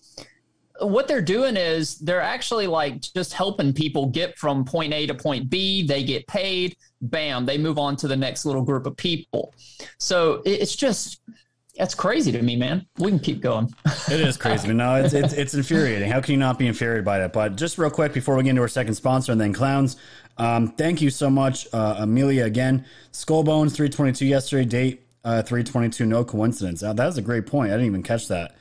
what 0.80 1.08
they're 1.08 1.22
doing 1.22 1.56
is 1.56 1.98
they're 1.98 2.20
actually 2.20 2.66
like 2.66 3.00
just 3.00 3.32
helping 3.32 3.72
people 3.72 4.06
get 4.06 4.38
from 4.38 4.64
point 4.64 4.92
A 4.92 5.06
to 5.06 5.14
point 5.14 5.48
B. 5.48 5.86
They 5.86 6.04
get 6.04 6.26
paid, 6.26 6.76
bam, 7.00 7.46
they 7.46 7.58
move 7.58 7.78
on 7.78 7.96
to 7.96 8.08
the 8.08 8.16
next 8.16 8.44
little 8.44 8.62
group 8.62 8.86
of 8.86 8.96
people. 8.96 9.54
So 9.98 10.42
it's 10.44 10.76
just 10.76 11.20
that's 11.76 11.94
crazy 11.94 12.32
to 12.32 12.42
me, 12.42 12.56
man. 12.56 12.86
We 12.98 13.10
can 13.10 13.18
keep 13.18 13.40
going. 13.40 13.74
it 14.10 14.20
is 14.20 14.36
crazy. 14.36 14.72
No, 14.72 14.96
it's, 14.96 15.12
it's, 15.12 15.34
it's 15.34 15.54
infuriating. 15.54 16.10
How 16.10 16.20
can 16.20 16.32
you 16.32 16.38
not 16.38 16.58
be 16.58 16.66
infuriated 16.66 17.04
by 17.04 17.18
that? 17.18 17.32
But 17.32 17.56
just 17.56 17.76
real 17.76 17.90
quick 17.90 18.12
before 18.12 18.34
we 18.34 18.44
get 18.44 18.50
into 18.50 18.62
our 18.62 18.68
second 18.68 18.94
sponsor 18.94 19.32
and 19.32 19.40
then 19.40 19.52
clowns, 19.52 19.96
um, 20.38 20.68
thank 20.68 21.02
you 21.02 21.10
so 21.10 21.28
much, 21.28 21.66
uh, 21.72 21.96
Amelia. 21.98 22.44
Again, 22.44 22.84
Skull 23.12 23.42
Bones 23.42 23.74
three 23.74 23.88
twenty 23.88 24.12
two 24.12 24.26
yesterday. 24.26 24.64
Date 24.64 25.06
uh, 25.24 25.42
three 25.42 25.64
twenty 25.64 25.90
two. 25.90 26.06
No 26.06 26.24
coincidence. 26.24 26.82
Uh, 26.82 26.92
that 26.94 27.06
was 27.06 27.18
a 27.18 27.22
great 27.22 27.46
point. 27.46 27.70
I 27.70 27.74
didn't 27.74 27.86
even 27.86 28.02
catch 28.02 28.28
that. 28.28 28.56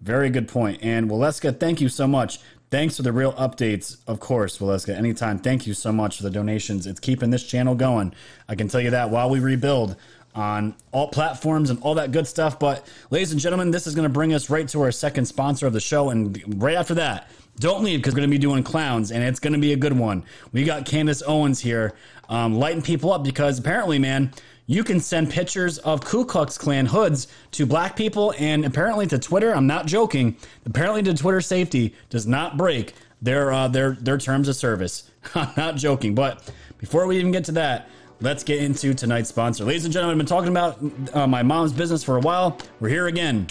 Very 0.00 0.30
good 0.30 0.48
point. 0.48 0.78
And 0.82 1.10
Waleska, 1.10 1.58
thank 1.58 1.80
you 1.80 1.88
so 1.88 2.06
much. 2.06 2.40
Thanks 2.70 2.96
for 2.96 3.02
the 3.02 3.12
real 3.12 3.32
updates, 3.32 3.98
of 4.06 4.20
course, 4.20 4.58
Waleska. 4.58 4.96
Anytime. 4.96 5.38
Thank 5.38 5.66
you 5.66 5.74
so 5.74 5.92
much 5.92 6.16
for 6.16 6.22
the 6.22 6.30
donations. 6.30 6.86
It's 6.86 7.00
keeping 7.00 7.30
this 7.30 7.44
channel 7.44 7.74
going. 7.74 8.14
I 8.48 8.54
can 8.54 8.68
tell 8.68 8.80
you 8.80 8.90
that 8.90 9.10
while 9.10 9.28
we 9.28 9.40
rebuild 9.40 9.96
on 10.34 10.76
all 10.92 11.08
platforms 11.08 11.70
and 11.70 11.82
all 11.82 11.94
that 11.96 12.12
good 12.12 12.26
stuff. 12.26 12.58
But, 12.58 12.86
ladies 13.10 13.32
and 13.32 13.40
gentlemen, 13.40 13.72
this 13.72 13.86
is 13.86 13.94
going 13.94 14.04
to 14.04 14.12
bring 14.12 14.32
us 14.32 14.48
right 14.48 14.68
to 14.68 14.82
our 14.82 14.92
second 14.92 15.26
sponsor 15.26 15.66
of 15.66 15.72
the 15.72 15.80
show. 15.80 16.10
And 16.10 16.62
right 16.62 16.76
after 16.76 16.94
that, 16.94 17.28
don't 17.58 17.82
leave 17.82 17.98
because 17.98 18.14
we're 18.14 18.20
going 18.20 18.30
to 18.30 18.34
be 18.34 18.38
doing 18.38 18.62
clowns 18.62 19.10
and 19.10 19.22
it's 19.22 19.40
going 19.40 19.52
to 19.52 19.58
be 19.58 19.72
a 19.72 19.76
good 19.76 19.98
one. 19.98 20.24
We 20.52 20.64
got 20.64 20.86
Candace 20.86 21.22
Owens 21.26 21.60
here 21.60 21.94
um, 22.28 22.54
lighting 22.54 22.82
people 22.82 23.12
up 23.12 23.24
because 23.24 23.58
apparently, 23.58 23.98
man, 23.98 24.32
you 24.70 24.84
can 24.84 25.00
send 25.00 25.28
pictures 25.28 25.78
of 25.78 26.00
Ku 26.04 26.24
Klux 26.24 26.56
Klan 26.56 26.86
hoods 26.86 27.26
to 27.50 27.66
black 27.66 27.96
people 27.96 28.32
and 28.38 28.64
apparently 28.64 29.04
to 29.08 29.18
Twitter. 29.18 29.52
I'm 29.52 29.66
not 29.66 29.86
joking. 29.86 30.36
Apparently, 30.64 31.02
to 31.02 31.12
Twitter 31.12 31.40
safety 31.40 31.92
does 32.08 32.24
not 32.24 32.56
break 32.56 32.94
their 33.20 33.52
uh, 33.52 33.66
their 33.66 33.94
their 33.94 34.16
terms 34.16 34.46
of 34.46 34.54
service. 34.54 35.10
I'm 35.34 35.52
not 35.56 35.74
joking. 35.74 36.14
But 36.14 36.48
before 36.78 37.08
we 37.08 37.18
even 37.18 37.32
get 37.32 37.46
to 37.46 37.52
that, 37.52 37.90
let's 38.20 38.44
get 38.44 38.62
into 38.62 38.94
tonight's 38.94 39.28
sponsor. 39.28 39.64
Ladies 39.64 39.86
and 39.86 39.92
gentlemen, 39.92 40.14
I've 40.14 40.18
been 40.18 40.26
talking 40.26 40.50
about 40.50 41.16
uh, 41.16 41.26
my 41.26 41.42
mom's 41.42 41.72
business 41.72 42.04
for 42.04 42.16
a 42.16 42.20
while. 42.20 42.56
We're 42.78 42.90
here 42.90 43.08
again. 43.08 43.48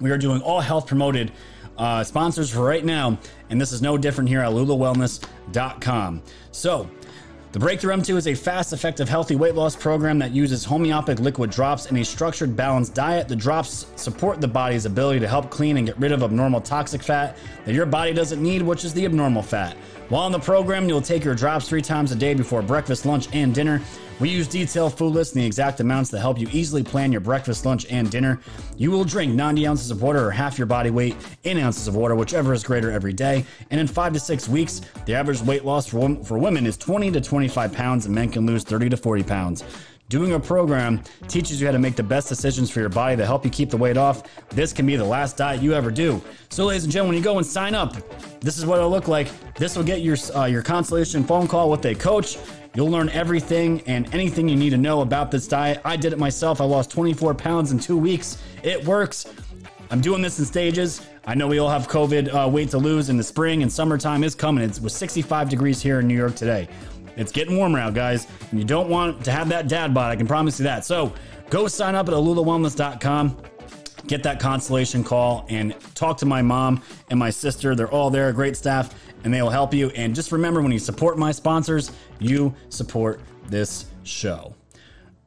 We 0.00 0.10
are 0.10 0.18
doing 0.18 0.42
all 0.42 0.60
health 0.60 0.88
promoted 0.88 1.30
uh, 1.78 2.02
sponsors 2.02 2.50
for 2.50 2.64
right 2.64 2.84
now, 2.84 3.16
and 3.48 3.60
this 3.60 3.70
is 3.70 3.80
no 3.80 3.96
different 3.96 4.28
here 4.28 4.40
at 4.40 4.50
lulawellness.com. 4.50 6.22
So 6.50 6.90
the 7.50 7.58
Breakthrough 7.58 7.94
M2 7.94 8.16
is 8.16 8.26
a 8.26 8.34
fast, 8.34 8.74
effective, 8.74 9.08
healthy 9.08 9.34
weight 9.34 9.54
loss 9.54 9.74
program 9.74 10.18
that 10.18 10.32
uses 10.32 10.64
homeopathic 10.64 11.18
liquid 11.18 11.50
drops 11.50 11.86
and 11.86 11.96
a 11.96 12.04
structured, 12.04 12.54
balanced 12.54 12.92
diet. 12.94 13.26
The 13.26 13.36
drops 13.36 13.86
support 13.96 14.42
the 14.42 14.48
body's 14.48 14.84
ability 14.84 15.20
to 15.20 15.28
help 15.28 15.48
clean 15.48 15.78
and 15.78 15.86
get 15.86 15.98
rid 15.98 16.12
of 16.12 16.22
abnormal 16.22 16.60
toxic 16.60 17.02
fat 17.02 17.38
that 17.64 17.74
your 17.74 17.86
body 17.86 18.12
doesn't 18.12 18.42
need, 18.42 18.60
which 18.60 18.84
is 18.84 18.92
the 18.92 19.06
abnormal 19.06 19.42
fat. 19.42 19.78
While 20.10 20.26
in 20.26 20.32
the 20.32 20.38
program, 20.38 20.90
you'll 20.90 21.00
take 21.00 21.24
your 21.24 21.34
drops 21.34 21.66
three 21.66 21.80
times 21.80 22.12
a 22.12 22.16
day 22.16 22.34
before 22.34 22.60
breakfast, 22.60 23.06
lunch, 23.06 23.28
and 23.32 23.54
dinner. 23.54 23.80
We 24.20 24.30
use 24.30 24.48
detailed 24.48 24.98
food 24.98 25.14
lists 25.14 25.34
and 25.34 25.42
the 25.42 25.46
exact 25.46 25.78
amounts 25.80 26.10
that 26.10 26.20
help 26.20 26.38
you 26.38 26.48
easily 26.50 26.82
plan 26.82 27.12
your 27.12 27.20
breakfast, 27.20 27.64
lunch, 27.64 27.86
and 27.88 28.10
dinner. 28.10 28.40
You 28.76 28.90
will 28.90 29.04
drink 29.04 29.32
90 29.32 29.66
ounces 29.66 29.90
of 29.90 30.02
water 30.02 30.26
or 30.26 30.30
half 30.30 30.58
your 30.58 30.66
body 30.66 30.90
weight 30.90 31.16
in 31.44 31.58
ounces 31.58 31.86
of 31.86 31.94
water, 31.94 32.16
whichever 32.16 32.52
is 32.52 32.64
greater 32.64 32.90
every 32.90 33.12
day. 33.12 33.44
And 33.70 33.80
in 33.80 33.86
five 33.86 34.12
to 34.14 34.20
six 34.20 34.48
weeks, 34.48 34.80
the 35.06 35.14
average 35.14 35.40
weight 35.42 35.64
loss 35.64 35.86
for, 35.86 36.16
for 36.24 36.36
women 36.36 36.66
is 36.66 36.76
20 36.76 37.12
to 37.12 37.20
25 37.20 37.72
pounds, 37.72 38.06
and 38.06 38.14
men 38.14 38.28
can 38.30 38.44
lose 38.44 38.64
30 38.64 38.88
to 38.90 38.96
40 38.96 39.22
pounds. 39.22 39.62
Doing 40.08 40.32
a 40.32 40.40
program 40.40 41.02
teaches 41.28 41.60
you 41.60 41.66
how 41.66 41.72
to 41.72 41.78
make 41.78 41.94
the 41.94 42.02
best 42.02 42.30
decisions 42.30 42.70
for 42.70 42.80
your 42.80 42.88
body 42.88 43.14
that 43.14 43.26
help 43.26 43.44
you 43.44 43.50
keep 43.50 43.68
the 43.68 43.76
weight 43.76 43.98
off. 43.98 44.22
This 44.48 44.72
can 44.72 44.86
be 44.86 44.96
the 44.96 45.04
last 45.04 45.36
diet 45.36 45.60
you 45.60 45.74
ever 45.74 45.90
do. 45.90 46.22
So, 46.48 46.64
ladies 46.64 46.84
and 46.84 46.92
gentlemen, 46.92 47.16
when 47.16 47.18
you 47.18 47.24
go 47.24 47.36
and 47.36 47.46
sign 47.46 47.74
up, 47.74 47.94
this 48.40 48.56
is 48.56 48.64
what 48.64 48.78
it'll 48.78 48.88
look 48.88 49.06
like. 49.06 49.28
This 49.56 49.76
will 49.76 49.84
get 49.84 50.00
your 50.00 50.16
uh, 50.34 50.46
your 50.46 50.62
consultation 50.62 51.24
phone 51.24 51.46
call 51.46 51.70
with 51.70 51.84
a 51.84 51.94
coach. 51.94 52.38
You'll 52.74 52.90
learn 52.90 53.08
everything 53.10 53.80
and 53.86 54.12
anything 54.14 54.48
you 54.48 54.56
need 54.56 54.70
to 54.70 54.76
know 54.76 55.00
about 55.00 55.30
this 55.30 55.48
diet. 55.48 55.80
I 55.84 55.96
did 55.96 56.12
it 56.12 56.18
myself. 56.18 56.60
I 56.60 56.64
lost 56.64 56.90
24 56.90 57.34
pounds 57.34 57.72
in 57.72 57.78
two 57.78 57.96
weeks. 57.96 58.38
It 58.62 58.84
works. 58.84 59.26
I'm 59.90 60.00
doing 60.00 60.20
this 60.20 60.38
in 60.38 60.44
stages. 60.44 61.06
I 61.26 61.34
know 61.34 61.46
we 61.46 61.58
all 61.58 61.70
have 61.70 61.88
COVID 61.88 62.34
uh, 62.34 62.48
weight 62.48 62.70
to 62.70 62.78
lose 62.78 63.08
in 63.08 63.16
the 63.16 63.22
spring 63.22 63.62
and 63.62 63.72
summertime 63.72 64.22
is 64.22 64.34
coming. 64.34 64.62
It 64.62 64.78
was 64.80 64.94
65 64.94 65.48
degrees 65.48 65.80
here 65.80 66.00
in 66.00 66.06
New 66.06 66.16
York 66.16 66.34
today. 66.34 66.68
It's 67.16 67.32
getting 67.32 67.56
warmer 67.56 67.78
out, 67.78 67.94
guys. 67.94 68.26
And 68.50 68.58
you 68.58 68.64
don't 68.64 68.88
want 68.88 69.24
to 69.24 69.32
have 69.32 69.48
that 69.48 69.66
dad 69.66 69.92
bod. 69.92 70.12
I 70.12 70.16
can 70.16 70.26
promise 70.26 70.60
you 70.60 70.64
that. 70.64 70.84
So 70.84 71.12
go 71.50 71.66
sign 71.68 71.94
up 71.94 72.08
at 72.08 72.14
alulawellness.com. 72.14 73.36
Get 74.06 74.22
that 74.22 74.40
consolation 74.40 75.02
call 75.02 75.44
and 75.48 75.74
talk 75.94 76.16
to 76.18 76.26
my 76.26 76.40
mom 76.40 76.82
and 77.10 77.18
my 77.18 77.30
sister. 77.30 77.74
They're 77.74 77.90
all 77.90 78.08
there, 78.10 78.32
great 78.32 78.56
staff, 78.56 78.94
and 79.24 79.32
they 79.32 79.42
will 79.42 79.50
help 79.50 79.74
you. 79.74 79.90
And 79.90 80.14
just 80.14 80.32
remember 80.32 80.60
when 80.62 80.72
you 80.72 80.78
support 80.78 81.18
my 81.18 81.32
sponsors, 81.32 81.90
you 82.18 82.54
support 82.68 83.20
this 83.48 83.86
show. 84.04 84.54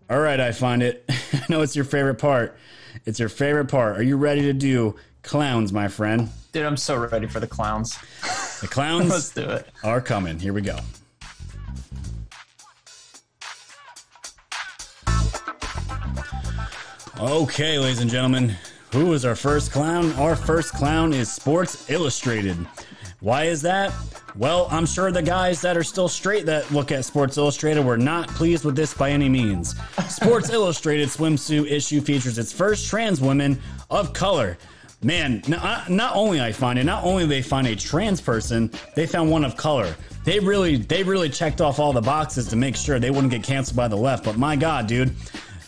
All 0.09 0.19
right, 0.19 0.39
I 0.39 0.51
find 0.51 0.83
it. 0.83 1.05
I 1.09 1.43
know 1.49 1.61
it's 1.61 1.75
your 1.75 1.85
favorite 1.85 2.15
part. 2.15 2.57
It's 3.05 3.19
your 3.19 3.29
favorite 3.29 3.69
part. 3.69 3.97
Are 3.97 4.03
you 4.03 4.17
ready 4.17 4.41
to 4.43 4.53
do 4.53 4.95
clowns, 5.23 5.71
my 5.71 5.87
friend? 5.87 6.29
Dude, 6.51 6.65
I'm 6.65 6.77
so 6.77 6.97
ready 6.97 7.27
for 7.27 7.39
the 7.39 7.47
clowns. 7.47 7.97
The 8.59 8.67
clowns 8.67 9.09
Let's 9.09 9.29
do 9.29 9.49
it. 9.49 9.67
are 9.83 10.01
coming. 10.01 10.37
Here 10.37 10.51
we 10.53 10.61
go. 10.61 10.77
Okay, 17.19 17.77
ladies 17.77 17.99
and 17.99 18.09
gentlemen, 18.09 18.55
who 18.91 19.13
is 19.13 19.25
our 19.25 19.35
first 19.35 19.71
clown? 19.71 20.11
Our 20.13 20.35
first 20.35 20.73
clown 20.73 21.13
is 21.13 21.31
Sports 21.31 21.89
Illustrated. 21.89 22.57
Why 23.21 23.43
is 23.43 23.61
that? 23.61 23.93
Well, 24.35 24.67
I'm 24.71 24.87
sure 24.87 25.11
the 25.11 25.21
guys 25.21 25.61
that 25.61 25.77
are 25.77 25.83
still 25.83 26.07
straight 26.07 26.47
that 26.47 26.71
look 26.71 26.91
at 26.91 27.05
Sports 27.05 27.37
Illustrated 27.37 27.85
were 27.85 27.97
not 27.97 28.27
pleased 28.29 28.65
with 28.65 28.75
this 28.75 28.95
by 28.95 29.11
any 29.11 29.29
means. 29.29 29.75
Sports 30.09 30.49
Illustrated 30.49 31.07
swimsuit 31.07 31.69
issue 31.69 32.01
features 32.01 32.39
its 32.39 32.51
first 32.51 32.89
trans 32.89 33.21
women 33.21 33.61
of 33.91 34.11
color. 34.13 34.57
Man, 35.03 35.43
not, 35.47 35.87
not 35.89 36.15
only 36.15 36.41
I 36.41 36.51
find 36.51 36.79
it, 36.79 36.83
not 36.83 37.03
only 37.03 37.27
they 37.27 37.43
find 37.43 37.67
a 37.67 37.75
trans 37.75 38.19
person, 38.19 38.71
they 38.95 39.05
found 39.05 39.29
one 39.29 39.45
of 39.45 39.55
color. 39.55 39.95
They 40.23 40.39
really, 40.39 40.77
they 40.77 41.03
really 41.03 41.29
checked 41.29 41.61
off 41.61 41.77
all 41.77 41.93
the 41.93 42.01
boxes 42.01 42.47
to 42.47 42.55
make 42.55 42.75
sure 42.75 42.99
they 42.99 43.11
wouldn't 43.11 43.31
get 43.31 43.43
canceled 43.43 43.77
by 43.77 43.87
the 43.87 43.95
left. 43.95 44.23
But 44.23 44.37
my 44.37 44.55
God, 44.55 44.87
dude, 44.87 45.15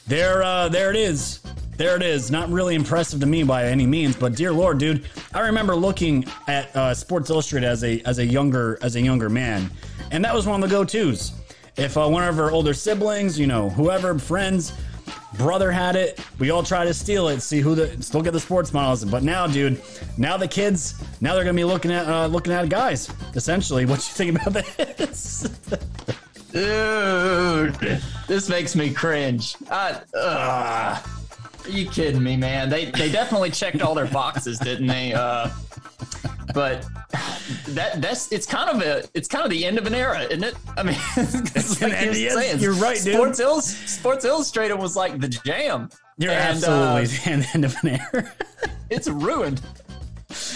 there, 0.07 0.41
uh, 0.41 0.69
there 0.69 0.89
it 0.89 0.95
is. 0.95 1.39
There 1.77 1.95
it 1.95 2.03
is. 2.03 2.29
Not 2.29 2.49
really 2.49 2.75
impressive 2.75 3.19
to 3.21 3.25
me 3.25 3.43
by 3.43 3.65
any 3.65 3.87
means, 3.87 4.15
but 4.15 4.35
dear 4.35 4.53
Lord, 4.53 4.77
dude, 4.77 5.07
I 5.33 5.39
remember 5.41 5.75
looking 5.75 6.25
at 6.47 6.75
uh, 6.75 6.93
Sports 6.93 7.29
Illustrated 7.29 7.67
as 7.67 7.83
a 7.83 7.99
as 8.01 8.19
a 8.19 8.25
younger 8.25 8.77
as 8.81 8.95
a 8.95 9.01
younger 9.01 9.29
man, 9.29 9.71
and 10.11 10.23
that 10.23 10.33
was 10.33 10.45
one 10.45 10.63
of 10.63 10.69
the 10.69 10.73
go 10.75 10.83
tos. 10.83 11.33
If 11.75 11.97
uh, 11.97 12.07
one 12.07 12.23
of 12.23 12.37
our 12.39 12.51
older 12.51 12.73
siblings, 12.73 13.39
you 13.39 13.47
know, 13.47 13.69
whoever, 13.71 14.17
friends, 14.19 14.73
brother 15.39 15.71
had 15.71 15.95
it, 15.95 16.19
we 16.37 16.51
all 16.51 16.61
try 16.61 16.85
to 16.85 16.93
steal 16.93 17.29
it, 17.29 17.41
see 17.41 17.59
who 17.59 17.73
the 17.73 18.01
still 18.03 18.21
get 18.21 18.33
the 18.33 18.39
sports 18.39 18.71
models. 18.71 19.03
But 19.03 19.23
now, 19.23 19.47
dude, 19.47 19.81
now 20.17 20.37
the 20.37 20.47
kids, 20.47 21.03
now 21.21 21.33
they're 21.33 21.43
gonna 21.43 21.55
be 21.55 21.63
looking 21.63 21.91
at 21.91 22.07
uh, 22.07 22.27
looking 22.27 22.53
at 22.53 22.69
guys. 22.69 23.09
Essentially, 23.33 23.85
what 23.85 23.95
you 23.95 24.13
think 24.13 24.39
about 24.39 24.53
this? 24.97 25.49
Dude, 26.51 27.73
this 28.27 28.47
makes 28.47 28.75
me 28.75 28.93
cringe. 28.93 29.55
I, 29.71 30.01
ugh. 30.15 31.09
Are 31.65 31.69
you 31.69 31.89
kidding 31.89 32.21
me, 32.21 32.35
man? 32.35 32.69
They 32.69 32.85
they 32.85 33.11
definitely 33.11 33.51
checked 33.51 33.81
all 33.81 33.95
their 33.95 34.07
boxes, 34.07 34.59
didn't 34.59 34.87
they? 34.87 35.13
Uh, 35.13 35.49
but 36.53 36.85
that 37.69 38.01
that's 38.01 38.31
it's 38.31 38.45
kind 38.45 38.69
of 38.69 38.81
a 38.81 39.03
it's 39.13 39.27
kind 39.27 39.43
of 39.43 39.49
the 39.49 39.65
end 39.65 39.77
of 39.77 39.87
an 39.87 39.95
era, 39.95 40.21
isn't 40.23 40.43
it? 40.43 40.55
I 40.77 40.83
mean, 40.83 40.95
it's 41.17 41.81
like 41.81 41.91
you're 42.03 42.13
saying, 42.31 42.59
you're 42.59 42.73
right, 42.73 43.01
dude. 43.01 43.35
Sports, 43.35 43.65
Sports 43.91 44.25
Illustrated 44.25 44.75
was 44.75 44.95
like 44.95 45.19
the 45.19 45.29
jam. 45.29 45.89
You're 46.17 46.31
And, 46.31 46.63
uh, 46.63 46.67
absolutely 46.69 47.05
the 47.41 47.49
end 47.53 47.65
of 47.65 47.75
an 47.83 47.99
era. 48.13 48.31
it's 48.89 49.07
ruined. 49.07 49.61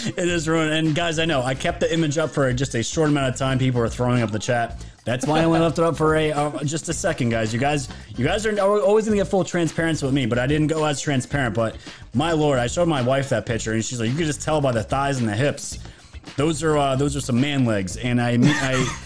It 0.06 0.18
is 0.28 0.48
ruined. 0.48 0.72
And 0.72 0.94
guys, 0.94 1.18
I 1.18 1.24
know 1.24 1.42
I 1.42 1.54
kept 1.54 1.80
the 1.80 1.92
image 1.92 2.18
up 2.18 2.30
for 2.30 2.52
just 2.52 2.74
a 2.74 2.82
short 2.82 3.08
amount 3.08 3.32
of 3.32 3.38
time. 3.38 3.58
People 3.58 3.80
were 3.80 3.88
throwing 3.88 4.22
up 4.22 4.30
the 4.30 4.38
chat. 4.38 4.84
That's 5.08 5.26
why 5.26 5.40
I 5.40 5.44
only 5.44 5.58
left 5.58 5.78
it 5.78 5.84
up 5.84 5.96
for 5.96 6.16
a 6.16 6.32
uh, 6.32 6.62
just 6.64 6.90
a 6.90 6.92
second, 6.92 7.30
guys. 7.30 7.50
You 7.54 7.58
guys, 7.58 7.88
you 8.14 8.26
guys 8.26 8.44
are 8.44 8.60
always 8.60 9.06
gonna 9.06 9.16
get 9.16 9.26
full 9.26 9.42
transparency 9.42 10.04
with 10.04 10.14
me, 10.14 10.26
but 10.26 10.38
I 10.38 10.46
didn't 10.46 10.66
go 10.66 10.84
as 10.84 11.00
transparent. 11.00 11.54
But 11.54 11.78
my 12.12 12.32
lord, 12.32 12.58
I 12.58 12.66
showed 12.66 12.88
my 12.88 13.00
wife 13.00 13.30
that 13.30 13.46
picture, 13.46 13.72
and 13.72 13.82
she's 13.82 14.00
like, 14.00 14.10
you 14.10 14.16
could 14.16 14.26
just 14.26 14.42
tell 14.42 14.60
by 14.60 14.70
the 14.70 14.82
thighs 14.82 15.18
and 15.18 15.26
the 15.26 15.34
hips. 15.34 15.78
Those 16.36 16.62
are 16.62 16.76
uh, 16.76 16.94
those 16.94 17.16
are 17.16 17.22
some 17.22 17.40
man 17.40 17.64
legs, 17.64 17.96
and 17.96 18.20
I 18.20 18.36
I. 18.42 18.98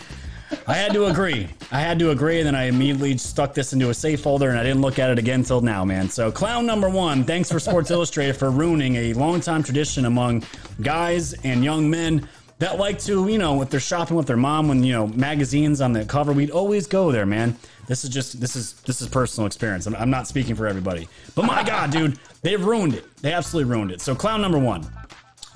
I 0.66 0.74
had 0.74 0.92
to 0.92 1.06
agree. 1.06 1.48
I 1.70 1.80
had 1.80 1.98
to 2.00 2.10
agree, 2.10 2.38
and 2.38 2.46
then 2.46 2.54
I 2.54 2.64
immediately 2.64 3.16
stuck 3.16 3.54
this 3.54 3.72
into 3.72 3.88
a 3.88 3.94
safe 3.94 4.20
folder, 4.20 4.50
and 4.50 4.58
I 4.58 4.62
didn't 4.62 4.82
look 4.82 4.98
at 4.98 5.08
it 5.08 5.18
again 5.18 5.42
till 5.42 5.62
now, 5.62 5.82
man. 5.82 6.10
So, 6.10 6.30
clown 6.30 6.66
number 6.66 6.90
one, 6.90 7.24
thanks 7.24 7.50
for 7.50 7.58
Sports 7.58 7.90
Illustrated 7.90 8.34
for 8.34 8.50
ruining 8.50 8.96
a 8.96 9.14
long-time 9.14 9.62
tradition 9.62 10.04
among 10.04 10.44
guys 10.82 11.32
and 11.42 11.64
young 11.64 11.88
men 11.88 12.28
that 12.62 12.78
like 12.78 12.96
to, 13.00 13.26
you 13.26 13.38
know, 13.38 13.60
if 13.60 13.70
they're 13.70 13.80
shopping 13.80 14.16
with 14.16 14.28
their 14.28 14.36
mom, 14.36 14.68
when 14.68 14.84
you 14.84 14.92
know 14.92 15.08
magazines 15.08 15.80
on 15.80 15.92
the 15.92 16.04
cover, 16.04 16.32
we'd 16.32 16.52
always 16.52 16.86
go 16.86 17.10
there, 17.10 17.26
man. 17.26 17.56
This 17.88 18.04
is 18.04 18.10
just 18.10 18.40
this 18.40 18.54
is 18.54 18.74
this 18.82 19.02
is 19.02 19.08
personal 19.08 19.48
experience. 19.48 19.86
I'm, 19.86 19.96
I'm 19.96 20.10
not 20.10 20.28
speaking 20.28 20.54
for 20.54 20.68
everybody, 20.68 21.08
but 21.34 21.44
my 21.44 21.64
God, 21.64 21.90
dude, 21.90 22.20
they've 22.42 22.64
ruined 22.64 22.94
it. 22.94 23.04
They 23.16 23.32
absolutely 23.32 23.68
ruined 23.68 23.90
it. 23.90 24.00
So, 24.00 24.14
clown 24.14 24.40
number 24.40 24.60
one. 24.60 24.88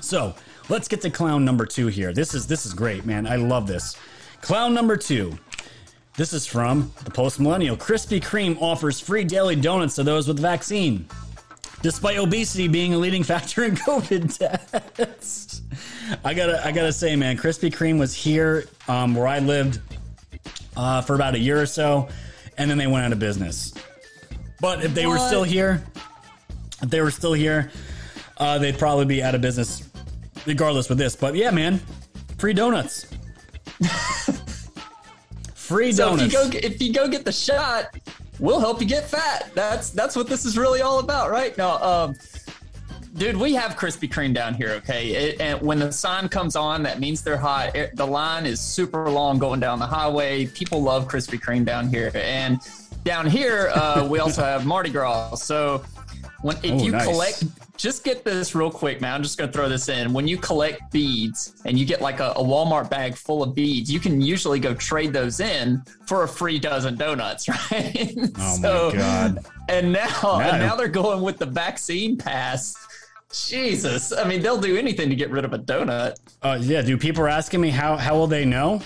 So 0.01 0.35
let's 0.69 0.89
get 0.89 1.01
to 1.03 1.11
clown 1.11 1.45
number 1.45 1.65
two 1.65 1.87
here. 1.87 2.13
This 2.13 2.35
is 2.35 2.49
this 2.49 2.67
is 2.67 2.75
great, 2.75 3.07
man. 3.07 3.25
I 3.25 3.37
love 3.37 3.69
this. 3.69 3.97
Clown 4.41 4.75
number 4.75 4.97
two. 4.97 5.39
This 6.17 6.33
is 6.33 6.45
from 6.45 6.91
the 7.05 7.13
post 7.13 7.39
millennial. 7.39 7.77
Krispy 7.77 8.21
Kreme 8.21 8.61
offers 8.61 8.99
free 8.99 9.23
daily 9.23 9.55
donuts 9.55 9.95
to 9.95 10.03
those 10.03 10.27
with 10.27 10.41
vaccine, 10.41 11.07
despite 11.87 12.19
obesity 12.19 12.67
being 12.67 12.95
a 12.95 12.99
leading 12.99 13.23
factor 13.33 13.63
in 13.63 13.77
COVID 13.77 14.37
deaths. 14.37 15.63
I 16.25 16.35
gotta 16.35 16.67
I 16.67 16.73
gotta 16.73 16.93
say, 16.93 17.15
man, 17.15 17.37
Krispy 17.37 17.73
Kreme 17.73 17.97
was 17.97 18.13
here 18.13 18.67
um, 18.89 19.15
where 19.15 19.29
I 19.29 19.39
lived 19.39 19.79
uh, 20.77 21.01
for 21.03 21.15
about 21.15 21.37
a 21.37 21.39
year 21.39 21.63
or 21.63 21.67
so, 21.67 22.09
and 22.59 22.69
then 22.69 22.77
they 22.77 22.89
went 22.89 23.07
out 23.07 23.13
of 23.13 23.21
business. 23.21 23.73
But 24.61 24.85
if 24.85 24.95
they 24.95 25.07
were 25.07 25.19
still 25.19 25.45
here, 25.45 25.87
if 26.83 26.91
they 26.91 27.01
were 27.01 27.13
still 27.13 27.35
here, 27.35 27.71
uh, 28.39 28.59
they'd 28.59 28.81
probably 28.81 29.05
be 29.05 29.23
out 29.23 29.37
of 29.37 29.41
business 29.41 29.89
regardless 30.45 30.89
with 30.89 30.99
this. 30.99 31.15
But 31.15 31.37
yeah, 31.37 31.53
man, 31.53 31.81
free 32.37 32.53
donuts. 32.53 33.07
free 35.55 35.93
donuts. 35.93 35.95
So 35.95 36.17
donuts. 36.17 36.23
if 36.23 36.33
you 36.33 36.61
go 36.61 36.67
if 36.67 36.83
you 36.83 36.93
go 36.93 37.07
get 37.07 37.25
the 37.25 37.31
shot, 37.31 37.97
we'll 38.39 38.61
help 38.61 38.81
you 38.81 38.87
get 38.87 39.09
fat. 39.09 39.51
That's 39.55 39.91
that's 39.91 40.17
what 40.17 40.29
this 40.29 40.45
is 40.45 40.57
really 40.57 40.83
all 40.83 40.99
about, 40.99 41.31
right? 41.31 41.57
No, 41.59 41.77
um, 41.83 42.17
dude, 43.15 43.37
we 43.37 43.55
have 43.55 43.77
Krispy 43.77 44.11
Kreme 44.11 44.35
down 44.35 44.55
here. 44.55 44.71
Okay, 44.71 45.09
it, 45.11 45.41
and 45.41 45.61
when 45.61 45.79
the 45.79 45.93
sign 45.93 46.29
comes 46.29 46.57
on, 46.57 46.83
that 46.85 47.01
means 47.01 47.23
they're 47.23 47.37
hot. 47.37 47.75
It- 47.75 47.97
the 47.97 48.07
line 48.07 48.47
is 48.47 48.61
super 48.61 49.09
long 49.11 49.39
going 49.39 49.61
down 49.61 49.79
the 49.79 49.87
highway. 49.87 50.47
People 50.47 50.83
love 50.83 51.09
Krispy 51.09 51.41
Kreme 51.41 51.65
down 51.65 51.89
here, 51.89 52.11
and 52.15 52.61
down 53.05 53.27
here 53.27 53.71
uh, 53.75 54.07
we 54.09 54.19
also 54.19 54.43
have 54.43 54.67
Mardi 54.67 54.91
Gras. 54.91 55.37
So 55.37 55.83
when 56.47 56.57
if 56.63 56.73
Oh, 56.73 56.85
you 56.85 56.93
nice. 56.93 57.05
collect 57.05 57.45
just 57.77 58.05
get 58.05 58.25
this 58.25 58.55
real 58.55 58.71
quick, 58.71 59.03
man. 59.03 59.13
I'm 59.13 59.23
just 59.23 59.37
gonna 59.37 59.53
throw 59.53 59.69
this 59.69 59.89
in. 59.91 60.13
When 60.15 60.27
you 60.27 60.39
collect 60.39 60.91
beads 60.93 61.61
and 61.67 61.79
you 61.79 61.85
get 61.85 62.01
like 62.01 62.21
a, 62.21 62.31
a 62.31 62.43
Walmart 62.43 62.89
bag 62.89 63.15
full 63.15 63.43
of 63.43 63.55
beads, 63.55 63.93
you 63.93 64.01
can 64.01 64.21
usually 64.23 64.59
go 64.59 64.73
trade 64.73 65.13
those 65.13 65.41
in 65.41 65.83
for 66.07 66.23
a 66.23 66.29
free 66.29 66.59
dozen 66.59 66.97
donuts, 66.97 67.49
right? 67.73 68.15
Oh 68.39 68.59
my 68.61 68.97
God. 68.97 69.45
And 69.69 69.93
now, 69.93 70.41
and 70.41 70.63
now 70.63 70.75
they're 70.77 70.89
going 70.89 71.21
with 71.21 71.37
the 71.39 71.47
vaccine 71.47 72.17
pass. 72.17 72.75
Jesus, 73.33 74.13
I 74.13 74.27
mean, 74.27 74.41
they'll 74.41 74.61
do 74.61 74.77
anything 74.77 75.11
to 75.11 75.17
get 75.17 75.31
rid 75.31 75.45
of 75.45 75.53
a 75.53 75.59
donut. 75.59 76.15
Uh, 76.43 76.59
yeah, 76.61 76.81
dude. 76.81 77.01
People 77.01 77.25
are 77.25 77.29
asking 77.29 77.61
me 77.61 77.71
how 77.71 77.97
how 77.97 78.15
will 78.15 78.29
they 78.29 78.45
know? 78.45 78.81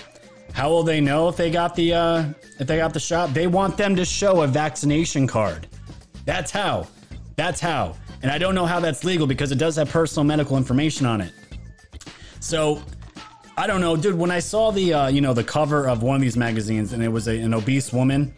How 0.53 0.69
will 0.69 0.83
they 0.83 0.99
know 0.99 1.29
if 1.29 1.37
they 1.37 1.49
got 1.49 1.75
the 1.75 1.93
uh, 1.93 2.25
if 2.59 2.67
they 2.67 2.77
got 2.77 2.93
the 2.93 2.99
shot? 2.99 3.33
They 3.33 3.47
want 3.47 3.77
them 3.77 3.95
to 3.95 4.03
show 4.03 4.41
a 4.41 4.47
vaccination 4.47 5.27
card. 5.27 5.67
That's 6.25 6.51
how. 6.51 6.87
That's 7.41 7.59
how. 7.59 7.95
And 8.21 8.31
I 8.31 8.37
don't 8.37 8.53
know 8.53 8.67
how 8.67 8.79
that's 8.79 9.03
legal 9.03 9.25
because 9.25 9.51
it 9.51 9.57
does 9.57 9.75
have 9.77 9.89
personal 9.89 10.23
medical 10.23 10.57
information 10.57 11.07
on 11.07 11.21
it. 11.21 11.33
So 12.39 12.83
I 13.57 13.65
don't 13.65 13.81
know, 13.81 13.97
dude. 13.97 14.15
When 14.15 14.29
I 14.29 14.37
saw 14.37 14.69
the 14.69 14.93
uh, 14.93 15.07
you 15.07 15.21
know 15.21 15.33
the 15.33 15.43
cover 15.43 15.87
of 15.87 16.03
one 16.03 16.17
of 16.17 16.21
these 16.21 16.37
magazines 16.37 16.93
and 16.93 17.01
it 17.01 17.07
was 17.07 17.27
a, 17.27 17.39
an 17.39 17.55
obese 17.55 17.91
woman, 17.91 18.35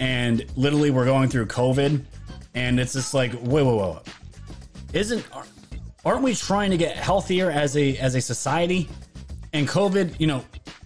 and 0.00 0.46
literally 0.56 0.90
we're 0.90 1.04
going 1.04 1.28
through 1.28 1.48
COVID, 1.48 2.02
and 2.54 2.80
it's 2.80 2.94
just 2.94 3.12
like, 3.12 3.34
wait, 3.42 3.62
wait, 3.62 3.76
wait, 3.76 3.98
isn't 4.94 5.22
aren't 6.06 6.22
we 6.22 6.34
trying 6.34 6.70
to 6.70 6.78
get 6.78 6.96
healthier 6.96 7.50
as 7.50 7.76
a 7.76 7.98
as 7.98 8.14
a 8.14 8.22
society? 8.22 8.88
And 9.52 9.68
COVID, 9.68 10.18
you 10.18 10.26
know, 10.26 10.42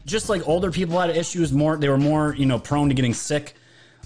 just 0.07 0.29
like 0.29 0.49
older 0.49 0.73
people 0.73 0.99
had 0.99 1.11
issues, 1.11 1.53
more 1.53 1.77
they 1.77 1.89
were 1.89 1.99
more 1.99 2.35
you 2.35 2.47
know 2.47 2.59
prone 2.59 2.89
to 2.89 2.97
getting 2.97 3.15
sick. 3.15 3.55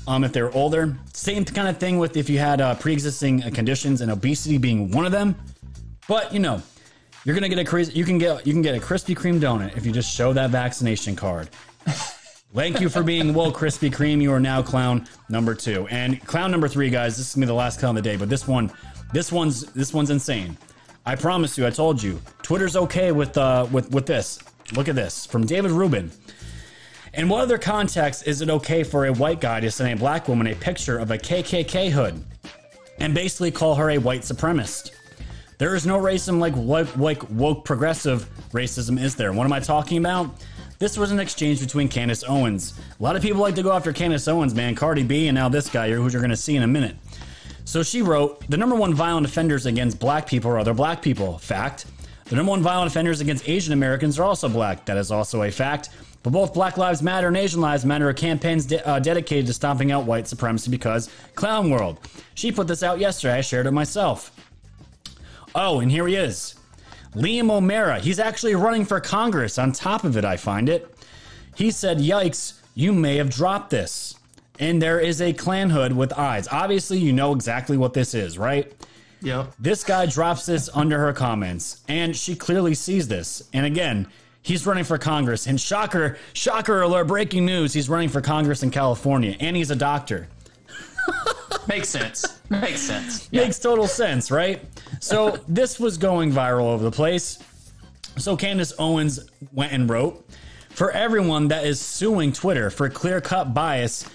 Um, 0.09 0.25
if 0.25 0.33
they're 0.33 0.51
older, 0.55 0.97
same 1.13 1.45
kind 1.45 1.69
of 1.69 1.77
thing 1.77 1.99
with 1.99 2.17
if 2.17 2.31
you 2.31 2.39
had 2.39 2.63
uh, 2.63 2.75
pre-existing 2.77 3.45
uh, 3.45 3.51
conditions 3.53 4.01
and 4.01 4.11
obesity 4.11 4.57
being 4.57 4.91
one 4.91 5.05
of 5.05 5.13
them. 5.13 5.37
But 6.09 6.33
you 6.33 6.39
know, 6.39 6.63
you're 7.25 7.35
gonna 7.35 7.51
get 7.51 7.59
a 7.59 7.65
crazy. 7.65 7.93
You 7.93 8.07
can 8.07 8.17
get 8.17 8.47
you 8.47 8.55
can 8.55 8.63
get 8.63 8.75
a 8.75 8.79
Krispy 8.79 9.15
Kreme 9.15 9.39
donut 9.39 9.77
if 9.77 9.85
you 9.85 9.93
just 9.93 10.11
show 10.11 10.33
that 10.33 10.49
vaccination 10.49 11.15
card. 11.15 11.51
Thank 12.55 12.81
you 12.81 12.89
for 12.89 13.03
being 13.03 13.35
well, 13.35 13.53
Krispy 13.53 13.93
Kreme. 13.93 14.23
You 14.23 14.33
are 14.33 14.41
now 14.41 14.63
clown 14.63 15.07
number 15.29 15.55
two, 15.55 15.87
and 15.89 16.25
clown 16.25 16.51
number 16.51 16.69
three, 16.69 16.89
guys. 16.89 17.19
This 17.19 17.29
is 17.29 17.35
gonna 17.35 17.45
be 17.45 17.49
the 17.49 17.53
last 17.55 17.79
clown 17.79 17.95
of 17.95 18.03
the 18.03 18.11
day, 18.11 18.17
but 18.17 18.31
this 18.31 18.49
one, 18.49 18.73
this 19.13 19.31
one's 19.31 19.67
this 19.75 19.93
one's 19.93 20.09
insane. 20.09 20.57
I 21.05 21.17
promise 21.17 21.59
you. 21.59 21.67
I 21.67 21.71
told 21.71 22.03
you. 22.03 22.19
Twitter's 22.41 22.77
okay 22.77 23.13
with 23.13 23.37
uh 23.37 23.67
with 23.71 23.91
with 23.91 24.07
this. 24.07 24.39
Look 24.73 24.89
at 24.89 24.95
this 24.95 25.27
from 25.27 25.45
David 25.45 25.71
Rubin. 25.71 26.11
In 27.19 27.29
what 27.29 27.41
other 27.41 27.59
context 27.59 28.29
is 28.29 28.43
it 28.43 28.49
okay 28.49 28.85
for 28.85 29.07
a 29.07 29.13
white 29.13 29.41
guy 29.41 29.59
to 29.59 29.73
send 29.73 29.93
a 29.93 29.97
black 29.97 30.29
woman 30.29 30.47
a 30.47 30.55
picture 30.55 30.99
of 30.99 31.11
a 31.11 31.19
KKK 31.19 31.91
hood 31.91 32.23
and 33.01 33.13
basically 33.13 33.51
call 33.51 33.75
her 33.75 33.91
a 33.91 33.99
white 33.99 34.21
supremacist? 34.21 34.93
There 35.59 35.75
is 35.75 35.85
no 35.85 35.99
racism 35.99 36.39
like 36.39 36.55
like, 36.55 36.97
like 36.97 37.29
woke 37.29 37.65
progressive 37.65 38.31
racism, 38.53 39.03
is 39.03 39.17
there? 39.17 39.33
What 39.33 39.47
am 39.47 39.53
I 39.53 39.59
talking 39.59 39.99
about? 39.99 40.31
This 40.79 40.97
was 40.97 41.11
an 41.11 41.19
exchange 41.19 41.59
between 41.59 41.89
Candace 41.89 42.23
Owens. 42.23 42.79
A 43.01 43.03
lot 43.03 43.17
of 43.17 43.23
people 43.23 43.41
like 43.41 43.57
to 43.57 43.65
go 43.65 43.73
after 43.73 43.93
Candace 43.93 44.29
Owens, 44.29 44.55
man. 44.55 44.77
Cardi 44.77 45.03
B, 45.03 45.27
and 45.27 45.35
now 45.35 45.49
this 45.49 45.69
guy 45.69 45.91
who 45.91 46.09
you're 46.09 46.21
going 46.21 46.31
to 46.31 46.37
see 46.37 46.55
in 46.55 46.63
a 46.63 46.69
minute. 46.69 46.95
So 47.65 47.83
she 47.83 48.01
wrote, 48.01 48.49
the 48.49 48.57
number 48.57 48.77
one 48.77 48.95
violent 48.95 49.27
offenders 49.27 49.67
against 49.67 49.99
black 49.99 50.29
people 50.29 50.53
are 50.53 50.59
other 50.61 50.73
black 50.73 51.03
people. 51.03 51.39
Fact. 51.39 51.87
The 52.27 52.37
number 52.37 52.51
one 52.51 52.63
violent 52.63 52.93
offenders 52.93 53.21
against 53.21 53.49
Asian 53.49 53.73
Americans 53.73 54.21
are 54.21 54.25
also 54.25 54.49
black. 54.49 54.85
That 54.85 54.99
is 54.99 55.11
also 55.11 55.43
a 55.43 55.51
fact. 55.51 55.89
But 56.23 56.33
both 56.33 56.53
Black 56.53 56.77
Lives 56.77 57.03
Matter 57.03 57.29
and 57.29 57.37
Asian 57.37 57.61
Lives 57.61 57.85
Matter 57.85 58.09
are 58.09 58.13
campaigns 58.13 58.67
de- 58.67 58.87
uh, 58.87 58.99
dedicated 58.99 59.47
to 59.47 59.53
stomping 59.53 59.93
out 59.93 60.05
white 60.05 60.27
supremacy 60.27 60.71
because 60.71 61.11
Clown 61.35 61.71
World. 61.71 62.01
She 62.35 62.53
put 62.53 62.67
this 62.67 62.83
out 62.83 62.99
yesterday. 62.99 63.39
I 63.39 63.41
shared 63.41 63.67
it 63.67 63.73
myself. 63.73 64.33
Oh, 65.55 65.81
and 65.81 65.91
here 65.91 66.07
he 66.07 66.17
is. 66.17 66.55
Liam 67.15 67.51
O'Mara. 67.51 68.01
He's 68.01 68.19
actually 68.19 68.55
running 68.55 68.85
for 68.85 69.01
Congress. 69.01 69.59
On 69.59 69.73
top 69.73 70.05
of 70.05 70.17
it, 70.17 70.25
I 70.25 70.37
find 70.37 70.69
it. 70.69 70.95
He 71.55 71.71
said, 71.71 71.99
Yikes, 71.99 72.61
you 72.75 72.93
may 72.93 73.17
have 73.17 73.31
dropped 73.31 73.71
this. 73.71 74.15
And 74.61 74.83
there 74.83 75.01
is 75.01 75.23
a 75.23 75.33
Klan 75.33 75.71
hood 75.71 75.93
with 75.97 76.13
eyes. 76.13 76.49
Obviously, 76.51 76.99
you 76.99 77.13
know 77.13 77.33
exactly 77.33 77.77
what 77.77 77.95
this 77.95 78.13
is, 78.13 78.39
right? 78.39 78.73
Yep. 79.23 79.55
This 79.59 79.85
guy 79.85 80.07
drops 80.07 80.47
this 80.47 80.69
under 80.75 80.99
her 80.99 81.13
comments, 81.13 81.83
and 81.89 82.17
she 82.17 82.37
clearly 82.37 82.75
sees 82.75 83.09
this. 83.09 83.49
And 83.53 83.67
again, 83.67 84.07
he's 84.43 84.67
running 84.67 84.85
for 84.85 84.99
Congress. 84.99 85.47
And 85.47 85.61
shocker, 85.61 86.19
shocker 86.33 86.83
alert, 86.83 87.05
breaking 87.05 87.45
news, 87.47 87.73
he's 87.73 87.89
running 87.89 88.09
for 88.09 88.21
Congress 88.21 88.63
in 88.63 88.71
California, 88.71 89.37
and 89.41 89.57
he's 89.57 89.71
a 89.71 89.77
doctor. 89.77 90.29
Makes 91.69 91.89
sense. 91.89 92.41
Makes 92.49 92.81
sense. 92.81 93.31
Makes 93.33 93.59
total 93.59 93.87
sense, 93.87 94.31
right? 94.31 94.65
So 95.01 95.39
this 95.49 95.79
was 95.79 95.99
going 95.99 96.33
viral 96.33 96.73
over 96.73 96.83
the 96.83 96.91
place. 96.91 97.39
So 98.17 98.37
Candace 98.37 98.73
Owens 98.79 99.21
went 99.53 99.73
and 99.73 99.89
wrote 99.89 100.29
for 100.71 100.91
everyone 100.91 101.49
that 101.49 101.65
is 101.65 101.81
suing 101.81 102.33
Twitter 102.33 102.71
for 102.71 102.89
clear 102.89 103.21
cut 103.21 103.55
bias. 103.55 104.09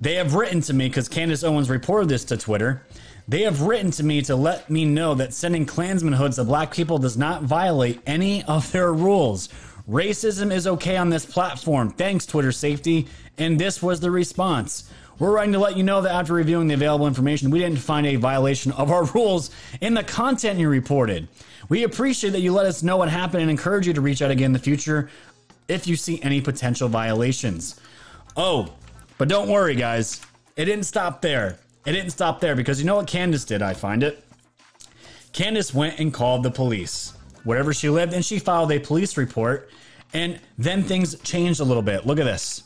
They 0.00 0.14
have 0.16 0.34
written 0.34 0.60
to 0.62 0.74
me 0.74 0.88
because 0.88 1.08
Candace 1.08 1.44
Owens 1.44 1.70
reported 1.70 2.08
this 2.08 2.24
to 2.26 2.36
Twitter. 2.36 2.84
They 3.26 3.42
have 3.42 3.62
written 3.62 3.90
to 3.92 4.04
me 4.04 4.20
to 4.22 4.36
let 4.36 4.68
me 4.68 4.84
know 4.84 5.14
that 5.14 5.32
sending 5.32 5.64
Klansman 5.64 6.12
hoods 6.12 6.36
to 6.36 6.44
black 6.44 6.74
people 6.74 6.98
does 6.98 7.16
not 7.16 7.42
violate 7.42 8.00
any 8.06 8.42
of 8.44 8.70
their 8.70 8.92
rules. 8.92 9.48
Racism 9.88 10.52
is 10.52 10.66
okay 10.66 10.96
on 10.96 11.08
this 11.08 11.24
platform. 11.24 11.90
Thanks, 11.90 12.26
Twitter 12.26 12.52
safety. 12.52 13.06
And 13.38 13.58
this 13.58 13.82
was 13.82 14.00
the 14.00 14.10
response. 14.10 14.90
We're 15.18 15.32
writing 15.32 15.52
to 15.52 15.58
let 15.58 15.76
you 15.76 15.84
know 15.84 16.00
that 16.02 16.12
after 16.12 16.34
reviewing 16.34 16.68
the 16.68 16.74
available 16.74 17.06
information, 17.06 17.50
we 17.50 17.60
didn't 17.60 17.78
find 17.78 18.06
a 18.06 18.16
violation 18.16 18.72
of 18.72 18.90
our 18.90 19.04
rules 19.14 19.50
in 19.80 19.94
the 19.94 20.04
content 20.04 20.58
you 20.58 20.68
reported. 20.68 21.28
We 21.68 21.84
appreciate 21.84 22.30
that 22.30 22.40
you 22.40 22.52
let 22.52 22.66
us 22.66 22.82
know 22.82 22.96
what 22.96 23.08
happened 23.08 23.42
and 23.42 23.50
encourage 23.50 23.86
you 23.86 23.94
to 23.94 24.00
reach 24.00 24.20
out 24.20 24.30
again 24.30 24.46
in 24.46 24.52
the 24.52 24.58
future 24.58 25.08
if 25.66 25.86
you 25.86 25.96
see 25.96 26.20
any 26.22 26.40
potential 26.40 26.88
violations. 26.88 27.80
Oh, 28.36 28.74
but 29.16 29.28
don't 29.28 29.48
worry, 29.48 29.74
guys. 29.74 30.20
It 30.56 30.66
didn't 30.66 30.84
stop 30.84 31.22
there. 31.22 31.58
It 31.84 31.92
didn't 31.92 32.10
stop 32.10 32.40
there 32.40 32.56
because 32.56 32.80
you 32.80 32.86
know 32.86 32.96
what 32.96 33.06
Candace 33.06 33.44
did, 33.44 33.62
I 33.62 33.74
find 33.74 34.02
it? 34.02 34.24
Candace 35.32 35.74
went 35.74 35.98
and 35.98 36.14
called 36.14 36.42
the 36.42 36.50
police 36.50 37.12
wherever 37.44 37.74
she 37.74 37.90
lived 37.90 38.12
and 38.12 38.24
she 38.24 38.38
filed 38.38 38.72
a 38.72 38.78
police 38.78 39.16
report. 39.16 39.70
And 40.14 40.40
then 40.56 40.82
things 40.82 41.18
changed 41.20 41.60
a 41.60 41.64
little 41.64 41.82
bit. 41.82 42.06
Look 42.06 42.18
at 42.18 42.24
this. 42.24 42.62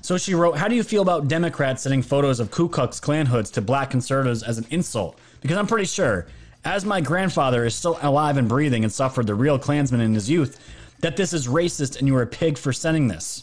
So 0.00 0.16
she 0.16 0.34
wrote, 0.34 0.56
How 0.56 0.66
do 0.66 0.74
you 0.74 0.82
feel 0.82 1.02
about 1.02 1.28
Democrats 1.28 1.82
sending 1.82 2.02
photos 2.02 2.40
of 2.40 2.50
Ku 2.50 2.68
Klux 2.68 3.00
Klan 3.00 3.26
hoods 3.26 3.50
to 3.52 3.60
black 3.60 3.90
conservatives 3.90 4.42
as 4.42 4.56
an 4.56 4.66
insult? 4.70 5.18
Because 5.42 5.58
I'm 5.58 5.66
pretty 5.66 5.86
sure, 5.86 6.26
as 6.64 6.84
my 6.84 7.00
grandfather 7.00 7.64
is 7.64 7.74
still 7.74 7.98
alive 8.02 8.36
and 8.36 8.48
breathing 8.48 8.82
and 8.82 8.92
suffered 8.92 9.26
the 9.26 9.34
real 9.34 9.58
Klansman 9.58 10.00
in 10.00 10.14
his 10.14 10.30
youth, 10.30 10.58
that 11.00 11.16
this 11.16 11.32
is 11.32 11.46
racist 11.48 11.98
and 11.98 12.08
you 12.08 12.16
are 12.16 12.22
a 12.22 12.26
pig 12.26 12.56
for 12.56 12.72
sending 12.72 13.08
this. 13.08 13.42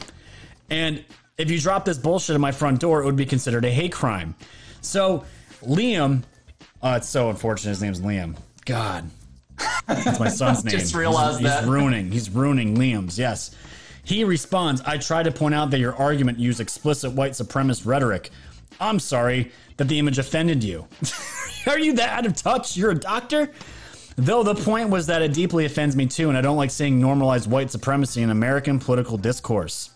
And 0.70 1.06
if 1.38 1.52
you 1.52 1.60
drop 1.60 1.86
this 1.86 1.98
bullshit 1.98 2.34
at 2.34 2.41
my 2.41 2.52
front 2.52 2.80
door, 2.80 3.02
it 3.02 3.06
would 3.06 3.16
be 3.16 3.26
considered 3.26 3.66
a 3.66 3.70
hate 3.70 3.91
crime. 3.91 4.36
So 4.84 5.26
Liam, 5.64 6.23
oh, 6.81 6.93
it's 6.95 7.10
so 7.10 7.30
unfortunate 7.30 7.72
his 7.72 7.81
name's 7.81 8.01
Liam. 8.01 8.35
God. 8.65 9.10
That's 9.88 10.19
my 10.19 10.30
son's 10.30 10.64
name. 10.65 10.77
Just 10.77 10.95
realized 10.95 11.39
he's, 11.39 11.47
that. 11.47 11.61
He's 11.61 11.69
ruining. 11.69 12.11
He's 12.11 12.30
ruining 12.30 12.77
Liam's. 12.77 13.18
Yes. 13.18 13.55
He 14.03 14.23
responds, 14.23 14.81
I 14.81 14.97
try 14.97 15.23
to 15.23 15.31
point 15.31 15.55
out 15.55 15.72
that 15.72 15.80
your 15.80 15.95
argument 15.95 16.39
used 16.39 16.60
explicit 16.60 17.14
white 17.14 17.31
supremacist 17.31 17.85
rhetoric. 17.85 18.31
I'm 18.80 18.99
sorry 18.99 19.51
that 19.77 19.88
the 19.88 19.97
image 19.99 20.19
offended 20.19 20.64
you. 20.64 20.88
Are 21.68 21.80
you 21.80 21.93
that 21.93 22.10
out 22.10 22.26
of 22.26 22.35
touch? 22.35 22.76
You're 22.76 22.91
a 22.91 22.95
doctor? 22.95 23.49
Though 24.15 24.43
the 24.43 24.55
point 24.55 24.89
was 24.89 25.07
that 25.07 25.22
it 25.22 25.34
deeply 25.34 25.65
offends 25.65 25.95
me 25.95 26.05
too, 26.05 26.30
and 26.30 26.38
I 26.38 26.41
don't 26.41 26.57
like 26.57 26.69
seeing 26.69 26.99
normalized 26.99 27.49
white 27.49 27.72
supremacy 27.72 28.22
in 28.22 28.30
American 28.30 28.80
political 28.80 29.18
discourse. 29.18 29.89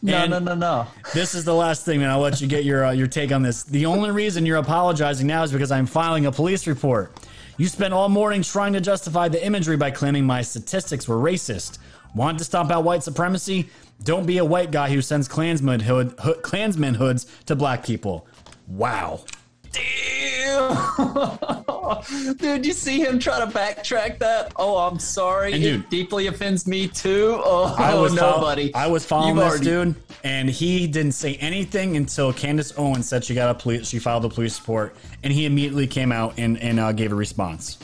No, 0.00 0.16
And 0.16 0.30
no, 0.30 0.38
no, 0.38 0.54
no. 0.54 0.86
This 1.12 1.34
is 1.34 1.44
the 1.44 1.54
last 1.54 1.84
thing, 1.84 2.02
and 2.02 2.10
I'll 2.10 2.20
let 2.20 2.40
you 2.40 2.46
get 2.46 2.64
your 2.64 2.86
uh, 2.86 2.90
your 2.92 3.08
take 3.08 3.32
on 3.32 3.42
this. 3.42 3.64
The 3.64 3.86
only 3.86 4.10
reason 4.10 4.46
you're 4.46 4.58
apologizing 4.58 5.26
now 5.26 5.42
is 5.42 5.52
because 5.52 5.72
I'm 5.72 5.86
filing 5.86 6.26
a 6.26 6.32
police 6.32 6.66
report. 6.66 7.12
You 7.56 7.66
spent 7.66 7.92
all 7.92 8.08
morning 8.08 8.42
trying 8.42 8.72
to 8.74 8.80
justify 8.80 9.28
the 9.28 9.44
imagery 9.44 9.76
by 9.76 9.90
claiming 9.90 10.24
my 10.24 10.42
statistics 10.42 11.08
were 11.08 11.16
racist. 11.16 11.78
Want 12.14 12.38
to 12.38 12.44
stomp 12.44 12.70
out 12.70 12.84
white 12.84 13.02
supremacy? 13.02 13.68
Don't 14.04 14.26
be 14.26 14.38
a 14.38 14.44
white 14.44 14.70
guy 14.70 14.90
who 14.90 15.02
sends 15.02 15.26
Klansman, 15.26 15.80
hood, 15.80 16.14
hood, 16.20 16.42
Klansman 16.42 16.94
hoods 16.94 17.26
to 17.46 17.56
black 17.56 17.84
people. 17.84 18.28
Wow. 18.68 19.24
dude, 22.38 22.64
you 22.66 22.72
see 22.72 23.00
him 23.00 23.18
try 23.18 23.38
to 23.40 23.46
backtrack 23.46 24.18
that? 24.18 24.52
Oh, 24.56 24.78
I'm 24.78 24.98
sorry. 24.98 25.52
And 25.52 25.62
dude- 25.62 25.80
it 25.80 25.90
deeply 25.90 26.26
offends 26.28 26.66
me 26.66 26.88
too. 26.88 27.40
Oh, 27.50 27.74
I 27.78 27.94
was 27.94 28.12
no, 28.14 28.20
fol- 28.32 28.40
buddy. 28.40 28.74
I 28.74 28.86
was 28.86 29.04
following 29.06 29.36
You've 29.36 29.44
this 29.44 29.68
already- 29.68 29.92
dude, 29.92 29.94
and 30.24 30.48
he 30.50 30.86
didn't 30.86 31.12
say 31.12 31.36
anything 31.36 31.96
until 31.96 32.32
Candace 32.32 32.72
Owens 32.76 33.08
said 33.08 33.24
she 33.24 33.34
got 33.34 33.50
a 33.50 33.54
police. 33.54 33.88
She 33.88 33.98
filed 33.98 34.24
a 34.24 34.28
police 34.28 34.58
report, 34.58 34.96
and 35.22 35.32
he 35.32 35.46
immediately 35.46 35.86
came 35.86 36.12
out 36.12 36.34
and 36.38 36.58
and 36.60 36.78
uh, 36.80 36.92
gave 36.92 37.12
a 37.12 37.14
response. 37.14 37.78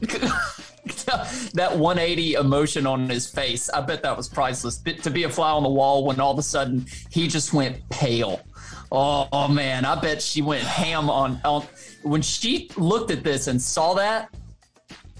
that 1.54 1.76
180 1.76 2.34
emotion 2.34 2.86
on 2.86 3.08
his 3.08 3.28
face. 3.28 3.70
I 3.70 3.80
bet 3.80 4.02
that 4.02 4.16
was 4.16 4.28
priceless. 4.28 4.78
To 4.78 5.10
be 5.10 5.24
a 5.24 5.28
fly 5.30 5.50
on 5.50 5.62
the 5.62 5.68
wall 5.70 6.04
when 6.04 6.20
all 6.20 6.32
of 6.32 6.38
a 6.38 6.42
sudden 6.42 6.86
he 7.10 7.28
just 7.28 7.52
went 7.52 7.88
pale. 7.88 8.40
Oh, 8.92 9.28
oh, 9.32 9.48
man, 9.48 9.84
I 9.84 10.00
bet 10.00 10.22
she 10.22 10.42
went 10.42 10.62
ham 10.62 11.10
on, 11.10 11.40
on 11.44 11.64
when 12.02 12.22
she 12.22 12.70
looked 12.76 13.10
at 13.10 13.24
this 13.24 13.48
and 13.48 13.60
saw 13.60 13.94
that. 13.94 14.32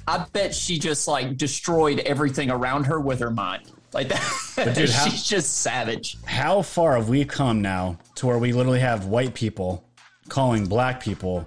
I 0.08 0.24
bet 0.32 0.54
she 0.54 0.78
just 0.78 1.08
like 1.08 1.36
destroyed 1.36 1.98
everything 2.00 2.50
around 2.50 2.84
her 2.84 3.00
with 3.00 3.18
her 3.18 3.30
mind. 3.30 3.72
Like 3.92 4.08
that. 4.56 4.74
Dude, 4.74 4.90
how- 4.90 5.08
She's 5.08 5.24
just 5.24 5.58
savage. 5.58 6.16
How 6.24 6.62
far 6.62 6.94
have 6.94 7.08
we 7.08 7.24
come 7.24 7.60
now 7.60 7.98
to 8.16 8.26
where 8.26 8.38
we 8.38 8.52
literally 8.52 8.80
have 8.80 9.06
white 9.06 9.34
people 9.34 9.84
calling 10.28 10.66
black 10.66 11.02
people 11.02 11.46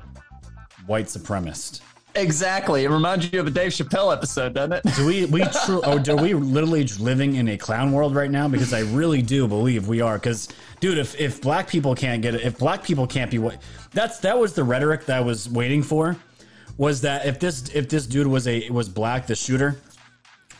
white 0.88 1.06
supremacist? 1.06 1.82
Exactly. 2.16 2.84
It 2.84 2.90
reminds 2.90 3.32
you 3.32 3.40
of 3.40 3.48
a 3.48 3.52
Dave 3.52 3.72
Chappelle 3.72 4.12
episode, 4.12 4.54
doesn't 4.54 4.74
it? 4.74 4.96
Do 4.96 5.06
we 5.06 5.26
we 5.26 5.42
true 5.66 5.78
or 5.80 6.00
oh, 6.00 6.04
are 6.10 6.22
we 6.22 6.34
literally 6.34 6.84
living 7.00 7.36
in 7.36 7.50
a 7.50 7.58
clown 7.58 7.92
world 7.92 8.16
right 8.16 8.32
now? 8.32 8.48
Because 8.48 8.74
I 8.74 8.82
really 8.82 9.22
do 9.22 9.48
believe 9.48 9.88
we 9.88 10.02
are. 10.02 10.18
Because 10.18 10.50
dude, 10.80 10.98
if 10.98 11.20
if 11.20 11.42
black 11.42 11.68
people 11.68 11.96
can't 11.96 12.22
get 12.22 12.36
it, 12.36 12.42
if 12.42 12.58
black 12.58 12.84
people 12.84 13.08
can't 13.08 13.32
be 13.32 13.38
what 13.40 13.58
that's 13.92 14.20
that 14.20 14.38
was 14.38 14.54
the 14.54 14.64
rhetoric 14.64 15.06
that 15.06 15.18
I 15.18 15.22
was 15.22 15.50
waiting 15.50 15.84
for. 15.84 16.16
Was 16.78 17.02
that 17.02 17.26
if 17.26 17.40
this 17.40 17.70
if 17.76 17.90
this 17.90 18.08
dude 18.08 18.28
was 18.28 18.48
a 18.48 18.70
was 18.70 18.88
black, 18.88 19.28
the 19.28 19.36
shooter, 19.36 19.78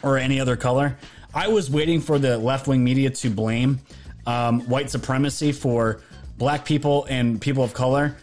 or 0.04 0.18
any 0.18 0.40
other 0.40 0.58
color, 0.58 0.98
I 1.34 1.48
was 1.48 1.70
waiting 1.70 2.02
for 2.02 2.20
the 2.20 2.38
left 2.38 2.68
wing 2.68 2.84
media 2.84 3.10
to 3.10 3.30
blame 3.30 3.80
um, 4.28 4.62
white 4.62 4.90
supremacy 4.90 5.52
for 5.52 6.02
black 6.38 6.66
people 6.66 7.06
and 7.10 7.40
people 7.40 7.64
of 7.64 7.74
color 7.74 8.16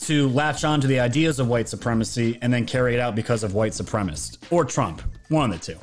to 0.00 0.28
latch 0.28 0.64
on 0.64 0.80
to 0.80 0.86
the 0.86 1.00
ideas 1.00 1.40
of 1.40 1.48
white 1.48 1.68
supremacy 1.68 2.38
and 2.42 2.52
then 2.52 2.64
carry 2.64 2.94
it 2.94 3.00
out 3.00 3.14
because 3.14 3.42
of 3.42 3.54
white 3.54 3.72
supremacists 3.72 4.38
or 4.50 4.64
Trump. 4.64 5.02
One 5.28 5.52
of 5.52 5.60
the 5.60 5.72
two. 5.72 5.78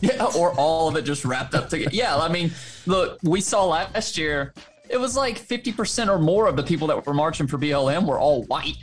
Yeah, 0.00 0.24
or 0.36 0.52
all 0.54 0.88
of 0.88 0.96
it 0.96 1.02
just 1.02 1.24
wrapped 1.24 1.54
up 1.54 1.68
together. 1.68 1.90
Yeah, 1.92 2.16
I 2.16 2.28
mean, 2.28 2.50
look, 2.86 3.18
we 3.22 3.40
saw 3.40 3.66
last 3.66 4.18
year, 4.18 4.52
it 4.92 5.00
was 5.00 5.16
like 5.16 5.40
50% 5.40 6.08
or 6.08 6.18
more 6.18 6.46
of 6.46 6.54
the 6.54 6.62
people 6.62 6.86
that 6.88 7.06
were 7.06 7.14
marching 7.14 7.46
for 7.46 7.56
BLM 7.58 8.06
were 8.06 8.20
all 8.20 8.44
white. 8.44 8.76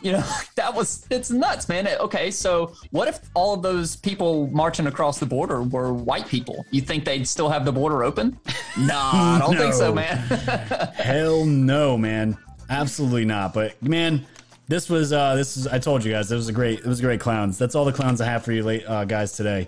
You 0.00 0.12
know, 0.12 0.24
that 0.56 0.74
was, 0.74 1.06
it's 1.10 1.30
nuts, 1.30 1.68
man. 1.68 1.86
Okay, 1.86 2.30
so 2.30 2.72
what 2.90 3.06
if 3.06 3.20
all 3.34 3.52
of 3.52 3.62
those 3.62 3.94
people 3.94 4.46
marching 4.48 4.86
across 4.86 5.18
the 5.18 5.26
border 5.26 5.62
were 5.62 5.92
white 5.92 6.26
people? 6.26 6.64
You 6.70 6.80
think 6.80 7.04
they'd 7.04 7.28
still 7.28 7.50
have 7.50 7.66
the 7.66 7.72
border 7.72 8.02
open? 8.02 8.40
Nah, 8.78 9.34
I 9.34 9.38
don't 9.40 9.56
think 9.56 9.74
so, 9.74 9.92
man. 9.92 10.16
Hell 10.94 11.44
no, 11.44 11.98
man. 11.98 12.38
Absolutely 12.70 13.24
not. 13.24 13.52
But 13.52 13.82
man, 13.82 14.24
this 14.68 14.88
was 14.88 15.12
uh 15.12 15.34
this 15.34 15.56
is 15.56 15.66
I 15.66 15.80
told 15.80 16.04
you 16.04 16.12
guys 16.12 16.30
it 16.30 16.36
was 16.36 16.48
a 16.48 16.52
great 16.52 16.78
it 16.78 16.86
was 16.86 17.00
great 17.00 17.18
clowns. 17.18 17.58
That's 17.58 17.74
all 17.74 17.84
the 17.84 17.92
clowns 17.92 18.20
I 18.20 18.26
have 18.26 18.44
for 18.44 18.52
you 18.52 18.62
late 18.62 18.84
uh, 18.86 19.04
guys 19.04 19.32
today. 19.32 19.66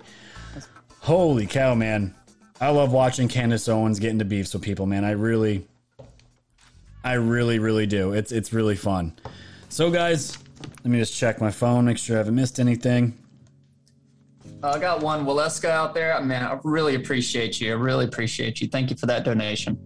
Holy 1.01 1.45
cow, 1.45 1.75
man. 1.75 2.15
I 2.61 2.69
love 2.69 2.93
watching 2.93 3.27
Candace 3.27 3.67
Owens 3.67 3.99
get 3.99 4.11
into 4.11 4.23
beefs 4.23 4.53
with 4.53 4.63
people, 4.63 4.85
man. 4.85 5.03
I 5.03 5.11
really 5.11 5.67
I 7.03 7.13
really, 7.13 7.59
really 7.59 7.85
do. 7.85 8.13
It's 8.13 8.31
it's 8.31 8.53
really 8.53 8.75
fun. 8.75 9.13
So 9.69 9.91
guys, 9.91 10.37
let 10.83 10.85
me 10.85 10.99
just 10.99 11.15
check 11.15 11.41
my 11.41 11.51
phone, 11.51 11.85
make 11.85 11.97
sure 11.97 12.15
I 12.15 12.19
haven't 12.19 12.35
missed 12.35 12.59
anything. 12.59 13.17
Uh, 14.63 14.71
I 14.71 14.79
got 14.79 15.01
one 15.01 15.25
Waleska 15.25 15.69
out 15.69 15.93
there. 15.93 16.19
Man, 16.21 16.43
I 16.43 16.57
really 16.63 16.95
appreciate 16.95 17.59
you. 17.59 17.71
I 17.71 17.75
really 17.75 18.05
appreciate 18.05 18.61
you. 18.61 18.69
Thank 18.69 18.89
you 18.89 18.95
for 18.95 19.07
that 19.07 19.25
donation. 19.25 19.77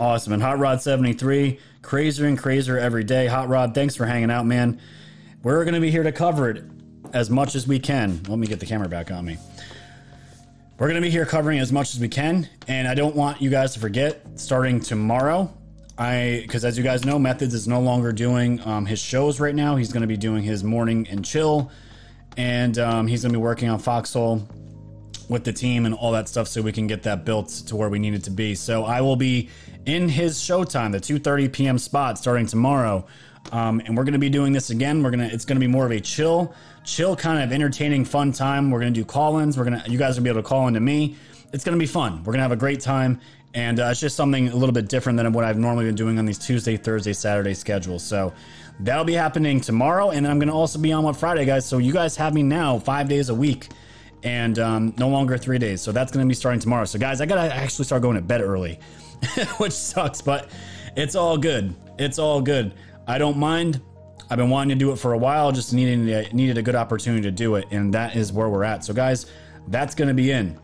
Awesome. 0.00 0.32
And 0.32 0.42
Hot 0.42 0.58
Rod 0.58 0.82
73, 0.82 1.58
crazier 1.82 2.26
and 2.26 2.36
crazier 2.36 2.78
every 2.78 3.04
day. 3.04 3.28
Hot 3.28 3.48
Rod, 3.48 3.74
thanks 3.74 3.94
for 3.94 4.04
hanging 4.04 4.30
out, 4.30 4.44
man. 4.44 4.80
We're 5.42 5.64
going 5.64 5.74
to 5.74 5.80
be 5.80 5.90
here 5.90 6.02
to 6.02 6.12
cover 6.12 6.50
it 6.50 6.64
as 7.12 7.30
much 7.30 7.54
as 7.54 7.68
we 7.68 7.78
can. 7.78 8.20
Let 8.28 8.38
me 8.38 8.48
get 8.48 8.58
the 8.58 8.66
camera 8.66 8.88
back 8.88 9.10
on 9.10 9.24
me. 9.24 9.38
We're 10.78 10.88
going 10.88 11.00
to 11.00 11.06
be 11.06 11.10
here 11.10 11.24
covering 11.24 11.60
as 11.60 11.72
much 11.72 11.94
as 11.94 12.00
we 12.00 12.08
can. 12.08 12.48
And 12.68 12.88
I 12.88 12.94
don't 12.94 13.14
want 13.14 13.40
you 13.40 13.48
guys 13.48 13.72
to 13.74 13.80
forget, 13.80 14.20
starting 14.34 14.80
tomorrow, 14.80 15.50
I, 15.98 16.40
because 16.42 16.64
as 16.64 16.76
you 16.76 16.84
guys 16.84 17.04
know, 17.04 17.18
Methods 17.18 17.54
is 17.54 17.66
no 17.66 17.80
longer 17.80 18.12
doing 18.12 18.60
um, 18.66 18.84
his 18.84 18.98
shows 18.98 19.40
right 19.40 19.54
now. 19.54 19.76
He's 19.76 19.92
going 19.92 20.02
to 20.02 20.06
be 20.06 20.16
doing 20.16 20.42
his 20.42 20.62
morning 20.62 21.06
and 21.10 21.24
chill. 21.24 21.70
And 22.36 22.78
um, 22.78 23.06
he's 23.06 23.22
going 23.22 23.32
to 23.32 23.38
be 23.38 23.42
working 23.42 23.70
on 23.70 23.78
Foxhole 23.78 24.46
with 25.28 25.44
the 25.44 25.52
team 25.52 25.86
and 25.86 25.94
all 25.94 26.12
that 26.12 26.28
stuff 26.28 26.48
so 26.48 26.62
we 26.62 26.72
can 26.72 26.86
get 26.86 27.02
that 27.04 27.24
built 27.24 27.48
to 27.48 27.76
where 27.76 27.88
we 27.88 27.98
need 27.98 28.14
it 28.14 28.24
to 28.24 28.30
be. 28.30 28.54
So 28.54 28.84
I 28.84 29.00
will 29.00 29.16
be 29.16 29.48
in 29.86 30.08
his 30.08 30.38
showtime, 30.38 30.92
the 30.92 31.00
2:30 31.00 31.52
p.m. 31.52 31.78
spot 31.78 32.18
starting 32.18 32.46
tomorrow. 32.46 33.06
Um, 33.52 33.80
and 33.84 33.96
we're 33.96 34.02
going 34.02 34.12
to 34.12 34.18
be 34.18 34.28
doing 34.28 34.52
this 34.52 34.70
again. 34.70 35.02
We're 35.02 35.12
to 35.12 35.24
it's 35.24 35.44
going 35.44 35.56
to 35.56 35.60
be 35.60 35.70
more 35.70 35.86
of 35.86 35.92
a 35.92 36.00
chill, 36.00 36.54
chill 36.84 37.16
kind 37.16 37.42
of 37.42 37.52
entertaining 37.52 38.04
fun 38.04 38.32
time. 38.32 38.70
We're 38.70 38.80
going 38.80 38.92
to 38.92 39.00
do 39.00 39.04
call-ins. 39.04 39.56
We're 39.56 39.64
to 39.64 39.82
you 39.86 39.98
guys 39.98 40.16
will 40.16 40.24
be 40.24 40.30
able 40.30 40.42
to 40.42 40.48
call 40.48 40.68
into 40.68 40.80
me. 40.80 41.16
It's 41.56 41.64
going 41.64 41.78
to 41.78 41.82
be 41.82 41.86
fun. 41.86 42.18
We're 42.18 42.34
going 42.34 42.40
to 42.40 42.42
have 42.42 42.52
a 42.52 42.56
great 42.56 42.80
time 42.80 43.18
and 43.54 43.80
uh, 43.80 43.84
it's 43.86 43.98
just 43.98 44.14
something 44.14 44.50
a 44.50 44.54
little 44.54 44.74
bit 44.74 44.90
different 44.90 45.16
than 45.16 45.32
what 45.32 45.42
I've 45.42 45.56
normally 45.56 45.86
been 45.86 45.94
doing 45.94 46.18
on 46.18 46.26
these 46.26 46.38
Tuesday, 46.38 46.76
Thursday, 46.76 47.14
Saturday 47.14 47.54
schedules. 47.54 48.04
So 48.04 48.34
that'll 48.80 49.06
be 49.06 49.14
happening 49.14 49.62
tomorrow 49.62 50.10
and 50.10 50.22
then 50.22 50.30
I'm 50.30 50.38
going 50.38 50.50
to 50.50 50.54
also 50.54 50.78
be 50.78 50.92
on 50.92 51.02
one 51.02 51.14
Friday, 51.14 51.46
guys. 51.46 51.66
So 51.66 51.78
you 51.78 51.94
guys 51.94 52.14
have 52.16 52.34
me 52.34 52.42
now 52.42 52.78
5 52.78 53.08
days 53.08 53.30
a 53.30 53.34
week 53.34 53.70
and 54.22 54.58
um, 54.58 54.94
no 54.98 55.08
longer 55.08 55.38
three 55.38 55.56
days. 55.56 55.80
So 55.80 55.92
that's 55.92 56.12
going 56.12 56.26
to 56.26 56.28
be 56.28 56.34
starting 56.34 56.60
tomorrow. 56.60 56.84
So, 56.84 56.98
guys, 56.98 57.22
I 57.22 57.26
got 57.26 57.36
to 57.36 57.54
actually 57.54 57.86
start 57.86 58.02
going 58.02 58.16
to 58.16 58.22
bed 58.22 58.42
early, 58.42 58.78
which 59.56 59.72
sucks, 59.72 60.20
but 60.20 60.50
it's 60.94 61.14
all 61.14 61.38
good. 61.38 61.74
It's 61.98 62.18
all 62.18 62.42
good. 62.42 62.74
I 63.06 63.16
don't 63.16 63.38
mind. 63.38 63.80
I've 64.28 64.36
been 64.36 64.50
wanting 64.50 64.76
to 64.76 64.84
do 64.84 64.92
it 64.92 64.96
for 64.96 65.14
a 65.14 65.18
while, 65.18 65.52
just 65.52 65.72
needed, 65.72 66.34
needed 66.34 66.58
a 66.58 66.62
good 66.62 66.74
opportunity 66.74 67.22
to 67.22 67.30
do 67.30 67.54
it. 67.54 67.64
And 67.70 67.94
that 67.94 68.14
is 68.14 68.30
where 68.30 68.50
we're 68.50 68.64
at. 68.64 68.84
So, 68.84 68.92
guys, 68.92 69.24
that's 69.68 69.94
going 69.94 70.08
to 70.08 70.14
be 70.14 70.32
in. 70.32 70.58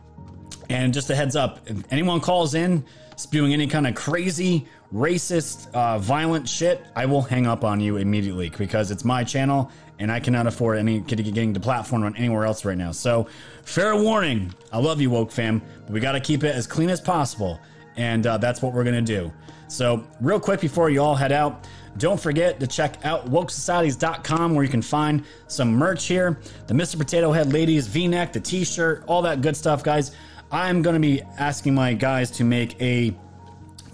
And 0.68 0.94
just 0.94 1.10
a 1.10 1.14
heads 1.14 1.36
up 1.36 1.60
if 1.66 1.82
anyone 1.92 2.20
calls 2.20 2.54
in 2.54 2.84
spewing 3.16 3.52
any 3.52 3.66
kind 3.66 3.86
of 3.86 3.94
crazy, 3.94 4.66
racist, 4.92 5.72
uh, 5.74 5.98
violent 5.98 6.48
shit, 6.48 6.84
I 6.96 7.06
will 7.06 7.22
hang 7.22 7.46
up 7.46 7.64
on 7.64 7.80
you 7.80 7.96
immediately 7.96 8.50
because 8.50 8.90
it's 8.90 9.04
my 9.04 9.24
channel 9.24 9.70
and 9.98 10.10
I 10.10 10.18
cannot 10.18 10.46
afford 10.46 10.78
any 10.78 11.00
getting 11.00 11.52
the 11.52 11.60
platform 11.60 12.02
on 12.02 12.16
anywhere 12.16 12.44
else 12.44 12.64
right 12.64 12.76
now. 12.76 12.90
So, 12.90 13.28
fair 13.62 13.94
warning. 13.94 14.52
I 14.72 14.78
love 14.78 15.00
you, 15.00 15.10
woke 15.10 15.30
fam, 15.30 15.62
but 15.84 15.92
we 15.92 16.00
got 16.00 16.12
to 16.12 16.20
keep 16.20 16.42
it 16.42 16.54
as 16.54 16.66
clean 16.66 16.90
as 16.90 17.00
possible, 17.00 17.60
and 17.96 18.26
uh, 18.26 18.38
that's 18.38 18.62
what 18.62 18.72
we're 18.72 18.84
gonna 18.84 19.00
do. 19.00 19.30
So, 19.68 20.04
real 20.20 20.40
quick 20.40 20.60
before 20.60 20.90
you 20.90 21.00
all 21.00 21.14
head 21.14 21.30
out, 21.30 21.68
don't 21.98 22.18
forget 22.18 22.58
to 22.58 22.66
check 22.66 23.04
out 23.04 23.30
wokesocieties.com 23.30 24.54
where 24.54 24.64
you 24.64 24.70
can 24.70 24.82
find 24.82 25.24
some 25.46 25.72
merch 25.72 26.06
here. 26.06 26.40
The 26.66 26.74
Mr. 26.74 26.98
Potato 26.98 27.30
Head 27.30 27.52
ladies 27.52 27.86
V-neck, 27.86 28.32
the 28.32 28.40
T-shirt, 28.40 29.04
all 29.06 29.22
that 29.22 29.40
good 29.40 29.56
stuff, 29.56 29.84
guys. 29.84 30.12
I'm 30.52 30.82
gonna 30.82 31.00
be 31.00 31.22
asking 31.38 31.74
my 31.74 31.94
guys 31.94 32.30
to 32.32 32.44
make 32.44 32.80
a 32.80 33.14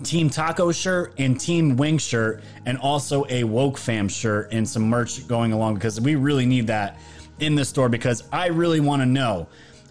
Team 0.03 0.29
Taco 0.29 0.71
shirt 0.73 1.15
and 1.19 1.41
Team 1.41 1.77
Wing 1.77 1.99
shirt, 1.99 2.43
and 2.67 2.79
also 2.79 3.25
a 3.29 3.45
Woke 3.45 3.79
Fam 3.79 4.09
shirt 4.09 4.53
and 4.53 4.69
some 4.69 4.83
merch 4.89 5.27
going 5.27 5.53
along 5.53 5.75
because 5.75 6.01
we 6.01 6.15
really 6.15 6.47
need 6.47 6.67
that 6.67 6.99
in 7.41 7.55
the 7.55 7.65
store 7.65 7.89
because 7.89 8.25
I 8.33 8.47
really 8.47 8.81
want 8.81 9.03
to 9.03 9.07
know 9.07 9.49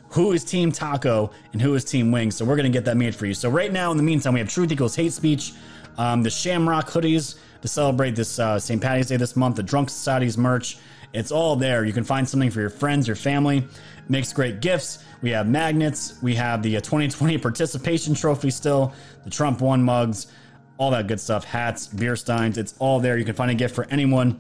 who 0.09 0.31
is 0.31 0.43
Team 0.43 0.71
Taco 0.71 1.31
and 1.51 1.61
who 1.61 1.75
is 1.75 1.83
Team 1.83 2.11
Wing. 2.11 2.31
So 2.31 2.45
we're 2.45 2.55
going 2.55 2.71
to 2.71 2.75
get 2.75 2.85
that 2.85 2.95
made 2.95 3.13
for 3.13 3.25
you. 3.25 3.33
So 3.33 3.49
right 3.49 3.71
now, 3.71 3.91
in 3.91 3.97
the 3.97 4.03
meantime, 4.03 4.33
we 4.33 4.39
have 4.39 4.49
Truth 4.49 4.71
Equals 4.71 4.95
Hate 4.95 5.11
Speech, 5.11 5.53
um, 5.97 6.23
the 6.23 6.29
Shamrock 6.29 6.89
hoodies 6.89 7.37
to 7.61 7.67
celebrate 7.67 8.15
this 8.15 8.39
uh, 8.39 8.57
St. 8.57 8.81
Patty's 8.81 9.07
Day 9.07 9.17
this 9.17 9.35
month, 9.35 9.57
the 9.57 9.63
Drunk 9.63 9.89
Society's 9.89 10.37
merch. 10.37 10.77
It's 11.13 11.31
all 11.31 11.55
there. 11.55 11.83
You 11.83 11.93
can 11.93 12.03
find 12.03 12.27
something 12.27 12.51
for 12.51 12.61
your 12.61 12.69
friends, 12.69 13.07
your 13.07 13.15
family. 13.15 13.65
Makes 14.07 14.31
great 14.33 14.61
gifts. 14.61 14.99
We 15.21 15.31
have 15.31 15.47
magnets. 15.47 16.21
We 16.21 16.35
have 16.35 16.61
the 16.61 16.77
uh, 16.77 16.81
2020 16.81 17.37
participation 17.37 18.13
trophy 18.13 18.51
still, 18.51 18.93
the 19.23 19.29
Trump 19.29 19.61
one 19.61 19.83
mugs, 19.83 20.27
all 20.77 20.91
that 20.91 21.07
good 21.07 21.19
stuff. 21.19 21.43
Hats, 21.43 21.87
beer 21.87 22.15
steins. 22.15 22.57
It's 22.57 22.75
all 22.79 22.99
there. 22.99 23.17
You 23.17 23.25
can 23.25 23.35
find 23.35 23.51
a 23.51 23.55
gift 23.55 23.75
for 23.75 23.85
anyone. 23.89 24.39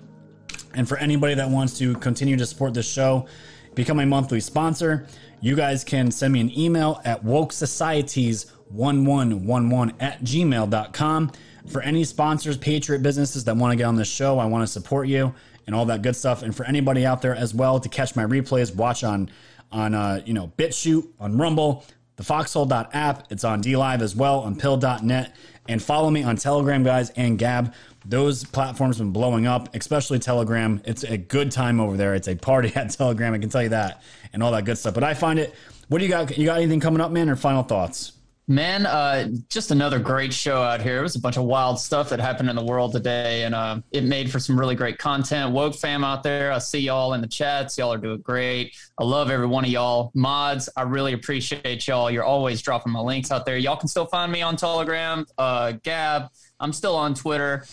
And 0.75 0.87
for 0.87 0.97
anybody 0.97 1.33
that 1.33 1.49
wants 1.49 1.77
to 1.79 1.95
continue 1.95 2.37
to 2.37 2.45
support 2.45 2.73
this 2.73 2.87
show, 2.87 3.27
become 3.73 3.99
a 3.99 4.05
monthly 4.05 4.39
sponsor. 4.39 5.07
You 5.41 5.55
guys 5.55 5.83
can 5.83 6.11
send 6.11 6.33
me 6.33 6.41
an 6.41 6.57
email 6.57 7.01
at 7.05 7.23
woke 7.23 7.51
societies 7.51 8.51
1111 8.69 9.95
at 9.99 10.21
gmail.com. 10.21 11.31
For 11.67 11.81
any 11.81 12.03
sponsors, 12.03 12.57
patriot 12.57 13.03
businesses 13.03 13.43
that 13.45 13.57
want 13.57 13.71
to 13.71 13.75
get 13.75 13.83
on 13.83 13.95
this 13.95 14.09
show, 14.09 14.39
I 14.39 14.45
want 14.45 14.63
to 14.63 14.67
support 14.67 15.07
you 15.07 15.33
and 15.65 15.75
all 15.75 15.85
that 15.85 16.01
good 16.01 16.15
stuff. 16.15 16.43
And 16.43 16.55
for 16.55 16.65
anybody 16.65 17.05
out 17.05 17.21
there 17.21 17.35
as 17.35 17.53
well 17.53 17.79
to 17.79 17.89
catch 17.89 18.15
my 18.15 18.23
replays, 18.23 18.73
watch 18.73 19.03
on 19.03 19.29
on 19.71 19.93
uh, 19.93 20.21
you 20.25 20.33
know 20.33 20.51
BitChute, 20.57 21.07
on 21.19 21.37
Rumble, 21.37 21.85
the 22.15 22.23
Foxhole.app. 22.23 23.31
It's 23.31 23.43
on 23.43 23.61
DLive 23.61 24.01
as 24.01 24.15
well 24.15 24.39
on 24.39 24.55
Pill.net, 24.55 25.35
and 25.67 25.81
follow 25.81 26.09
me 26.09 26.23
on 26.23 26.35
Telegram, 26.35 26.83
guys, 26.83 27.09
and 27.11 27.37
Gab. 27.37 27.73
Those 28.05 28.45
platforms 28.45 28.97
have 28.97 29.07
been 29.07 29.13
blowing 29.13 29.47
up, 29.47 29.75
especially 29.75 30.19
Telegram. 30.19 30.81
It's 30.85 31.03
a 31.03 31.17
good 31.17 31.51
time 31.51 31.79
over 31.79 31.97
there. 31.97 32.15
It's 32.15 32.27
a 32.27 32.35
party 32.35 32.71
at 32.75 32.89
Telegram. 32.91 33.33
I 33.33 33.37
can 33.39 33.49
tell 33.49 33.63
you 33.63 33.69
that, 33.69 34.01
and 34.33 34.41
all 34.41 34.51
that 34.51 34.65
good 34.65 34.77
stuff. 34.77 34.93
But 34.93 35.03
I 35.03 35.13
find 35.13 35.39
it. 35.39 35.53
What 35.89 35.99
do 35.99 36.05
you 36.05 36.09
got? 36.09 36.37
You 36.37 36.45
got 36.45 36.57
anything 36.57 36.79
coming 36.79 37.01
up, 37.01 37.11
man? 37.11 37.29
Or 37.29 37.35
final 37.35 37.63
thoughts? 37.63 38.13
Man, 38.49 38.85
uh, 38.85 39.27
just 39.49 39.71
another 39.71 39.99
great 39.99 40.33
show 40.33 40.61
out 40.61 40.81
here. 40.81 40.99
It 40.99 41.01
was 41.01 41.17
a 41.17 41.19
bunch 41.19 41.35
of 41.35 41.43
wild 41.43 41.81
stuff 41.81 42.07
that 42.09 42.21
happened 42.21 42.49
in 42.49 42.55
the 42.55 42.63
world 42.63 42.93
today, 42.93 43.43
and 43.43 43.53
uh, 43.53 43.81
it 43.91 44.05
made 44.05 44.31
for 44.31 44.39
some 44.39 44.57
really 44.57 44.73
great 44.73 44.97
content. 44.97 45.51
Woke 45.51 45.75
fam 45.75 46.01
out 46.05 46.23
there, 46.23 46.53
I 46.53 46.59
see 46.59 46.79
y'all 46.79 47.11
in 47.13 47.19
the 47.19 47.27
chats. 47.27 47.77
Y'all 47.77 47.91
are 47.91 47.97
doing 47.97 48.21
great. 48.21 48.73
I 48.97 49.03
love 49.03 49.29
every 49.29 49.47
one 49.47 49.65
of 49.65 49.69
y'all. 49.69 50.11
Mods, 50.13 50.69
I 50.77 50.83
really 50.83 51.11
appreciate 51.11 51.85
y'all. 51.87 52.09
You're 52.09 52.23
always 52.23 52.61
dropping 52.61 52.93
my 52.93 53.01
links 53.01 53.31
out 53.31 53.45
there. 53.45 53.57
Y'all 53.57 53.75
can 53.75 53.89
still 53.89 54.05
find 54.05 54.31
me 54.31 54.41
on 54.41 54.55
Telegram, 54.55 55.25
uh, 55.37 55.73
Gab. 55.83 56.29
I'm 56.61 56.71
still 56.71 56.95
on 56.95 57.15
Twitter, 57.15 57.65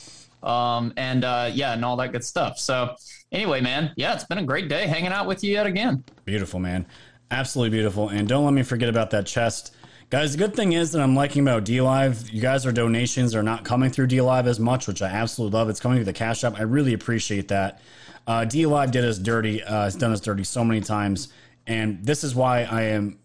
um, 0.42 0.92
and 0.96 1.24
uh, 1.24 1.52
yeah, 1.54 1.74
and 1.74 1.84
all 1.84 1.96
that 1.98 2.10
good 2.10 2.24
stuff. 2.24 2.58
So, 2.58 2.96
anyway, 3.30 3.60
man, 3.60 3.92
yeah, 3.96 4.14
it's 4.14 4.24
been 4.24 4.38
a 4.38 4.44
great 4.44 4.68
day 4.68 4.88
hanging 4.88 5.12
out 5.12 5.28
with 5.28 5.44
you 5.44 5.52
yet 5.52 5.66
again. 5.66 6.02
Beautiful, 6.24 6.58
man. 6.58 6.84
Absolutely 7.30 7.70
beautiful. 7.70 8.08
And 8.08 8.28
don't 8.28 8.44
let 8.44 8.54
me 8.54 8.64
forget 8.64 8.88
about 8.88 9.10
that 9.10 9.26
chest. 9.26 9.73
Guys, 10.10 10.32
the 10.32 10.38
good 10.38 10.54
thing 10.54 10.72
is 10.74 10.92
that 10.92 11.00
I'm 11.00 11.16
liking 11.16 11.42
about 11.42 11.64
DLive. 11.64 12.30
You 12.32 12.40
guys, 12.40 12.66
are 12.66 12.72
donations 12.72 13.34
are 13.34 13.42
not 13.42 13.64
coming 13.64 13.90
through 13.90 14.08
DLive 14.08 14.46
as 14.46 14.60
much, 14.60 14.86
which 14.86 15.00
I 15.00 15.08
absolutely 15.08 15.58
love. 15.58 15.68
It's 15.68 15.80
coming 15.80 15.96
through 15.96 16.04
the 16.04 16.12
Cash 16.12 16.44
App. 16.44 16.58
I 16.58 16.62
really 16.62 16.92
appreciate 16.92 17.48
that. 17.48 17.80
Uh, 18.26 18.40
DLive 18.40 18.90
did 18.90 19.04
us 19.04 19.18
dirty, 19.18 19.62
uh, 19.62 19.84
has 19.84 19.96
done 19.96 20.12
us 20.12 20.20
dirty 20.20 20.44
so 20.44 20.62
many 20.62 20.80
times. 20.82 21.32
And 21.66 22.04
this 22.04 22.22
is 22.22 22.34
why 22.34 22.64
I 22.64 22.82
am, 22.82 23.18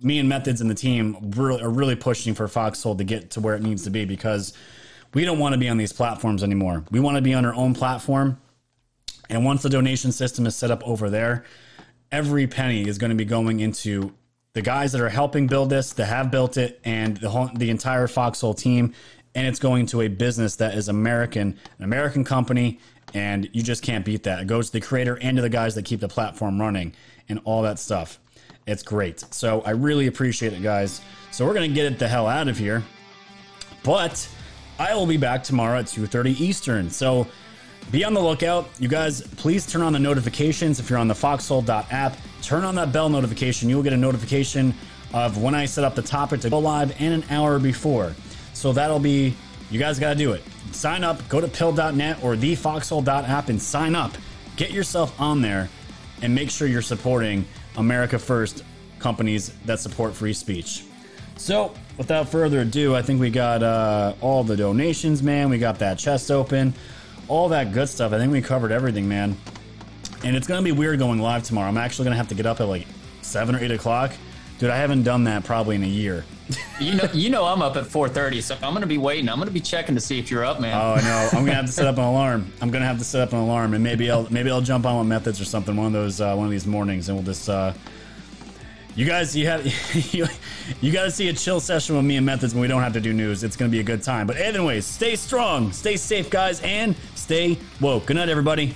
me 0.00 0.18
and 0.18 0.28
Methods 0.28 0.60
and 0.60 0.70
the 0.70 0.74
team 0.74 1.32
really, 1.36 1.60
are 1.60 1.70
really 1.70 1.96
pushing 1.96 2.34
for 2.34 2.46
Foxhole 2.46 2.96
to 2.96 3.04
get 3.04 3.32
to 3.32 3.40
where 3.40 3.56
it 3.56 3.62
needs 3.62 3.82
to 3.84 3.90
be 3.90 4.04
because 4.04 4.52
we 5.12 5.24
don't 5.24 5.40
want 5.40 5.54
to 5.54 5.58
be 5.58 5.68
on 5.68 5.76
these 5.76 5.92
platforms 5.92 6.42
anymore. 6.44 6.84
We 6.90 7.00
want 7.00 7.16
to 7.16 7.22
be 7.22 7.34
on 7.34 7.44
our 7.44 7.54
own 7.54 7.74
platform. 7.74 8.40
And 9.28 9.44
once 9.44 9.62
the 9.62 9.70
donation 9.70 10.12
system 10.12 10.46
is 10.46 10.54
set 10.54 10.70
up 10.70 10.86
over 10.86 11.10
there, 11.10 11.44
every 12.12 12.46
penny 12.46 12.86
is 12.86 12.96
going 12.96 13.10
to 13.10 13.16
be 13.16 13.24
going 13.24 13.58
into 13.60 14.14
the 14.56 14.62
guys 14.62 14.92
that 14.92 15.02
are 15.02 15.10
helping 15.10 15.46
build 15.46 15.68
this, 15.68 15.92
that 15.92 16.06
have 16.06 16.30
built 16.30 16.56
it, 16.56 16.80
and 16.82 17.18
the 17.18 17.28
whole, 17.28 17.50
the 17.54 17.68
entire 17.68 18.06
Foxhole 18.06 18.54
team. 18.54 18.94
and 19.34 19.46
it's 19.46 19.58
going 19.58 19.84
to 19.84 20.00
a 20.00 20.08
business 20.08 20.56
that 20.56 20.74
is 20.74 20.88
American, 20.88 21.58
an 21.76 21.84
American 21.84 22.24
company, 22.24 22.80
and 23.12 23.50
you 23.52 23.62
just 23.62 23.82
can't 23.82 24.02
beat 24.02 24.22
that. 24.22 24.40
It 24.40 24.46
goes 24.46 24.68
to 24.68 24.72
the 24.72 24.80
creator 24.80 25.18
and 25.20 25.36
to 25.36 25.42
the 25.42 25.50
guys 25.50 25.74
that 25.74 25.84
keep 25.84 26.00
the 26.00 26.08
platform 26.08 26.58
running 26.58 26.94
and 27.28 27.38
all 27.44 27.60
that 27.64 27.78
stuff. 27.78 28.18
It's 28.66 28.82
great. 28.82 29.22
So 29.30 29.60
I 29.60 29.72
really 29.72 30.06
appreciate 30.06 30.54
it, 30.54 30.62
guys. 30.62 31.02
So 31.32 31.44
we're 31.44 31.52
gonna 31.52 31.68
get 31.68 31.92
it 31.92 31.98
the 31.98 32.08
hell 32.08 32.26
out 32.26 32.48
of 32.48 32.56
here. 32.56 32.82
But 33.82 34.26
I 34.78 34.94
will 34.94 35.06
be 35.06 35.18
back 35.18 35.44
tomorrow 35.44 35.80
at 35.80 35.86
2:30 35.86 36.40
Eastern. 36.40 36.88
So 36.88 37.26
be 37.90 38.06
on 38.06 38.14
the 38.14 38.22
lookout. 38.22 38.70
You 38.78 38.88
guys, 38.88 39.20
please 39.20 39.66
turn 39.66 39.82
on 39.82 39.92
the 39.92 39.98
notifications 39.98 40.80
if 40.80 40.88
you're 40.88 40.98
on 40.98 41.08
the 41.08 41.14
foxhole.app. 41.14 42.16
Turn 42.46 42.62
on 42.62 42.76
that 42.76 42.92
bell 42.92 43.08
notification. 43.08 43.68
You 43.68 43.74
will 43.74 43.82
get 43.82 43.92
a 43.92 43.96
notification 43.96 44.72
of 45.12 45.42
when 45.42 45.52
I 45.52 45.66
set 45.66 45.82
up 45.82 45.96
the 45.96 46.02
topic 46.02 46.40
to 46.42 46.48
go 46.48 46.60
live 46.60 46.94
and 47.00 47.12
an 47.12 47.24
hour 47.28 47.58
before. 47.58 48.14
So 48.52 48.72
that'll 48.72 49.00
be, 49.00 49.34
you 49.68 49.80
guys 49.80 49.98
got 49.98 50.10
to 50.10 50.14
do 50.14 50.30
it. 50.30 50.44
Sign 50.70 51.02
up, 51.02 51.28
go 51.28 51.40
to 51.40 51.48
pill.net 51.48 52.22
or 52.22 52.36
thefoxhole.app 52.36 53.48
and 53.48 53.60
sign 53.60 53.96
up. 53.96 54.12
Get 54.54 54.70
yourself 54.70 55.20
on 55.20 55.42
there 55.42 55.68
and 56.22 56.32
make 56.36 56.48
sure 56.50 56.68
you're 56.68 56.82
supporting 56.82 57.44
America 57.76 58.16
First 58.16 58.62
companies 59.00 59.52
that 59.64 59.80
support 59.80 60.14
free 60.14 60.32
speech. 60.32 60.84
So, 61.36 61.74
without 61.98 62.28
further 62.28 62.60
ado, 62.60 62.94
I 62.94 63.02
think 63.02 63.20
we 63.20 63.28
got 63.28 63.64
uh, 63.64 64.14
all 64.20 64.44
the 64.44 64.56
donations, 64.56 65.20
man. 65.20 65.50
We 65.50 65.58
got 65.58 65.80
that 65.80 65.98
chest 65.98 66.30
open, 66.30 66.74
all 67.26 67.48
that 67.48 67.72
good 67.72 67.88
stuff. 67.88 68.12
I 68.12 68.18
think 68.18 68.30
we 68.30 68.40
covered 68.40 68.70
everything, 68.70 69.08
man. 69.08 69.36
And 70.24 70.36
it's 70.36 70.46
gonna 70.46 70.62
be 70.62 70.72
weird 70.72 70.98
going 70.98 71.18
live 71.20 71.42
tomorrow. 71.42 71.68
I'm 71.68 71.76
actually 71.76 72.04
gonna 72.04 72.16
have 72.16 72.28
to 72.28 72.34
get 72.34 72.46
up 72.46 72.60
at 72.60 72.68
like 72.68 72.86
seven 73.22 73.54
or 73.54 73.58
eight 73.58 73.70
o'clock, 73.70 74.12
dude. 74.58 74.70
I 74.70 74.76
haven't 74.76 75.02
done 75.02 75.24
that 75.24 75.44
probably 75.44 75.76
in 75.76 75.82
a 75.82 75.88
year. 75.88 76.24
you 76.80 76.94
know, 76.94 77.08
you 77.12 77.30
know, 77.30 77.44
I'm 77.44 77.60
up 77.60 77.76
at 77.76 77.84
4:30, 77.84 78.42
so 78.42 78.56
I'm 78.62 78.72
gonna 78.72 78.86
be 78.86 78.98
waiting. 78.98 79.28
I'm 79.28 79.38
gonna 79.38 79.50
be 79.50 79.60
checking 79.60 79.94
to 79.94 80.00
see 80.00 80.18
if 80.18 80.30
you're 80.30 80.44
up, 80.44 80.60
man. 80.60 80.74
Oh 80.74 80.94
no, 81.02 81.28
I'm 81.32 81.44
gonna 81.44 81.54
have 81.54 81.66
to 81.66 81.72
set 81.72 81.86
up 81.86 81.96
an 81.98 82.04
alarm. 82.14 82.52
I'm 82.60 82.70
gonna 82.70 82.86
have 82.86 82.98
to 82.98 83.04
set 83.04 83.20
up 83.20 83.32
an 83.32 83.38
alarm, 83.40 83.74
and 83.74 83.82
maybe 83.82 84.10
I'll 84.10 84.26
maybe 84.30 84.50
I'll 84.50 84.60
jump 84.60 84.86
on 84.86 84.98
with 84.98 85.08
methods 85.08 85.40
or 85.40 85.44
something 85.44 85.76
one 85.76 85.86
of 85.86 85.92
those 85.92 86.20
uh, 86.20 86.34
one 86.34 86.46
of 86.46 86.52
these 86.52 86.66
mornings, 86.66 87.08
and 87.08 87.16
we'll 87.16 87.26
just. 87.26 87.48
Uh, 87.48 87.72
you 88.96 89.04
guys, 89.04 89.36
you 89.36 89.46
have 89.46 89.66
you, 90.14 90.26
you 90.80 90.90
got 90.90 91.04
to 91.04 91.10
see 91.10 91.28
a 91.28 91.32
chill 91.34 91.60
session 91.60 91.96
with 91.96 92.04
me 92.06 92.16
and 92.16 92.24
methods 92.24 92.54
when 92.54 92.62
we 92.62 92.66
don't 92.66 92.82
have 92.82 92.94
to 92.94 93.00
do 93.00 93.12
news. 93.12 93.44
It's 93.44 93.54
gonna 93.54 93.70
be 93.70 93.80
a 93.80 93.84
good 93.84 94.02
time. 94.02 94.26
But 94.26 94.38
anyways, 94.38 94.86
stay 94.86 95.16
strong, 95.16 95.70
stay 95.72 95.98
safe, 95.98 96.30
guys, 96.30 96.62
and 96.62 96.96
stay 97.14 97.58
woke. 97.80 98.06
Good 98.06 98.16
night, 98.16 98.30
everybody. 98.30 98.74